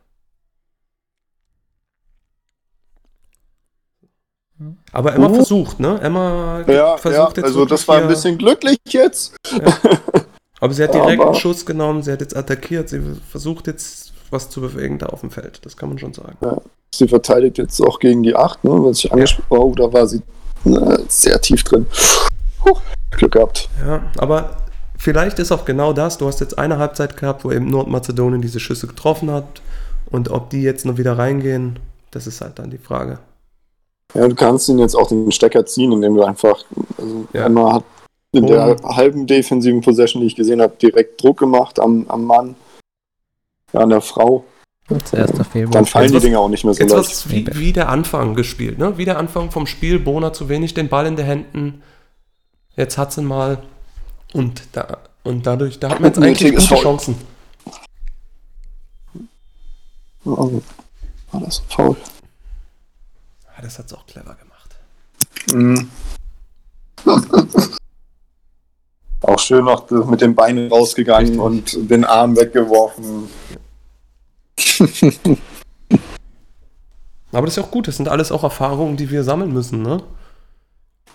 Aber 4.91 5.13
Emma 5.13 5.27
Oh. 5.27 5.33
versucht, 5.35 5.79
ne? 5.79 5.99
Emma 6.01 6.63
Ja, 6.67 6.97
versucht 6.97 7.37
ja, 7.37 7.43
also 7.43 7.65
das 7.65 7.87
war 7.87 7.97
ein 8.01 8.07
bisschen 8.07 8.37
glücklich 8.37 8.79
jetzt. 8.87 9.35
Aber 10.59 10.73
sie 10.73 10.83
hat 10.83 10.93
direkt 10.95 11.19
Aber- 11.21 11.31
einen 11.31 11.39
Schuss 11.39 11.65
genommen, 11.65 12.01
sie 12.01 12.11
hat 12.11 12.21
jetzt 12.21 12.35
attackiert, 12.35 12.89
sie 12.89 13.01
versucht 13.29 13.67
jetzt 13.67 14.06
was 14.31 14.49
zu 14.49 14.61
bewegen 14.61 14.97
da 14.99 15.07
auf 15.07 15.21
dem 15.21 15.31
Feld. 15.31 15.59
Das 15.65 15.77
kann 15.77 15.89
man 15.89 15.99
schon 15.99 16.13
sagen. 16.13 16.37
Sie 16.93 17.07
verteidigt 17.07 17.57
jetzt 17.57 17.79
auch 17.81 17.99
gegen 17.99 18.23
die 18.23 18.35
8, 18.35 18.63
ne? 18.63 18.71
Was 18.71 18.99
ich 18.99 19.11
angesprochen 19.11 19.45
Oh, 19.49 19.73
da 19.75 19.91
war 19.91 20.07
sie 20.07 20.21
äh, 20.65 20.97
sehr 21.07 21.39
tief 21.41 21.63
drin. 21.63 21.85
Puh, 22.59 22.77
Glück 23.11 23.31
gehabt. 23.33 23.69
Ja, 23.85 24.01
aber 24.17 24.57
vielleicht 24.97 25.39
ist 25.39 25.51
auch 25.51 25.65
genau 25.65 25.93
das. 25.93 26.17
Du 26.17 26.27
hast 26.27 26.39
jetzt 26.39 26.57
eine 26.57 26.77
Halbzeit 26.79 27.17
gehabt, 27.17 27.43
wo 27.45 27.51
eben 27.51 27.65
Nordmazedonien 27.67 28.41
diese 28.41 28.59
Schüsse 28.59 28.87
getroffen 28.87 29.31
hat. 29.31 29.61
Und 30.09 30.29
ob 30.31 30.49
die 30.49 30.61
jetzt 30.61 30.85
noch 30.85 30.97
wieder 30.97 31.17
reingehen, 31.17 31.79
das 32.11 32.27
ist 32.27 32.41
halt 32.41 32.59
dann 32.59 32.69
die 32.69 32.77
Frage. 32.77 33.19
Ja, 34.15 34.27
du 34.27 34.35
kannst 34.35 34.69
ihn 34.69 34.79
jetzt 34.79 34.95
auch 34.95 35.09
den 35.09 35.31
Stecker 35.33 35.65
ziehen, 35.65 35.91
indem 35.91 36.15
du 36.15 36.23
einfach, 36.23 36.63
also 36.97 37.27
Ja. 37.33 37.45
Emma 37.45 37.73
hat 37.73 37.83
in 38.31 38.45
Oh. 38.45 38.47
der 38.47 38.77
halben 38.83 39.27
defensiven 39.27 39.81
Possession, 39.81 40.21
die 40.21 40.27
ich 40.27 40.35
gesehen 40.35 40.61
habe, 40.61 40.73
direkt 40.81 41.21
Druck 41.21 41.39
gemacht 41.39 41.79
am, 41.79 42.05
am 42.07 42.23
Mann, 42.23 42.47
ja, 42.49 42.55
an 43.73 43.89
der 43.89 44.01
Frau. 44.01 44.45
Zuerst 45.03 45.37
der 45.37 45.43
Fehlwurf. 45.43 45.73
Dann 45.73 45.85
fallen 45.85 46.11
die 46.11 46.19
Dinger 46.19 46.39
auch 46.39 46.47
nicht 46.47 46.63
mehr 46.63 46.73
so 46.73 46.79
Jetzt 46.79 46.93
leicht. 46.93 47.09
was 47.09 47.29
wie, 47.29 47.45
wie 47.59 47.73
der 47.73 47.89
Anfang 47.89 48.35
gespielt, 48.35 48.77
ne? 48.77 48.97
Wie 48.97 49.03
der 49.03 49.17
Anfang 49.17 49.51
vom 49.51 49.67
Spiel. 49.67 49.99
Bona 49.99 50.31
zu 50.31 50.47
wenig 50.47 50.73
den 50.73 50.87
Ball 50.87 51.05
in 51.05 51.17
den 51.17 51.25
Händen. 51.25 51.83
Jetzt 52.77 52.97
hat 52.97 53.11
sie 53.11 53.21
ihn 53.21 53.27
mal. 53.27 53.63
Und, 54.33 54.61
da, 54.71 54.99
und 55.23 55.45
dadurch, 55.45 55.79
da 55.79 55.89
hat 55.89 55.99
man 55.99 56.11
jetzt 56.13 56.23
eigentlich 56.23 56.55
gute. 56.55 56.81
Chancen. 56.81 57.15
Oh, 60.23 60.61
war 61.31 61.41
das 61.41 61.59
faul? 61.67 61.95
Ja, 63.55 63.63
das 63.63 63.79
hat 63.79 63.89
sie 63.89 63.97
auch 63.97 64.05
clever 64.05 64.35
gemacht. 64.35 64.75
Mhm. 65.53 65.89
Auch 69.27 69.39
schön 69.39 69.65
noch 69.65 69.89
mit 69.91 70.21
den 70.21 70.33
Beinen 70.35 70.69
rausgegangen 70.71 71.39
Richtig. 71.39 71.77
und 71.77 71.91
den 71.91 72.05
Arm 72.05 72.35
weggeworfen. 72.37 73.27
Aber 77.31 77.45
das 77.45 77.53
ist 77.53 77.57
ja 77.57 77.63
auch 77.63 77.71
gut. 77.71 77.87
Das 77.87 77.97
sind 77.97 78.07
alles 78.07 78.31
auch 78.31 78.43
Erfahrungen, 78.43 78.95
die 78.97 79.11
wir 79.11 79.23
sammeln 79.23 79.51
müssen, 79.53 79.81
ne? 79.81 80.01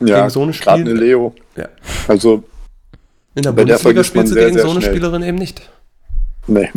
Ja, 0.00 0.18
Gegen 0.18 0.30
so 0.30 0.42
eine 0.42 0.52
gerade 0.52 0.80
Spiel- 0.82 0.92
eine 0.92 1.00
Leo. 1.00 1.34
Ja. 1.56 1.68
Also, 2.06 2.44
In 3.34 3.42
der 3.42 3.52
der 3.52 3.52
Bundesliga 3.52 3.94
man 4.00 4.04
spielst 4.04 4.30
du 4.30 4.34
sehr, 4.34 4.44
gegen 4.44 4.56
sehr 4.56 4.64
so 4.66 4.70
eine 4.72 4.80
schnell. 4.82 4.92
Spielerin 4.92 5.22
eben 5.22 5.38
nicht. 5.38 5.62
nee. 6.46 6.70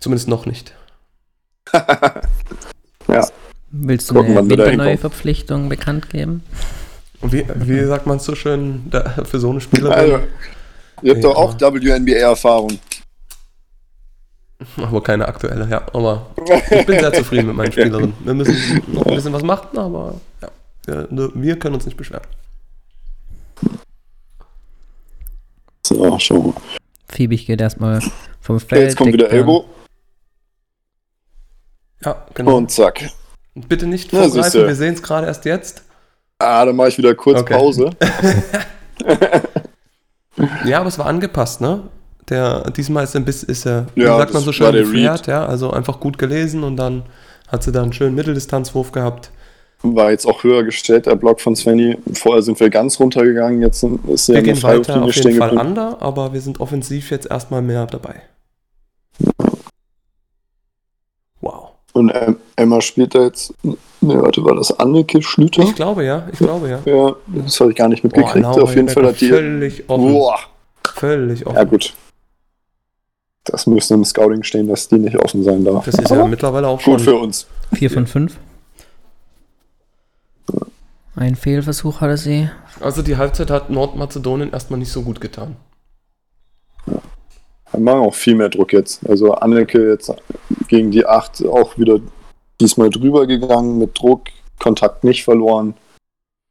Zumindest 0.00 0.28
noch 0.28 0.46
nicht. 0.46 0.74
ja, 3.08 3.28
Willst 3.70 4.10
du 4.10 4.14
Gucken, 4.14 4.36
eine 4.36 4.64
hinkommen. 4.68 4.98
Verpflichtung 4.98 5.68
bekannt 5.68 6.10
geben? 6.10 6.42
Und 7.20 7.32
wie, 7.32 7.46
wie 7.54 7.84
sagt 7.84 8.06
man 8.06 8.16
es 8.16 8.24
so 8.24 8.34
schön, 8.34 8.90
da, 8.90 9.24
für 9.24 9.38
so 9.38 9.50
eine 9.50 9.60
Spielerin? 9.62 9.92
also, 9.92 10.18
ihr 11.02 11.12
habt 11.14 11.22
Ja. 11.24 11.30
doch 11.30 11.36
auch 11.36 11.54
WNBA-Erfahrung. 11.60 12.78
Aber 14.76 15.02
keine 15.02 15.26
aktuelle, 15.26 15.68
ja. 15.68 15.84
Aber 15.92 16.26
ich 16.70 16.86
bin 16.86 17.00
sehr 17.00 17.12
zufrieden 17.12 17.48
mit 17.48 17.56
meinen 17.56 17.72
Spielerinnen. 17.72 18.14
Wir 18.24 18.34
müssen 18.34 18.82
noch 18.92 19.04
ein 19.06 19.14
bisschen 19.14 19.32
was 19.32 19.42
machen, 19.42 19.76
aber 19.76 20.14
ja. 20.40 21.06
Wir, 21.10 21.30
wir 21.34 21.58
können 21.58 21.74
uns 21.74 21.84
nicht 21.84 21.96
beschweren. 21.96 22.22
So, 25.86 26.18
schon 26.18 26.46
mal. 26.48 26.54
Fiebig 27.08 27.46
geht 27.46 27.60
erstmal 27.60 28.00
vom 28.40 28.58
Feld. 28.60 28.82
Jetzt 28.82 28.96
kommt 28.96 29.12
wieder 29.12 29.30
Elbow 29.30 29.64
Ja, 32.04 32.24
genau. 32.34 32.56
und 32.56 32.70
zack. 32.70 33.10
Bitte 33.54 33.86
nicht 33.86 34.10
vorgreifen, 34.10 34.66
wir 34.66 34.74
sehen 34.74 34.94
es 34.94 35.02
gerade 35.02 35.26
erst 35.26 35.44
jetzt. 35.44 35.82
Ah, 36.38 36.64
dann 36.64 36.74
mache 36.74 36.88
ich 36.88 36.98
wieder 36.98 37.14
kurz 37.14 37.40
Okay. 37.40 37.54
Pause. 37.54 37.90
Ja, 40.64 40.78
aber 40.80 40.88
es 40.88 40.98
war 40.98 41.06
angepasst, 41.06 41.60
ne? 41.60 41.82
Der, 42.28 42.70
diesmal 42.70 43.04
ist 43.04 43.14
er, 43.14 43.20
ein 43.20 43.24
bisschen- 43.24 43.48
ist 43.48 43.66
er 43.66 43.86
wie 43.94 44.02
Ja, 44.02 44.16
sagt 44.16 44.32
man 44.32 44.42
so 44.42 44.52
schön, 44.52 44.72
gefährt, 44.72 45.26
ja, 45.26 45.44
also 45.44 45.70
einfach 45.70 45.98
gut 46.00 46.18
gelesen 46.18 46.62
und 46.64 46.76
dann 46.76 47.02
hat 47.48 47.62
sie 47.64 47.72
da 47.72 47.82
einen 47.82 47.92
schönen 47.92 48.14
Mitteldistanzwurf 48.14 48.92
gehabt. 48.92 49.30
War 49.82 50.12
jetzt 50.12 50.26
auch 50.26 50.44
höher 50.44 50.62
gestellt, 50.62 51.06
der 51.06 51.16
Block 51.16 51.40
von 51.40 51.56
Svenny. 51.56 51.98
Vorher 52.14 52.40
sind 52.42 52.58
wir 52.60 52.70
ganz 52.70 53.00
runtergegangen, 53.00 53.60
jetzt 53.60 53.80
sind- 53.80 54.08
ist 54.08 54.28
er 54.28 54.36
Wir 54.36 54.42
gehen 54.42 54.62
weiter 54.62 55.02
auf 55.02 55.14
jeden 55.14 55.36
Fall 55.36 55.50
geblieben. 55.50 55.68
under, 55.70 56.00
aber 56.00 56.32
wir 56.32 56.40
sind 56.40 56.60
offensiv 56.60 57.10
jetzt 57.10 57.26
erstmal 57.28 57.60
mehr 57.62 57.84
dabei. 57.86 58.22
Wow. 61.40 61.70
Und 61.92 62.12
Emma 62.56 62.80
spielt 62.80 63.14
da 63.14 63.24
jetzt. 63.24 63.52
Ne, 64.02 64.20
warte, 64.20 64.44
war 64.44 64.56
das 64.56 64.78
Anneke 64.80 65.22
Schlüter? 65.22 65.62
Ich 65.62 65.76
glaube 65.76 66.04
ja, 66.04 66.26
ich 66.32 66.38
glaube 66.38 66.68
ja. 66.68 66.80
Ja, 66.84 67.14
das 67.28 67.60
habe 67.60 67.70
ich 67.70 67.76
gar 67.76 67.88
nicht 67.88 68.02
mitgekriegt. 68.02 68.42
Laura 68.42 68.62
Auf 68.62 68.74
jeden 68.74 68.88
Fall 68.88 69.06
hat 69.06 69.20
die. 69.20 69.28
Völlig 69.28 69.88
offen. 69.88 70.12
Boah. 70.12 70.38
Völlig 70.84 71.46
offen. 71.46 71.56
Ja, 71.56 71.62
gut. 71.64 71.94
Das 73.44 73.66
müsste 73.68 73.94
im 73.94 74.04
Scouting 74.04 74.42
stehen, 74.42 74.66
dass 74.66 74.88
die 74.88 74.98
nicht 74.98 75.16
offen 75.16 75.44
sein 75.44 75.64
darf. 75.64 75.84
Das 75.84 75.94
ist 75.94 76.10
ja 76.10 76.16
Aber 76.18 76.28
mittlerweile 76.28 76.66
auch 76.66 76.80
schon. 76.80 76.94
gut 76.94 77.02
für 77.02 77.14
uns. 77.14 77.46
4 77.72 77.90
von 77.90 78.06
5. 78.08 78.36
Ein 81.14 81.36
Fehlversuch 81.36 82.00
hatte 82.00 82.16
sie. 82.16 82.50
Also 82.80 83.02
die 83.02 83.16
Halbzeit 83.16 83.50
hat 83.50 83.70
Nordmazedonien 83.70 84.52
erstmal 84.52 84.80
nicht 84.80 84.90
so 84.90 85.02
gut 85.02 85.20
getan. 85.20 85.56
Wir 86.86 87.80
machen 87.80 88.00
auch 88.00 88.14
viel 88.14 88.34
mehr 88.34 88.48
Druck 88.48 88.72
jetzt. 88.72 89.08
Also 89.08 89.32
Anneke 89.34 89.90
jetzt 89.90 90.12
gegen 90.66 90.90
die 90.90 91.06
8 91.06 91.46
auch 91.46 91.78
wieder 91.78 92.00
diesmal 92.62 92.90
drüber 92.90 93.26
gegangen 93.26 93.78
mit 93.78 93.98
Druck, 93.98 94.28
Kontakt 94.58 95.04
nicht 95.04 95.24
verloren, 95.24 95.74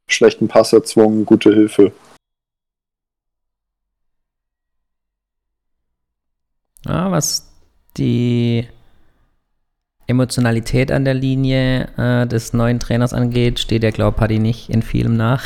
schlechten 0.06 0.46
Pass 0.46 0.72
erzwungen, 0.72 1.24
gute 1.24 1.52
Hilfe. 1.52 1.92
Ja, 6.84 7.10
was 7.10 7.50
die 7.96 8.68
Emotionalität 10.06 10.92
an 10.92 11.04
der 11.04 11.14
Linie 11.14 11.88
äh, 11.96 12.26
des 12.26 12.52
neuen 12.52 12.80
Trainers 12.80 13.14
angeht, 13.14 13.60
steht 13.60 13.82
der 13.82 13.92
Glaub 13.92 14.16
Paddy 14.16 14.38
nicht 14.38 14.68
in 14.68 14.82
vielem 14.82 15.16
nach. 15.16 15.44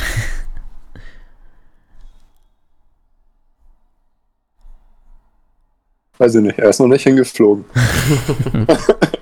Weiß 6.17 6.33
ich 6.35 6.41
nicht, 6.41 6.57
er 6.57 6.69
ist 6.69 6.79
noch 6.79 6.87
nicht 6.87 7.03
hingeflogen. 7.03 7.65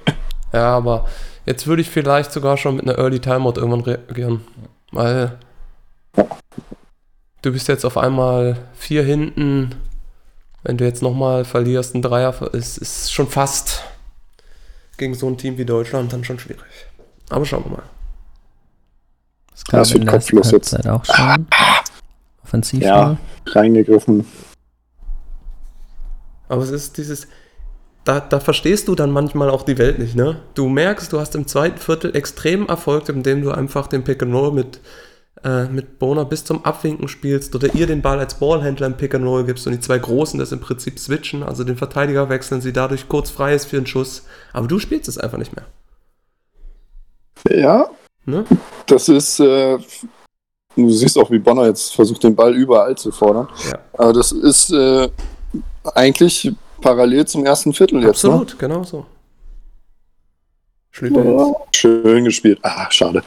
Ja, 0.56 0.78
aber 0.78 1.06
jetzt 1.46 1.68
würde 1.68 1.82
ich 1.82 1.90
vielleicht 1.90 2.32
sogar 2.32 2.58
schon 2.58 2.76
mit 2.76 2.88
einer 2.88 2.98
Early 2.98 3.20
Timeout 3.20 3.54
irgendwann 3.56 3.82
reagieren. 3.82 4.42
Weil 4.92 5.38
du 7.42 7.52
bist 7.52 7.68
jetzt 7.68 7.86
auf 7.86 7.98
einmal 7.98 8.58
vier 8.76 9.04
hinten. 9.04 9.76
Wenn 10.64 10.78
du 10.78 10.86
jetzt 10.86 11.02
nochmal 11.02 11.46
verlierst, 11.46 11.94
ein 11.94 12.02
Dreier, 12.02 12.34
ist, 12.54 12.78
ist 12.78 13.14
schon 13.14 13.28
fast 13.28 13.84
gegen 14.98 15.14
so 15.14 15.28
ein 15.28 15.38
Team 15.38 15.58
wie 15.58 15.66
Deutschland 15.66 16.12
dann 16.12 16.24
schon 16.24 16.40
schwierig. 16.40 16.64
Aber 17.30 17.46
schauen 17.46 17.66
wir 17.66 17.72
mal. 17.72 17.84
Das 19.52 19.64
Das 19.64 19.90
wird 19.92 20.02
in 20.02 20.06
der 20.08 20.16
kopflos 20.16 20.52
jetzt. 20.52 20.74
Halbzeit 20.74 20.92
auch 20.92 21.06
schon. 21.06 21.48
Offensiv. 22.44 22.82
Ja. 22.82 23.18
Reingegriffen. 23.48 24.26
Aber 26.48 26.64
es 26.64 26.70
ist 26.70 26.98
dieses, 26.98 27.28
da, 28.06 28.22
da 28.22 28.40
verstehst 28.40 28.88
du 28.88 28.95
dann 28.95 29.11
manchmal 29.11 29.49
auch 29.49 29.64
die 29.64 29.77
Welt 29.77 29.99
nicht, 29.99 30.15
ne? 30.15 30.38
Du 30.53 30.69
merkst, 30.69 31.11
du 31.11 31.19
hast 31.19 31.36
im 31.36 31.48
zweiten 31.48 31.77
Viertel 31.77 32.15
extrem 32.15 32.68
Erfolg, 32.68 33.10
indem 33.10 33.41
du 33.41 33.52
einfach 33.52 33.88
den 33.88 34.03
Pick 34.03 34.23
and 34.23 34.34
Roll 34.34 34.53
mit, 34.53 34.80
äh, 35.44 35.65
mit 35.65 35.99
Bona 35.99 36.23
bis 36.23 36.45
zum 36.45 36.64
Abwinken 36.64 37.07
spielst 37.07 37.53
oder 37.56 37.76
ihr 37.76 37.88
den 37.88 38.02
Ball 38.02 38.19
als 38.19 38.36
Ballhändler 38.36 38.88
im 38.88 38.95
Pick 38.95 39.14
and 39.14 39.26
Roll 39.26 39.44
gibst 39.44 39.68
und 39.68 39.73
die 39.73 39.82
zwei 39.82 39.98
Großen 39.98 40.40
das 40.40 40.53
im 40.53 40.61
Prinzip 40.61 40.98
switchen, 40.99 41.44
also 41.44 41.64
den 41.64 41.77
Verteidiger 41.77 42.30
wechseln, 42.30 42.61
sie 42.61 42.73
dadurch 42.73 43.10
kurz 43.10 43.30
frei 43.30 43.53
ist 43.56 43.65
für 43.65 43.77
einen 43.77 43.88
Schuss. 43.88 44.23
Aber 44.53 44.68
du 44.68 44.80
spielst 44.80 45.10
es 45.10 45.18
einfach 45.18 45.38
nicht 45.38 45.53
mehr. 45.56 45.65
Ja, 47.49 47.90
Ne? 48.26 48.44
das 48.88 49.07
ist, 49.07 49.40
äh, 49.40 49.77
du 50.76 50.90
siehst 50.90 51.18
auch, 51.18 51.30
wie 51.30 51.40
Bonner 51.40 51.68
jetzt 51.68 51.94
versucht, 51.94 52.23
den 52.23 52.36
Ball 52.36 52.56
überall 52.56 52.98
zu 52.98 53.11
fordern. 53.11 53.48
Ja. 53.69 53.80
Aber 53.94 54.14
das 54.14 54.32
ist 54.32 54.72
äh, 54.72 55.10
eigentlich 55.94 56.52
parallel 56.86 57.26
zum 57.26 57.44
ersten 57.44 57.74
Viertel 57.74 58.03
jetzt. 58.03 58.24
Ne? 58.24 58.30
Absolut, 58.30 58.60
genau 58.60 58.84
so. 58.84 59.07
Schlüter 60.91 61.26
jetzt. 61.26 61.40
Ja, 61.40 61.53
schön 61.74 62.26
gespielt. 62.26 62.60
Ah, 62.62 62.91
schade. 62.91 63.24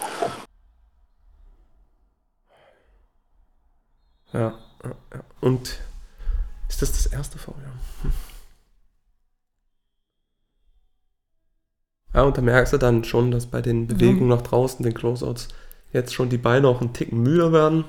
Ja, 4.33 4.55
ja. 4.85 4.95
Und 5.41 5.81
ist 6.69 6.83
das 6.83 6.93
das 6.93 7.07
erste 7.07 7.39
Foul? 7.39 7.57
Ja. 7.61 8.03
Hm. 8.03 8.13
Ja, 12.15 12.23
und 12.23 12.39
da 12.39 12.43
merkst 12.43 12.73
du 12.75 12.79
dann 12.79 13.03
schon, 13.03 13.33
dass 13.33 13.47
bei 13.47 13.61
den 13.61 13.89
Bewegungen 13.89 14.29
nach 14.29 14.43
draußen, 14.43 14.85
den 14.85 14.95
Closeouts, 14.95 15.49
jetzt 15.93 16.15
schon 16.15 16.31
die 16.31 16.39
Beine 16.39 16.69
auch 16.69 16.81
einen 16.81 16.93
Ticken 16.93 17.25
müder 17.25 17.53
werden. 17.53 17.85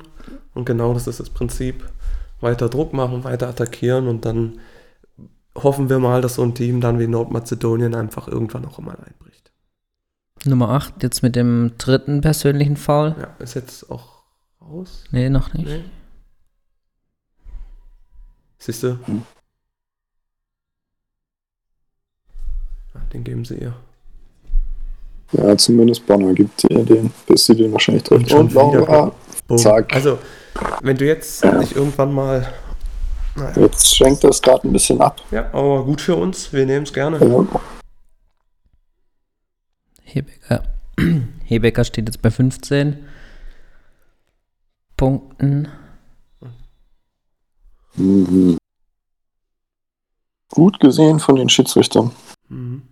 Und 0.56 0.66
genau 0.66 0.96
das 0.96 1.06
ist 1.06 1.20
das 1.20 1.30
Prinzip. 1.30 1.88
Weiter 2.42 2.70
Druck 2.70 2.92
machen, 2.92 3.24
weiter 3.24 3.50
attackieren 3.50 4.08
und 4.08 4.26
dann 4.26 4.60
hoffen 5.64 5.90
wir 5.90 6.00
mal, 6.00 6.22
dass 6.22 6.36
so 6.36 6.44
ein 6.44 6.56
Team 6.56 6.82
dann 6.82 7.00
wie 7.00 7.08
Nordmazedonien 7.08 7.96
einfach 7.96 8.28
irgendwann 8.28 8.66
auch 8.66 8.80
mal 8.80 8.96
einbricht. 8.96 9.52
Nummer 10.46 10.70
8, 10.70 11.04
jetzt 11.04 11.22
mit 11.22 11.36
dem 11.36 11.74
dritten 11.78 12.22
persönlichen 12.22 12.78
Foul. 12.78 13.16
Ja, 13.20 13.28
ist 13.44 13.56
jetzt 13.56 13.90
auch 13.92 14.24
raus. 14.62 15.04
Nee, 15.12 15.30
noch 15.30 15.54
nicht. 15.54 15.68
Nee. 15.68 15.84
Siehst 18.58 18.84
du? 18.84 18.98
Hm. 19.06 19.24
Ja, 22.94 23.02
den 23.14 23.24
geben 23.24 23.46
sie 23.46 23.56
ihr. 23.56 23.74
Ja, 25.32 25.56
zumindest 25.58 26.06
Bonner 26.08 26.34
gibt 26.34 26.64
ihr 26.70 26.84
den, 26.84 27.12
bis 27.28 27.46
sie 27.46 27.56
den 27.56 27.72
wahrscheinlich 27.72 28.04
trifft. 28.04 28.30
schon 28.30 28.48
Und 28.48 28.54
Laura. 28.54 29.12
Zack. 29.58 29.94
Also, 29.94 30.18
wenn 30.82 30.98
du 30.98 31.06
jetzt 31.06 31.44
Ja. 31.44 31.54
nicht 31.60 31.76
irgendwann 31.76 32.14
mal. 32.14 32.52
Naja, 33.40 33.62
jetzt 33.62 33.96
schenkt 33.96 34.24
das 34.24 34.42
gerade 34.42 34.68
ein 34.68 34.74
bisschen 34.74 35.02
ab. 35.02 35.22
ja, 35.32 35.48
aber 35.54 35.86
gut 35.86 36.02
für 36.02 36.16
uns. 36.16 36.52
Wir 36.52 36.66
nehmen 36.66 36.84
es 36.84 36.94
gerne. 36.94 37.18
Ja. 37.20 37.62
Hebecker. 40.04 40.64
Hebecker 41.46 41.84
steht 41.84 42.08
jetzt 42.08 42.22
bei 42.22 42.32
15 42.32 43.08
Punkten. 44.98 45.68
Mhm. 47.96 48.58
Gut 50.50 50.80
gesehen 50.80 51.20
von 51.20 51.36
den 51.36 51.50
Schiedsrichtern. 51.50 52.12
Mhm. 52.50 52.89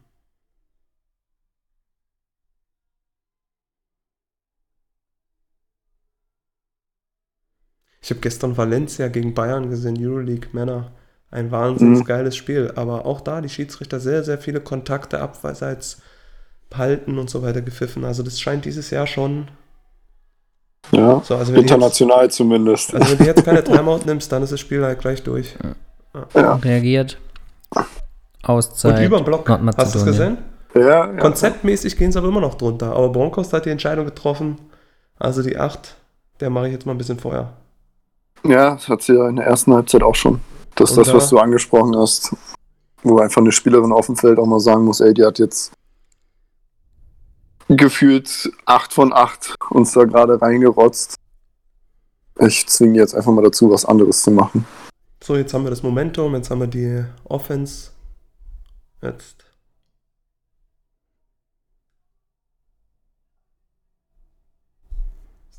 Ich 8.07 8.11
habe 8.11 8.21
gestern 8.21 8.55
Valencia 8.55 9.09
gegen 9.09 9.33
Bayern 9.33 9.69
gesehen, 9.69 9.97
Euroleague 9.99 10.47
Männer. 10.53 10.91
Ein 11.29 11.51
wahnsinnig 11.51 11.99
Mhm. 11.99 12.03
geiles 12.05 12.37
Spiel. 12.37 12.71
Aber 12.77 13.05
auch 13.05 13.19
da 13.19 13.41
die 13.41 13.49
Schiedsrichter 13.49 13.99
sehr, 13.99 14.23
sehr 14.23 14.37
viele 14.37 14.61
Kontakte 14.61 15.19
abseits 15.19 16.01
halten 16.73 17.19
und 17.19 17.29
so 17.29 17.43
weiter 17.43 17.61
gepfiffen. 17.61 18.05
Also 18.05 18.23
das 18.23 18.39
scheint 18.39 18.63
dieses 18.63 18.91
Jahr 18.91 19.07
schon 19.07 19.49
Ja, 20.91 21.21
so. 21.21 21.35
Also 21.35 21.51
du 21.51 21.57
jetzt, 21.59 21.69
international 21.69 22.31
zumindest. 22.31 22.93
also 22.95 23.11
wenn 23.11 23.17
du 23.17 23.25
jetzt 23.25 23.43
keine 23.43 23.61
Timeout 23.65 24.05
nimmst, 24.05 24.31
dann 24.31 24.41
ist 24.41 24.53
das 24.53 24.61
Spiel 24.61 24.85
halt 24.85 24.99
gleich 24.99 25.21
durch. 25.23 25.57
Ja. 26.33 26.53
Reagiert. 26.53 27.17
Und 27.75 27.85
Auszeit. 28.43 29.05
über 29.05 29.17
den 29.17 29.25
Block. 29.25 29.49
Hast 29.49 29.95
du 29.95 29.99
es 29.99 30.05
gesehen? 30.05 30.37
Ja, 30.73 30.81
ja. 30.81 31.07
Konzeptmäßig 31.17 31.97
gehen 31.97 32.13
sie 32.13 32.17
aber 32.19 32.29
immer 32.29 32.39
noch 32.39 32.55
drunter. 32.55 32.93
Aber 32.95 33.09
Broncos 33.11 33.51
hat 33.51 33.65
die 33.65 33.69
Entscheidung 33.69 34.05
getroffen. 34.05 34.57
Also 35.19 35.43
die 35.43 35.57
8, 35.57 35.97
der 36.39 36.49
mache 36.49 36.67
ich 36.67 36.71
jetzt 36.71 36.85
mal 36.85 36.93
ein 36.93 36.97
bisschen 36.97 37.19
vorher. 37.19 37.51
Ja, 38.43 38.75
das 38.75 38.87
hat 38.87 39.01
sie 39.01 39.13
ja 39.13 39.27
in 39.27 39.37
der 39.37 39.45
ersten 39.45 39.73
Halbzeit 39.73 40.03
auch 40.03 40.15
schon. 40.15 40.39
Das 40.75 40.91
ist 40.91 40.97
das, 40.97 41.13
was 41.13 41.29
du 41.29 41.39
angesprochen 41.39 41.95
hast. 41.97 42.35
Wo 43.03 43.19
einfach 43.19 43.41
eine 43.41 43.51
Spielerin 43.51 43.91
auf 43.91 44.07
dem 44.07 44.15
Feld 44.15 44.39
auch 44.39 44.45
mal 44.45 44.59
sagen 44.59 44.83
muss, 44.83 44.99
ey, 44.99 45.13
die 45.13 45.23
hat 45.23 45.39
jetzt 45.39 45.71
gefühlt 47.69 48.51
8 48.65 48.93
von 48.93 49.13
8 49.13 49.55
uns 49.69 49.93
da 49.93 50.03
gerade 50.05 50.41
reingerotzt. 50.41 51.15
Ich 52.39 52.67
zwinge 52.67 52.99
jetzt 52.99 53.15
einfach 53.15 53.31
mal 53.31 53.43
dazu, 53.43 53.69
was 53.71 53.85
anderes 53.85 54.21
zu 54.21 54.31
machen. 54.31 54.65
So, 55.23 55.35
jetzt 55.35 55.53
haben 55.53 55.63
wir 55.63 55.69
das 55.69 55.83
Momentum, 55.83 56.35
jetzt 56.35 56.49
haben 56.49 56.59
wir 56.59 56.67
die 56.67 57.03
Offense. 57.25 57.91
Jetzt. 59.01 59.46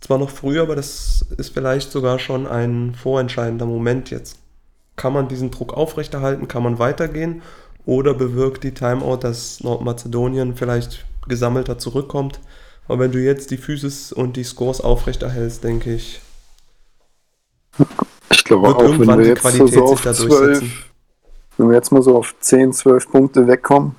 Zwar 0.09 0.16
noch 0.16 0.30
früh, 0.30 0.59
aber 0.59 0.74
das 0.74 1.26
ist 1.36 1.52
vielleicht 1.52 1.93
sogar 1.93 2.18
schon 2.18 2.47
ein 2.47 2.94
vorentscheidender 2.94 3.66
Moment 3.66 4.09
jetzt. 4.09 4.39
Kann 4.97 5.12
man 5.12 5.28
diesen 5.28 5.51
Druck 5.51 5.74
aufrechterhalten? 5.74 6.48
Kann 6.48 6.62
man 6.62 6.78
weitergehen? 6.78 7.43
Oder 7.85 8.14
bewirkt 8.14 8.64
die 8.64 8.72
Timeout, 8.72 9.18
dass 9.18 9.62
Nordmazedonien 9.62 10.56
vielleicht 10.56 11.05
gesammelter 11.28 11.76
zurückkommt? 11.76 12.40
Aber 12.86 13.01
wenn 13.01 13.12
du 13.12 13.22
jetzt 13.22 13.51
die 13.51 13.59
Physis 13.59 14.10
und 14.10 14.39
die 14.39 14.44
Scores 14.44 14.80
aufrechterhältst, 14.80 15.62
denke 15.62 15.93
ich, 15.93 16.22
Ich 18.30 18.44
glaube 18.44 18.68
Wird 18.68 18.76
auch, 18.76 18.82
wenn 18.85 18.93
irgendwann 18.93 19.18
wir 19.18 19.24
die 19.24 19.28
jetzt 19.28 19.40
Qualität 19.43 19.60
so 19.60 19.66
sich 19.66 19.80
auf 19.82 20.01
da 20.01 20.14
12, 20.14 20.28
durchsetzen. 20.28 20.72
wenn 21.59 21.68
wir 21.68 21.74
jetzt 21.76 21.93
mal 21.93 22.02
so 22.02 22.16
auf 22.16 22.35
10, 22.40 22.72
12 22.72 23.10
Punkte 23.10 23.47
wegkommen, 23.47 23.94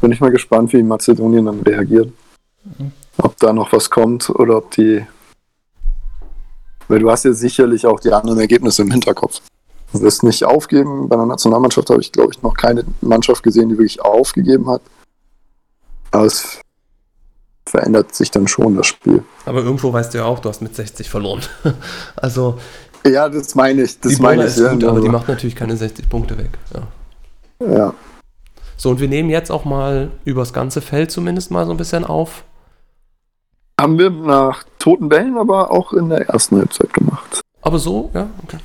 bin 0.00 0.12
ich 0.12 0.20
mal 0.20 0.30
gespannt, 0.30 0.72
wie 0.72 0.82
Mazedonien 0.82 1.44
dann 1.44 1.60
reagiert. 1.60 2.10
Ob 3.18 3.36
da 3.36 3.52
noch 3.52 3.70
was 3.74 3.90
kommt 3.90 4.30
oder 4.30 4.56
ob 4.56 4.70
die. 4.70 5.04
Weil 6.88 7.00
du 7.00 7.10
hast 7.10 7.24
ja 7.24 7.32
sicherlich 7.32 7.86
auch 7.86 8.00
die 8.00 8.12
anderen 8.12 8.38
Ergebnisse 8.38 8.82
im 8.82 8.90
Hinterkopf. 8.90 9.40
Du 9.92 10.00
wirst 10.02 10.22
nicht 10.22 10.44
aufgeben. 10.44 11.08
Bei 11.08 11.16
der 11.16 11.26
Nationalmannschaft 11.26 11.90
habe 11.90 12.00
ich, 12.00 12.12
glaube 12.12 12.32
ich, 12.32 12.42
noch 12.42 12.54
keine 12.54 12.84
Mannschaft 13.00 13.42
gesehen, 13.42 13.68
die 13.68 13.78
wirklich 13.78 14.00
aufgegeben 14.00 14.68
hat. 14.68 14.82
Aber 16.10 16.26
es 16.26 16.60
verändert 17.66 18.14
sich 18.14 18.30
dann 18.30 18.46
schon 18.46 18.76
das 18.76 18.86
Spiel. 18.86 19.24
Aber 19.44 19.62
irgendwo 19.62 19.92
weißt 19.92 20.14
du 20.14 20.18
ja 20.18 20.24
auch, 20.24 20.38
du 20.38 20.48
hast 20.48 20.62
mit 20.62 20.74
60 20.74 21.10
verloren. 21.10 21.42
also, 22.16 22.58
Ja, 23.06 23.28
das 23.28 23.54
meine 23.54 23.82
ich. 23.82 24.00
Das 24.00 24.14
die 24.14 24.22
meine 24.22 24.36
Bola 24.36 24.48
ich. 24.48 24.56
ist 24.56 24.60
ja, 24.60 24.72
gut, 24.72 24.84
aber 24.84 25.00
die 25.00 25.06
also, 25.06 25.12
macht 25.12 25.28
natürlich 25.28 25.56
keine 25.56 25.76
60 25.76 26.08
Punkte 26.08 26.38
weg. 26.38 26.50
Ja. 26.74 27.66
ja. 27.66 27.94
So, 28.76 28.90
und 28.90 29.00
wir 29.00 29.08
nehmen 29.08 29.30
jetzt 29.30 29.50
auch 29.50 29.64
mal 29.64 30.10
übers 30.24 30.52
ganze 30.52 30.80
Feld 30.80 31.10
zumindest 31.10 31.50
mal 31.50 31.64
so 31.66 31.70
ein 31.70 31.76
bisschen 31.76 32.04
auf. 32.04 32.44
Haben 33.78 33.98
wir 33.98 34.10
nach 34.10 34.64
toten 34.78 35.08
Bällen 35.08 35.36
aber 35.36 35.70
auch 35.70 35.92
in 35.92 36.08
der 36.08 36.28
ersten 36.28 36.56
Halbzeit 36.56 36.92
gemacht. 36.94 37.42
Aber 37.60 37.78
so, 37.78 38.10
ja, 38.14 38.28
okay. 38.44 38.58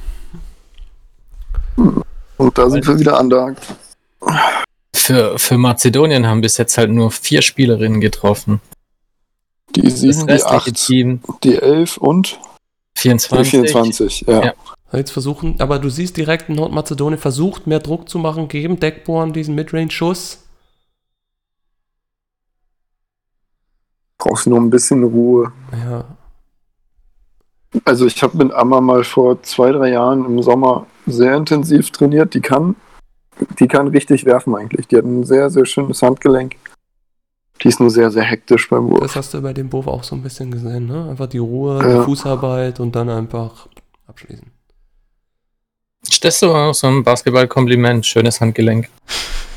Und 2.37 2.57
da 2.57 2.69
sind 2.69 2.87
wir 2.87 2.99
wieder 2.99 3.19
an 3.19 3.29
der 3.29 3.55
Für, 4.95 5.37
für 5.37 5.57
Mazedonien 5.57 6.27
haben 6.27 6.41
bis 6.41 6.57
jetzt 6.57 6.77
halt 6.77 6.91
nur 6.91 7.11
vier 7.11 7.41
Spielerinnen 7.41 7.99
getroffen. 7.99 8.61
Die 9.75 9.89
7, 9.89 10.27
die 10.27 10.43
8, 10.43 10.73
Team 10.73 11.21
die 11.43 11.57
11 11.57 11.97
und 11.97 12.39
die 12.97 13.01
24. 13.01 13.49
24. 13.49 14.25
Ja. 14.27 14.45
Ja. 14.45 14.53
Jetzt 14.93 15.11
versuchen, 15.11 15.55
aber 15.59 15.79
du 15.79 15.89
siehst 15.89 16.17
direkt, 16.17 16.49
Nordmazedonien 16.49 17.19
versucht 17.19 17.65
mehr 17.67 17.79
Druck 17.79 18.09
zu 18.09 18.19
machen, 18.19 18.47
geben 18.49 18.79
Deckborn 18.79 19.31
diesen 19.31 19.55
Midrange-Schuss. 19.55 20.40
Brauchst 24.23 24.45
nur 24.45 24.59
ein 24.59 24.69
bisschen 24.69 25.03
Ruhe. 25.03 25.51
Ja, 25.83 26.05
Also 27.85 28.05
ich 28.05 28.21
habe 28.21 28.37
mit 28.37 28.53
Amma 28.53 28.79
mal 28.79 29.03
vor 29.03 29.41
zwei, 29.41 29.71
drei 29.71 29.89
Jahren 29.89 30.25
im 30.25 30.43
Sommer 30.43 30.85
sehr 31.07 31.35
intensiv 31.35 31.89
trainiert. 31.89 32.35
Die 32.35 32.41
kann, 32.41 32.75
die 33.59 33.67
kann 33.67 33.87
richtig 33.87 34.25
werfen 34.25 34.55
eigentlich. 34.55 34.87
Die 34.87 34.97
hat 34.97 35.05
ein 35.05 35.23
sehr, 35.23 35.49
sehr 35.49 35.65
schönes 35.65 36.03
Handgelenk. 36.03 36.55
Die 37.63 37.67
ist 37.69 37.79
nur 37.79 37.89
sehr, 37.89 38.11
sehr 38.11 38.21
hektisch 38.23 38.69
beim 38.69 38.89
Wurf. 38.89 38.99
das 39.01 39.15
hast 39.15 39.33
du 39.33 39.41
bei 39.41 39.53
dem 39.53 39.73
Wurf 39.73 39.87
auch 39.87 40.03
so 40.03 40.15
ein 40.15 40.21
bisschen 40.21 40.51
gesehen, 40.51 40.85
ne? 40.85 41.09
Einfach 41.09 41.27
die 41.27 41.39
Ruhe, 41.39 41.79
Ja. 41.81 41.97
die 41.99 42.05
Fußarbeit 42.05 42.79
und 42.79 42.95
dann 42.95 43.09
einfach 43.09 43.67
abschließen. 44.07 44.51
Das 46.03 46.33
ist 46.35 46.39
so 46.41 46.53
auch 46.53 46.73
so 46.75 46.85
ein 46.87 47.03
Basketball-Kompliment. 47.03 48.05
Schönes 48.05 48.39
Handgelenk. 48.39 48.87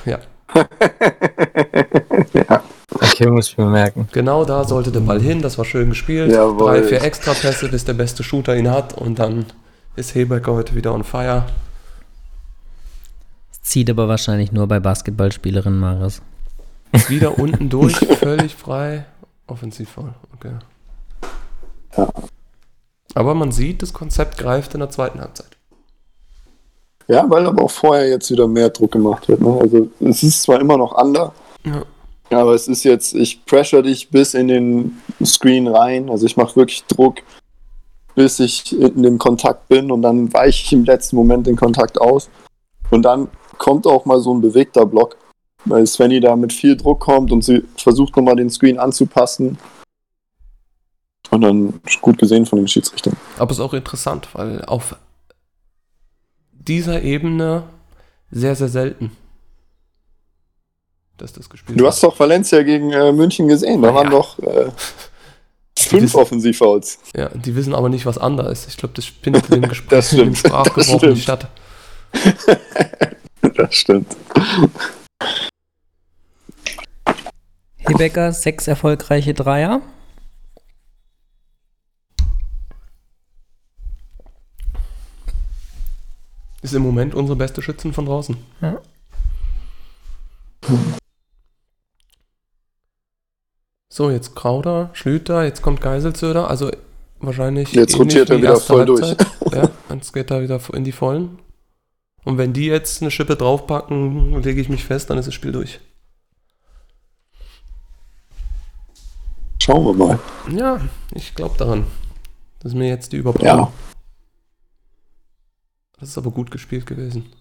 Ja, 0.06 0.20
ja. 2.32 2.62
Okay, 2.94 3.28
muss 3.28 3.48
ich 3.48 3.58
mir 3.58 3.66
merken. 3.66 4.08
genau 4.12 4.44
da 4.44 4.64
sollte 4.64 4.90
der 4.92 5.00
Ball 5.00 5.20
hin, 5.20 5.42
das 5.42 5.58
war 5.58 5.64
schön 5.64 5.90
gespielt. 5.90 6.30
Jawohl. 6.30 6.80
Drei, 6.80 6.82
vier 6.82 7.02
Extrapässe, 7.02 7.68
bis 7.68 7.84
der 7.84 7.94
beste 7.94 8.22
Shooter 8.22 8.56
ihn 8.56 8.70
hat 8.70 8.94
und 8.96 9.18
dann 9.18 9.46
ist 9.96 10.14
Hebecker 10.14 10.52
heute 10.52 10.74
wieder 10.74 10.92
on 10.94 11.04
fire. 11.04 11.44
Es 13.52 13.62
Zieht 13.62 13.90
aber 13.90 14.08
wahrscheinlich 14.08 14.52
nur 14.52 14.66
bei 14.66 14.80
Basketballspielerinnen, 14.80 15.78
Maris. 15.78 16.22
Wieder 17.08 17.38
unten 17.38 17.68
durch, 17.68 17.96
völlig 17.96 18.54
frei. 18.54 19.06
Offensivfoul, 19.46 20.14
okay. 20.34 20.52
Ja. 21.96 22.08
Aber 23.14 23.34
man 23.34 23.52
sieht, 23.52 23.82
das 23.82 23.92
Konzept 23.92 24.38
greift 24.38 24.74
in 24.74 24.80
der 24.80 24.90
zweiten 24.90 25.20
Halbzeit. 25.20 25.50
Ja, 27.06 27.28
weil 27.28 27.46
aber 27.46 27.64
auch 27.64 27.70
vorher 27.70 28.08
jetzt 28.08 28.30
wieder 28.30 28.48
mehr 28.48 28.70
Druck 28.70 28.92
gemacht 28.92 29.28
wird. 29.28 29.40
Ne? 29.40 29.58
Also 29.60 29.88
es 30.00 30.22
ist 30.22 30.42
zwar 30.42 30.60
immer 30.60 30.76
noch 30.78 30.96
under, 31.00 31.32
Ja. 31.64 31.82
Aber 32.35 32.55
es 32.55 32.69
ist 32.69 32.85
jetzt, 32.85 33.15
ich 33.15 33.44
pressure 33.44 33.82
dich 33.82 34.11
bis 34.11 34.35
in 34.35 34.48
den 34.48 34.98
Screen 35.24 35.69
rein. 35.69 36.11
Also 36.11 36.27
ich 36.27 36.36
mache 36.36 36.56
wirklich 36.56 36.85
Druck, 36.85 37.16
bis 38.15 38.39
ich 38.40 38.78
in 38.78 39.02
dem 39.02 39.19
Kontakt 39.19 39.69
bin 39.69 39.90
und 39.90 40.02
dann 40.02 40.32
weiche 40.32 40.62
ich 40.65 40.73
im 40.73 40.85
letzten 40.85 41.16
Moment 41.16 41.47
den 41.47 41.56
Kontakt 41.56 42.01
aus. 42.01 42.31
Und 42.90 43.02
dann 43.02 43.28
kommt 43.59 43.86
auch 43.86 44.05
mal 44.05 44.20
so 44.20 44.32
ein 44.35 44.40
bewegter 44.40 44.86
Block, 44.86 45.16
weil 45.65 45.86
Svenny 45.86 46.20
da 46.20 46.36
mit 46.36 46.52
viel 46.52 46.77
Druck 46.77 47.01
kommt 47.01 47.32
und 47.32 47.43
sie 47.43 47.65
versucht 47.77 48.16
nochmal 48.16 48.36
den 48.36 48.51
Screen 48.51 48.78
anzupassen. 48.78 49.59
Und 51.31 51.40
dann 51.40 51.81
gut 52.01 52.19
gesehen 52.19 52.47
von 52.47 52.59
den 52.59 52.69
Schiedsrichtern. 52.69 53.16
Aber 53.39 53.51
es 53.51 53.59
ist 53.59 53.65
auch 53.65 53.74
interessant, 53.74 54.28
weil 54.35 54.65
auf 54.66 54.97
dieser 56.52 57.02
Ebene 57.02 57.65
sehr, 58.31 58.55
sehr 58.55 58.69
selten, 58.69 59.11
dass 61.16 61.32
das 61.32 61.48
gespielt 61.48 61.78
Du 61.78 61.86
hast 61.86 62.02
doch 62.02 62.18
Valencia 62.18 62.62
gegen 62.62 62.90
äh, 62.92 63.12
München 63.12 63.48
gesehen, 63.48 63.82
da 63.82 63.88
Ja. 63.88 63.94
waren 63.94 64.10
doch 64.10 64.38
äh, 64.40 64.70
fünf 65.78 66.14
Offensivfouls. 66.14 66.98
Ja, 67.16 67.28
die 67.28 67.54
wissen 67.56 67.74
aber 67.74 67.88
nicht, 67.88 68.06
was 68.06 68.18
anders 68.18 68.60
ist. 68.60 68.68
Ich 68.68 68.76
glaube, 68.76 68.94
das 68.94 69.04
findet 69.06 69.46
in 69.50 69.60
dem 69.62 69.68
Gespräch, 69.68 69.90
Das 69.90 70.12
in 70.12 70.18
dem 70.18 70.34
stimmt. 70.34 70.52
Sprachgebrauch 70.52 71.00
Das 71.00 71.10
nicht 71.10 71.22
stimmt. 71.22 71.22
statt. 71.22 71.48
Das 73.56 73.74
stimmt. 73.74 74.16
Hebecker, 77.76 78.32
sechs 78.32 78.66
erfolgreiche 78.66 79.34
Dreier. 79.34 79.82
Ist 86.62 86.72
im 86.74 86.82
Moment 86.82 87.14
unsere 87.14 87.36
beste 87.36 87.60
Schützen 87.62 87.92
von 87.92 88.06
draußen. 88.06 88.36
Ja. 88.62 88.80
So, 93.96 94.10
jetzt 94.10 94.34
Krauter, 94.34 94.90
Schlüter, 94.92 95.44
jetzt 95.44 95.62
kommt 95.62 95.80
Geiselzöder, 95.80 96.50
also 96.50 96.68
wahrscheinlich. 97.20 97.72
Jetzt 97.74 97.96
rotiert 97.96 98.28
er 98.28 98.38
wie 98.38 98.42
wieder 98.42 98.56
voll 98.56 98.86
durch. 98.86 99.02
Halbzeit. 99.02 99.28
Ja, 99.54 99.70
jetzt 99.94 100.12
geht 100.12 100.32
er 100.32 100.42
wieder 100.42 100.60
in 100.72 100.82
die 100.82 100.90
Vollen. 100.90 101.38
Und 102.24 102.36
wenn 102.36 102.52
die 102.52 102.66
jetzt 102.66 103.02
eine 103.02 103.12
Schippe 103.12 103.36
draufpacken, 103.36 104.42
lege 104.42 104.60
ich 104.60 104.68
mich 104.68 104.82
fest, 104.82 105.10
dann 105.10 105.18
ist 105.18 105.26
das 105.26 105.34
Spiel 105.34 105.52
durch. 105.52 105.78
Schauen 109.62 109.84
wir 109.84 109.92
mal. 109.94 110.18
Ja, 110.50 110.80
ich 111.12 111.36
glaube 111.36 111.56
daran. 111.56 111.86
Das 112.58 112.72
ist 112.72 112.76
mir 112.76 112.88
jetzt 112.88 113.12
die 113.12 113.18
Überbrückung. 113.18 113.46
Ja. 113.46 113.72
Das 116.00 116.08
ist 116.08 116.18
aber 116.18 116.32
gut 116.32 116.50
gespielt 116.50 116.84
gewesen. 116.84 117.32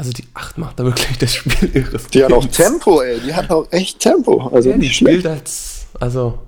Also 0.00 0.12
die 0.14 0.24
8 0.32 0.56
macht 0.56 0.80
da 0.80 0.84
wirklich 0.84 1.18
das 1.18 1.34
Spiel 1.34 1.76
ihres 1.76 2.06
Die 2.06 2.24
hat 2.24 2.32
auch. 2.32 2.46
Tempo, 2.46 3.02
ey. 3.02 3.20
Die 3.20 3.34
hat 3.34 3.50
auch 3.50 3.70
echt 3.70 4.00
Tempo. 4.00 4.48
Also 4.48 4.70
Ja, 4.70 4.76
die 4.76 4.80
nicht 4.80 4.96
schlecht. 4.96 5.20
spielt 5.20 5.26
als. 5.30 5.88
Also. 6.00 6.38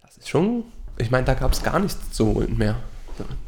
Das 0.00 0.16
ist 0.16 0.30
schon. 0.30 0.64
Ich 0.96 1.10
meine, 1.10 1.26
da 1.26 1.34
gab 1.34 1.52
es 1.52 1.62
gar 1.62 1.78
nichts 1.80 1.98
zu 2.12 2.28
holen 2.28 2.56
mehr. 2.56 2.76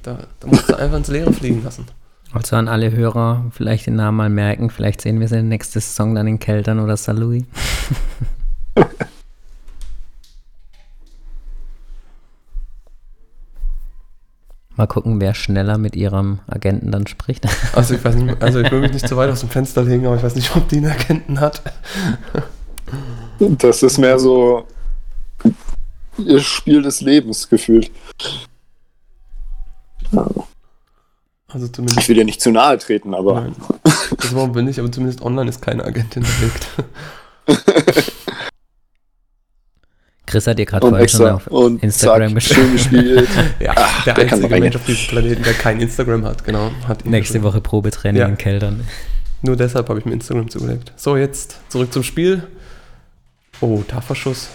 Da, 0.02 0.18
da, 0.40 0.46
musst 0.46 0.68
du 0.68 0.74
einfach 0.78 0.98
ins 0.98 1.08
Leere 1.08 1.32
fliegen 1.32 1.64
lassen. 1.64 1.86
Also 2.34 2.56
an 2.56 2.68
alle 2.68 2.92
Hörer 2.92 3.46
vielleicht 3.50 3.86
den 3.86 3.96
Namen 3.96 4.18
mal 4.18 4.28
merken. 4.28 4.68
Vielleicht 4.68 5.00
sehen 5.00 5.18
wir 5.18 5.28
sie 5.28 5.42
nächste 5.42 5.80
Saison 5.80 6.14
dann 6.14 6.26
in 6.26 6.38
Keltern 6.38 6.80
oder 6.80 6.98
St. 6.98 7.14
Mal 14.76 14.86
gucken, 14.86 15.20
wer 15.20 15.34
schneller 15.34 15.78
mit 15.78 15.96
ihrem 15.96 16.40
Agenten 16.46 16.92
dann 16.92 17.06
spricht. 17.06 17.46
Also 17.72 17.94
ich 17.94 18.04
weiß 18.04 18.14
nicht, 18.16 18.42
also 18.42 18.60
ich 18.60 18.70
will 18.70 18.80
mich 18.80 18.92
nicht 18.92 19.08
zu 19.08 19.16
weit 19.16 19.30
aus 19.30 19.40
dem 19.40 19.48
Fenster 19.48 19.82
legen, 19.82 20.06
aber 20.06 20.16
ich 20.16 20.22
weiß 20.22 20.34
nicht, 20.34 20.54
ob 20.56 20.68
die 20.68 20.76
einen 20.76 20.90
Agenten 20.90 21.40
hat. 21.40 21.62
Das 23.38 23.82
ist 23.82 23.98
mehr 23.98 24.18
so 24.18 24.66
ihr 26.18 26.40
Spiel 26.40 26.82
des 26.82 27.00
Lebens 27.00 27.48
gefühlt. 27.48 27.90
Also 31.48 31.66
Ich 31.66 31.72
zumindest. 31.72 32.08
will 32.08 32.16
dir 32.16 32.24
nicht 32.24 32.40
zu 32.40 32.50
nahe 32.50 32.78
treten, 32.78 33.14
aber 33.14 33.40
Nein. 33.42 33.56
Das 33.82 34.34
warum 34.34 34.52
bin 34.52 34.68
ich, 34.68 34.78
aber 34.78 34.90
zumindest 34.90 35.22
online 35.22 35.48
ist 35.48 35.60
keine 35.62 35.84
Agentin 35.84 36.24
belegt. 36.24 36.68
Chris 40.26 40.46
hat 40.48 40.58
dir 40.58 40.66
gerade 40.66 40.88
vorhin 40.88 41.08
schon 41.08 41.28
auf 41.28 41.46
und 41.46 41.82
Instagram 41.82 42.28
zack, 42.30 42.34
geschrieben. 42.34 42.62
schön 42.62 42.72
gespielt. 42.72 43.28
Ja, 43.60 43.72
Ach, 43.76 44.04
der, 44.04 44.14
der 44.14 44.32
einzige 44.32 44.58
Mensch 44.60 44.76
auf 44.76 44.84
diesem 44.84 45.06
Planeten, 45.08 45.42
der 45.44 45.54
kein 45.54 45.80
Instagram 45.80 46.24
hat, 46.24 46.44
genau. 46.44 46.70
Hat 46.88 47.04
Nächste 47.06 47.34
geschrieben. 47.34 47.44
Woche 47.44 47.60
Probetraining 47.60 48.20
Ja. 48.20 48.26
in 48.28 48.36
Keltern. 48.36 48.84
Nur 49.42 49.54
deshalb 49.56 49.88
habe 49.88 49.98
ich 50.00 50.04
mir 50.04 50.12
Instagram 50.12 50.50
zugelegt. 50.50 50.92
So, 50.96 51.16
jetzt 51.16 51.58
zurück 51.68 51.92
zum 51.92 52.02
Spiel. 52.02 52.42
Oh, 53.60 53.82
Tafferschuss. 53.86 54.48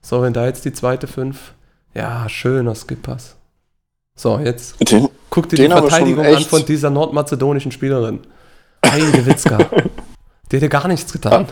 So, 0.00 0.22
wenn 0.22 0.32
da 0.32 0.46
jetzt 0.46 0.64
die 0.64 0.72
zweite 0.72 1.06
5. 1.06 1.54
Ja, 1.94 2.28
schöner 2.28 2.74
Skip-Pass. 2.74 3.36
So, 4.16 4.38
jetzt 4.38 4.76
Den, 4.90 5.08
guck 5.30 5.48
dir 5.48 5.56
die 5.56 5.66
Verteidigung 5.68 6.24
an 6.24 6.42
von 6.44 6.64
dieser 6.64 6.90
nordmazedonischen 6.90 7.72
Spielerin. 7.72 8.20
Heide 8.86 9.26
Witzka. 9.26 9.58
Die 10.54 10.58
hätte 10.58 10.68
gar 10.68 10.86
nichts 10.86 11.12
getan. 11.12 11.48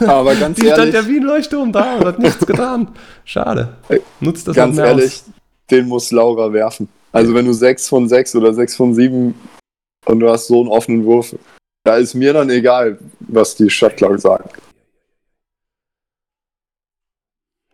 aber 0.00 0.34
ganz 0.34 0.56
Die 0.60 0.66
stand 0.66 0.92
ja 0.92 1.00
ehrlich, 1.00 1.08
wie 1.08 1.20
ein 1.20 1.22
Leuchtturm 1.22 1.72
da 1.72 1.96
und 1.96 2.04
hat 2.04 2.18
nichts 2.18 2.44
getan. 2.44 2.88
Schade. 3.24 3.78
Nutzt 4.20 4.46
das 4.46 4.54
ganz 4.54 4.76
ehrlich, 4.76 5.22
den 5.70 5.88
muss 5.88 6.10
Laura 6.10 6.52
werfen. 6.52 6.86
Also 7.12 7.32
wenn 7.32 7.46
du 7.46 7.54
6 7.54 7.88
von 7.88 8.10
6 8.10 8.36
oder 8.36 8.52
6 8.52 8.76
von 8.76 8.94
7 8.94 9.34
und 10.04 10.20
du 10.20 10.28
hast 10.28 10.48
so 10.48 10.60
einen 10.60 10.68
offenen 10.68 11.02
Wurf, 11.06 11.34
da 11.82 11.96
ist 11.96 12.12
mir 12.12 12.34
dann 12.34 12.50
egal, 12.50 12.98
was 13.20 13.54
die 13.54 13.70
Shotclock 13.70 14.20
sagen. 14.20 14.44
aus. 14.44 14.52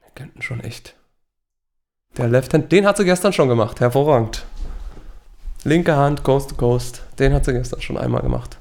Wir 0.01 0.11
könnten 0.15 0.43
schon 0.43 0.61
echt. 0.61 0.95
Der 2.17 2.29
Left 2.29 2.55
Hand, 2.55 2.71
den 2.71 2.87
hat 2.87 2.99
sie 2.99 3.05
gestern 3.05 3.33
schon 3.33 3.49
gemacht. 3.49 3.81
Hervorragend. 3.81 4.45
Linke 5.65 5.97
Hand, 5.97 6.23
Coast 6.23 6.51
to 6.51 6.55
Coast. 6.55 7.03
Den 7.19 7.35
hat 7.35 7.47
sie 7.47 7.53
gestern 7.53 7.81
schon 7.81 7.99
einmal 7.99 8.23
gemacht. 8.23 8.59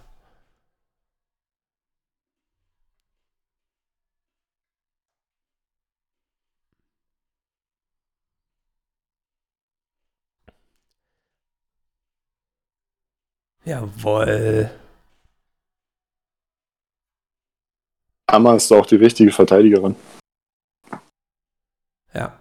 Jawohl. 13.67 14.69
Amma 18.27 18.55
ist 18.55 18.71
auch 18.71 18.85
die 18.85 18.95
richtige 18.95 19.33
Verteidigerin. 19.33 19.97
Ja. 22.13 22.39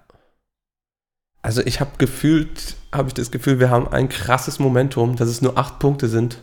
Also 1.43 1.62
ich 1.62 1.81
habe 1.81 1.90
gefühlt, 1.98 2.77
habe 2.93 3.09
ich 3.09 3.15
das 3.15 3.32
Gefühl, 3.32 3.59
wir 3.59 3.70
haben 3.70 3.89
ein 3.89 4.09
krasses 4.09 4.61
Momentum, 4.61 5.16
dass 5.16 5.28
es 5.28 5.43
nur 5.43 5.59
acht 5.59 5.81
Punkte 5.81 6.09
sind. 6.09 6.39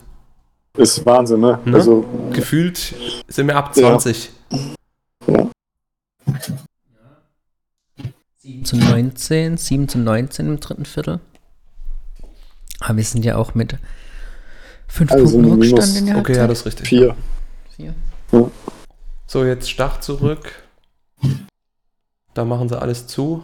Ist 0.76 1.06
Wahnsinn, 1.06 1.40
ne? 1.40 1.60
Ne? 1.64 1.76
Also, 1.76 2.04
Gefühlt 2.32 2.94
sind 3.26 3.46
wir 3.46 3.56
ab 3.56 3.74
Ja. 3.76 3.98
20. 3.98 4.32
7 8.38 8.64
zu 8.66 8.76
19, 8.76 9.56
7 9.56 9.88
zu 9.88 9.98
19 9.98 10.46
im 10.46 10.60
dritten 10.60 10.84
Viertel. 10.84 11.20
Aber 12.80 12.96
wir 12.98 13.04
sind 13.04 13.24
ja 13.24 13.36
auch 13.36 13.54
mit 13.54 13.78
5 14.94 15.10
Also 15.10 15.24
Punkten 15.24 15.58
minus- 15.58 15.72
Rückstand 15.80 15.98
in 15.98 16.06
der 16.06 16.18
Okay, 16.18 16.36
ja, 16.36 16.46
das 16.46 16.60
ist 16.60 16.66
richtig. 16.66 16.86
vier. 16.88 17.16
Vier. 17.74 17.94
So, 19.26 19.44
jetzt 19.44 19.68
Stach 19.68 19.98
zurück. 19.98 20.62
Da 22.34 22.44
machen 22.44 22.68
sie 22.68 22.80
alles 22.80 23.08
zu. 23.08 23.42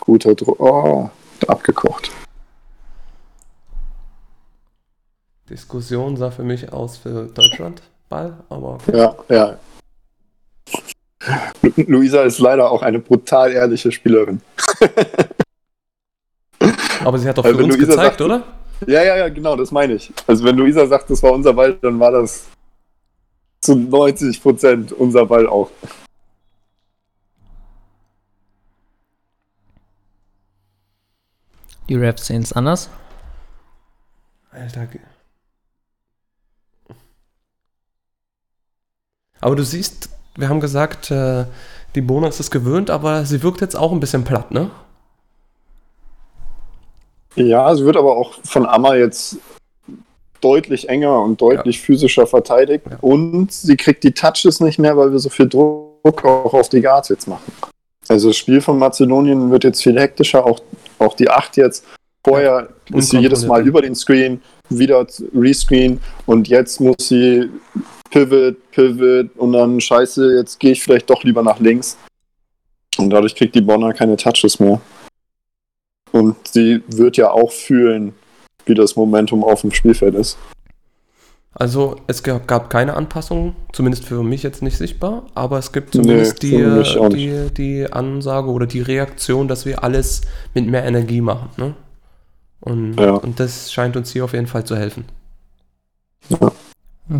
Guter 0.00 0.34
Druck. 0.34 0.58
Oh, 0.58 1.08
abgekocht. 1.46 2.10
Diskussion 5.48 6.16
sah 6.16 6.32
für 6.32 6.42
mich 6.42 6.72
aus 6.72 6.96
für 6.96 7.26
Deutschland 7.26 7.80
Ball, 8.08 8.36
aber 8.48 8.74
okay. 8.74 8.96
Ja, 8.96 9.14
ja. 9.28 9.58
Lu- 11.62 11.84
Luisa 11.86 12.22
ist 12.22 12.40
leider 12.40 12.70
auch 12.72 12.82
eine 12.82 12.98
brutal 12.98 13.52
ehrliche 13.52 13.92
Spielerin. 13.92 14.40
Aber 17.04 17.18
sie 17.18 17.28
hat 17.28 17.38
doch 17.38 17.44
Also 17.44 17.56
für 17.56 17.62
wenn 17.62 17.70
uns 17.70 17.76
Luisa 17.76 17.92
gezeigt, 17.92 18.18
sagt- 18.18 18.20
oder? 18.22 18.42
Ja, 18.86 19.02
ja, 19.02 19.16
ja, 19.16 19.28
genau, 19.28 19.56
das 19.56 19.72
meine 19.72 19.94
ich. 19.94 20.12
Also 20.26 20.44
wenn 20.44 20.56
Luisa 20.56 20.86
sagt, 20.86 21.08
das 21.10 21.22
war 21.22 21.32
unser 21.32 21.54
Ball, 21.54 21.74
dann 21.74 21.98
war 21.98 22.10
das 22.10 22.46
zu 23.60 23.74
90 23.74 24.42
Prozent 24.42 24.92
unser 24.92 25.26
Ball 25.26 25.46
auch. 25.46 25.70
Die 31.88 31.96
Raps 31.96 32.26
sehen 32.26 32.42
es 32.42 32.52
anders. 32.52 32.90
Alter. 34.50 34.88
Aber 39.40 39.54
du 39.54 39.62
siehst, 39.64 40.10
wir 40.36 40.48
haben 40.48 40.60
gesagt, 40.60 41.10
äh, 41.10 41.44
die 41.94 42.00
Bona 42.00 42.28
ist 42.28 42.40
es 42.40 42.50
gewöhnt, 42.50 42.90
aber 42.90 43.24
sie 43.24 43.42
wirkt 43.42 43.60
jetzt 43.60 43.76
auch 43.76 43.92
ein 43.92 44.00
bisschen 44.00 44.24
platt, 44.24 44.50
ne? 44.50 44.70
Ja, 47.36 47.74
sie 47.74 47.84
wird 47.84 47.96
aber 47.96 48.16
auch 48.16 48.34
von 48.44 48.66
Amma 48.66 48.96
jetzt 48.96 49.38
deutlich 50.40 50.88
enger 50.88 51.22
und 51.22 51.40
deutlich 51.40 51.76
ja. 51.76 51.82
physischer 51.82 52.26
verteidigt. 52.26 52.84
Ja. 52.88 52.98
Und 53.00 53.52
sie 53.52 53.76
kriegt 53.76 54.04
die 54.04 54.12
Touches 54.12 54.60
nicht 54.60 54.78
mehr, 54.78 54.96
weil 54.96 55.12
wir 55.12 55.18
so 55.18 55.28
viel 55.28 55.48
Druck 55.48 56.24
auch 56.24 56.54
auf 56.54 56.68
die 56.68 56.80
Guards 56.80 57.08
jetzt 57.08 57.28
machen. 57.28 57.52
Also 58.08 58.28
das 58.28 58.36
Spiel 58.36 58.60
von 58.60 58.78
Mazedonien 58.78 59.50
wird 59.50 59.64
jetzt 59.64 59.82
viel 59.82 59.98
hektischer, 59.98 60.44
auch, 60.46 60.60
auch 60.98 61.14
die 61.14 61.28
8 61.28 61.56
jetzt. 61.56 61.84
Vorher 62.24 62.68
ja. 62.90 62.96
ist 62.96 63.10
sie 63.10 63.18
jedes 63.18 63.46
Mal 63.46 63.66
über 63.66 63.82
den 63.82 63.94
Screen, 63.94 64.40
wieder 64.68 65.06
Rescreen 65.34 66.00
und 66.26 66.48
jetzt 66.48 66.80
muss 66.80 66.96
sie 66.98 67.48
Pivot, 68.10 68.56
Pivot 68.72 69.30
und 69.36 69.52
dann 69.52 69.80
scheiße, 69.80 70.36
jetzt 70.36 70.58
gehe 70.58 70.72
ich 70.72 70.82
vielleicht 70.82 71.08
doch 71.08 71.22
lieber 71.22 71.42
nach 71.42 71.60
links. 71.60 71.96
Und 72.98 73.10
dadurch 73.10 73.34
kriegt 73.34 73.54
die 73.54 73.60
Bonner 73.60 73.92
keine 73.92 74.16
Touches 74.16 74.58
mehr. 74.58 74.80
Und 76.16 76.36
sie 76.48 76.82
wird 76.88 77.16
ja 77.16 77.30
auch 77.30 77.52
fühlen, 77.52 78.14
wie 78.64 78.74
das 78.74 78.96
Momentum 78.96 79.44
auf 79.44 79.60
dem 79.60 79.72
Spielfeld 79.72 80.14
ist. 80.14 80.38
Also 81.52 81.96
es 82.06 82.22
gab 82.22 82.68
keine 82.68 82.94
Anpassungen, 82.94 83.54
zumindest 83.72 84.04
für 84.04 84.22
mich 84.22 84.42
jetzt 84.42 84.62
nicht 84.62 84.76
sichtbar, 84.76 85.22
aber 85.34 85.58
es 85.58 85.72
gibt 85.72 85.94
zumindest 85.94 86.42
nee, 86.42 86.50
die, 86.50 87.08
die, 87.14 87.54
die, 87.54 87.92
Ansage 87.92 88.50
oder 88.50 88.66
die 88.66 88.82
Reaktion, 88.82 89.48
dass 89.48 89.64
wir 89.64 89.82
alles 89.82 90.20
mit 90.52 90.66
mehr 90.66 90.84
Energie 90.84 91.22
machen. 91.22 91.48
Ne? 91.56 91.74
Und, 92.60 93.00
ja. 93.00 93.12
und 93.12 93.40
das 93.40 93.72
scheint 93.72 93.96
uns 93.96 94.12
hier 94.12 94.24
auf 94.24 94.34
jeden 94.34 94.48
Fall 94.48 94.64
zu 94.64 94.76
helfen. 94.76 95.06
Ja. 96.28 96.52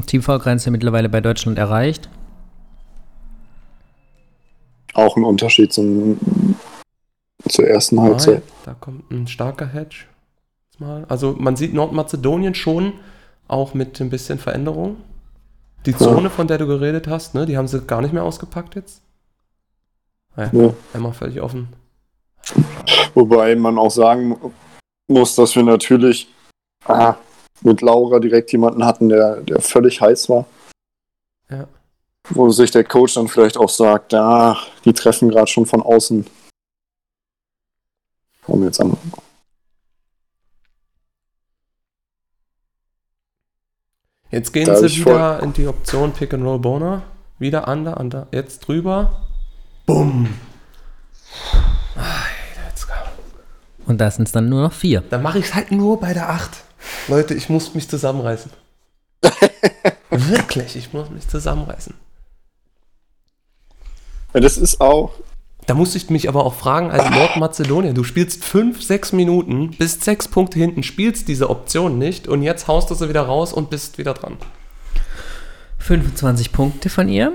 TV-Grenze 0.06 0.70
mittlerweile 0.70 1.08
bei 1.08 1.22
Deutschland 1.22 1.56
erreicht. 1.56 2.10
Auch 4.92 5.16
ein 5.16 5.24
Unterschied 5.24 5.72
zum, 5.72 6.55
zur 7.48 7.66
ersten 7.66 8.00
Halbzeit. 8.00 8.42
Da 8.64 8.74
kommt 8.74 9.10
ein 9.10 9.26
starker 9.26 9.66
Hedge. 9.66 10.04
Also 11.08 11.34
man 11.38 11.56
sieht 11.56 11.72
Nordmazedonien 11.72 12.54
schon 12.54 12.94
auch 13.48 13.74
mit 13.74 14.00
ein 14.00 14.10
bisschen 14.10 14.38
Veränderung. 14.38 14.96
Die 15.86 15.96
Zone, 15.96 16.24
ja. 16.24 16.28
von 16.28 16.48
der 16.48 16.58
du 16.58 16.66
geredet 16.66 17.06
hast, 17.06 17.34
ne, 17.34 17.46
die 17.46 17.56
haben 17.56 17.68
sie 17.68 17.80
gar 17.80 18.02
nicht 18.02 18.12
mehr 18.12 18.24
ausgepackt 18.24 18.74
jetzt. 18.74 19.02
Ja, 20.36 20.50
ja. 20.52 20.74
Einmal 20.92 21.12
völlig 21.12 21.40
offen. 21.40 21.68
Wobei 23.14 23.54
man 23.56 23.78
auch 23.78 23.90
sagen 23.90 24.36
muss, 25.08 25.34
dass 25.36 25.54
wir 25.54 25.62
natürlich 25.62 26.28
ah, 26.84 27.14
mit 27.62 27.80
Laura 27.80 28.18
direkt 28.18 28.52
jemanden 28.52 28.84
hatten, 28.84 29.08
der, 29.08 29.36
der 29.36 29.60
völlig 29.60 30.00
heiß 30.00 30.28
war. 30.28 30.44
Ja. 31.50 31.66
Wo 32.28 32.50
sich 32.50 32.72
der 32.72 32.84
Coach 32.84 33.14
dann 33.14 33.28
vielleicht 33.28 33.56
auch 33.56 33.68
sagt, 33.68 34.12
ja, 34.12 34.56
die 34.84 34.92
treffen 34.92 35.28
gerade 35.28 35.46
schon 35.46 35.66
von 35.66 35.80
außen. 35.80 36.26
Kommen 38.46 38.64
jetzt 38.64 38.80
an. 38.80 38.96
Jetzt 44.30 44.52
gehen 44.52 44.66
da 44.66 44.76
sie 44.76 44.96
wieder 44.96 45.42
in 45.42 45.52
die 45.52 45.66
Option 45.66 46.12
Pick 46.12 46.32
and 46.32 46.44
Roll 46.44 46.58
Boner. 46.58 47.02
Wieder 47.38 47.68
under, 47.68 47.98
under. 47.98 48.28
Jetzt 48.30 48.60
drüber. 48.60 49.26
Bumm. 49.84 50.28
Und 53.86 54.00
da 54.00 54.10
sind 54.10 54.26
es 54.26 54.32
dann 54.32 54.48
nur 54.48 54.62
noch 54.62 54.72
vier. 54.72 55.00
Dann 55.00 55.22
mache 55.22 55.38
ich 55.38 55.46
es 55.46 55.54
halt 55.54 55.70
nur 55.70 56.00
bei 56.00 56.12
der 56.12 56.28
8. 56.30 56.50
Leute, 57.08 57.34
ich 57.34 57.48
muss 57.48 57.74
mich 57.74 57.88
zusammenreißen. 57.88 58.50
Wirklich, 60.10 60.76
ich 60.76 60.92
muss 60.92 61.08
mich 61.10 61.28
zusammenreißen. 61.28 61.94
Ja, 64.34 64.40
das 64.40 64.58
ist 64.58 64.80
auch. 64.80 65.12
Da 65.66 65.74
musste 65.74 65.98
ich 65.98 66.10
mich 66.10 66.28
aber 66.28 66.44
auch 66.46 66.54
fragen, 66.54 66.92
als 66.92 67.10
Nordmazedonien, 67.10 67.94
du 67.94 68.04
spielst 68.04 68.44
fünf, 68.44 68.82
sechs 68.82 69.12
Minuten, 69.12 69.70
bist 69.70 70.04
sechs 70.04 70.28
Punkte 70.28 70.60
hinten, 70.60 70.84
spielst 70.84 71.26
diese 71.26 71.50
Option 71.50 71.98
nicht 71.98 72.28
und 72.28 72.42
jetzt 72.42 72.68
haust 72.68 72.88
du 72.90 72.94
sie 72.94 73.08
wieder 73.08 73.22
raus 73.22 73.52
und 73.52 73.68
bist 73.68 73.98
wieder 73.98 74.14
dran. 74.14 74.36
25 75.78 76.52
Punkte 76.52 76.88
von 76.88 77.08
ihr. 77.08 77.32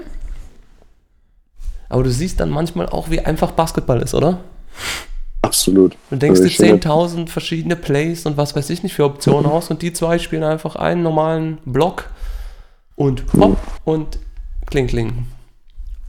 Aber 1.89 2.03
du 2.03 2.09
siehst 2.09 2.39
dann 2.39 2.49
manchmal 2.49 2.87
auch, 2.87 3.09
wie 3.09 3.19
einfach 3.19 3.51
Basketball 3.51 4.01
ist, 4.01 4.13
oder? 4.13 4.39
Absolut. 5.41 5.97
Du 6.09 6.15
denkst 6.15 6.39
dir 6.39 6.47
10.000 6.47 7.27
verschiedene 7.27 7.75
Plays 7.75 8.25
und 8.25 8.37
was 8.37 8.55
weiß 8.55 8.69
ich 8.69 8.83
nicht 8.83 8.93
für 8.93 9.03
Optionen 9.03 9.47
mhm. 9.47 9.51
aus 9.51 9.69
und 9.69 9.81
die 9.81 9.91
zwei 9.91 10.19
spielen 10.19 10.43
einfach 10.43 10.77
einen 10.77 11.03
normalen 11.03 11.57
Block 11.65 12.09
und 12.95 13.23
hopp 13.33 13.57
und 13.83 14.19
kling 14.67 14.87
kling. 14.87 15.25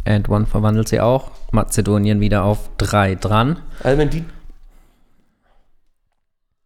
And 0.05 0.29
One 0.29 0.47
verwandelt 0.47 0.89
sie 0.89 1.01
auch. 1.01 1.31
Mazedonien 1.53 2.21
wieder 2.21 2.45
auf 2.45 2.71
3 2.79 3.15
dran. 3.17 3.61
Also 3.83 3.99
wenn 3.99 4.11
die 4.11 4.25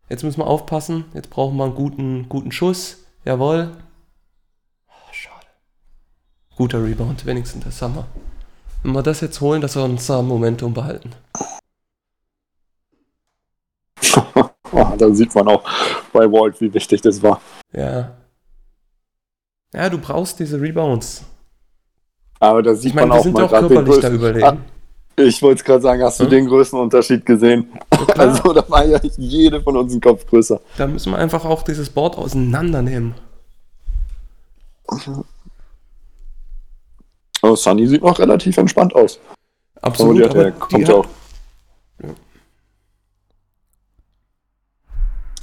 Jetzt 0.09 0.23
müssen 0.23 0.39
wir 0.39 0.47
aufpassen. 0.47 1.05
Jetzt 1.15 1.31
brauchen 1.31 1.57
wir 1.57 1.65
einen 1.65 1.75
guten, 1.75 2.29
guten 2.29 2.53
Schuss. 2.53 3.05
Jawohl. 3.25 3.77
Oh, 4.89 5.13
schade. 5.13 5.47
Guter 6.57 6.85
Rebound, 6.85 7.27
wenigstens 7.27 7.65
das 7.65 7.83
haben 7.83 7.97
wir. 7.97 8.07
Wenn 8.83 8.93
wir 8.93 9.03
das 9.03 9.21
jetzt 9.21 9.41
holen, 9.41 9.61
dass 9.61 9.75
wir 9.75 9.83
unser 9.83 10.23
Momentum 10.23 10.73
behalten. 10.73 11.11
da 14.99 15.13
sieht 15.13 15.35
man 15.35 15.49
auch 15.49 15.65
bei 16.13 16.31
Walt, 16.31 16.61
wie 16.61 16.73
wichtig 16.73 17.03
das 17.03 17.21
war. 17.21 17.41
Ja. 17.73 18.17
Ja, 19.75 19.91
du 19.91 19.99
brauchst 19.99 20.39
diese 20.39 20.61
Rebounds. 20.61 21.25
Aber 22.39 22.63
da 22.63 22.75
sieht 22.75 22.91
ich 22.91 22.95
mein, 22.95 23.09
man 23.09 23.19
auch 23.19 23.23
sind 23.23 23.33
mal 23.33 23.49
gerade 23.49 23.69
den 23.69 23.85
größten. 23.85 24.43
Ah, 24.43 24.57
ich 25.17 25.41
wollte 25.41 25.61
es 25.61 25.65
gerade 25.65 25.81
sagen, 25.81 26.03
hast 26.03 26.19
hm? 26.19 26.27
du 26.27 26.31
den 26.31 26.47
größten 26.47 26.79
Unterschied 26.79 27.25
gesehen? 27.25 27.73
Ja, 28.09 28.15
also 28.17 28.53
da 28.53 28.69
war 28.69 28.85
ja 28.85 29.01
jede 29.17 29.63
von 29.63 29.77
uns 29.77 29.95
ein 29.95 30.01
Kopf 30.01 30.27
größer. 30.27 30.61
Da 30.77 30.87
müssen 30.87 31.13
wir 31.13 31.19
einfach 31.19 31.45
auch 31.45 31.63
dieses 31.63 31.89
Board 31.89 32.17
auseinandernehmen. 32.19 33.15
Aber 37.43 37.57
Sunny 37.57 37.87
sieht 37.87 38.03
noch 38.03 38.19
relativ 38.19 38.57
entspannt 38.57 38.95
aus. 38.95 39.19
Absolut, 39.81 40.23
aber, 40.23 40.41
aber 40.41 40.51
kommt 40.53 40.89
ja 40.89 40.95
auch 40.95 41.07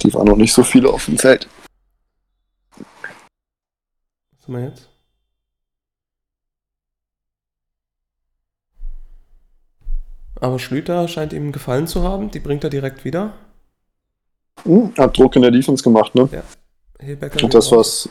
Die 0.04 0.12
waren 0.12 0.26
noch 0.26 0.36
nicht 0.36 0.52
so 0.52 0.62
viele 0.62 0.90
auf 0.90 1.06
dem 1.06 1.16
Feld. 1.16 1.48
Was 2.76 4.46
haben 4.46 4.54
wir 4.54 4.64
jetzt? 4.64 4.93
Aber 10.44 10.58
Schlüter 10.58 11.08
scheint 11.08 11.32
ihm 11.32 11.52
gefallen 11.52 11.86
zu 11.86 12.02
haben. 12.02 12.30
Die 12.30 12.38
bringt 12.38 12.62
er 12.64 12.68
direkt 12.68 13.06
wieder. 13.06 13.32
Hm, 14.64 14.92
hat 14.98 15.16
Druck 15.16 15.36
in 15.36 15.40
der 15.40 15.50
Defense 15.50 15.82
gemacht, 15.82 16.14
ne? 16.14 16.28
Ja. 16.30 16.42
Hilbecker 17.00 17.42
Und 17.42 17.54
das 17.54 17.72
war's. 17.72 18.10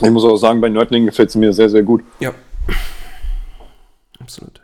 Ich 0.00 0.10
muss 0.10 0.24
auch 0.24 0.36
sagen, 0.36 0.60
bei 0.60 0.68
Nördlingen 0.68 1.08
gefällt 1.08 1.30
es 1.30 1.34
mir 1.34 1.52
sehr, 1.52 1.68
sehr 1.68 1.82
gut. 1.82 2.04
Ja. 2.20 2.32
Absolut. 4.20 4.60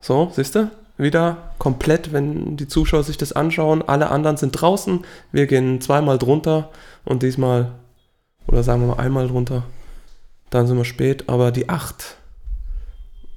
So, 0.00 0.30
siehst 0.32 0.54
du? 0.54 0.70
Wieder 0.96 1.52
komplett, 1.58 2.14
wenn 2.14 2.56
die 2.56 2.68
Zuschauer 2.68 3.02
sich 3.02 3.18
das 3.18 3.34
anschauen. 3.34 3.86
Alle 3.86 4.08
anderen 4.08 4.38
sind 4.38 4.52
draußen. 4.52 5.04
Wir 5.30 5.46
gehen 5.46 5.82
zweimal 5.82 6.16
drunter 6.16 6.70
und 7.04 7.22
diesmal, 7.22 7.72
oder 8.46 8.62
sagen 8.62 8.82
wir 8.82 8.94
mal 8.94 9.02
einmal 9.02 9.28
drunter. 9.28 9.64
Dann 10.50 10.66
sind 10.66 10.76
wir 10.76 10.84
spät, 10.84 11.28
aber 11.28 11.50
die 11.50 11.68
8 11.68 12.16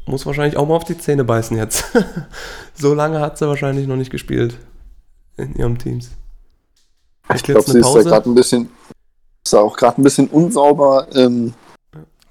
muss 0.06 0.26
wahrscheinlich 0.26 0.58
auch 0.58 0.68
mal 0.68 0.76
auf 0.76 0.84
die 0.84 0.98
Zähne 0.98 1.24
beißen 1.24 1.58
jetzt. 1.58 1.86
so 2.74 2.94
lange 2.94 3.20
hat 3.20 3.38
sie 3.38 3.48
wahrscheinlich 3.48 3.88
noch 3.88 3.96
nicht 3.96 4.12
gespielt 4.12 4.58
in 5.38 5.56
ihrem 5.56 5.78
Teams. 5.78 6.12
Ich 7.34 7.44
glaube, 7.44 7.62
sie 7.62 7.80
ist 7.80 7.94
da 7.94 8.02
gerade 8.02 8.30
ein 8.30 8.36
bisschen, 8.36 8.70
ist 9.46 9.54
auch 9.54 9.78
gerade 9.78 10.02
ein 10.02 10.04
bisschen 10.04 10.28
unsauber 10.28 11.08
ähm, 11.14 11.54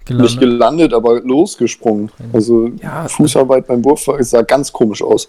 gelandet. 0.04 0.30
Nicht 0.30 0.40
gelandet, 0.40 0.92
aber 0.92 1.20
losgesprungen. 1.20 2.10
Also 2.32 2.68
ja, 2.82 3.06
Fußarbeit 3.06 3.66
beim 3.68 3.84
Wurf 3.84 4.08
sah 4.20 4.42
ganz 4.42 4.72
komisch 4.72 5.02
aus. 5.02 5.28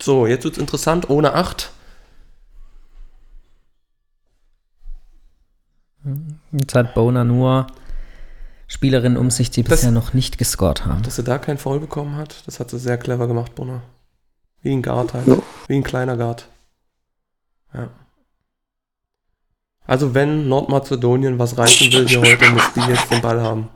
So, 0.00 0.26
jetzt 0.26 0.44
wird 0.44 0.54
es 0.54 0.60
interessant, 0.60 1.10
ohne 1.10 1.34
8. 1.34 1.70
Jetzt 6.52 6.74
hat 6.74 6.94
Boner 6.94 7.24
nur 7.24 7.66
Spielerinnen 8.66 9.18
um 9.18 9.30
sich, 9.30 9.50
die 9.50 9.62
das, 9.62 9.70
bisher 9.70 9.90
noch 9.90 10.14
nicht 10.14 10.38
gescored 10.38 10.86
haben. 10.86 11.02
Dass 11.02 11.18
er 11.18 11.24
da 11.24 11.38
keinen 11.38 11.58
Foul 11.58 11.80
bekommen 11.80 12.16
hat, 12.16 12.46
das 12.46 12.60
hat 12.60 12.70
sie 12.70 12.78
sehr 12.78 12.98
clever 12.98 13.26
gemacht, 13.26 13.54
Boner. 13.54 13.82
Wie 14.62 14.72
ein 14.72 14.82
Guard 14.82 15.14
halt. 15.14 15.26
Wie 15.66 15.76
ein 15.76 15.82
kleiner 15.82 16.16
Guard. 16.16 16.48
Ja. 17.74 17.88
Also 19.86 20.14
wenn 20.14 20.48
Nordmazedonien 20.48 21.38
was 21.38 21.58
reißen 21.58 21.92
will 21.92 22.06
hier 22.06 22.20
heute, 22.20 22.50
muss 22.50 22.72
die 22.74 22.80
jetzt 22.80 23.10
den 23.10 23.22
Ball 23.22 23.40
haben. 23.40 23.68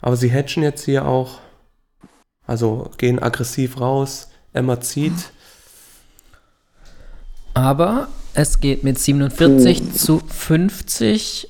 Aber 0.00 0.16
sie 0.16 0.32
hatchen 0.32 0.62
jetzt 0.62 0.84
hier 0.84 1.06
auch. 1.06 1.38
Also 2.46 2.90
gehen 2.98 3.22
aggressiv 3.22 3.80
raus. 3.80 4.30
Emma 4.52 4.80
zieht. 4.80 5.30
Aber 7.54 8.08
es 8.36 8.60
geht 8.60 8.84
mit 8.84 8.98
47 8.98 9.94
zu 9.94 10.20
50 10.20 11.48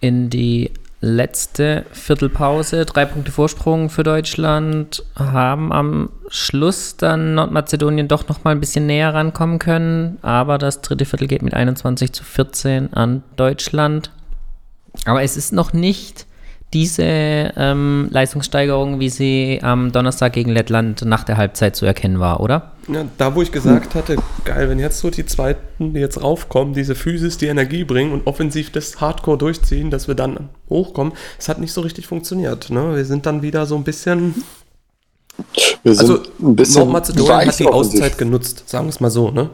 in 0.00 0.30
die 0.30 0.70
letzte 1.00 1.84
Viertelpause. 1.92 2.86
Drei 2.86 3.04
Punkte 3.06 3.32
Vorsprung 3.32 3.90
für 3.90 4.04
Deutschland. 4.04 5.04
Haben 5.16 5.72
am 5.72 6.10
Schluss 6.28 6.96
dann 6.96 7.34
Nordmazedonien 7.34 8.06
doch 8.06 8.28
noch 8.28 8.44
mal 8.44 8.52
ein 8.52 8.60
bisschen 8.60 8.86
näher 8.86 9.12
rankommen 9.12 9.58
können. 9.58 10.18
Aber 10.22 10.58
das 10.58 10.80
dritte 10.80 11.06
Viertel 11.06 11.26
geht 11.26 11.42
mit 11.42 11.54
21 11.54 12.12
zu 12.12 12.22
14 12.22 12.94
an 12.94 13.24
Deutschland. 13.34 14.12
Aber 15.06 15.22
es 15.22 15.36
ist 15.36 15.52
noch 15.52 15.72
nicht 15.72 16.26
diese 16.72 17.02
ähm, 17.02 18.08
Leistungssteigerung, 18.12 19.00
wie 19.00 19.08
sie 19.08 19.58
am 19.62 19.90
Donnerstag 19.90 20.32
gegen 20.32 20.50
Lettland 20.50 21.04
nach 21.04 21.24
der 21.24 21.36
Halbzeit 21.36 21.74
zu 21.74 21.84
erkennen 21.84 22.20
war, 22.20 22.40
oder? 22.40 22.72
Ja, 22.86 23.04
da, 23.18 23.34
wo 23.34 23.42
ich 23.42 23.50
gesagt 23.50 23.94
hatte, 23.94 24.16
geil, 24.44 24.68
wenn 24.68 24.78
jetzt 24.78 24.98
so 25.00 25.10
die 25.10 25.26
Zweiten, 25.26 25.94
die 25.94 26.00
jetzt 26.00 26.22
raufkommen, 26.22 26.72
diese 26.74 26.94
Physis, 26.94 27.38
die 27.38 27.46
Energie 27.46 27.82
bringen 27.84 28.12
und 28.12 28.26
offensiv 28.26 28.70
das 28.70 29.00
Hardcore 29.00 29.38
durchziehen, 29.38 29.90
dass 29.90 30.06
wir 30.06 30.14
dann 30.14 30.48
hochkommen, 30.68 31.12
es 31.38 31.48
hat 31.48 31.58
nicht 31.58 31.72
so 31.72 31.80
richtig 31.80 32.06
funktioniert. 32.06 32.70
Ne? 32.70 32.94
Wir 32.94 33.04
sind 33.04 33.26
dann 33.26 33.42
wieder 33.42 33.66
so 33.66 33.74
ein 33.76 33.84
bisschen. 33.84 34.44
Wir 35.82 35.94
sind 35.94 36.10
Also, 36.10 36.22
ein 36.40 36.54
bisschen 36.54 36.82
Nordmazedonien 36.82 37.48
hat 37.48 37.58
die 37.58 37.66
offensiv. 37.66 37.94
Auszeit 38.00 38.18
genutzt, 38.18 38.64
sagen 38.68 38.86
wir 38.86 38.90
es 38.90 39.00
mal 39.00 39.10
so, 39.10 39.30
ne? 39.30 39.50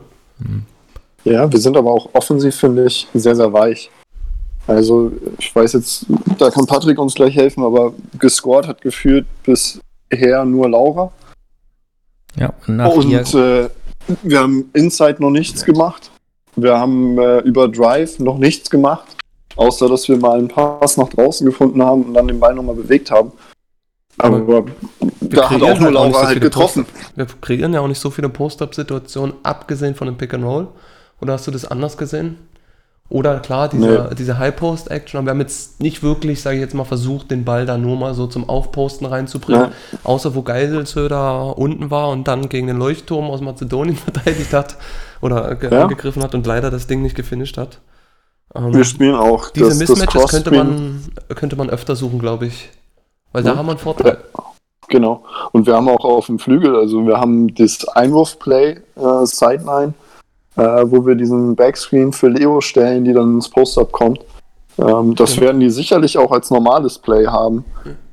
Ja, 1.24 1.50
wir 1.50 1.58
sind 1.58 1.76
aber 1.76 1.90
auch 1.92 2.10
offensiv, 2.12 2.54
finde 2.56 2.86
ich, 2.86 3.06
sehr, 3.14 3.34
sehr 3.34 3.52
weich. 3.52 3.90
Also, 4.66 5.12
ich 5.38 5.54
weiß 5.54 5.74
jetzt, 5.74 6.06
da 6.38 6.50
kann 6.50 6.66
Patrick 6.66 6.98
uns 6.98 7.14
gleich 7.14 7.34
helfen, 7.36 7.62
aber 7.62 7.92
gescored 8.18 8.66
hat 8.66 8.80
geführt 8.80 9.26
bisher 9.44 10.44
nur 10.44 10.68
Laura. 10.68 11.12
Ja, 12.36 12.52
nach 12.66 12.92
Und 12.92 13.34
äh, 13.34 13.68
wir 14.22 14.40
haben 14.40 14.70
Inside 14.72 15.16
noch 15.20 15.30
nichts 15.30 15.64
gemacht. 15.64 16.10
Wir 16.56 16.78
haben 16.78 17.18
äh, 17.18 17.38
über 17.40 17.68
Drive 17.68 18.18
noch 18.18 18.38
nichts 18.38 18.68
gemacht, 18.68 19.06
außer 19.56 19.88
dass 19.88 20.08
wir 20.08 20.16
mal 20.16 20.38
einen 20.38 20.48
Pass 20.48 20.96
nach 20.96 21.08
draußen 21.08 21.46
gefunden 21.46 21.82
haben 21.82 22.02
und 22.04 22.14
dann 22.14 22.26
den 22.26 22.40
Ball 22.40 22.54
nochmal 22.54 22.74
bewegt 22.74 23.10
haben. 23.10 23.32
Aber, 24.18 24.36
Aber 24.36 24.64
da 25.20 25.50
hat 25.50 25.62
auch 25.62 25.78
nur 25.78 25.80
halt 25.80 25.94
Laura 25.94 26.20
so 26.20 26.26
halt 26.26 26.40
getroffen. 26.40 26.86
Wir 27.14 27.26
kreieren 27.40 27.74
ja 27.74 27.80
auch 27.80 27.88
nicht 27.88 28.00
so 28.00 28.10
viele 28.10 28.30
Post-Up-Situationen, 28.30 29.34
abgesehen 29.42 29.94
von 29.94 30.06
dem 30.06 30.16
Pick-and-Roll. 30.16 30.68
Oder 31.20 31.34
hast 31.34 31.46
du 31.46 31.50
das 31.50 31.66
anders 31.66 31.96
gesehen? 31.96 32.38
Oder 33.08 33.38
klar, 33.38 33.68
diese, 33.68 34.10
diese 34.18 34.36
High-Post-Action, 34.38 35.18
aber 35.18 35.26
wir 35.26 35.30
haben 35.30 35.40
jetzt 35.40 35.80
nicht 35.80 36.02
wirklich, 36.02 36.42
sage 36.42 36.56
ich 36.56 36.62
jetzt 36.62 36.74
mal, 36.74 36.84
versucht, 36.84 37.30
den 37.30 37.44
Ball 37.44 37.64
da 37.64 37.78
nur 37.78 37.96
mal 37.96 38.14
so 38.14 38.26
zum 38.26 38.48
Aufposten 38.48 39.06
reinzubringen. 39.06 39.62
Ja. 39.92 39.98
Außer 40.02 40.34
wo 40.34 40.42
Geiselsöder 40.42 41.56
unten 41.56 41.90
war 41.92 42.08
und 42.08 42.26
dann 42.26 42.48
gegen 42.48 42.66
den 42.66 42.78
Leuchtturm 42.78 43.30
aus 43.30 43.40
Mazedonien 43.40 43.96
verteidigt 44.04 44.52
hat 44.52 44.76
oder 45.20 45.56
Ja. 45.62 45.82
angegriffen 45.82 46.22
hat 46.22 46.34
und 46.34 46.46
leider 46.46 46.70
das 46.70 46.88
Ding 46.88 47.02
nicht 47.02 47.14
gefinisht 47.14 47.58
hat. 47.58 47.78
Ähm, 48.54 48.74
Wir 48.74 48.84
spielen 48.84 49.14
auch 49.14 49.50
diese 49.50 49.68
das, 49.68 49.78
das 49.78 49.88
Mismatches 49.88 50.30
könnte 50.30 50.50
Cross-Screen. 50.50 51.02
man, 51.28 51.36
könnte 51.36 51.56
man 51.56 51.70
öfter 51.70 51.94
suchen, 51.94 52.18
glaube 52.18 52.46
ich. 52.46 52.70
Weil 53.32 53.44
da 53.44 53.50
Ja. 53.52 53.56
haben 53.56 53.66
wir 53.66 53.72
einen 53.72 53.78
Vorteil. 53.78 54.18
Genau. 54.88 55.24
Und 55.52 55.66
wir 55.66 55.74
haben 55.74 55.88
auch 55.88 56.04
auf 56.04 56.26
dem 56.26 56.38
Flügel, 56.38 56.74
also 56.76 57.06
wir 57.06 57.18
haben 57.18 57.54
das 57.54 57.86
Einwurfplay 57.88 58.78
äh, 58.96 59.26
Sideline, 59.26 59.94
äh, 60.56 60.62
wo 60.84 61.06
wir 61.06 61.14
diesen 61.14 61.54
Backscreen 61.56 62.12
für 62.12 62.28
Leo 62.28 62.60
stellen, 62.60 63.04
die 63.04 63.12
dann 63.12 63.34
ins 63.34 63.48
Post-Up 63.48 63.92
kommt. 63.92 64.20
Ähm, 64.78 65.14
das 65.14 65.34
Genau. 65.34 65.46
werden 65.46 65.60
die 65.60 65.70
sicherlich 65.70 66.18
auch 66.18 66.30
als 66.32 66.50
normales 66.50 66.98
Play 66.98 67.26
haben. 67.26 67.64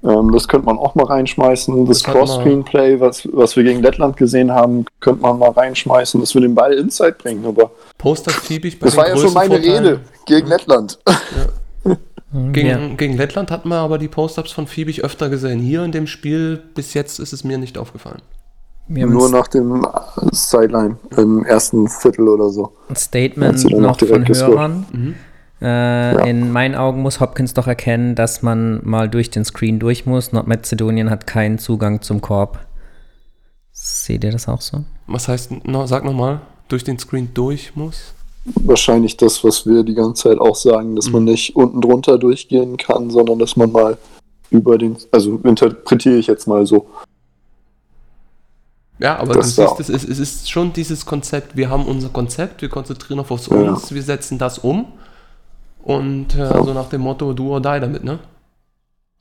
Ähm, 0.03 0.31
das 0.31 0.47
könnte 0.47 0.65
man 0.65 0.77
auch 0.77 0.95
mal 0.95 1.05
reinschmeißen. 1.05 1.85
Das 1.85 2.03
Das 2.03 2.13
Cross-Screen-Play, 2.13 2.99
was, 3.01 3.27
was 3.33 3.55
wir 3.57 3.63
gegen 3.63 3.81
Lettland 3.81 4.15
gesehen 4.15 4.51
haben, 4.51 4.85
könnte 5.01 5.21
man 5.21 5.39
mal 5.39 5.51
reinschmeißen, 5.51 6.21
dass 6.21 6.33
wir 6.33 6.41
den 6.41 6.55
Ball 6.55 6.73
inside 6.73 7.15
bringen. 7.21 7.45
Aber 7.45 7.71
Poster 7.97 8.31
fiebig 8.31 8.79
bei 8.79 8.85
das 8.85 8.93
den 8.93 9.01
war 9.01 9.09
ja 9.09 9.17
schon 9.17 9.33
meine. 9.33 9.55
Rede 9.55 9.99
gegen 10.25 10.47
Lettland. 10.47 10.99
Gegen, 12.51 12.67
ja. 12.67 12.79
gegen 12.97 13.15
Lettland 13.15 13.51
hat 13.51 13.65
man 13.65 13.77
aber 13.77 13.99
die 13.99 14.07
Post-Ups 14.07 14.51
von 14.51 14.65
Fiebig 14.65 15.03
öfter 15.03 15.29
gesehen. 15.29 15.59
Hier 15.59 15.83
in 15.83 15.91
dem 15.91 16.07
Spiel 16.07 16.59
bis 16.73 16.95
jetzt 16.95 17.19
ist 17.19 17.31
es 17.31 17.43
mir 17.43 17.59
nicht 17.59 17.77
aufgefallen. 17.77 18.21
Nur 18.87 19.25
ein 19.25 19.31
nach 19.31 19.47
dem 19.47 19.85
Sideline 20.31 20.97
im 21.17 21.45
ersten 21.45 21.87
Viertel 21.87 22.27
oder 22.27 22.49
so. 22.49 22.73
Statement 22.95 23.59
sie 23.59 23.69
dann 23.69 23.81
noch 23.81 23.99
von 23.99 24.23
gescored. 24.25 24.51
Hörern. 24.51 25.15
Äh, 25.61 26.29
In 26.29 26.51
meinen 26.51 26.75
Augen 26.75 27.01
muss 27.01 27.19
Hopkins 27.21 27.53
doch 27.53 27.67
erkennen, 27.67 28.15
dass 28.15 28.41
man 28.41 28.81
mal 28.83 29.07
durch 29.09 29.29
den 29.29 29.45
Screen 29.45 29.79
durch 29.79 30.05
muss. 30.05 30.33
Nordmazedonien 30.33 31.09
hat 31.09 31.25
keinen 31.25 31.57
Zugang 31.59 32.01
zum 32.01 32.19
Korb. 32.21 32.59
Seht 33.71 34.23
ihr 34.23 34.31
das 34.31 34.47
auch 34.47 34.61
so? 34.61 34.83
Was 35.07 35.27
heißt, 35.27 35.65
no, 35.65 35.87
sag 35.87 36.03
nochmal, 36.03 36.41
durch 36.67 36.83
den 36.83 36.99
Screen 36.99 37.29
durch 37.33 37.75
muss? 37.75 38.13
wahrscheinlich 38.65 39.15
das, 39.15 39.41
was 39.45 39.65
wir 39.65 39.83
die 39.83 39.93
ganze 39.93 40.23
Zeit 40.23 40.37
auch 40.37 40.55
sagen, 40.57 40.97
dass 40.97 41.05
Mhm. 41.07 41.13
man 41.13 41.23
nicht 41.23 41.55
unten 41.55 41.79
drunter 41.79 42.17
durchgehen 42.17 42.75
kann, 42.75 43.09
sondern 43.09 43.39
dass 43.39 43.55
man 43.55 43.71
mal 43.71 43.97
über 44.49 44.77
den, 44.77 44.97
also 45.13 45.39
interpretiere 45.45 46.17
ich 46.17 46.27
jetzt 46.27 46.45
mal 46.45 46.65
so. 46.65 46.87
Ja, 49.03 49.17
aber 49.17 49.33
Das 49.33 49.55
du 49.55 49.67
siehst, 49.67 49.79
es 49.81 49.89
ist, 49.89 50.09
es 50.09 50.17
ist 50.19 50.49
schon 50.49 50.71
dieses 50.71 51.05
Konzept, 51.05 51.57
wir 51.57 51.69
haben 51.69 51.85
unser 51.85 52.07
Konzept, 52.09 52.61
wir 52.61 52.69
konzentrieren 52.69 53.19
auf 53.19 53.31
uns, 53.31 53.47
Ja. 53.49 53.77
wir 53.89 54.01
setzen 54.03 54.37
das 54.37 54.59
um 54.59 54.85
und 55.83 56.33
äh, 56.35 56.39
Ja. 56.39 56.63
so 56.63 56.73
nach 56.73 56.87
dem 56.87 57.01
Motto, 57.01 57.33
do 57.33 57.49
or 57.51 57.59
die 57.59 57.79
damit, 57.81 58.03
ne? 58.05 58.19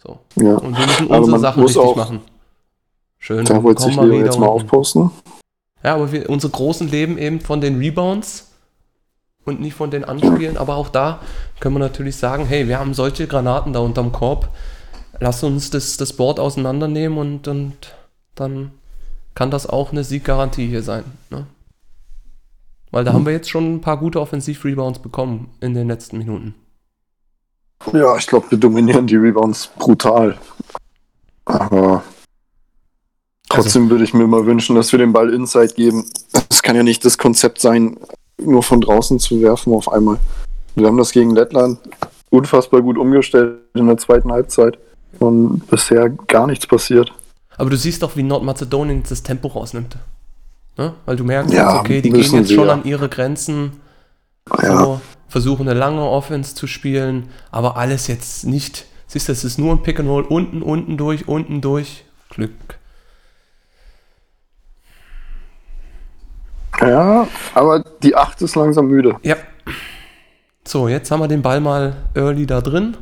So. 0.00 0.20
Ja, 0.36 0.54
Und 0.56 0.78
wir 0.78 0.86
müssen 0.86 1.06
unsere 1.08 1.38
Sachen 1.40 1.62
muss 1.62 1.70
richtig 1.76 1.84
auch- 1.90 1.96
machen. 1.96 2.20
Schön, 3.18 3.44
da 3.44 3.60
wollte 3.62 3.84
wir 3.88 4.04
Leo 4.04 4.24
jetzt 4.24 4.38
mal 4.38 4.46
aufposten. 4.48 5.10
Ja, 5.84 5.94
aber 5.96 6.12
wir, 6.12 6.30
unsere 6.30 6.52
Großen 6.52 6.88
leben 6.88 7.18
eben 7.18 7.40
von 7.40 7.60
den 7.60 7.78
Rebounds 7.78 8.50
und 9.44 9.60
nicht 9.60 9.74
von 9.74 9.90
den 9.90 10.04
Anspielen. 10.04 10.56
Aber 10.56 10.76
auch 10.76 10.88
da 10.90 11.20
können 11.60 11.74
wir 11.74 11.80
natürlich 11.80 12.16
sagen, 12.16 12.46
hey, 12.46 12.66
wir 12.68 12.78
haben 12.78 12.94
solche 12.94 13.26
Granaten 13.26 13.72
da 13.72 13.80
unterm 13.80 14.12
Korb. 14.12 14.48
Lass 15.20 15.42
uns 15.44 15.70
das, 15.70 15.96
das 15.96 16.12
Board 16.12 16.38
auseinandernehmen 16.40 17.18
und, 17.18 17.46
und 17.48 17.74
dann 18.36 18.72
kann 19.34 19.50
das 19.50 19.66
auch 19.66 19.92
eine 19.92 20.04
Sieggarantie 20.04 20.66
hier 20.66 20.82
sein. 20.82 21.04
Ne? 21.30 21.46
Weil 22.90 23.04
da 23.04 23.12
haben 23.12 23.24
wir 23.24 23.32
jetzt 23.32 23.48
schon 23.48 23.74
ein 23.74 23.80
paar 23.80 23.96
gute 23.96 24.20
Offensiv-Rebounds 24.20 24.98
bekommen 24.98 25.50
in 25.60 25.74
den 25.74 25.88
letzten 25.88 26.18
Minuten. 26.18 26.54
Ja, 27.92 28.16
ich 28.16 28.26
glaube, 28.26 28.50
wir 28.50 28.58
dominieren 28.58 29.06
die 29.06 29.16
Rebounds 29.16 29.70
brutal. 29.78 30.38
Aber 31.46 32.02
trotzdem 33.48 33.90
würde 33.90 34.04
ich 34.04 34.14
mir 34.14 34.26
mal 34.26 34.46
wünschen, 34.46 34.76
dass 34.76 34.92
wir 34.92 34.98
den 34.98 35.12
Ball 35.12 35.32
inside 35.32 35.74
geben. 35.74 36.04
Es 36.48 36.62
kann 36.62 36.76
ja 36.76 36.82
nicht 36.82 37.04
das 37.04 37.18
Konzept 37.18 37.60
sein, 37.60 37.96
nur 38.38 38.62
von 38.62 38.80
draußen 38.80 39.18
zu 39.18 39.40
werfen 39.40 39.72
auf 39.72 39.90
einmal. 39.90 40.18
Wir 40.74 40.86
haben 40.86 40.98
das 40.98 41.12
gegen 41.12 41.34
Lettland 41.34 41.78
unfassbar 42.30 42.82
gut 42.82 42.98
umgestellt 42.98 43.58
in 43.74 43.86
der 43.86 43.98
zweiten 43.98 44.30
Halbzeit. 44.30 44.78
Und 45.18 45.66
bisher 45.68 46.08
gar 46.08 46.46
nichts 46.46 46.66
passiert. 46.66 47.12
Aber 47.62 47.70
du 47.70 47.76
siehst 47.76 48.02
doch, 48.02 48.16
wie 48.16 48.24
Nordmazedonien 48.24 49.04
das 49.08 49.22
Tempo 49.22 49.46
rausnimmt. 49.46 49.96
Ne? 50.76 50.94
Weil 51.06 51.14
du 51.14 51.22
merkst, 51.22 51.54
Ja, 51.54 51.78
okay, 51.78 52.02
die 52.02 52.10
gehen 52.10 52.34
jetzt 52.34 52.48
sie, 52.48 52.56
schon 52.56 52.66
ja. 52.66 52.72
an 52.72 52.82
ihre 52.82 53.08
Grenzen. 53.08 53.80
Ja, 54.60 54.78
So, 54.78 55.00
versuchen 55.28 55.68
eine 55.68 55.78
lange 55.78 56.02
Offense 56.02 56.56
zu 56.56 56.66
spielen, 56.66 57.28
aber 57.52 57.76
alles 57.76 58.08
jetzt 58.08 58.46
nicht. 58.46 58.86
Siehst 59.06 59.28
du, 59.28 59.32
es 59.32 59.44
ist 59.44 59.60
nur 59.60 59.74
ein 59.74 59.84
Pick 59.84 60.00
and 60.00 60.08
Roll, 60.08 60.24
unten, 60.24 60.60
unten 60.60 60.96
durch, 60.96 61.28
unten 61.28 61.60
durch. 61.60 62.04
Glück. 62.30 62.50
ja, 66.80 67.28
aber 67.54 67.84
die 68.02 68.16
8 68.16 68.42
ist 68.42 68.56
langsam 68.56 68.88
müde. 68.88 69.14
Ja. 69.22 69.36
So, 70.66 70.88
jetzt 70.88 71.12
haben 71.12 71.20
wir 71.20 71.28
den 71.28 71.42
Ball 71.42 71.60
mal 71.60 71.94
early 72.16 72.44
da 72.44 72.60
drin, 72.60 72.96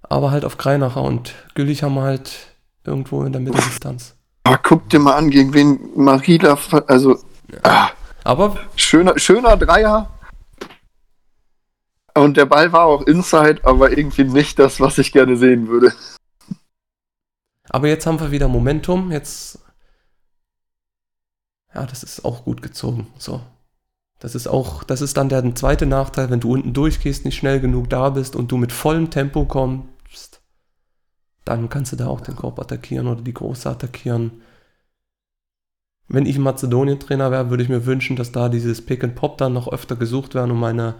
aber 0.00 0.30
halt 0.30 0.46
auf 0.46 0.56
Greinacher 0.56 1.02
und 1.02 1.34
Güllich 1.54 1.82
haben 1.82 1.96
wir 1.96 2.02
halt 2.04 2.53
irgendwo 2.84 3.24
in 3.24 3.32
der 3.32 3.40
Mitteldistanz. 3.40 4.14
Aber 4.44 4.58
guck 4.58 4.88
dir 4.90 4.98
mal 4.98 5.16
an, 5.16 5.30
gegen 5.30 5.54
wen 5.54 5.90
Marila, 5.96 6.58
also 6.86 7.18
ah, 7.62 7.90
Aber 8.24 8.58
schöner, 8.76 9.18
schöner 9.18 9.56
Dreier. 9.56 10.10
Und 12.14 12.36
der 12.36 12.46
Ball 12.46 12.72
war 12.72 12.84
auch 12.84 13.02
inside, 13.02 13.60
aber 13.64 13.96
irgendwie 13.96 14.24
nicht 14.24 14.58
das, 14.58 14.80
was 14.80 14.98
ich 14.98 15.12
gerne 15.12 15.36
sehen 15.36 15.68
würde. 15.68 15.92
Aber 17.68 17.88
jetzt 17.88 18.06
haben 18.06 18.20
wir 18.20 18.30
wieder 18.30 18.48
Momentum. 18.48 19.10
Jetzt. 19.10 19.58
Ja, 21.74 21.86
das 21.86 22.04
ist 22.04 22.24
auch 22.24 22.44
gut 22.44 22.62
gezogen. 22.62 23.08
So. 23.18 23.40
Das 24.20 24.34
ist 24.34 24.46
auch, 24.46 24.84
das 24.84 25.02
ist 25.02 25.16
dann 25.16 25.28
der 25.28 25.54
zweite 25.54 25.86
Nachteil, 25.86 26.30
wenn 26.30 26.40
du 26.40 26.52
unten 26.52 26.72
durchgehst, 26.72 27.24
nicht 27.24 27.36
schnell 27.36 27.60
genug 27.60 27.90
da 27.90 28.10
bist 28.10 28.36
und 28.36 28.50
du 28.52 28.56
mit 28.56 28.72
vollem 28.72 29.10
Tempo 29.10 29.44
kommst, 29.44 29.88
dann 31.44 31.68
kannst 31.68 31.92
du 31.92 31.96
da 31.96 32.06
auch 32.06 32.20
den 32.20 32.36
Korb 32.36 32.58
attackieren 32.58 33.06
oder 33.06 33.20
die 33.20 33.34
Große 33.34 33.68
attackieren. 33.68 34.42
Wenn 36.08 36.26
ich 36.26 36.38
Mazedonien-Trainer 36.38 37.30
wäre, 37.30 37.50
würde 37.50 37.62
ich 37.62 37.68
mir 37.68 37.86
wünschen, 37.86 38.16
dass 38.16 38.32
da 38.32 38.48
dieses 38.48 38.84
Pick 38.84 39.04
and 39.04 39.14
Pop 39.14 39.38
dann 39.38 39.52
noch 39.52 39.68
öfter 39.68 39.96
gesucht 39.96 40.34
werden, 40.34 40.50
um 40.50 40.60
meine, 40.60 40.94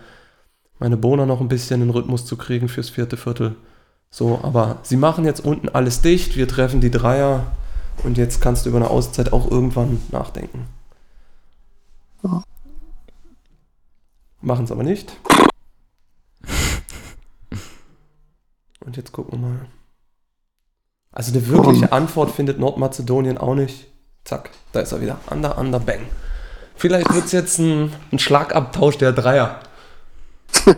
meine 0.79 0.97
Bohner 0.97 1.27
noch 1.27 1.41
ein 1.41 1.49
bisschen 1.49 1.83
in 1.83 1.91
Rhythmus 1.91 2.25
zu 2.27 2.37
kriegen 2.37 2.69
fürs 2.69 2.91
vierte 2.91 3.17
Viertel. 3.17 3.57
So, 4.11 4.41
aber 4.43 4.79
sie 4.83 4.97
machen 4.97 5.25
jetzt 5.25 5.45
unten 5.45 5.69
alles 5.69 6.01
dicht, 6.01 6.37
wir 6.37 6.49
treffen 6.49 6.81
die 6.81 6.91
Dreier 6.91 7.53
und 8.03 8.17
jetzt 8.17 8.41
kannst 8.41 8.65
du 8.65 8.71
über 8.71 8.79
eine 8.79 8.91
Auszeit 8.91 9.33
auch 9.33 9.51
irgendwann 9.51 10.01
nachdenken. 10.11 10.67
Ja. 12.23 12.43
Machen 14.41 14.65
es 14.65 14.73
aber 14.73 14.83
nicht. 14.83 15.17
Und 18.85 18.97
jetzt 18.97 19.13
gucken 19.13 19.41
wir 19.41 19.49
mal. 19.49 19.67
Also 21.15 21.33
eine 21.33 21.47
wirkliche 21.47 21.93
Antwort 21.93 22.33
findet 22.33 22.59
Nordmazedonien 22.59 23.39
auch 23.39 23.55
nicht. 23.55 23.87
Zack, 24.25 24.51
da 24.73 24.81
ist 24.81 24.91
er 24.91 25.01
wieder. 25.01 25.21
Under, 25.31 25.57
under, 25.57 25.79
bang. 25.79 26.01
Vielleicht 26.75 27.15
wird 27.15 27.27
es 27.27 27.33
jetzt 27.33 27.59
ein, 27.61 27.93
ein 28.11 28.19
Schlagabtausch 28.19 28.99
der 28.99 29.13
Dreier. 29.13 29.61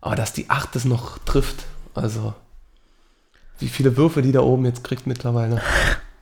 Aber 0.00 0.16
dass 0.16 0.32
die 0.32 0.48
8 0.48 0.74
es 0.76 0.86
noch 0.86 1.18
trifft, 1.18 1.66
also 1.94 2.32
wie 3.58 3.68
viele 3.68 3.96
Würfe 3.96 4.22
die 4.22 4.32
da 4.32 4.40
oben 4.40 4.64
jetzt 4.64 4.84
kriegt 4.84 5.06
mittlerweile. 5.06 5.60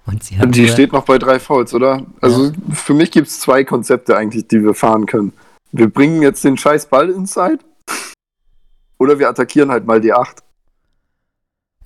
Und 0.04 0.24
sie 0.24 0.38
haben 0.38 0.50
Die 0.50 0.68
steht 0.68 0.92
noch 0.92 1.04
bei 1.04 1.18
drei 1.18 1.38
Fouls, 1.38 1.72
oder? 1.72 2.04
Also 2.20 2.52
für 2.72 2.94
mich 2.94 3.12
gibt 3.12 3.28
es 3.28 3.38
zwei 3.38 3.62
Konzepte 3.62 4.16
eigentlich, 4.16 4.48
die 4.48 4.62
wir 4.64 4.74
fahren 4.74 5.06
können. 5.06 5.32
Wir 5.70 5.88
bringen 5.88 6.22
jetzt 6.22 6.42
den 6.42 6.58
scheiß 6.58 6.86
Ball 6.86 7.10
inside 7.10 7.60
oder 8.98 9.20
wir 9.20 9.28
attackieren 9.28 9.70
halt 9.70 9.86
mal 9.86 10.00
die 10.00 10.12
8. 10.12 10.41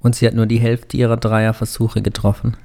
und 0.06 0.14
sie 0.16 0.26
hat 0.26 0.34
nur 0.34 0.46
die 0.46 0.58
Hälfte 0.58 0.96
ihrer 0.96 1.16
Dreierversuche 1.16 2.00
getroffen. 2.02 2.56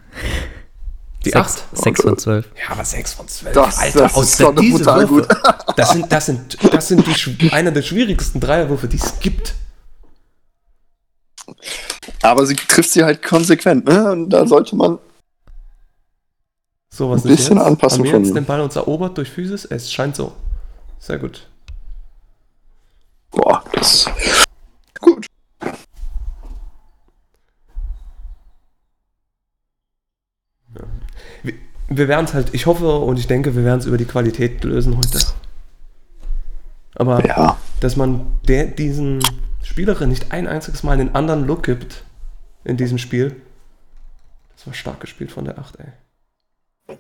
Die 1.25 1.29
Sechs- 1.31 1.63
8? 1.71 1.77
Sechs 1.77 2.01
von 2.01 2.17
zwölf. 2.17 2.49
Ja, 2.57 2.71
aber 2.73 2.85
6 2.85 3.13
von 3.13 3.27
12. 3.27 3.53
Das- 3.53 3.75
das 3.93 4.17
ist 4.17 4.39
doch 4.39 4.55
diese 4.55 4.77
brutal 4.79 5.09
Würfe, 5.09 5.27
Das 5.75 5.91
sind, 5.91 6.11
das 6.11 6.25
sind, 6.25 6.73
das 6.73 6.87
sind 6.87 7.05
die, 7.41 7.51
einer 7.51 7.71
der 7.71 7.81
schwierigsten 7.83 8.39
Dreierwürfe, 8.39 8.87
die 8.87 8.97
es 8.97 9.19
gibt. 9.19 9.53
Aber 12.21 12.45
sie 12.45 12.55
trifft 12.55 12.91
sie 12.91 13.03
halt 13.03 13.21
konsequent, 13.23 13.85
ne? 13.85 14.11
Und 14.11 14.29
da 14.29 14.47
sollte 14.47 14.75
man. 14.75 14.97
So, 16.93 17.09
was 17.09 17.23
Ein 17.23 17.29
bisschen 17.29 17.57
ist 17.57 17.63
jetzt? 17.63 17.67
Anpassung 17.67 17.99
Haben 17.99 18.05
wir 18.05 18.11
von 18.13 18.23
jetzt 18.25 18.35
den 18.35 18.45
Ball 18.45 18.61
uns 18.61 18.75
erobert 18.75 19.17
durch 19.17 19.29
Physis? 19.29 19.65
Es 19.65 19.91
scheint 19.91 20.15
so. 20.15 20.33
Sehr 20.99 21.19
gut. 21.19 21.47
Boah, 23.31 23.63
das. 23.73 24.09
Wir 31.43 32.07
werden 32.07 32.25
es 32.25 32.33
halt, 32.33 32.53
ich 32.53 32.65
hoffe 32.67 32.99
und 32.99 33.19
ich 33.19 33.27
denke, 33.27 33.55
wir 33.55 33.65
werden 33.65 33.79
es 33.79 33.85
über 33.85 33.97
die 33.97 34.05
Qualität 34.05 34.63
lösen 34.63 34.97
heute. 34.97 35.19
Aber 36.95 37.25
Ja. 37.25 37.57
dass 37.81 37.95
man 37.95 38.27
der, 38.47 38.65
diesen 38.65 39.19
Spielerin 39.63 40.09
nicht 40.09 40.31
ein 40.31 40.47
einziges 40.47 40.83
Mal 40.83 40.93
einen 40.93 41.15
anderen 41.15 41.45
Look 41.45 41.63
gibt 41.63 42.03
in 42.63 42.77
diesem 42.77 42.97
Spiel, 42.97 43.35
das 44.55 44.67
war 44.67 44.73
stark 44.73 44.99
gespielt 45.01 45.31
von 45.31 45.45
der 45.45 45.57
8, 45.59 45.79
ey. 45.79 46.97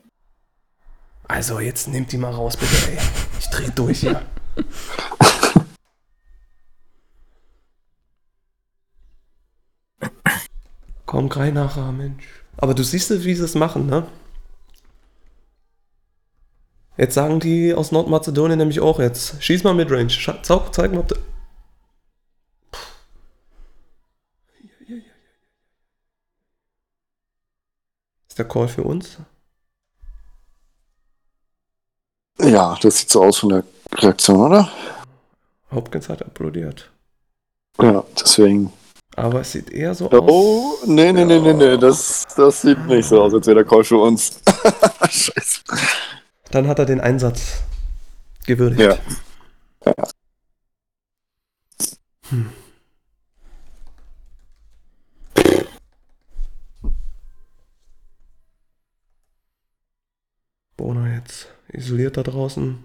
Also, 1.27 1.59
jetzt 1.59 1.87
nehmt 1.87 2.11
die 2.11 2.17
mal 2.17 2.31
raus, 2.31 2.57
bitte, 2.57 2.75
ey. 2.91 2.97
Ich 3.39 3.47
dreh 3.49 3.69
durch 3.73 3.99
hier. 4.01 4.21
Komm, 11.05 11.29
Greinacher, 11.29 11.91
Mensch. 11.91 12.23
Aber 12.57 12.73
du 12.73 12.83
siehst, 12.83 13.09
wie 13.23 13.35
sie 13.35 13.43
es 13.43 13.55
machen, 13.55 13.87
ne? 13.87 14.05
Jetzt 17.01 17.15
sagen 17.15 17.39
die 17.39 17.73
aus 17.73 17.91
Nordmazedonien 17.91 18.59
nämlich 18.59 18.79
auch 18.79 18.99
jetzt. 18.99 19.43
Schieß 19.43 19.63
mal 19.63 19.73
mit 19.73 19.89
Range. 19.89 20.07
Zeig, 20.43 20.71
zeig 20.71 20.91
mal, 20.91 20.99
ob 20.99 21.07
du. 21.07 21.15
Ist 28.29 28.37
der 28.37 28.47
Call 28.47 28.67
für 28.67 28.83
uns? 28.83 29.17
Ja, 32.39 32.77
das 32.79 32.99
sieht 32.99 33.09
so 33.09 33.23
aus 33.23 33.39
von 33.39 33.49
der 33.49 33.63
Reaktion, 33.95 34.39
oder? 34.39 34.69
Hopkins 35.71 36.07
hat 36.07 36.21
applaudiert. 36.21 36.91
Ja, 37.81 38.03
deswegen. 38.15 38.71
Aber 39.15 39.41
es 39.41 39.53
sieht 39.53 39.71
eher 39.71 39.95
so 39.95 40.07
aus. 40.07 40.21
Oh, 40.21 40.77
nee, 40.85 41.11
nee, 41.11 41.25
nee, 41.25 41.39
nee, 41.39 41.53
nee. 41.53 41.77
Das, 41.77 42.27
das 42.37 42.61
sieht 42.61 42.85
nicht 42.85 43.09
so 43.09 43.23
aus, 43.23 43.33
als 43.33 43.47
wäre 43.47 43.63
der 43.63 43.65
Call 43.65 43.83
für 43.83 43.97
uns. 43.97 44.39
Scheiße. 45.09 45.61
Dann 46.51 46.67
hat 46.67 46.79
er 46.79 46.85
den 46.85 46.99
Einsatz 46.99 47.63
gewürdigt. 48.45 48.81
Ja. 48.81 48.97
Bona 60.75 61.13
jetzt 61.13 61.47
isoliert 61.69 62.17
da 62.17 62.23
draußen. 62.23 62.83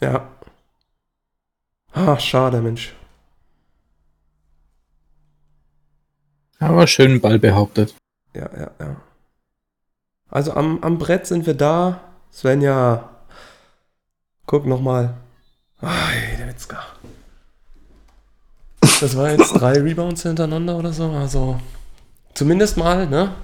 Ja, 0.00 0.10
ja. 0.10 0.12
Ja. 0.12 0.36
Ah, 1.92 2.18
schade, 2.18 2.60
Mensch. 2.60 2.94
Aber 6.58 6.86
schön 6.86 7.20
Ball 7.20 7.38
behauptet. 7.38 7.94
Ja, 8.34 8.48
ja, 8.56 8.70
ja. 8.78 8.96
Also 10.28 10.52
am, 10.52 10.82
am 10.82 10.98
Brett 10.98 11.26
sind 11.26 11.46
wir 11.46 11.54
da. 11.54 12.00
Svenja, 12.32 13.08
guck 14.46 14.66
nochmal. 14.66 15.14
Ai, 15.80 16.36
der 16.38 16.48
Witzka. 16.48 16.82
Das 19.00 19.16
war 19.16 19.30
jetzt 19.30 19.52
drei 19.52 19.72
Rebounds 19.82 20.22
hintereinander 20.22 20.76
oder 20.76 20.92
so. 20.92 21.10
Also 21.10 21.60
zumindest 22.34 22.76
mal, 22.76 23.06
ne? 23.06 23.34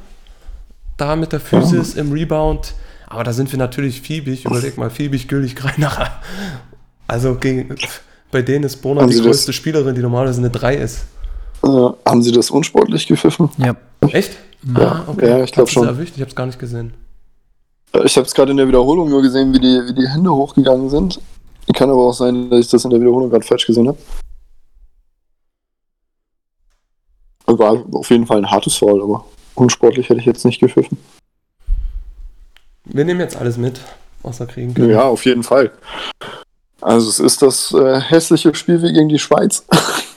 Da 0.97 1.17
mit 1.17 1.33
der 1.33 1.41
Physis 1.41 1.95
im 1.95 2.13
Rebound. 2.13 2.75
Aber 3.07 3.25
da 3.25 3.33
sind 3.33 3.51
wir 3.53 3.59
natürlich 3.59 4.01
fiebig. 4.01 4.45
Überleg 4.47 4.79
mal, 4.79 4.91
fiebig, 4.91 5.29
gültig, 5.29 5.57
Greinacher. 5.57 6.23
Also 7.07 7.35
gegen, 7.35 7.75
bei 8.31 8.43
denen 8.43 8.65
ist 8.65 8.77
Bona 8.77 9.03
Haben 9.03 9.11
die 9.11 9.21
größte 9.21 9.53
Spielerin, 9.53 9.95
die 9.95 10.01
normalerweise 10.01 10.41
eine 10.41 10.51
3 10.51 10.77
ist. 10.77 11.05
Äh, 11.65 11.69
haben 12.09 12.23
Sie 12.23 12.33
das 12.33 12.51
unsportlich 12.51 13.07
gepfiffen? 13.07 13.49
Ja. 13.59 13.75
Echt? 14.09 14.37
Ja, 14.77 15.05
ja, 15.21 15.43
ich 15.45 15.53
glaub 15.53 15.67
Hast 15.67 15.69
du's 15.69 15.71
schon. 15.73 15.87
erwischt? 15.87 16.15
Ich 16.17 16.23
hab's 16.23 16.35
gar 16.35 16.47
nicht 16.47 16.59
gesehen. 16.59 16.95
Äh, 17.93 18.05
Ich 18.05 18.17
habe 18.17 18.27
es 18.27 18.35
gerade 18.35 18.51
in 18.53 18.57
der 18.57 18.69
Wiederholung 18.69 19.11
nur 19.11 19.23
gesehen, 19.23 19.53
wie 19.55 19.61
die, 19.61 19.81
wie 19.87 19.95
die 19.95 20.09
Hände 20.09 20.33
hochgegangen 20.33 20.89
sind. 20.91 21.21
Kann 21.75 21.91
aber 21.91 22.09
auch 22.09 22.13
sein, 22.13 22.51
dass 22.51 22.61
ich 22.61 22.71
das 22.71 22.85
in 22.85 22.91
der 22.91 23.01
Wiederholung 23.01 23.31
gerade 23.31 23.45
falsch 23.45 23.67
gesehen 23.67 23.89
habe. 23.89 23.99
War 27.47 27.85
auf 27.93 28.11
jeden 28.11 28.27
Fall 28.27 28.39
ein 28.39 28.51
hartes 28.51 28.77
Foul, 28.77 29.03
aber 29.03 29.25
unsportlich 29.55 30.09
hätte 30.09 30.21
ich 30.21 30.27
jetzt 30.27 30.45
nicht 30.45 30.59
gepfiffen. 30.61 30.97
Wir 32.85 33.05
nehmen 33.05 33.21
jetzt 33.21 33.37
alles 33.37 33.57
mit, 33.59 33.81
was 34.23 34.41
wir 34.41 34.47
kriegen 34.47 34.75
können. 34.75 34.91
Ja, 34.91 35.03
auf 35.05 35.25
jeden 35.25 35.43
Fall. 35.43 35.71
Also 36.81 37.09
es 37.11 37.21
ist 37.21 37.43
das 37.43 37.73
äh, 37.73 38.01
hässliche 38.01 38.55
Spiel 38.55 38.83
wie 38.83 38.93
gegen 38.93 39.09
die 39.09 39.19
Schweiz. 39.19 39.65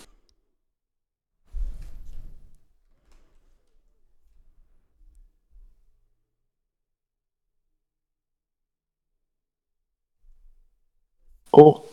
oh, 11.56 11.86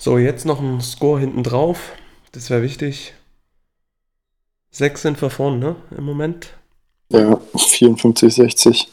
So, 0.00 0.16
jetzt 0.16 0.46
noch 0.46 0.60
ein 0.60 0.80
Score 0.80 1.20
hinten 1.20 1.42
drauf. 1.42 1.92
Das 2.32 2.50
wäre 2.50 2.62
wichtig. 2.62 3.14
Sechs 4.70 5.02
sind 5.02 5.20
wir 5.22 5.30
vorne, 5.30 5.56
ne? 5.58 5.76
Im 5.96 6.04
Moment. 6.04 6.52
ja, 7.10 7.40
54, 7.56 8.34
60. 8.34 8.92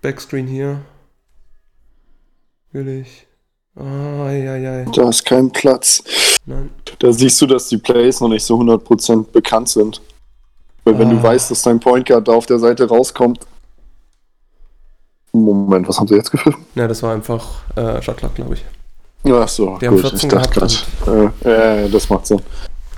Backscreen 0.00 0.46
hier. 0.46 0.80
Will 2.72 2.88
ich. 2.88 3.26
Ah, 3.76 4.30
ja, 4.30 4.56
ja. 4.56 4.84
Da 4.84 5.08
ist 5.08 5.24
kein 5.24 5.50
Platz. 5.50 6.02
Nein. 6.46 6.70
Da 6.98 7.12
siehst 7.12 7.40
du, 7.40 7.46
dass 7.46 7.68
die 7.68 7.78
Plays 7.78 8.20
noch 8.20 8.28
nicht 8.28 8.44
so 8.44 8.58
100% 8.58 9.30
bekannt 9.32 9.68
sind. 9.68 10.00
Weil 10.84 10.98
wenn 10.98 11.08
Ah. 11.08 11.12
du 11.14 11.22
weißt, 11.22 11.50
dass 11.50 11.62
dein 11.62 11.78
Point 11.80 12.06
Guard 12.06 12.26
da 12.28 12.32
auf 12.32 12.46
der 12.46 12.58
Seite 12.58 12.88
rauskommt, 12.88 13.40
Moment, 15.34 15.88
was 15.88 15.98
haben 15.98 16.08
sie 16.08 16.14
jetzt 16.16 16.30
gepfiffen? 16.30 16.66
Ja, 16.74 16.86
das 16.86 17.02
war 17.02 17.14
einfach 17.14 17.62
äh, 17.76 18.02
Shotclock, 18.02 18.34
glaube 18.34 18.54
ich. 18.54 18.64
Ach 19.24 19.48
so, 19.48 19.78
Die 19.80 19.86
haben 19.86 19.94
gut, 19.94 20.10
14 20.10 20.28
ich 20.30 20.34
dachte 20.34 20.60
gerade. 21.06 21.32
Äh, 21.44 21.84
äh, 21.84 21.88
das 21.90 22.08
macht 22.10 22.26
Sinn. 22.26 22.40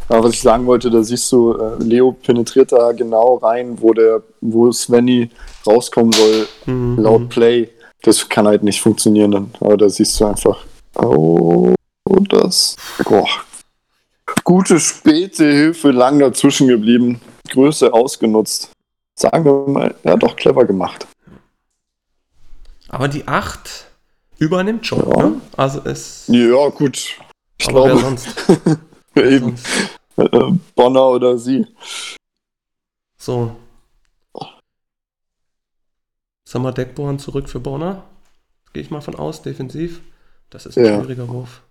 Aber 0.08 0.24
was 0.24 0.32
ich 0.34 0.42
sagen 0.42 0.66
wollte, 0.66 0.90
da 0.90 1.02
siehst 1.02 1.30
du, 1.32 1.52
äh, 1.54 1.82
Leo 1.82 2.12
penetriert 2.12 2.72
da 2.72 2.92
genau 2.92 3.36
rein, 3.36 3.76
wo 3.80 3.92
der, 3.92 4.22
wo 4.40 4.70
Svenny 4.72 5.30
rauskommen 5.66 6.12
soll, 6.12 6.46
Mhm. 6.66 6.98
laut 6.98 7.28
Play. 7.28 7.70
Das 8.02 8.28
kann 8.28 8.46
halt 8.46 8.62
nicht 8.62 8.80
funktionieren 8.80 9.30
dann. 9.30 9.50
Aber 9.60 9.76
da 9.76 9.88
siehst 9.88 10.18
du 10.20 10.26
einfach, 10.26 10.58
oh, 10.96 11.72
das. 12.28 12.76
Boah. 13.04 13.26
Gute 14.44 14.78
späte 14.78 15.44
Hilfe, 15.50 15.90
lang 15.90 16.18
dazwischen 16.18 16.68
geblieben, 16.68 17.20
Größe 17.50 17.92
ausgenutzt. 17.92 18.70
Sagen 19.18 19.44
wir 19.44 19.66
mal, 19.68 19.94
ja 20.04 20.16
doch 20.16 20.36
clever 20.36 20.64
gemacht. 20.64 21.06
Aber 22.88 23.08
die 23.08 23.26
8 23.26 23.86
übernimmt 24.38 24.86
schon, 24.86 25.08
Ja. 25.10 25.22
ne? 25.28 25.40
Also 25.56 25.80
es. 25.84 26.24
Ja, 26.28 26.68
gut. 26.68 27.16
Ich 27.58 27.68
aber 27.68 27.84
wer 27.84 27.94
glaube, 27.96 28.16
eben 29.16 29.56
sonst? 29.56 29.90
äh, 30.16 30.52
Bonner 30.74 31.08
oder 31.08 31.38
sie. 31.38 31.66
So. 33.18 33.54
Sag 36.46 36.62
mal, 36.62 36.72
Deckborn 36.72 37.18
zurück 37.18 37.48
für 37.48 37.60
Bonner. 37.60 38.04
Gehe 38.72 38.82
ich 38.82 38.90
mal 38.90 39.00
von 39.00 39.14
aus, 39.16 39.42
defensiv. 39.42 40.00
Das 40.50 40.66
ist 40.66 40.76
ein 40.78 40.84
Ja. 40.84 40.98
schwieriger 41.00 41.28
Wurf. 41.28 41.62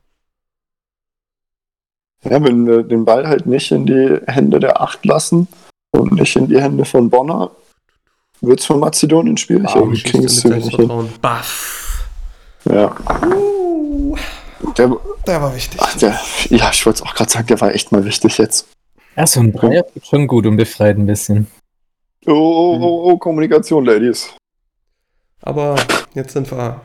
Ja, 2.24 2.42
wenn 2.44 2.66
wir 2.66 2.84
den 2.84 3.04
Ball 3.06 3.28
halt 3.28 3.46
nicht 3.46 3.72
in 3.72 3.86
die 3.86 4.20
Hände 4.28 4.60
der 4.60 4.82
Acht 4.82 5.06
lassen 5.06 5.48
und 5.92 6.14
nicht 6.14 6.36
in 6.38 6.48
die 6.48 6.60
Hände 6.62 6.86
von 6.86 7.10
Bonner, 7.10 7.52
wird 8.42 8.62
es 8.62 8.66
für 8.66 8.76
Mazedonien 8.78 9.38
schwierig. 9.38 9.68
Ah, 9.70 9.80
Irgendwie 9.80 10.02
kriegen 10.04 10.24
es 10.26 10.44
nicht 10.44 10.76
hin. 10.76 11.10
Baff. 11.22 11.82
Ja. 12.66 12.96
Uh, 13.26 14.16
Der, 14.78 14.96
der 15.28 15.42
war 15.42 15.56
wichtig. 15.56 15.80
ach, 15.82 15.98
der, 15.98 16.20
ja, 16.50 16.70
ich 16.72 16.86
wollte 16.86 17.04
es 17.04 17.10
auch 17.10 17.14
gerade 17.14 17.30
sagen, 17.30 17.48
der 17.48 17.60
war 17.62 17.74
echt 17.74 17.92
mal 17.92 18.06
wichtig 18.06 18.38
jetzt. 18.38 18.68
Ja, 19.16 19.28
so 19.28 19.42
ein 19.42 19.52
Dreier 19.54 19.86
tut 19.86 20.06
schon 20.08 20.28
gut 20.28 20.46
und 20.46 20.58
befreit 20.58 20.98
ein 20.98 21.06
bisschen. 21.06 21.48
Oh, 22.26 22.32
oh, 22.32 22.80
oh, 22.82 23.12
oh 23.12 23.18
Kommunikation, 23.18 23.86
Ladies. 23.86 24.30
Aber 25.42 25.76
jetzt 26.14 26.34
sind 26.34 26.50
wir. 26.52 26.82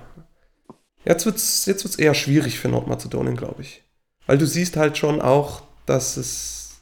Jetzt 1.05 1.25
wird 1.25 1.37
es 1.37 1.65
jetzt 1.67 1.85
wird's 1.85 1.97
eher 1.97 2.13
schwierig 2.15 2.59
für 2.59 2.69
Nordmazedonien, 2.69 3.37
glaube 3.37 3.63
ich. 3.63 3.83
Weil 4.27 4.37
du 4.37 4.47
siehst 4.47 4.77
halt 4.77 4.99
schon 4.99 5.23
auch, 5.23 5.63
dass 5.87 6.17
es. 6.17 6.81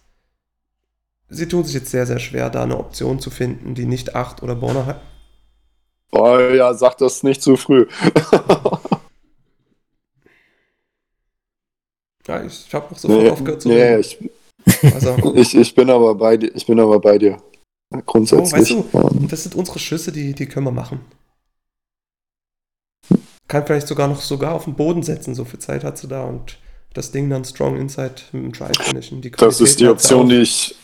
Sie 1.28 1.46
tun 1.46 1.64
sich 1.64 1.74
jetzt 1.74 1.90
sehr, 1.90 2.06
sehr 2.06 2.18
schwer, 2.18 2.50
da 2.50 2.62
eine 2.62 2.78
Option 2.78 3.20
zu 3.20 3.30
finden, 3.30 3.74
die 3.74 3.84
nicht 3.86 4.14
8 4.14 4.42
oder 4.42 4.54
Borner 4.54 4.86
hat. 4.86 5.00
Oh 6.12 6.38
ja, 6.38 6.72
sag 6.74 6.96
das 6.98 7.22
nicht 7.22 7.42
zu 7.42 7.56
früh. 7.56 7.86
Ja, 12.26 12.44
ich, 12.44 12.74
habe 12.74 12.86
noch 12.90 12.98
sofort 12.98 13.22
nee, 13.22 13.30
aufgehört 13.30 13.62
zu 13.62 13.68
nee, 13.68 13.98
ich, 13.98 14.18
Also, 14.94 15.16
ich, 15.34 15.56
ich 15.56 15.74
bin 15.74 15.90
aber 15.90 16.14
bei 16.14 16.36
dir. 16.36 16.54
Ich 16.54 16.66
bin 16.66 16.80
aber 16.80 16.98
bei 16.98 17.18
dir. 17.18 17.38
Grundsätzlich. 18.04 18.74
Oh, 18.74 18.84
weißt 18.92 19.14
ähm, 19.14 19.28
das 19.28 19.44
sind 19.44 19.54
unsere 19.54 19.78
Schüsse, 19.78 20.10
die, 20.10 20.34
die 20.34 20.46
können 20.46 20.66
wir 20.66 20.72
machen. 20.72 21.00
Kann 23.46 23.64
vielleicht 23.64 23.86
sogar 23.86 24.08
noch 24.08 24.20
sogar 24.20 24.54
auf 24.54 24.64
den 24.64 24.74
Boden 24.74 25.04
setzen, 25.04 25.36
so 25.36 25.44
viel 25.44 25.60
Zeit 25.60 25.84
hat 25.84 25.98
sie 25.98 26.08
da 26.08 26.24
und 26.24 26.58
das 26.94 27.12
Ding 27.12 27.30
dann 27.30 27.44
strong 27.44 27.76
inside 27.76 28.14
mit 28.32 28.42
dem 28.42 28.52
Drive 28.52 28.76
finishen. 28.80 29.22
Die 29.22 29.30
das 29.30 29.60
ist 29.60 29.78
die 29.78 29.86
Option, 29.86 30.28
die 30.28 30.38
ich 30.38 30.74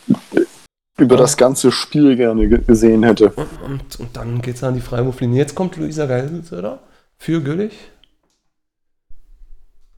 über 1.03 1.16
das 1.16 1.37
ganze 1.37 1.70
Spiel 1.73 2.16
gerne 2.16 2.49
ge- 2.49 2.62
gesehen 2.65 3.03
hätte. 3.03 3.31
Und, 3.31 3.62
und, 3.62 4.01
und 4.01 4.16
dann 4.16 4.41
geht's 4.41 4.62
an 4.62 4.74
die 4.74 4.81
Freiwurflinie. 4.81 5.39
Jetzt 5.39 5.55
kommt 5.55 5.77
Luisa 5.77 6.07
Geiselsöder 6.07 6.79
für 7.19 7.43
Güllich. 7.43 7.74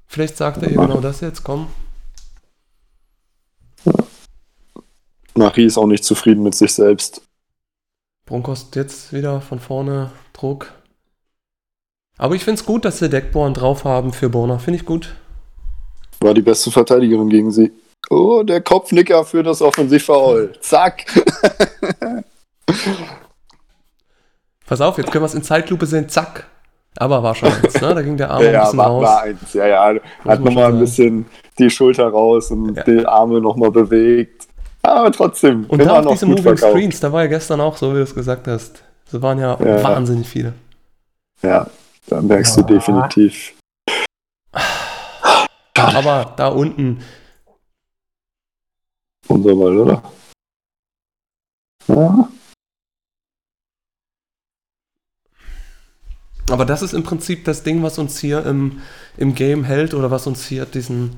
Vielleicht 0.07 0.37
sagt 0.37 0.63
er 0.63 0.71
ihr 0.71 0.77
genau 0.77 1.01
das 1.01 1.21
jetzt, 1.21 1.45
komm. 1.45 1.69
Marie 5.35 5.65
ist 5.65 5.79
auch 5.79 5.87
nicht 5.87 6.05
zufrieden 6.05 6.43
mit 6.43 6.55
sich 6.55 6.73
selbst. 6.73 7.23
Bronkost 8.25 8.77
jetzt 8.77 9.13
wieder 9.13 9.41
von 9.41 9.59
vorne 9.59 10.11
Druck. 10.33 10.73
Aber 12.17 12.37
ich 12.37 12.45
finde 12.45 12.61
es 12.61 12.67
gut, 12.67 12.85
dass 12.85 13.01
sie 13.01 13.11
Deckborn 13.11 13.55
drauf 13.55 13.85
haben 13.85 14.13
für 14.13 14.31
Borna. 14.31 14.59
Finde 14.59 14.79
ich 14.79 14.87
gut. 14.87 15.17
War 16.21 16.33
die 16.33 16.43
beste 16.43 16.71
Verteidigerin 16.71 17.29
gegen 17.29 17.51
sie. 17.51 17.73
Oh, 18.11 18.43
der 18.43 18.61
Kopfnicker 18.61 19.25
für 19.25 19.43
das 19.43 19.63
Offensivfoul. 19.63 20.53
Zack. 20.61 21.05
Pass 24.67 24.81
auf, 24.81 24.97
jetzt 24.99 25.11
können 25.13 25.23
wir 25.23 25.27
es 25.27 25.35
in 25.35 25.43
Zeitlupe 25.43 25.87
sehen. 25.87 26.09
Zack. 26.09 26.47
Aber 26.97 27.23
war 27.23 27.35
schon 27.35 27.49
eins, 27.53 27.81
ne? 27.81 27.95
Da 27.95 28.03
ging 28.03 28.17
der 28.17 28.31
Arm 28.31 28.41
ein 28.43 28.53
ja, 28.53 28.63
bisschen 28.65 28.79
war, 28.79 28.87
raus. 28.87 29.03
war 29.05 29.23
eins. 29.23 29.53
Ja, 29.53 29.67
ja. 29.67 29.95
Hat 30.25 30.41
nochmal 30.41 30.73
ein 30.73 30.79
bisschen 30.79 31.27
die 31.59 31.69
Schulter 31.69 32.09
raus 32.09 32.51
und 32.51 32.77
Ja. 32.77 32.83
die 32.85 33.05
Arme 33.05 33.41
nochmal 33.41 33.71
bewegt. 33.71 34.47
Aber 34.83 35.11
trotzdem, 35.11 35.65
Und 35.69 35.85
da 35.85 36.01
auch 36.01 36.13
diese 36.13 36.27
Moving 36.27 36.57
Screens, 36.57 37.01
da 37.01 37.11
war 37.13 37.23
ja 37.23 37.29
gestern 37.29 37.61
auch 37.61 37.77
so, 37.77 37.91
wie 37.93 37.97
du 37.97 38.03
es 38.03 38.15
gesagt 38.15 38.47
hast. 38.47 38.83
So 39.11 39.21
waren 39.23 39.39
ja, 39.39 39.59
Ja. 39.61 39.83
wahnsinnig 39.83 40.29
viele. 40.29 40.53
Ja, 41.43 41.67
da 42.07 42.21
merkst 42.23 42.57
du 42.57 42.61
Ja. 42.61 42.67
definitiv. 42.67 43.55
Aber 45.75 46.33
da 46.37 46.49
unten, 46.49 47.01
Unser 49.29 49.55
Ball, 49.55 49.79
oder? 49.79 50.03
Ja. 51.89 52.29
aber 56.51 56.65
das 56.65 56.83
ist 56.83 56.95
im 56.95 57.03
Prinzip 57.03 57.45
das 57.45 57.63
Ding, 57.63 57.83
was 57.83 57.99
uns 57.99 58.19
hier 58.19 58.45
im, 58.47 58.81
im 59.17 59.35
Game 59.35 59.65
hält 59.65 59.93
oder 59.95 60.11
was 60.11 60.27
uns 60.27 60.47
hier 60.47 60.67
diesen 60.67 61.17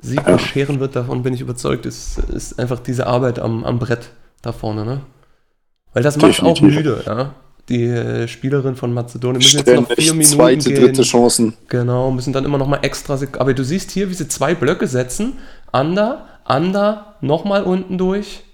Sieg 0.00 0.24
bescheren 0.24 0.80
wird, 0.80 0.96
davon 0.96 1.22
bin 1.22 1.34
ich 1.34 1.40
überzeugt, 1.40 1.86
ist, 1.86 2.18
ist 2.18 2.58
einfach 2.58 2.80
diese 2.80 3.06
Arbeit 3.06 3.38
am, 3.38 3.64
am 3.64 3.78
Brett 3.78 4.10
da 4.42 4.52
vorne, 4.52 4.84
ne? 4.84 5.00
Weil 5.92 6.02
das 6.02 6.16
macht 6.16 6.42
auch 6.42 6.60
müde, 6.60 7.02
ja. 7.06 7.34
Die 7.68 7.84
äh, 7.84 8.26
Spielerin 8.26 8.74
von 8.74 8.92
Mazedonien 8.92 9.36
müssen 9.36 9.58
jetzt 9.58 9.72
noch 9.72 9.88
vier 9.92 10.14
Minuten 10.14 10.36
zweite, 10.36 10.72
gehen. 10.72 10.82
dritte 10.82 11.02
Chancen. 11.02 11.54
Genau, 11.68 12.10
müssen 12.10 12.32
dann 12.32 12.44
immer 12.44 12.58
noch 12.58 12.66
mal 12.66 12.80
extra. 12.82 13.20
Aber 13.38 13.54
du 13.54 13.62
siehst 13.62 13.92
hier, 13.92 14.10
wie 14.10 14.14
sie 14.14 14.26
zwei 14.26 14.56
Blöcke 14.56 14.88
setzen. 14.88 15.34
Under, 15.70 16.26
under, 16.48 17.16
nochmal 17.20 17.62
unten 17.64 17.98
durch. 17.98 18.44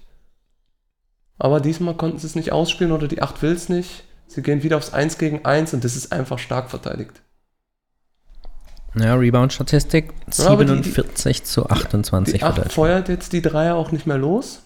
Aber 1.37 1.59
diesmal 1.61 1.95
konnten 1.95 2.17
sie 2.19 2.27
es 2.27 2.35
nicht 2.35 2.51
ausspielen 2.51 2.91
oder 2.91 3.07
die 3.07 3.21
8 3.21 3.41
will 3.41 3.51
es 3.53 3.69
nicht. 3.69 4.03
Sie 4.27 4.41
gehen 4.41 4.61
wieder 4.63 4.77
aufs 4.77 4.93
1 4.93 5.17
gegen 5.17 5.45
1 5.45 5.73
und 5.73 5.83
das 5.83 5.95
ist 5.95 6.11
einfach 6.11 6.37
stark 6.39 6.69
verteidigt. 6.69 7.21
Ja, 8.95 9.15
Rebound-Statistik 9.15 10.13
Ja, 10.37 10.47
aber 10.49 10.65
die- 10.65 10.71
47 10.73 11.43
zu 11.45 11.69
28 11.69 12.33
Die 12.33 12.39
für 12.39 12.45
8 12.45 12.57
Deutschland. 12.57 12.73
feuert 12.73 13.09
jetzt 13.09 13.33
die 13.33 13.41
Dreier 13.41 13.75
auch 13.75 13.91
nicht 13.91 14.05
mehr 14.07 14.17
los. 14.17 14.63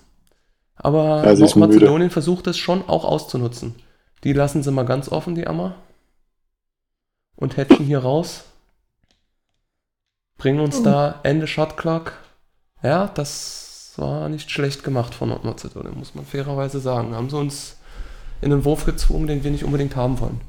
Aber 0.75 1.23
Ja, 1.23 1.31
ist 1.31 1.55
müde. 1.55 1.59
Mazedonien 1.67 2.09
versucht 2.09 2.47
es 2.47 2.57
schon 2.57 2.87
auch 2.89 3.05
auszunutzen. 3.05 3.75
Die 4.23 4.33
lassen 4.33 4.63
sie 4.63 4.71
mal 4.71 4.85
ganz 4.85 5.09
offen, 5.09 5.35
die 5.35 5.45
Ammer. 5.45 5.75
Und 7.35 7.57
hatchen 7.57 7.85
hier 7.85 7.99
raus. 7.99 8.45
Bringen 10.37 10.59
uns 10.61 10.81
da 10.81 11.19
Ende 11.23 11.45
Shot 11.47 11.77
Clock. 11.77 12.13
Ja, 12.83 13.07
das 13.07 13.93
war 13.95 14.29
nicht 14.29 14.51
schlecht 14.51 14.83
gemacht 14.83 15.15
von 15.15 15.29
Nordmazedonien, 15.29 15.97
muss 15.97 16.15
man 16.15 16.25
fairerweise 16.25 16.79
sagen. 16.79 17.15
Haben 17.15 17.29
sie 17.29 17.37
uns 17.37 17.77
in 18.41 18.51
einen 18.51 18.65
Wurf 18.65 18.85
gezwungen, 18.85 19.27
den 19.27 19.43
wir 19.43 19.51
nicht 19.51 19.63
unbedingt 19.63 19.95
haben 19.95 20.19
wollen. 20.19 20.41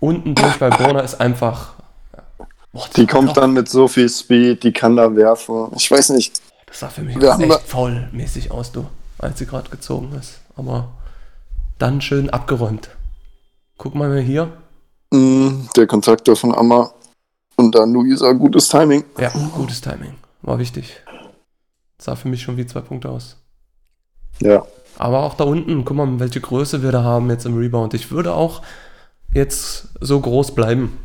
Unten 0.00 0.34
durch, 0.34 0.60
weil 0.60 0.70
Borna 0.70 1.00
ist 1.00 1.20
einfach. 1.20 1.74
Boah, 2.72 2.86
Die 2.96 3.06
kommt 3.06 3.36
dann 3.36 3.52
mit 3.52 3.68
so 3.68 3.88
viel 3.88 4.08
Speed, 4.08 4.62
die 4.62 4.72
kann 4.72 4.96
da 4.96 5.14
werfen. 5.14 5.68
Ich 5.76 5.90
weiß 5.90 6.10
nicht. 6.10 6.40
Das 6.66 6.80
sah 6.80 6.88
für 6.88 7.02
mich 7.02 7.20
Wir 7.20 7.32
haben 7.32 7.42
echt 7.42 7.62
faulmäßig 7.62 8.50
aus, 8.50 8.72
du, 8.72 8.86
als 9.18 9.38
sie 9.38 9.46
gerade 9.46 9.70
gezogen 9.70 10.14
ist. 10.18 10.40
Aber 10.56 10.88
dann 11.78 12.00
schön 12.00 12.30
abgeräumt. 12.30 12.90
Guck 13.78 13.94
mal 13.94 14.08
mal 14.08 14.20
hier. 14.20 14.52
Mm, 15.10 15.66
der 15.76 15.86
Kontakt 15.86 16.28
von 16.38 16.54
Amma 16.54 16.90
und 17.56 17.74
dann 17.74 17.92
Luisa, 17.92 18.32
gutes 18.32 18.68
Timing. 18.68 19.04
Ja, 19.18 19.30
gutes 19.54 19.80
Timing. 19.80 20.14
War 20.42 20.58
wichtig. 20.58 21.02
Sah 21.98 22.16
für 22.16 22.28
mich 22.28 22.42
schon 22.42 22.56
wie 22.56 22.66
zwei 22.66 22.80
Punkte 22.80 23.08
aus. 23.08 23.36
Ja, 24.40 24.66
Aber 24.98 25.22
auch 25.22 25.34
da 25.34 25.44
unten, 25.44 25.84
guck 25.84 25.96
mal, 25.96 26.20
welche 26.20 26.40
Größe 26.40 26.82
wir 26.82 26.92
da 26.92 27.02
haben 27.02 27.30
jetzt 27.30 27.46
im 27.46 27.56
Rebound. 27.56 27.94
Ich 27.94 28.10
würde 28.10 28.34
auch 28.34 28.62
jetzt 29.32 29.88
so 30.00 30.20
groß 30.20 30.54
bleiben. 30.54 30.98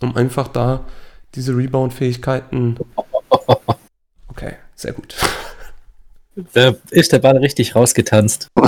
Um 0.00 0.16
einfach 0.16 0.48
da 0.48 0.84
diese 1.34 1.56
Rebound-Fähigkeiten. 1.56 2.78
Okay, 4.28 4.56
sehr 4.74 4.92
gut. 4.92 5.16
Da 6.52 6.74
ist 6.90 7.10
der 7.10 7.20
Ball 7.20 7.38
richtig 7.38 7.74
rausgetanzt. 7.74 8.48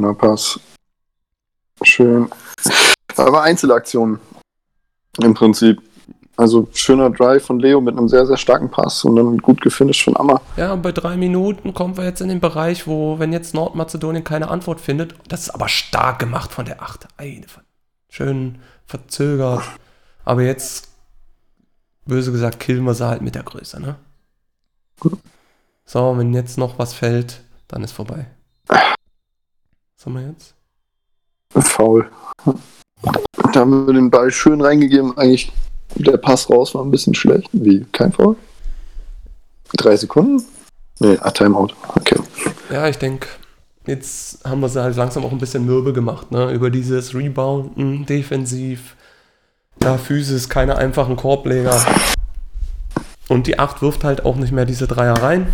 Schöner 0.00 0.14
Pass. 0.14 0.58
Schön. 1.82 2.30
Aber 3.16 3.42
Einzelaktionen. 3.42 4.18
Im 5.22 5.34
Prinzip. 5.34 5.82
Also 6.38 6.68
schöner 6.72 7.10
Drive 7.10 7.44
von 7.44 7.60
Leo 7.60 7.82
mit 7.82 7.98
einem 7.98 8.08
sehr, 8.08 8.24
sehr 8.24 8.38
starken 8.38 8.70
Pass 8.70 9.04
und 9.04 9.16
dann 9.16 9.36
gut 9.36 9.60
gefinisht 9.60 10.04
von 10.04 10.16
Amma. 10.16 10.40
Ja, 10.56 10.72
und 10.72 10.80
bei 10.80 10.92
drei 10.92 11.18
Minuten 11.18 11.74
kommen 11.74 11.98
wir 11.98 12.04
jetzt 12.04 12.22
in 12.22 12.28
den 12.28 12.40
Bereich, 12.40 12.86
wo, 12.86 13.18
wenn 13.18 13.30
jetzt 13.30 13.52
Nordmazedonien 13.52 14.24
keine 14.24 14.48
Antwort 14.48 14.80
findet, 14.80 15.16
das 15.28 15.42
ist 15.42 15.50
aber 15.50 15.68
stark 15.68 16.18
gemacht 16.18 16.50
von 16.50 16.64
der 16.64 16.80
Acht. 16.80 17.06
Eine 17.18 17.44
Schön 18.08 18.58
verzögert. 18.86 19.64
Aber 20.24 20.40
jetzt, 20.40 20.88
böse 22.06 22.32
gesagt, 22.32 22.58
killen 22.58 22.84
wir 22.84 22.94
sie 22.94 23.06
halt 23.06 23.20
mit 23.20 23.34
der 23.34 23.42
Größe, 23.42 23.82
ne? 23.82 23.96
So, 25.84 26.16
wenn 26.16 26.32
jetzt 26.32 26.56
noch 26.56 26.78
was 26.78 26.94
fällt, 26.94 27.42
dann 27.68 27.84
ist 27.84 27.92
vorbei. 27.92 28.28
Was 30.00 30.06
haben 30.06 30.14
wir 30.14 30.28
jetzt? 30.30 30.54
Faul. 31.68 32.10
Da 33.52 33.60
haben 33.60 33.86
wir 33.86 33.92
den 33.92 34.10
Ball 34.10 34.30
schön 34.30 34.62
reingegeben. 34.62 35.18
Eigentlich 35.18 35.52
der 35.94 36.16
Pass 36.16 36.48
raus 36.48 36.74
war 36.74 36.82
ein 36.82 36.90
bisschen 36.90 37.14
schlecht. 37.14 37.50
Wie? 37.52 37.84
Kein 37.92 38.10
Foul? 38.10 38.36
Drei 39.76 39.94
Sekunden? 39.98 40.42
Nee, 41.00 41.18
ah, 41.20 41.30
Timeout. 41.30 41.74
Okay. 41.86 42.18
Ja, 42.70 42.88
ich 42.88 42.96
denke, 42.96 43.28
jetzt 43.86 44.42
haben 44.42 44.60
wir 44.60 44.70
sie 44.70 44.82
halt 44.82 44.96
langsam 44.96 45.22
auch 45.22 45.32
ein 45.32 45.38
bisschen 45.38 45.66
mürbe 45.66 45.92
gemacht, 45.92 46.30
ne? 46.30 46.50
Über 46.50 46.70
dieses 46.70 47.14
Rebounden, 47.14 48.06
defensiv, 48.06 48.96
da 49.80 49.98
Physis, 49.98 50.48
keine 50.48 50.78
einfachen 50.78 51.16
Korbleger. 51.16 51.78
Und 53.28 53.46
die 53.46 53.58
8 53.58 53.82
wirft 53.82 54.04
halt 54.04 54.24
auch 54.24 54.36
nicht 54.36 54.52
mehr 54.52 54.64
diese 54.64 54.86
Dreier 54.86 55.22
rein. 55.22 55.52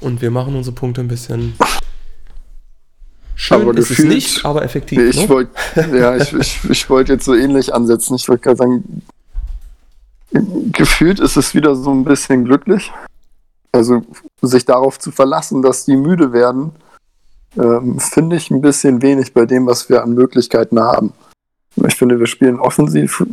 Und 0.00 0.22
wir 0.22 0.30
machen 0.30 0.54
unsere 0.54 0.76
Punkte 0.76 1.00
ein 1.00 1.08
bisschen 1.08 1.54
schön 3.40 3.62
Aber 3.62 3.76
ist 3.76 3.90
es 3.90 3.98
nicht, 4.00 4.44
aber 4.44 4.62
effektiv. 4.62 4.98
Nee, 4.98 5.04
ich 5.06 5.22
ne? 5.22 5.28
wollte 5.28 5.50
ja, 5.96 6.16
ich, 6.16 6.32
ich, 6.40 6.60
ich 6.68 6.90
wollte 6.90 7.14
jetzt 7.14 7.24
so 7.24 7.34
ähnlich 7.34 7.72
ansetzen. 7.72 8.16
Ich 8.16 8.28
wollte 8.28 8.42
gerade 8.42 8.56
sagen, 8.56 9.02
gefühlt 10.72 11.20
ist 11.20 11.36
es 11.36 11.54
wieder 11.54 11.74
so 11.74 11.90
ein 11.90 12.04
bisschen 12.04 12.44
glücklich. 12.44 12.92
Also 13.72 14.02
sich 14.42 14.64
darauf 14.64 14.98
zu 14.98 15.10
verlassen, 15.10 15.62
dass 15.62 15.84
die 15.84 15.96
müde 15.96 16.32
werden, 16.32 16.72
ähm, 17.56 17.98
finde 17.98 18.36
ich 18.36 18.50
ein 18.50 18.60
bisschen 18.60 19.00
wenig 19.02 19.32
bei 19.32 19.46
dem, 19.46 19.66
was 19.66 19.88
wir 19.88 20.02
an 20.02 20.14
Möglichkeiten 20.14 20.80
haben. 20.80 21.12
Ich 21.86 21.94
finde, 21.94 22.18
wir 22.18 22.26
spielen 22.26 22.58
offensiv. 22.58 23.24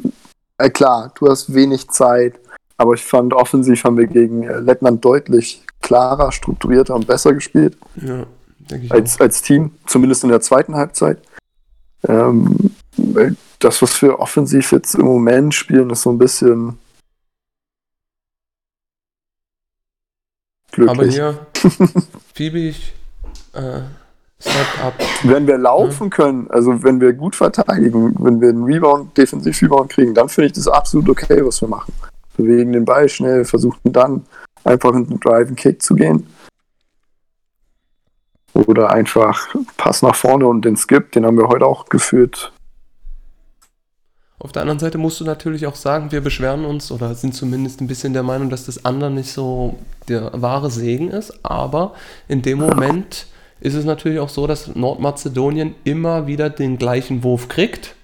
Äh, 0.58 0.70
klar, 0.70 1.12
du 1.20 1.28
hast 1.28 1.54
wenig 1.54 1.90
Zeit, 1.90 2.40
aber 2.78 2.94
ich 2.94 3.04
fand, 3.04 3.34
offensiv 3.34 3.84
haben 3.84 3.98
wir 3.98 4.08
gegen 4.08 4.44
äh, 4.44 4.60
Lettland 4.60 5.04
deutlich 5.04 5.64
klarer, 5.82 6.32
strukturierter 6.32 6.96
und 6.96 7.08
besser 7.08 7.34
gespielt 7.34 7.78
Ja, 7.96 8.26
ich 8.72 8.92
auch. 8.92 8.96
als, 8.96 9.20
als 9.20 9.42
Team, 9.42 9.72
zumindest 9.86 10.24
in 10.24 10.30
der 10.30 10.42
zweiten 10.42 10.76
Halbzeit. 10.76 11.20
Ähm, 12.08 12.72
das, 13.60 13.82
was 13.82 14.02
wir 14.02 14.20
offensiv 14.20 14.72
jetzt 14.72 14.96
im 14.96 15.06
Moment 15.06 15.54
spielen, 15.54 15.90
ist 15.90 16.04
so 16.04 16.12
ein 16.12 16.18
bisschen 16.18 16.78
Aber 20.76 20.94
glücklich. 20.94 21.16
hier, 21.16 21.48
Fiebig, 22.34 22.94
äh, 23.54 23.82
Step 24.40 24.86
Up. 24.86 24.94
Wenn 25.24 25.48
wir 25.48 25.58
laufen 25.58 26.12
können, 26.12 26.48
also 26.52 26.84
wenn 26.84 27.02
wir 27.02 27.14
gut 27.14 27.36
verteidigen, 27.36 28.16
wenn 28.20 28.40
wir 28.40 28.50
einen 28.50 28.64
Rebound, 28.64 29.18
Defensiv-Rebound 29.18 29.90
kriegen, 29.90 30.14
dann 30.14 30.30
finde 30.30 30.48
ich 30.48 30.54
das 30.54 30.68
absolut 30.68 31.10
okay, 31.10 31.44
was 31.44 31.60
wir 31.62 31.68
machen. 31.68 31.94
Bewegen 32.36 32.74
den 32.74 32.86
Ball 32.86 33.10
schnell, 33.10 33.46
versuchen 33.46 33.92
dann 33.92 34.26
einfach 34.64 34.94
in 34.94 35.08
den 35.08 35.20
Drive 35.20 35.48
and 35.48 35.58
Kick 35.58 35.82
zu 35.82 35.96
gehen. 35.96 36.28
Oder 38.66 38.90
einfach 38.92 39.48
Pass 39.78 40.02
nach 40.02 40.16
vorne 40.16 40.48
und 40.48 40.64
den 40.66 40.76
Skip, 40.78 41.12
den 41.12 41.26
haben 41.26 41.38
wir 41.38 41.48
heute 41.48 41.66
auch 41.66 41.86
geführt. 41.86 42.52
Auf 44.40 44.52
der 44.52 44.62
anderen 44.62 44.80
Seite 44.80 44.98
musst 45.00 45.20
du 45.20 45.24
natürlich 45.26 45.66
auch 45.66 45.76
sagen, 45.76 46.12
wir 46.12 46.22
beschweren 46.22 46.64
uns 46.66 46.92
oder 46.92 47.16
sind 47.16 47.34
zumindest 47.34 47.82
ein 47.82 47.88
bisschen 47.88 48.14
der 48.14 48.22
Meinung, 48.24 48.50
dass 48.50 48.66
das 48.66 48.86
andere 48.86 49.10
nicht 49.10 49.32
so 49.32 49.78
der 50.10 50.32
wahre 50.42 50.70
Segen 50.70 51.10
ist. 51.10 51.44
Aber 51.44 51.94
in 52.28 52.44
dem 52.44 52.60
Moment 52.60 53.26
ist 53.60 53.74
es 53.74 53.84
natürlich 53.86 54.20
auch 54.20 54.30
so, 54.30 54.46
dass 54.46 54.76
Nordmazedonien 54.76 55.74
immer 55.84 56.28
wieder 56.28 56.52
den 56.52 56.78
gleichen 56.78 57.24
Wurf 57.24 57.48
kriegt, 57.48 57.96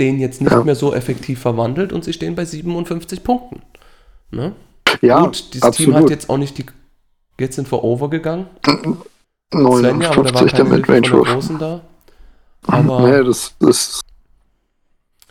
den 0.00 0.18
jetzt 0.18 0.40
nicht 0.40 0.50
Ja. 0.50 0.64
mehr 0.64 0.74
so 0.74 0.92
effektiv 0.94 1.40
verwandelt 1.40 1.92
und 1.92 2.02
sie 2.04 2.12
stehen 2.12 2.34
bei 2.34 2.44
57 2.44 3.22
Punkten. 3.22 3.62
Ne? 4.32 4.52
Ja, 5.00 5.20
Gut, 5.24 5.54
das 5.54 5.60
Team 5.60 5.62
absolut. 5.62 5.94
hat 5.96 6.10
jetzt 6.10 6.28
auch 6.28 6.38
nicht 6.38 6.58
die. 6.58 6.66
Jetzt 7.38 7.54
sind 7.56 7.70
wir 7.70 7.82
aber 7.84 8.08
da 8.08 8.72
war 8.72 8.96
59 9.52 10.52
der 10.52 10.64
Midrange-Wurf. 10.64 11.28
Großen 11.28 11.58
da. 11.58 11.80
Aber 12.66 13.08
Nee, 13.08 13.24
das 13.24 13.54
ist, 13.60 14.00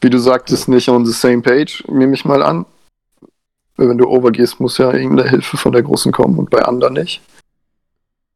wie 0.01 0.09
du 0.09 0.17
sagtest, 0.17 0.67
nicht 0.67 0.89
on 0.89 1.05
the 1.05 1.13
same 1.13 1.41
page, 1.41 1.83
nehme 1.87 2.13
ich 2.13 2.25
mal 2.25 2.43
an. 2.43 2.65
Wenn 3.77 3.97
du 3.97 4.07
overgehst, 4.07 4.59
muss 4.59 4.77
ja 4.77 4.91
irgendeine 4.91 5.29
Hilfe 5.29 5.55
von 5.55 5.71
der 5.71 5.83
Großen 5.83 6.11
kommen 6.11 6.37
und 6.37 6.49
bei 6.49 6.61
anderen 6.63 6.95
nicht. 6.95 7.21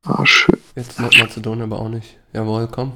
Ah, 0.06 0.26
schön. 0.26 0.60
Jetzt 0.76 1.00
Nordmazedonien 1.00 1.64
aber 1.64 1.80
auch 1.80 1.90
nicht. 1.90 2.18
Jawohl, 2.34 2.68
komm. 2.72 2.94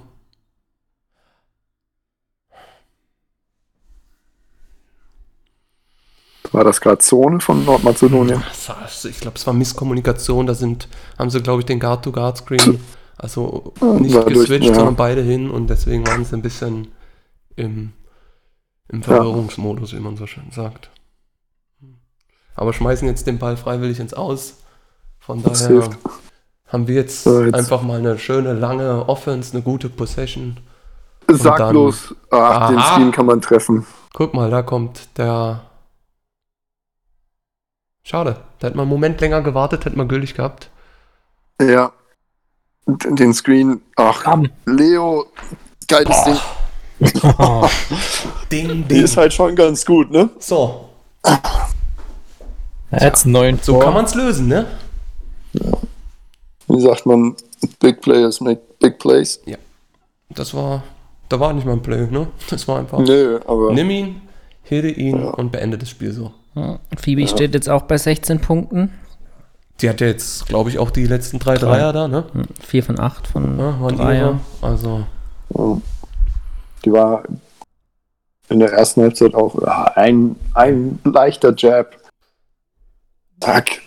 War 6.51 6.63
das 6.63 6.79
gerade 6.81 6.99
Zone 6.99 7.39
von 7.39 7.65
Nordmazedonien? 7.65 8.41
War- 8.67 8.87
Ich 9.09 9.19
glaube, 9.19 9.37
es 9.37 9.45
war 9.47 9.53
Misskommunikation. 9.53 10.47
Da 10.47 10.53
sind, 10.53 10.87
haben 11.17 11.29
sie, 11.29 11.41
glaube 11.41 11.61
ich, 11.61 11.65
den 11.65 11.79
Guard-to-Guard-Screen 11.79 12.79
also 13.17 13.73
nicht 13.99 14.13
war 14.15 14.25
durch, 14.25 14.41
geswitcht, 14.47 14.67
ja. 14.69 14.75
sondern 14.75 14.95
beide 14.95 15.21
hin 15.23 15.49
und 15.49 15.67
deswegen 15.69 16.05
waren 16.05 16.23
sie 16.23 16.35
ein 16.35 16.41
bisschen 16.43 16.89
im, 17.55 17.93
im 18.89 19.01
Verwirrungsmodus, 19.03 19.93
wie 19.93 19.99
man 19.99 20.17
so 20.17 20.27
schön 20.27 20.51
sagt. 20.51 20.91
Aber 22.55 22.73
schmeißen 22.73 23.07
jetzt 23.07 23.25
den 23.27 23.39
Ball 23.39 23.57
freiwillig 23.57 23.99
ins 23.99 24.13
Aus. 24.13 24.57
Von 25.19 25.43
Das 25.43 25.63
daher 25.63 25.81
hilft. 25.81 25.97
haben 26.67 26.87
wir 26.87 26.95
jetzt, 26.95 27.23
So, 27.23 27.43
jetzt- 27.43 27.55
einfach 27.55 27.81
mal 27.81 27.99
eine 27.99 28.17
schöne, 28.19 28.53
lange 28.53 29.07
Offense, 29.09 29.53
eine 29.53 29.61
gute 29.63 29.89
Possession. 29.89 30.57
Sag 31.29 31.69
bloß, 31.71 32.15
ach, 32.31 32.69
den. 32.69 32.79
Screen 32.79 33.11
kann 33.11 33.25
man 33.25 33.41
treffen. 33.41 33.85
Guck 34.13 34.33
mal, 34.33 34.49
da 34.49 34.61
kommt 34.61 35.09
der. 35.17 35.63
Schade. 38.07 38.37
Da 38.59 38.67
hätte 38.67 38.77
man 38.77 38.83
einen 38.83 38.91
Moment 38.91 39.19
länger 39.19 39.41
gewartet, 39.41 39.83
hätte 39.83 39.97
man 39.97 40.07
gültig 40.07 40.33
gehabt. 40.33 40.69
Ja. 41.61 41.91
Den 42.85 43.33
Screen, 43.33 43.81
ach, 43.97 44.23
Bam. 44.23 44.49
Leo, 44.65 45.25
geiles 45.89 46.23
Ding. 46.23 46.37
Ding, 48.49 48.87
Die 48.87 48.99
ist 48.99 49.17
halt 49.17 49.33
schon 49.33 49.57
ganz 49.57 49.85
gut, 49.85 50.09
ne? 50.09 50.29
So, 50.39 50.87
Jetzt 52.97 53.25
neun 53.25 53.59
so 53.61 53.77
kann 53.79 53.93
man 53.93 54.05
es 54.05 54.15
lösen, 54.15 54.47
ne? 54.47 54.65
Wie 56.69 56.79
sagt 56.79 57.05
man, 57.05 57.35
Big 57.81 57.99
Players 57.99 58.39
make 58.39 58.61
Big 58.79 58.99
Plays? 58.99 59.41
Das 60.29 60.53
war. 60.53 60.81
Da 61.27 61.41
war 61.41 61.51
nicht 61.51 61.65
mal 61.65 61.73
ein 61.73 61.81
Play, 61.81 62.07
ne? 62.09 62.27
Das 62.49 62.65
war 62.69 62.79
einfach. 62.79 62.99
Nö, 62.99 63.41
aber 63.45 63.73
Nimm 63.73 63.89
ihn, 63.89 64.21
hilde 64.63 64.91
ihn 64.91 65.21
Ja. 65.21 65.31
und 65.31 65.51
beende 65.51 65.77
das 65.77 65.89
Spiel 65.89 66.13
so. 66.13 66.31
Ja. 66.57 66.79
Phoebe 66.97 67.27
steht 67.27 67.53
jetzt 67.53 67.69
auch 67.69 67.83
bei 67.83 67.97
16 67.97 68.39
Punkten. 68.41 68.93
Die 69.81 69.89
hat 69.89 70.01
ja 70.01 70.07
jetzt, 70.07 70.47
glaube 70.47 70.69
ich, 70.71 70.79
auch 70.79 70.89
die 70.89 71.05
letzten 71.05 71.37
drei 71.39 71.55
Dreier 71.55 71.93
da, 71.93 72.07
ne? 72.07 72.25
4 72.65 72.83
von 72.83 72.99
8 72.99 73.27
von 73.27 73.59
Ja, 73.59 73.87
Dreier. 73.91 74.39
Also, 74.61 75.05
Ja. 75.55 75.77
Die 76.85 76.91
war 76.91 77.23
in 78.49 78.59
der 78.59 78.71
ersten 78.71 79.01
Halbzeit 79.01 79.35
auch 79.35 79.61
ja, 79.61 79.83
ein, 79.95 80.35
ein 80.53 80.99
leichter 81.03 81.53
Jab. 81.55 81.95
Zack. 83.41 83.81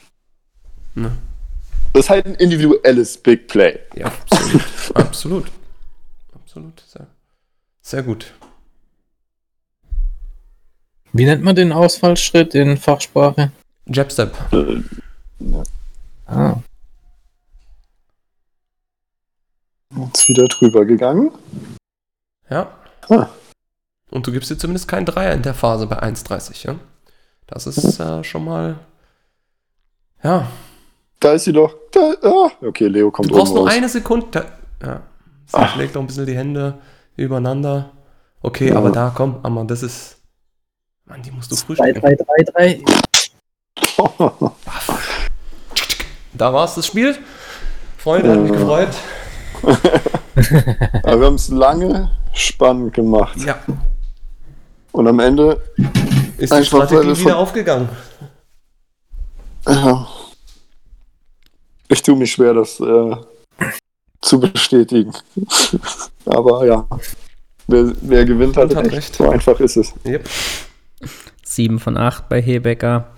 ne? 0.94 1.12
Das 1.92 2.04
ist 2.04 2.10
halt 2.10 2.26
ein 2.26 2.34
individuelles 2.36 3.16
Big 3.18 3.48
Play. 3.48 3.78
Ja, 3.96 4.06
absolut. 4.06 4.62
absolut. 4.94 5.46
Absolut. 6.34 6.84
Sehr, 6.86 7.06
sehr 7.82 8.02
gut. 8.02 8.32
Wie 11.12 11.24
nennt 11.24 11.42
man 11.42 11.56
den 11.56 11.72
Ausfallschritt 11.72 12.54
in 12.54 12.76
Fachsprache? 12.76 13.50
Jabstep. 13.86 14.34
Äh, 14.52 14.82
Ah. 16.26 16.56
Jetzt 19.96 20.28
wieder 20.28 20.46
drüber 20.46 20.84
gegangen. 20.84 21.32
Ja. 22.48 22.70
Ah. 23.08 23.26
Und 24.10 24.26
du 24.26 24.30
gibst 24.32 24.48
dir 24.50 24.56
zumindest 24.58 24.86
keinen 24.86 25.06
Dreier 25.06 25.34
in 25.34 25.42
der 25.42 25.54
Phase 25.54 25.86
bei 25.88 26.00
1,30, 26.00 26.66
ja? 26.66 26.76
Das 27.48 27.66
ist 27.66 27.98
äh, 27.98 28.22
schon 28.22 28.44
mal. 28.44 28.78
Ja. 30.22 30.46
Da 31.18 31.32
ist 31.32 31.44
sie 31.44 31.52
doch. 31.52 31.74
Da, 31.90 32.14
ah. 32.22 32.50
Okay, 32.62 32.86
Leo 32.86 33.10
kommt 33.10 33.28
Du 33.30 33.34
brauchst 33.34 33.52
nur 33.54 33.64
raus. 33.64 33.72
eine 33.74 33.88
Sekunde. 33.88 34.26
Da, 34.30 34.44
ja. 34.86 35.02
Sie 35.46 35.56
Ach. 35.56 35.74
schlägt 35.74 35.96
noch 35.96 36.02
ein 36.02 36.06
bisschen 36.06 36.26
die 36.26 36.36
Hände 36.36 36.78
übereinander. 37.16 37.90
Okay, 38.42 38.68
Ja. 38.68 38.76
aber 38.76 38.90
da, 38.92 39.12
komm, 39.14 39.40
Amman, 39.42 39.66
das 39.66 39.82
ist. 39.82 40.18
Mann, 41.10 41.22
die 41.22 41.32
musst 41.32 41.50
du 41.50 41.56
3, 41.56 41.64
frühstücken. 41.64 42.00
3, 42.00 42.14
3, 42.14 42.44
3. 42.52 42.84
Da 46.34 46.52
war 46.52 46.64
es 46.64 46.76
das 46.76 46.86
Spiel. 46.86 47.18
Freunde, 47.98 48.30
hat 48.30 48.38
mich 48.38 48.52
gefreut. 48.52 48.90
Aber 51.02 51.20
wir 51.20 51.26
haben 51.26 51.34
es 51.34 51.48
lange 51.48 52.12
spannend 52.32 52.94
gemacht. 52.94 53.36
Ja. 53.44 53.58
Und 54.92 55.08
am 55.08 55.18
Ende 55.18 55.60
ist 56.38 56.52
die 56.54 56.64
Strategie 56.64 57.18
wieder 57.18 57.38
aufgegangen. 57.38 57.88
Ja. 59.66 60.06
Ich 61.88 62.02
tue 62.02 62.14
mich 62.14 62.30
schwer, 62.30 62.54
das 62.54 62.78
äh, 62.78 63.16
zu 64.20 64.38
bestätigen. 64.38 65.12
Aber 66.24 66.64
ja, 66.64 66.86
wer, 67.66 67.92
wer 68.00 68.24
gewinnt, 68.24 68.56
hat, 68.56 68.72
hat 68.76 68.84
recht. 68.84 68.96
recht. 68.96 69.14
So 69.16 69.28
einfach 69.28 69.58
ist 69.58 69.76
es. 69.76 69.92
Yep. 70.06 70.28
7 71.42 71.78
von 71.78 71.96
8 71.96 72.28
bei 72.28 72.40
Hebecker. 72.42 73.08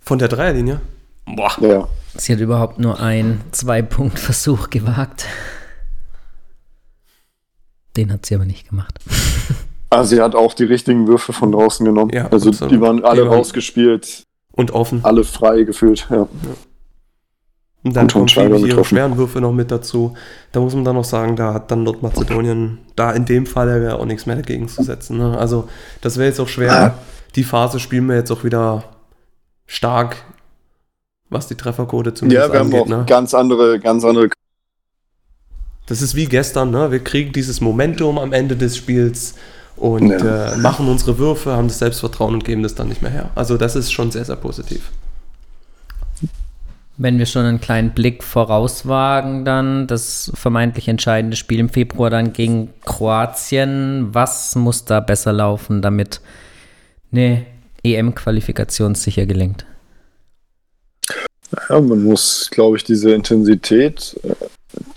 Von 0.00 0.18
der 0.18 0.28
Dreierlinie? 0.28 0.80
Boah. 1.26 1.52
Ja. 1.60 1.88
Sie 2.16 2.32
hat 2.32 2.40
überhaupt 2.40 2.78
nur 2.78 3.00
einen 3.00 3.42
Zwei-Punkt-Versuch 3.52 4.70
gewagt. 4.70 5.26
Den 7.96 8.12
hat 8.12 8.26
sie 8.26 8.34
aber 8.34 8.44
nicht 8.44 8.68
gemacht. 8.68 8.98
Also 9.90 10.16
sie 10.16 10.22
hat 10.22 10.34
auch 10.34 10.54
die 10.54 10.64
richtigen 10.64 11.06
Würfe 11.06 11.32
von 11.32 11.52
draußen 11.52 11.84
genommen. 11.84 12.10
Ja, 12.12 12.28
also 12.28 12.50
absolut. 12.50 12.72
die 12.72 12.80
waren 12.80 13.04
alle 13.04 13.22
Die 13.22 13.28
waren- 13.28 13.38
rausgespielt, 13.38 14.22
Und 14.52 14.70
offen. 14.70 15.04
alle 15.04 15.24
frei 15.24 15.62
gefühlt. 15.62 16.06
Ja. 16.10 16.28
Und 17.88 17.94
dann 17.96 18.04
Und 18.04 18.12
kommt 18.12 18.30
Phoebe 18.32 18.58
ihre 18.58 18.84
schweren 18.84 19.16
Würfe 19.16 19.40
noch 19.40 19.52
mit 19.52 19.70
dazu. 19.70 20.14
Da 20.52 20.60
muss 20.60 20.74
man 20.74 20.84
dann 20.84 20.94
noch 20.96 21.04
sagen, 21.04 21.36
da 21.36 21.54
hat 21.54 21.70
dann 21.70 21.82
Nordmazedonien 21.84 22.78
da 22.96 23.12
in 23.12 23.24
dem 23.24 23.46
Fall 23.46 23.82
ja 23.82 23.96
auch 23.96 24.04
nichts 24.04 24.26
mehr 24.26 24.36
dagegen 24.36 24.68
zu 24.68 24.82
setzen. 24.82 25.18
Ne? 25.18 25.36
Also 25.38 25.68
das 26.00 26.16
wäre 26.16 26.28
jetzt 26.28 26.40
auch 26.40 26.48
schwer. 26.48 26.94
Die 27.34 27.44
Phase 27.44 27.78
spielen 27.80 28.06
wir 28.08 28.16
jetzt 28.16 28.30
auch 28.30 28.44
wieder 28.44 28.84
stark, 29.66 30.16
was 31.30 31.46
die 31.46 31.54
Trefferquote 31.54 32.14
zumindest 32.14 32.46
ja, 32.48 32.52
wir 32.52 32.60
haben 32.60 32.66
angeht. 32.66 32.80
auch 32.82 32.86
Ne? 32.88 33.04
ganz 33.06 33.34
andere, 33.34 33.78
ganz 33.78 34.04
andere. 34.04 34.28
Das 35.86 36.02
ist 36.02 36.14
wie 36.14 36.26
gestern, 36.26 36.70
ne? 36.70 36.90
wir 36.90 36.98
kriegen 37.02 37.32
dieses 37.32 37.60
Momentum 37.60 38.18
am 38.18 38.32
Ende 38.32 38.56
des 38.56 38.76
Spiels 38.76 39.34
und 39.76 40.08
Ja. 40.10 40.52
äh, 40.52 40.56
machen 40.58 40.88
unsere 40.88 41.18
Würfe, 41.18 41.52
haben 41.56 41.68
das 41.68 41.78
Selbstvertrauen 41.78 42.34
und 42.34 42.44
geben 42.44 42.62
das 42.62 42.74
dann 42.74 42.88
nicht 42.88 43.00
mehr 43.00 43.10
her. 43.10 43.30
Also 43.34 43.56
das 43.56 43.76
ist 43.76 43.92
schon 43.92 44.10
sehr, 44.10 44.24
sehr 44.24 44.36
positiv. 44.36 44.90
Wenn 47.00 47.18
wir 47.18 47.26
schon 47.26 47.44
einen 47.44 47.60
kleinen 47.60 47.90
Blick 47.90 48.24
vorauswagen, 48.24 49.44
dann 49.44 49.86
das 49.86 50.32
vermeintlich 50.34 50.88
entscheidende 50.88 51.36
Spiel 51.36 51.60
im 51.60 51.68
Februar 51.68 52.10
dann 52.10 52.32
gegen 52.32 52.74
Kroatien. 52.84 54.08
Was 54.12 54.56
muss 54.56 54.84
da 54.84 54.98
besser 54.98 55.32
laufen, 55.32 55.80
damit 55.80 56.20
eine 57.12 57.46
EM-Qualifikation 57.84 58.96
sicher 58.96 59.26
gelingt? 59.26 59.64
Ja, 61.68 61.80
man 61.80 62.02
muss, 62.02 62.48
glaube 62.50 62.76
ich, 62.76 62.84
diese 62.84 63.12
Intensität, 63.14 64.18
äh, 64.24 64.34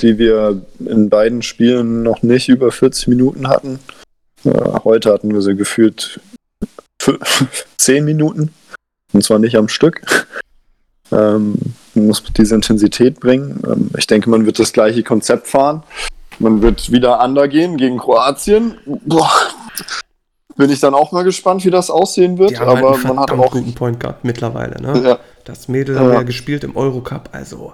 die 0.01 0.17
wir 0.17 0.59
in 0.79 1.07
beiden 1.09 1.43
Spielen 1.43 2.01
noch 2.01 2.23
nicht 2.23 2.49
über 2.49 2.71
40 2.71 3.07
Minuten 3.09 3.47
hatten. 3.47 3.79
Äh, 4.43 4.49
Heute 4.83 5.13
hatten 5.13 5.31
wir 5.31 5.41
sie 5.43 5.55
gefühlt 5.55 6.19
fü- 6.99 7.19
10 7.77 8.03
Minuten. 8.03 8.51
Und 9.13 9.23
zwar 9.23 9.37
nicht 9.39 9.55
am 9.55 9.67
Stück. 9.69 10.01
Ähm, 11.11 11.55
man 11.93 12.07
muss 12.07 12.23
diese 12.37 12.55
Intensität 12.55 13.19
bringen. 13.19 13.61
Ähm, 13.65 13.89
ich 13.97 14.07
denke, 14.07 14.29
man 14.29 14.45
wird 14.45 14.59
das 14.59 14.73
gleiche 14.73 15.03
Konzept 15.03 15.47
fahren. 15.47 15.83
Man 16.39 16.61
wird 16.61 16.91
wieder 16.91 17.23
undergehen 17.23 17.77
gegen 17.77 17.97
Kroatien. 17.97 18.77
Boah, 19.05 19.29
bin 20.55 20.69
ich 20.69 20.79
dann 20.79 20.93
auch 20.93 21.11
mal 21.11 21.23
gespannt, 21.23 21.63
wie 21.65 21.69
das 21.69 21.89
aussehen 21.89 22.37
wird. 22.37 22.51
Die 22.51 22.57
haben 22.57 22.67
halt 22.69 22.77
Aber 22.79 22.93
einen 22.95 23.03
man 23.03 23.19
hat 23.19 23.31
auch. 23.31 23.51
guten 23.51 23.73
Point 23.75 23.99
Guard 23.99 24.23
mittlerweile. 24.23 24.81
Ne? 24.81 25.01
Ja, 25.03 25.19
Das 25.45 25.67
Mädel 25.67 25.95
Ja. 25.95 26.01
haben 26.01 26.07
wir 26.09 26.15
ja 26.15 26.23
gespielt 26.23 26.63
im 26.63 26.75
Eurocup, 26.75 27.29
also 27.31 27.73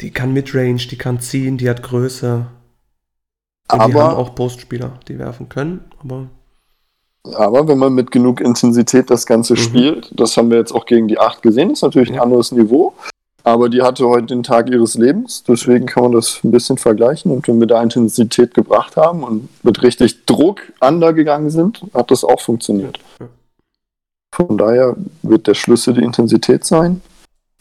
die 0.00 0.10
kann 0.10 0.32
Midrange, 0.32 0.76
die 0.90 0.96
kann 0.96 1.20
ziehen, 1.20 1.58
die 1.58 1.68
hat 1.68 1.82
Größe. 1.82 2.46
Und 3.72 3.78
die 3.78 3.82
haben 3.82 3.96
aber 3.96 4.16
auch 4.18 4.34
Postspieler, 4.34 4.98
die 5.08 5.18
werfen 5.18 5.48
können, 5.48 5.84
aber 6.02 6.26
Aber 7.34 7.68
wenn 7.68 7.76
man 7.76 7.92
mit 7.92 8.10
genug 8.10 8.40
Intensität 8.40 9.10
das 9.10 9.26
Ganze 9.26 9.52
Mhm. 9.52 9.58
spielt, 9.58 10.10
das 10.18 10.36
haben 10.38 10.50
wir 10.50 10.56
jetzt 10.58 10.72
auch 10.72 10.86
gegen 10.86 11.06
die 11.06 11.18
8 11.18 11.42
gesehen, 11.42 11.70
ist 11.70 11.82
natürlich 11.82 12.10
ein 12.10 12.18
anderes 12.18 12.50
Niveau. 12.50 12.94
Aber 13.42 13.68
die 13.68 13.82
hatte 13.82 14.06
heute 14.06 14.26
den 14.26 14.42
Tag 14.42 14.70
ihres 14.70 14.96
Lebens, 14.96 15.44
deswegen 15.46 15.86
kann 15.86 16.04
man 16.04 16.12
das 16.12 16.40
ein 16.44 16.50
bisschen 16.50 16.76
vergleichen. 16.76 17.32
Und 17.32 17.48
wenn 17.48 17.58
wir 17.58 17.66
da 17.66 17.82
Intensität 17.82 18.54
gebracht 18.54 18.96
haben 18.96 19.24
und 19.24 19.48
mit 19.64 19.82
richtig 19.82 20.26
Druck 20.26 20.60
undergegangen 20.80 21.50
sind, 21.50 21.82
hat 21.94 22.10
das 22.10 22.24
auch 22.24 22.40
funktioniert. 22.40 22.98
Von 24.34 24.58
daher 24.58 24.94
wird 25.22 25.46
der 25.46 25.54
Schlüssel 25.54 25.94
die 25.94 26.02
Intensität 26.02 26.64
sein 26.64 27.00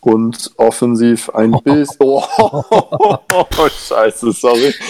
und 0.02 0.52
offensiv 0.58 1.30
ein 1.30 1.52
bisschen. 1.64 1.96
Oh, 2.00 2.24
scheiße, 3.70 4.32
sorry. 4.34 4.74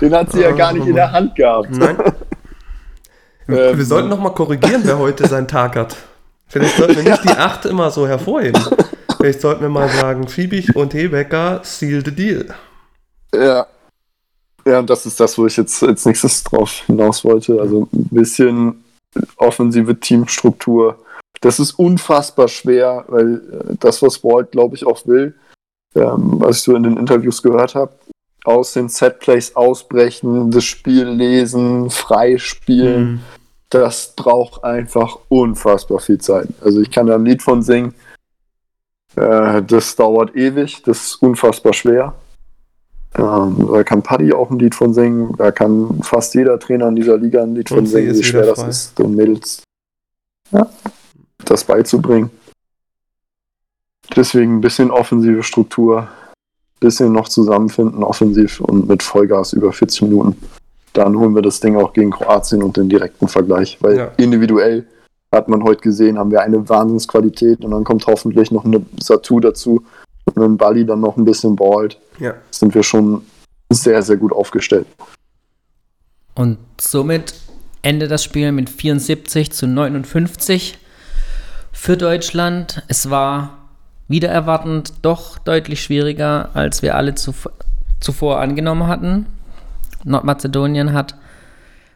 Den 0.00 0.14
hat 0.14 0.32
sie 0.32 0.40
ja 0.40 0.52
gar 0.52 0.72
nicht 0.72 0.86
in 0.86 0.94
der 0.94 1.10
Hand 1.10 1.34
gehabt. 1.34 1.70
nein. 1.70 1.96
Ähm, 3.48 3.76
wir 3.76 3.84
sollten 3.84 4.08
noch 4.08 4.20
mal 4.20 4.30
korrigieren, 4.30 4.82
wer 4.84 4.98
heute 4.98 5.26
seinen 5.26 5.48
Tag 5.48 5.76
hat. 5.76 5.96
Vielleicht 6.52 6.76
sollten 6.76 6.96
wir 6.96 7.02
nicht 7.10 7.24
die 7.24 7.28
8 7.30 7.64
immer 7.64 7.90
so 7.90 8.06
hervorheben. 8.06 8.62
Vielleicht 9.16 9.40
sollten 9.40 9.62
wir 9.62 9.70
mal 9.70 9.88
sagen, 9.88 10.28
Fiebig 10.28 10.76
und 10.76 10.92
Hebecker 10.92 11.60
seal 11.64 12.04
the 12.04 12.14
deal. 12.14 12.46
Ja. 13.34 13.66
Ja, 14.66 14.78
und 14.78 14.90
das 14.90 15.06
ist 15.06 15.18
das, 15.18 15.36
wo 15.38 15.46
ich 15.46 15.56
jetzt 15.56 15.82
als 15.82 16.04
nächstes 16.04 16.44
drauf 16.44 16.70
hinaus 16.86 17.24
wollte. 17.24 17.58
Also 17.58 17.88
ein 17.92 18.08
bisschen 18.10 18.84
offensive 19.36 19.98
Teamstruktur. 19.98 20.98
Das 21.40 21.58
ist 21.58 21.72
unfassbar 21.72 22.48
schwer, 22.48 23.04
weil 23.08 23.34
äh, 23.34 23.74
das, 23.80 24.02
was 24.02 24.22
Walt, 24.22 24.52
glaube 24.52 24.76
ich, 24.76 24.86
auch 24.86 25.06
will, 25.06 25.34
ähm, 25.94 26.34
was 26.38 26.58
ich 26.58 26.62
so 26.62 26.76
in 26.76 26.82
den 26.82 26.98
Interviews 26.98 27.42
gehört 27.42 27.74
habe, 27.74 27.92
aus 28.44 28.74
den 28.74 28.88
Setplays 28.88 29.56
ausbrechen, 29.56 30.50
das 30.50 30.64
Spiel 30.64 31.08
lesen, 31.08 31.90
freispielen, 31.90 33.04
Mhm. 33.04 33.20
Das 33.72 34.12
braucht 34.14 34.64
einfach 34.64 35.18
unfassbar 35.28 35.98
viel 35.98 36.18
Zeit. 36.18 36.48
Also 36.60 36.80
ich 36.80 36.90
kann 36.90 37.06
da 37.06 37.14
ein 37.14 37.24
Lied 37.24 37.42
von 37.42 37.62
singen. 37.62 37.94
Äh, 39.16 39.62
das 39.62 39.96
dauert 39.96 40.36
ewig, 40.36 40.82
das 40.82 41.06
ist 41.06 41.22
unfassbar 41.22 41.72
schwer. 41.72 42.14
Ähm, 43.14 43.68
da 43.72 43.82
kann 43.82 44.02
Paddy 44.02 44.32
auch 44.32 44.50
ein 44.50 44.58
Lied 44.58 44.74
von 44.74 44.92
singen, 44.94 45.34
da 45.36 45.52
kann 45.52 46.00
fast 46.02 46.34
jeder 46.34 46.58
Trainer 46.58 46.88
in 46.88 46.96
dieser 46.96 47.16
Liga 47.18 47.42
ein 47.42 47.54
Lied 47.54 47.70
Und 47.70 47.78
von 47.78 47.86
singen, 47.86 48.14
wie 48.14 48.22
schwer 48.22 48.46
das 48.46 48.60
frei. 48.60 48.68
ist, 48.68 48.98
den 48.98 49.14
Mädels 49.14 49.62
ja, 50.50 50.70
das 51.44 51.64
beizubringen. 51.64 52.30
Deswegen 54.14 54.58
ein 54.58 54.60
bisschen 54.60 54.90
offensive 54.90 55.42
Struktur, 55.42 56.08
bisschen 56.80 57.12
noch 57.12 57.28
zusammenfinden, 57.28 58.02
offensiv 58.02 58.60
und 58.60 58.88
mit 58.88 59.02
Vollgas 59.02 59.54
über 59.54 59.72
40 59.72 60.02
Minuten. 60.02 60.36
Dann 60.92 61.16
holen 61.16 61.34
wir 61.34 61.42
das 61.42 61.60
Ding 61.60 61.76
auch 61.76 61.92
gegen 61.92 62.10
Kroatien 62.10 62.62
und 62.62 62.76
den 62.76 62.88
direkten 62.88 63.28
Vergleich, 63.28 63.78
weil 63.80 63.96
Ja. 63.96 64.10
individuell 64.18 64.86
hat 65.34 65.48
man 65.48 65.62
heute 65.64 65.80
gesehen, 65.80 66.18
haben 66.18 66.30
wir 66.30 66.42
eine 66.42 66.68
Wahnsinnsqualität 66.68 67.64
und 67.64 67.70
dann 67.70 67.84
kommt 67.84 68.06
hoffentlich 68.06 68.50
noch 68.50 68.64
eine 68.66 68.84
Satu 69.00 69.40
dazu 69.40 69.82
und 70.26 70.36
wenn 70.36 70.56
Bali 70.58 70.84
dann 70.84 71.00
noch 71.00 71.16
ein 71.16 71.24
bisschen 71.24 71.56
ballt, 71.56 71.98
Ja. 72.18 72.34
sind 72.50 72.74
wir 72.74 72.82
schon 72.82 73.22
sehr, 73.70 74.02
sehr 74.02 74.16
gut 74.18 74.32
aufgestellt. 74.32 74.86
Und 76.34 76.58
somit 76.80 77.34
endet 77.82 78.10
das 78.10 78.22
Spiel 78.24 78.52
mit 78.52 78.68
74 78.70 79.52
zu 79.52 79.66
59 79.66 80.78
für 81.72 81.96
Deutschland. 81.96 82.82
Es 82.88 83.10
war 83.10 83.58
wieder 84.08 84.28
erwartend 84.28 84.92
doch 85.02 85.38
deutlich 85.38 85.82
schwieriger, 85.82 86.50
als 86.54 86.82
wir 86.82 86.94
alle 86.96 87.14
zuv 87.14 87.48
zuvor 88.00 88.40
angenommen 88.40 88.86
hatten. 88.88 89.26
Nordmazedonien 90.04 90.92
hat 90.92 91.14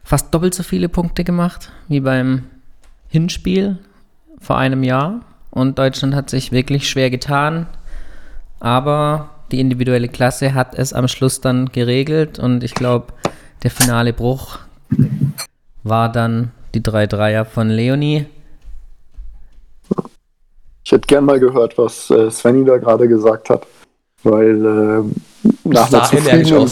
fast 0.03 0.33
doppelt 0.33 0.53
so 0.53 0.63
viele 0.63 0.89
Punkte 0.89 1.23
gemacht 1.23 1.71
wie 1.87 1.99
beim 1.99 2.43
Hinspiel 3.07 3.77
vor 4.39 4.57
einem 4.57 4.83
Jahr. 4.83 5.21
Und 5.51 5.79
Deutschland 5.79 6.13
hat 6.15 6.29
sich 6.29 6.51
wirklich 6.51 6.89
schwer 6.89 7.09
getan. 7.09 7.67
Aber 8.59 9.29
die 9.51 9.59
individuelle 9.59 10.07
Klasse 10.07 10.53
hat 10.53 10.75
es 10.75 10.93
am 10.93 11.07
Schluss 11.07 11.41
dann 11.41 11.69
geregelt. 11.71 12.39
Und 12.39 12.63
ich 12.63 12.73
glaube, 12.73 13.13
der 13.63 13.71
finale 13.71 14.13
Bruch 14.13 14.59
war 15.83 16.11
dann 16.11 16.51
die 16.73 16.83
drei 16.83 17.07
Dreier 17.07 17.45
von 17.45 17.69
Leonie. 17.69 18.25
Ich 20.83 20.91
hätte 20.91 21.07
gern 21.07 21.25
mal 21.25 21.39
gehört, 21.39 21.77
was 21.77 22.09
äh, 22.09 22.31
Svenny 22.31 22.63
da 22.63 22.77
gerade 22.77 23.07
gesagt 23.07 23.49
hat, 23.49 23.67
weil 24.23 24.65
ähm, 24.65 25.15
nach 25.65 25.91
einer 25.91 26.03
zufriedenen, 26.03 26.69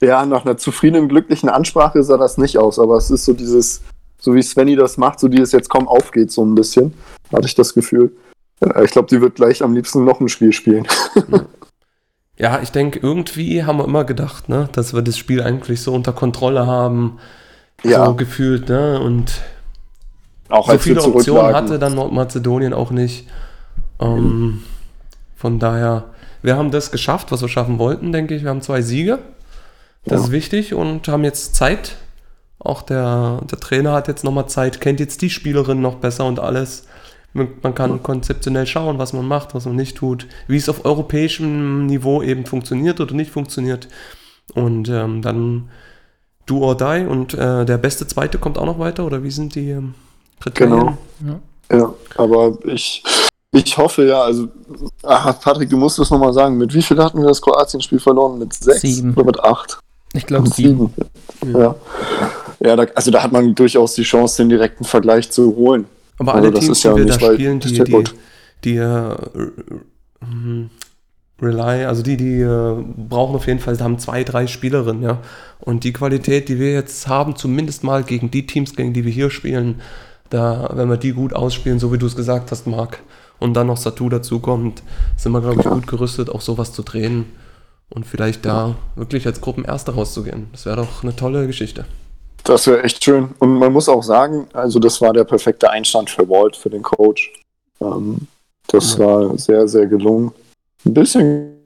ja, 0.00 0.24
nach 0.26 0.44
einer 0.44 0.56
zufriedenen, 0.56 1.08
glücklichen 1.08 1.48
Ansprache 1.48 2.02
sah 2.02 2.16
das 2.16 2.38
nicht 2.38 2.58
aus, 2.58 2.78
aber 2.78 2.96
es 2.96 3.10
ist 3.10 3.24
so 3.24 3.32
dieses, 3.32 3.82
so 4.18 4.34
wie 4.34 4.42
Svenny 4.42 4.76
das 4.76 4.96
macht, 4.96 5.20
so 5.20 5.28
dieses 5.28 5.52
jetzt 5.52 5.68
komm 5.68 5.88
auf 5.88 6.10
geht 6.10 6.30
so 6.30 6.44
ein 6.44 6.54
bisschen, 6.54 6.94
hatte 7.32 7.46
ich 7.46 7.54
das 7.54 7.74
Gefühl. 7.74 8.12
Ich 8.82 8.92
glaube, 8.92 9.08
die 9.08 9.20
wird 9.20 9.34
gleich 9.34 9.62
am 9.62 9.74
liebsten 9.74 10.04
noch 10.04 10.20
ein 10.20 10.28
Spiel 10.28 10.52
spielen. 10.52 10.86
Ja, 12.36 12.60
ich 12.62 12.70
denke, 12.70 12.98
irgendwie 12.98 13.64
haben 13.64 13.78
wir 13.78 13.84
immer 13.84 14.04
gedacht, 14.04 14.48
ne, 14.48 14.68
dass 14.72 14.92
wir 14.92 15.02
das 15.02 15.16
Spiel 15.16 15.40
eigentlich 15.42 15.82
so 15.82 15.94
unter 15.94 16.12
Kontrolle 16.12 16.66
haben. 16.66 17.18
Ja. 17.84 18.06
So 18.06 18.14
gefühlt, 18.14 18.68
ne? 18.68 18.98
Und 19.00 19.40
Auch 20.48 20.70
so 20.70 20.78
viele 20.78 21.02
Optionen 21.02 21.54
hatte 21.54 21.78
dann 21.78 21.94
Nordmazedonien 21.94 22.72
auch 22.72 22.90
nicht. 22.90 23.28
Ähm, 24.00 24.62
Von 25.36 25.58
daher, 25.58 26.04
wir 26.42 26.56
haben 26.56 26.70
das 26.70 26.90
geschafft, 26.90 27.30
was 27.30 27.42
wir 27.42 27.48
schaffen 27.48 27.78
wollten, 27.78 28.10
denke 28.10 28.34
ich. 28.34 28.42
Wir 28.42 28.50
haben 28.50 28.62
zwei 28.62 28.82
Siege. 28.82 29.18
Das 30.04 30.20
ja. 30.20 30.26
ist 30.26 30.32
wichtig 30.32 30.74
und 30.74 31.08
haben 31.08 31.24
jetzt 31.24 31.54
Zeit. 31.54 31.96
Auch 32.58 32.82
der, 32.82 33.40
der 33.50 33.60
Trainer 33.60 33.92
hat 33.92 34.08
jetzt 34.08 34.24
nochmal 34.24 34.48
Zeit, 34.48 34.80
kennt 34.80 35.00
jetzt 35.00 35.20
die 35.22 35.30
Spielerin 35.30 35.80
noch 35.80 35.96
besser 35.96 36.24
und 36.24 36.40
alles. 36.40 36.86
Man 37.34 37.74
kann 37.74 38.00
konzeptionell 38.02 38.66
schauen, 38.66 38.98
was 38.98 39.12
man 39.12 39.26
macht, 39.26 39.56
was 39.56 39.66
man 39.66 39.74
nicht 39.74 39.96
tut, 39.96 40.28
wie 40.46 40.56
es 40.56 40.68
auf 40.68 40.84
europäischem 40.84 41.86
Niveau 41.86 42.22
eben 42.22 42.46
funktioniert 42.46 43.00
oder 43.00 43.12
nicht 43.12 43.32
funktioniert. 43.32 43.88
Und 44.54 44.88
ähm, 44.88 45.20
dann 45.20 45.68
do 46.46 46.58
or 46.58 46.76
die 46.76 47.06
und 47.06 47.34
äh, 47.34 47.64
der 47.64 47.78
beste 47.78 48.06
Zweite 48.06 48.38
kommt 48.38 48.56
auch 48.56 48.66
noch 48.66 48.78
weiter 48.78 49.04
oder 49.04 49.22
wie 49.24 49.30
sind 49.30 49.56
die 49.56 49.70
ähm, 49.70 49.94
Kriterien? 50.40 50.96
Genau. 51.20 51.40
Ja. 51.70 51.76
ja, 51.76 51.94
aber 52.16 52.56
ich, 52.66 53.02
ich 53.50 53.76
hoffe 53.78 54.06
ja, 54.06 54.22
also 54.22 54.48
ach, 55.02 55.40
Patrick, 55.40 55.70
du 55.70 55.76
musst 55.76 55.98
es 55.98 56.10
nochmal 56.10 56.32
sagen, 56.32 56.56
mit 56.56 56.72
wie 56.72 56.82
viel 56.82 57.02
hatten 57.02 57.20
wir 57.20 57.28
das 57.28 57.40
Kroatien-Spiel 57.40 57.98
verloren? 57.98 58.38
Mit 58.38 58.52
sechs 58.52 58.82
sieben. 58.82 59.14
oder 59.14 59.24
mit 59.24 59.40
acht? 59.40 59.80
Ich 60.14 60.26
glaube 60.26 60.48
sieben. 60.48 60.90
sieben. 61.42 61.58
Ja. 61.60 61.74
Ja, 62.60 62.76
da, 62.76 62.86
also 62.94 63.10
da 63.10 63.22
hat 63.22 63.32
man 63.32 63.54
durchaus 63.54 63.94
die 63.94 64.04
Chance, 64.04 64.42
den 64.42 64.48
direkten 64.48 64.84
Vergleich 64.84 65.30
zu 65.30 65.54
holen. 65.54 65.86
Aber 66.18 66.34
alle 66.34 66.48
also 66.48 66.60
Teams, 66.60 66.80
die 66.80 66.88
ja 66.88 66.96
wir 66.96 67.06
da 67.06 67.20
spielen, 67.20 67.60
die, 67.60 67.72
die, 67.72 67.84
die, 67.84 68.04
die 68.64 68.76
äh, 68.76 69.16
Rely, 71.42 71.84
also 71.84 72.02
die, 72.02 72.16
die 72.16 72.40
äh, 72.40 72.76
brauchen 73.08 73.34
auf 73.34 73.46
jeden 73.48 73.58
Fall, 73.58 73.78
haben 73.80 73.98
zwei, 73.98 74.24
drei 74.24 74.46
Spielerinnen, 74.46 75.02
ja. 75.02 75.18
Und 75.60 75.84
die 75.84 75.92
Qualität, 75.92 76.48
die 76.48 76.58
wir 76.58 76.72
jetzt 76.72 77.08
haben, 77.08 77.36
zumindest 77.36 77.82
mal 77.82 78.04
gegen 78.04 78.30
die 78.30 78.46
Teams, 78.46 78.76
gegen 78.76 78.92
die 78.92 79.04
wir 79.04 79.12
hier 79.12 79.30
spielen, 79.30 79.80
da, 80.30 80.70
wenn 80.74 80.88
wir 80.88 80.96
die 80.96 81.12
gut 81.12 81.34
ausspielen, 81.34 81.78
so 81.78 81.92
wie 81.92 81.98
du 81.98 82.06
es 82.06 82.16
gesagt 82.16 82.50
hast, 82.52 82.66
Marc, 82.66 83.00
und 83.40 83.54
dann 83.54 83.66
noch 83.66 83.76
Satu 83.76 84.08
dazukommt, 84.08 84.82
sind 85.16 85.32
wir, 85.32 85.40
glaube 85.40 85.60
ich, 85.60 85.66
gut 85.66 85.86
gerüstet, 85.86 86.30
auch 86.30 86.40
sowas 86.40 86.72
zu 86.72 86.82
drehen 86.82 87.26
und 87.94 88.06
vielleicht 88.06 88.44
da 88.44 88.74
wirklich 88.96 89.26
als 89.26 89.40
Gruppenerster 89.40 89.94
rauszugehen. 89.94 90.48
Das 90.52 90.66
wäre 90.66 90.76
doch 90.76 91.02
eine 91.02 91.14
tolle 91.14 91.46
Geschichte. 91.46 91.84
Das 92.42 92.66
wäre 92.66 92.82
echt 92.82 93.02
schön. 93.02 93.30
Und 93.38 93.54
man 93.54 93.72
muss 93.72 93.88
auch 93.88 94.02
sagen, 94.02 94.48
also 94.52 94.78
das 94.78 95.00
war 95.00 95.12
der 95.12 95.24
perfekte 95.24 95.70
Einstand 95.70 96.10
für 96.10 96.28
Walt, 96.28 96.56
für 96.56 96.70
den 96.70 96.82
Coach. 96.82 97.32
Ähm, 97.80 98.26
das 98.66 98.98
ja. 98.98 99.06
war 99.06 99.38
sehr, 99.38 99.66
sehr 99.68 99.86
gelungen. 99.86 100.32
Ein 100.84 100.94
bisschen 100.94 101.56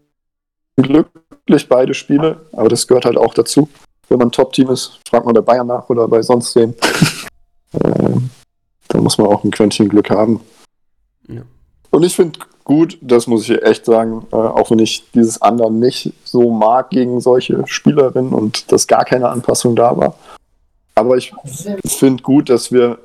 glücklich 0.77 1.69
beide 1.69 1.95
Spiele, 1.95 2.41
aber 2.53 2.69
das 2.69 2.87
gehört 2.87 3.07
halt 3.07 3.17
auch 3.17 3.35
dazu. 3.35 3.69
Wenn 4.09 4.19
man 4.19 4.31
Top-Team 4.31 4.71
ist, 4.71 5.01
fragt 5.09 5.27
man 5.27 5.35
bei 5.35 5.41
Bayern 5.41 5.67
nach 5.67 5.89
oder 5.89 6.07
bei 6.07 6.23
sonst 6.23 6.55
wem. 6.55 6.75
ähm, 7.85 8.31
da 8.89 9.01
muss 9.01 9.19
man 9.19 9.27
auch 9.27 9.43
ein 9.45 9.51
Quäntchen 9.51 9.89
Glück 9.89 10.11
haben. 10.11 10.41
Ja. 11.29 11.43
Und 11.91 12.05
ich 12.05 12.15
finde 12.15 12.39
gut, 12.69 12.99
das 13.01 13.27
muss 13.27 13.49
ich 13.49 13.61
echt 13.63 13.87
sagen, 13.87 14.27
äh, 14.31 14.37
auch 14.37 14.71
wenn 14.71 14.79
ich 14.79 15.11
dieses 15.13 15.43
anderen 15.43 15.81
nicht 15.81 16.13
so 16.23 16.51
mag 16.51 16.91
gegen 16.91 17.21
solche 17.21 17.67
Spielerinnen 17.67 18.33
und 18.33 18.71
dass 18.71 18.87
gar 18.87 19.05
keine 19.05 19.29
Anpassung 19.31 19.75
da 19.75 19.97
war. 19.97 20.15
Aber 20.95 21.17
ich 21.17 21.33
finde 21.87 22.23
gut, 22.23 22.51
dass 22.51 22.71
wir 22.71 22.99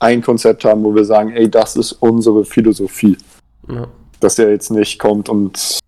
ein 0.00 0.20
Konzept 0.20 0.64
haben, 0.64 0.82
wo 0.82 0.94
wir 0.94 1.04
sagen, 1.04 1.30
ey, 1.30 1.48
das 1.48 1.76
ist 1.76 1.92
unsere 1.92 2.44
Philosophie. 2.44 3.16
Ja. 3.68 3.86
Dass 4.18 4.38
er 4.38 4.50
jetzt 4.50 4.70
nicht 4.70 4.98
kommt 4.98 5.28
und 5.28 5.78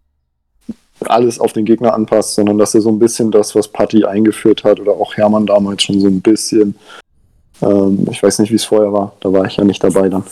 alles 1.01 1.41
auf 1.41 1.53
den 1.53 1.65
Gegner 1.65 1.95
anpasst, 1.95 2.37
sondern 2.37 2.59
dass 2.59 2.75
er 2.75 2.81
so 2.81 2.91
ein 2.91 2.99
bisschen 3.01 3.31
das, 3.33 3.55
was 3.55 3.67
Patti 3.67 4.05
eingeführt 4.05 4.63
hat 4.63 4.79
oder 4.79 4.93
auch 4.93 5.17
Hermann 5.17 5.47
damals 5.47 5.83
schon 5.83 6.01
so 6.01 6.07
ein 6.07 6.21
bisschen, 6.21 6.77
ähm, 7.61 8.07
ich 8.11 8.23
weiß 8.23 8.39
nicht, 8.39 8.53
wie 8.53 8.57
es 8.57 8.65
vorher 8.65 8.93
war, 8.93 9.13
da 9.21 9.33
war 9.33 9.45
ich 9.47 9.57
ja 9.57 9.65
nicht 9.65 9.83
dabei 9.83 10.09
dann, 10.09 10.23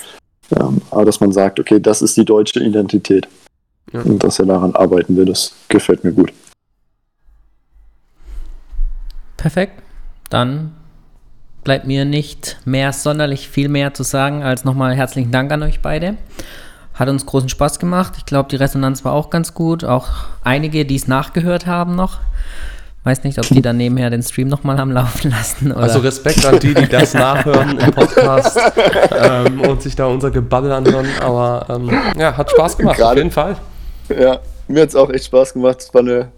ähm, 0.59 0.81
aber 0.91 1.05
dass 1.05 1.21
man 1.21 1.33
sagt, 1.33 1.61
okay, 1.61 1.81
das 1.81 2.03
ist 2.03 2.17
die 2.17 2.25
deutsche 2.25 2.61
Identität 2.61 3.29
ja. 3.93 4.01
und 4.03 4.23
dass 4.23 4.39
er 4.39 4.47
daran 4.47 4.75
arbeiten 4.75 5.17
will, 5.17 5.25
das 5.25 5.55
gefällt 5.69 6.05
mir 6.05 6.13
gut. 6.13 6.33
Perfekt. 9.37 9.83
Dann 10.31 10.73
bleibt 11.65 11.87
mir 11.87 12.05
nicht 12.05 12.59
mehr 12.65 12.93
sonderlich 12.93 13.49
viel 13.49 13.69
mehr 13.69 13.95
zu 13.95 14.03
sagen, 14.03 14.43
als 14.43 14.65
nochmal 14.65 14.95
herzlichen 14.95 15.31
Dank 15.31 15.53
an 15.53 15.63
euch 15.63 15.81
beide. 15.81 16.17
Hat 16.95 17.09
uns 17.09 17.27
großen 17.27 17.49
Spaß 17.49 17.79
gemacht. 17.79 18.15
Ich 18.19 18.27
glaube, 18.27 18.49
die 18.51 18.57
Resonanz 18.57 19.05
war 19.05 19.13
auch 19.13 19.31
ganz 19.31 19.55
gut. 19.55 19.85
Auch 19.85 20.09
einige, 20.43 20.85
die 20.85 20.97
es 20.97 21.09
nachgehört 21.09 21.67
haben 21.67 21.95
noch. 21.95 22.21
Weiß 23.05 23.25
nicht, 23.25 23.37
ob 23.39 23.47
die 23.49 23.63
dann 23.63 23.79
nebenher 23.79 24.11
den 24.11 24.23
Stream 24.23 24.47
nochmal 24.47 24.79
haben 24.79 24.93
laufen 24.93 25.31
lassen. 25.31 25.73
Oder? 25.73 25.83
Also 25.83 25.99
Respekt 25.99 26.45
an 26.47 26.61
die, 26.61 26.73
die 26.73 26.89
das 26.89 27.15
nachhören 27.15 27.77
im 27.79 27.91
Podcast 27.91 28.57
ähm, 29.11 29.61
und 29.61 29.83
sich 29.83 29.97
da 29.97 30.07
unser 30.07 30.31
Gebabbel 30.31 30.71
anhören. 30.71 31.07
Aber 31.21 31.67
ähm, 31.69 31.91
ja, 32.17 32.37
hat 32.37 32.51
Spaß 32.53 32.79
gemacht, 32.79 32.99
Gerade, 32.99 33.11
auf 33.13 33.17
jeden 33.17 33.31
Fall. 33.33 33.57
Ja, 34.09 34.39
mir 34.69 34.83
hat 34.83 34.91
es 34.91 34.97
auch 34.97 35.11
echt 35.11 35.25
Spaß 35.25 35.55
gemacht. 35.55 35.81
Es 35.81 35.93
war 35.93 36.03
eine 36.03 36.29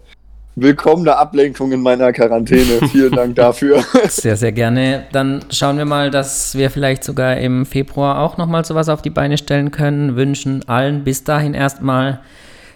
willkommene 0.55 1.15
Ablenkung 1.15 1.71
in 1.71 1.81
meiner 1.81 2.11
Quarantäne. 2.11 2.87
Vielen 2.91 3.11
Dank 3.11 3.35
dafür. 3.35 3.83
Sehr, 4.07 4.35
sehr 4.35 4.51
gerne. 4.51 5.05
Dann 5.11 5.45
schauen 5.51 5.77
wir 5.77 5.85
mal, 5.85 6.09
dass 6.09 6.55
wir 6.55 6.71
vielleicht 6.71 7.03
sogar 7.03 7.37
im 7.37 7.67
Februar 7.67 8.19
auch 8.19 8.37
nochmal 8.37 8.65
sowas 8.65 8.89
auf 8.89 9.03
die 9.03 9.11
Beine 9.11 9.37
stellen 9.37 9.69
können. 9.69 10.15
Wünschen 10.15 10.67
allen 10.67 11.03
bis 11.03 11.23
dahin 11.23 11.53
erstmal, 11.53 12.21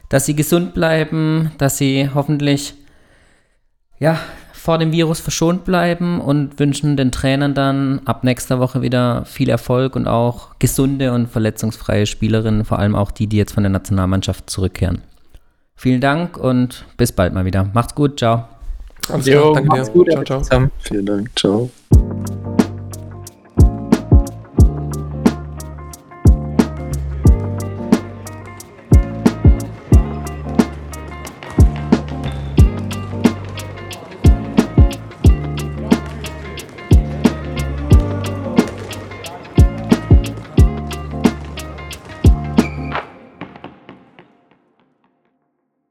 dass 0.09 0.27
sie 0.27 0.35
gesund 0.35 0.75
bleiben, 0.75 1.51
dass 1.57 1.77
sie 1.77 2.09
hoffentlich 2.13 2.75
ja, 3.99 4.19
vor 4.53 4.77
dem 4.77 4.91
Virus 4.91 5.19
verschont 5.19 5.63
bleiben 5.63 6.19
und 6.19 6.59
wünschen 6.59 6.97
den 6.97 7.11
Trainern 7.11 7.53
dann 7.53 8.01
ab 8.05 8.23
nächster 8.23 8.59
Woche 8.59 8.81
wieder 8.81 9.25
viel 9.25 9.49
Erfolg 9.49 9.95
und 9.95 10.07
auch 10.07 10.49
gesunde 10.59 11.13
und 11.13 11.27
verletzungsfreie 11.27 12.05
Spielerinnen, 12.05 12.65
vor 12.65 12.79
allem 12.79 12.95
auch 12.95 13.11
die, 13.11 13.27
die 13.27 13.37
jetzt 13.37 13.53
von 13.53 13.63
der 13.63 13.71
Nationalmannschaft 13.71 14.49
zurückkehren. 14.49 15.01
Vielen 15.75 16.01
Dank 16.01 16.37
und 16.37 16.85
bis 16.97 17.13
bald 17.13 17.33
mal 17.33 17.45
wieder. 17.45 17.69
Macht's 17.73 17.95
gut, 17.95 18.19
ciao. 18.19 18.45
Alles 19.07 19.25
klar, 19.25 19.53
danke 19.53 19.81
dir. 19.81 19.91
Gut, 19.91 20.11
ciao, 20.11 20.41
ciao. 20.41 20.67
Vielen 20.79 21.05
Dank, 21.05 21.29
ciao. 21.39 21.69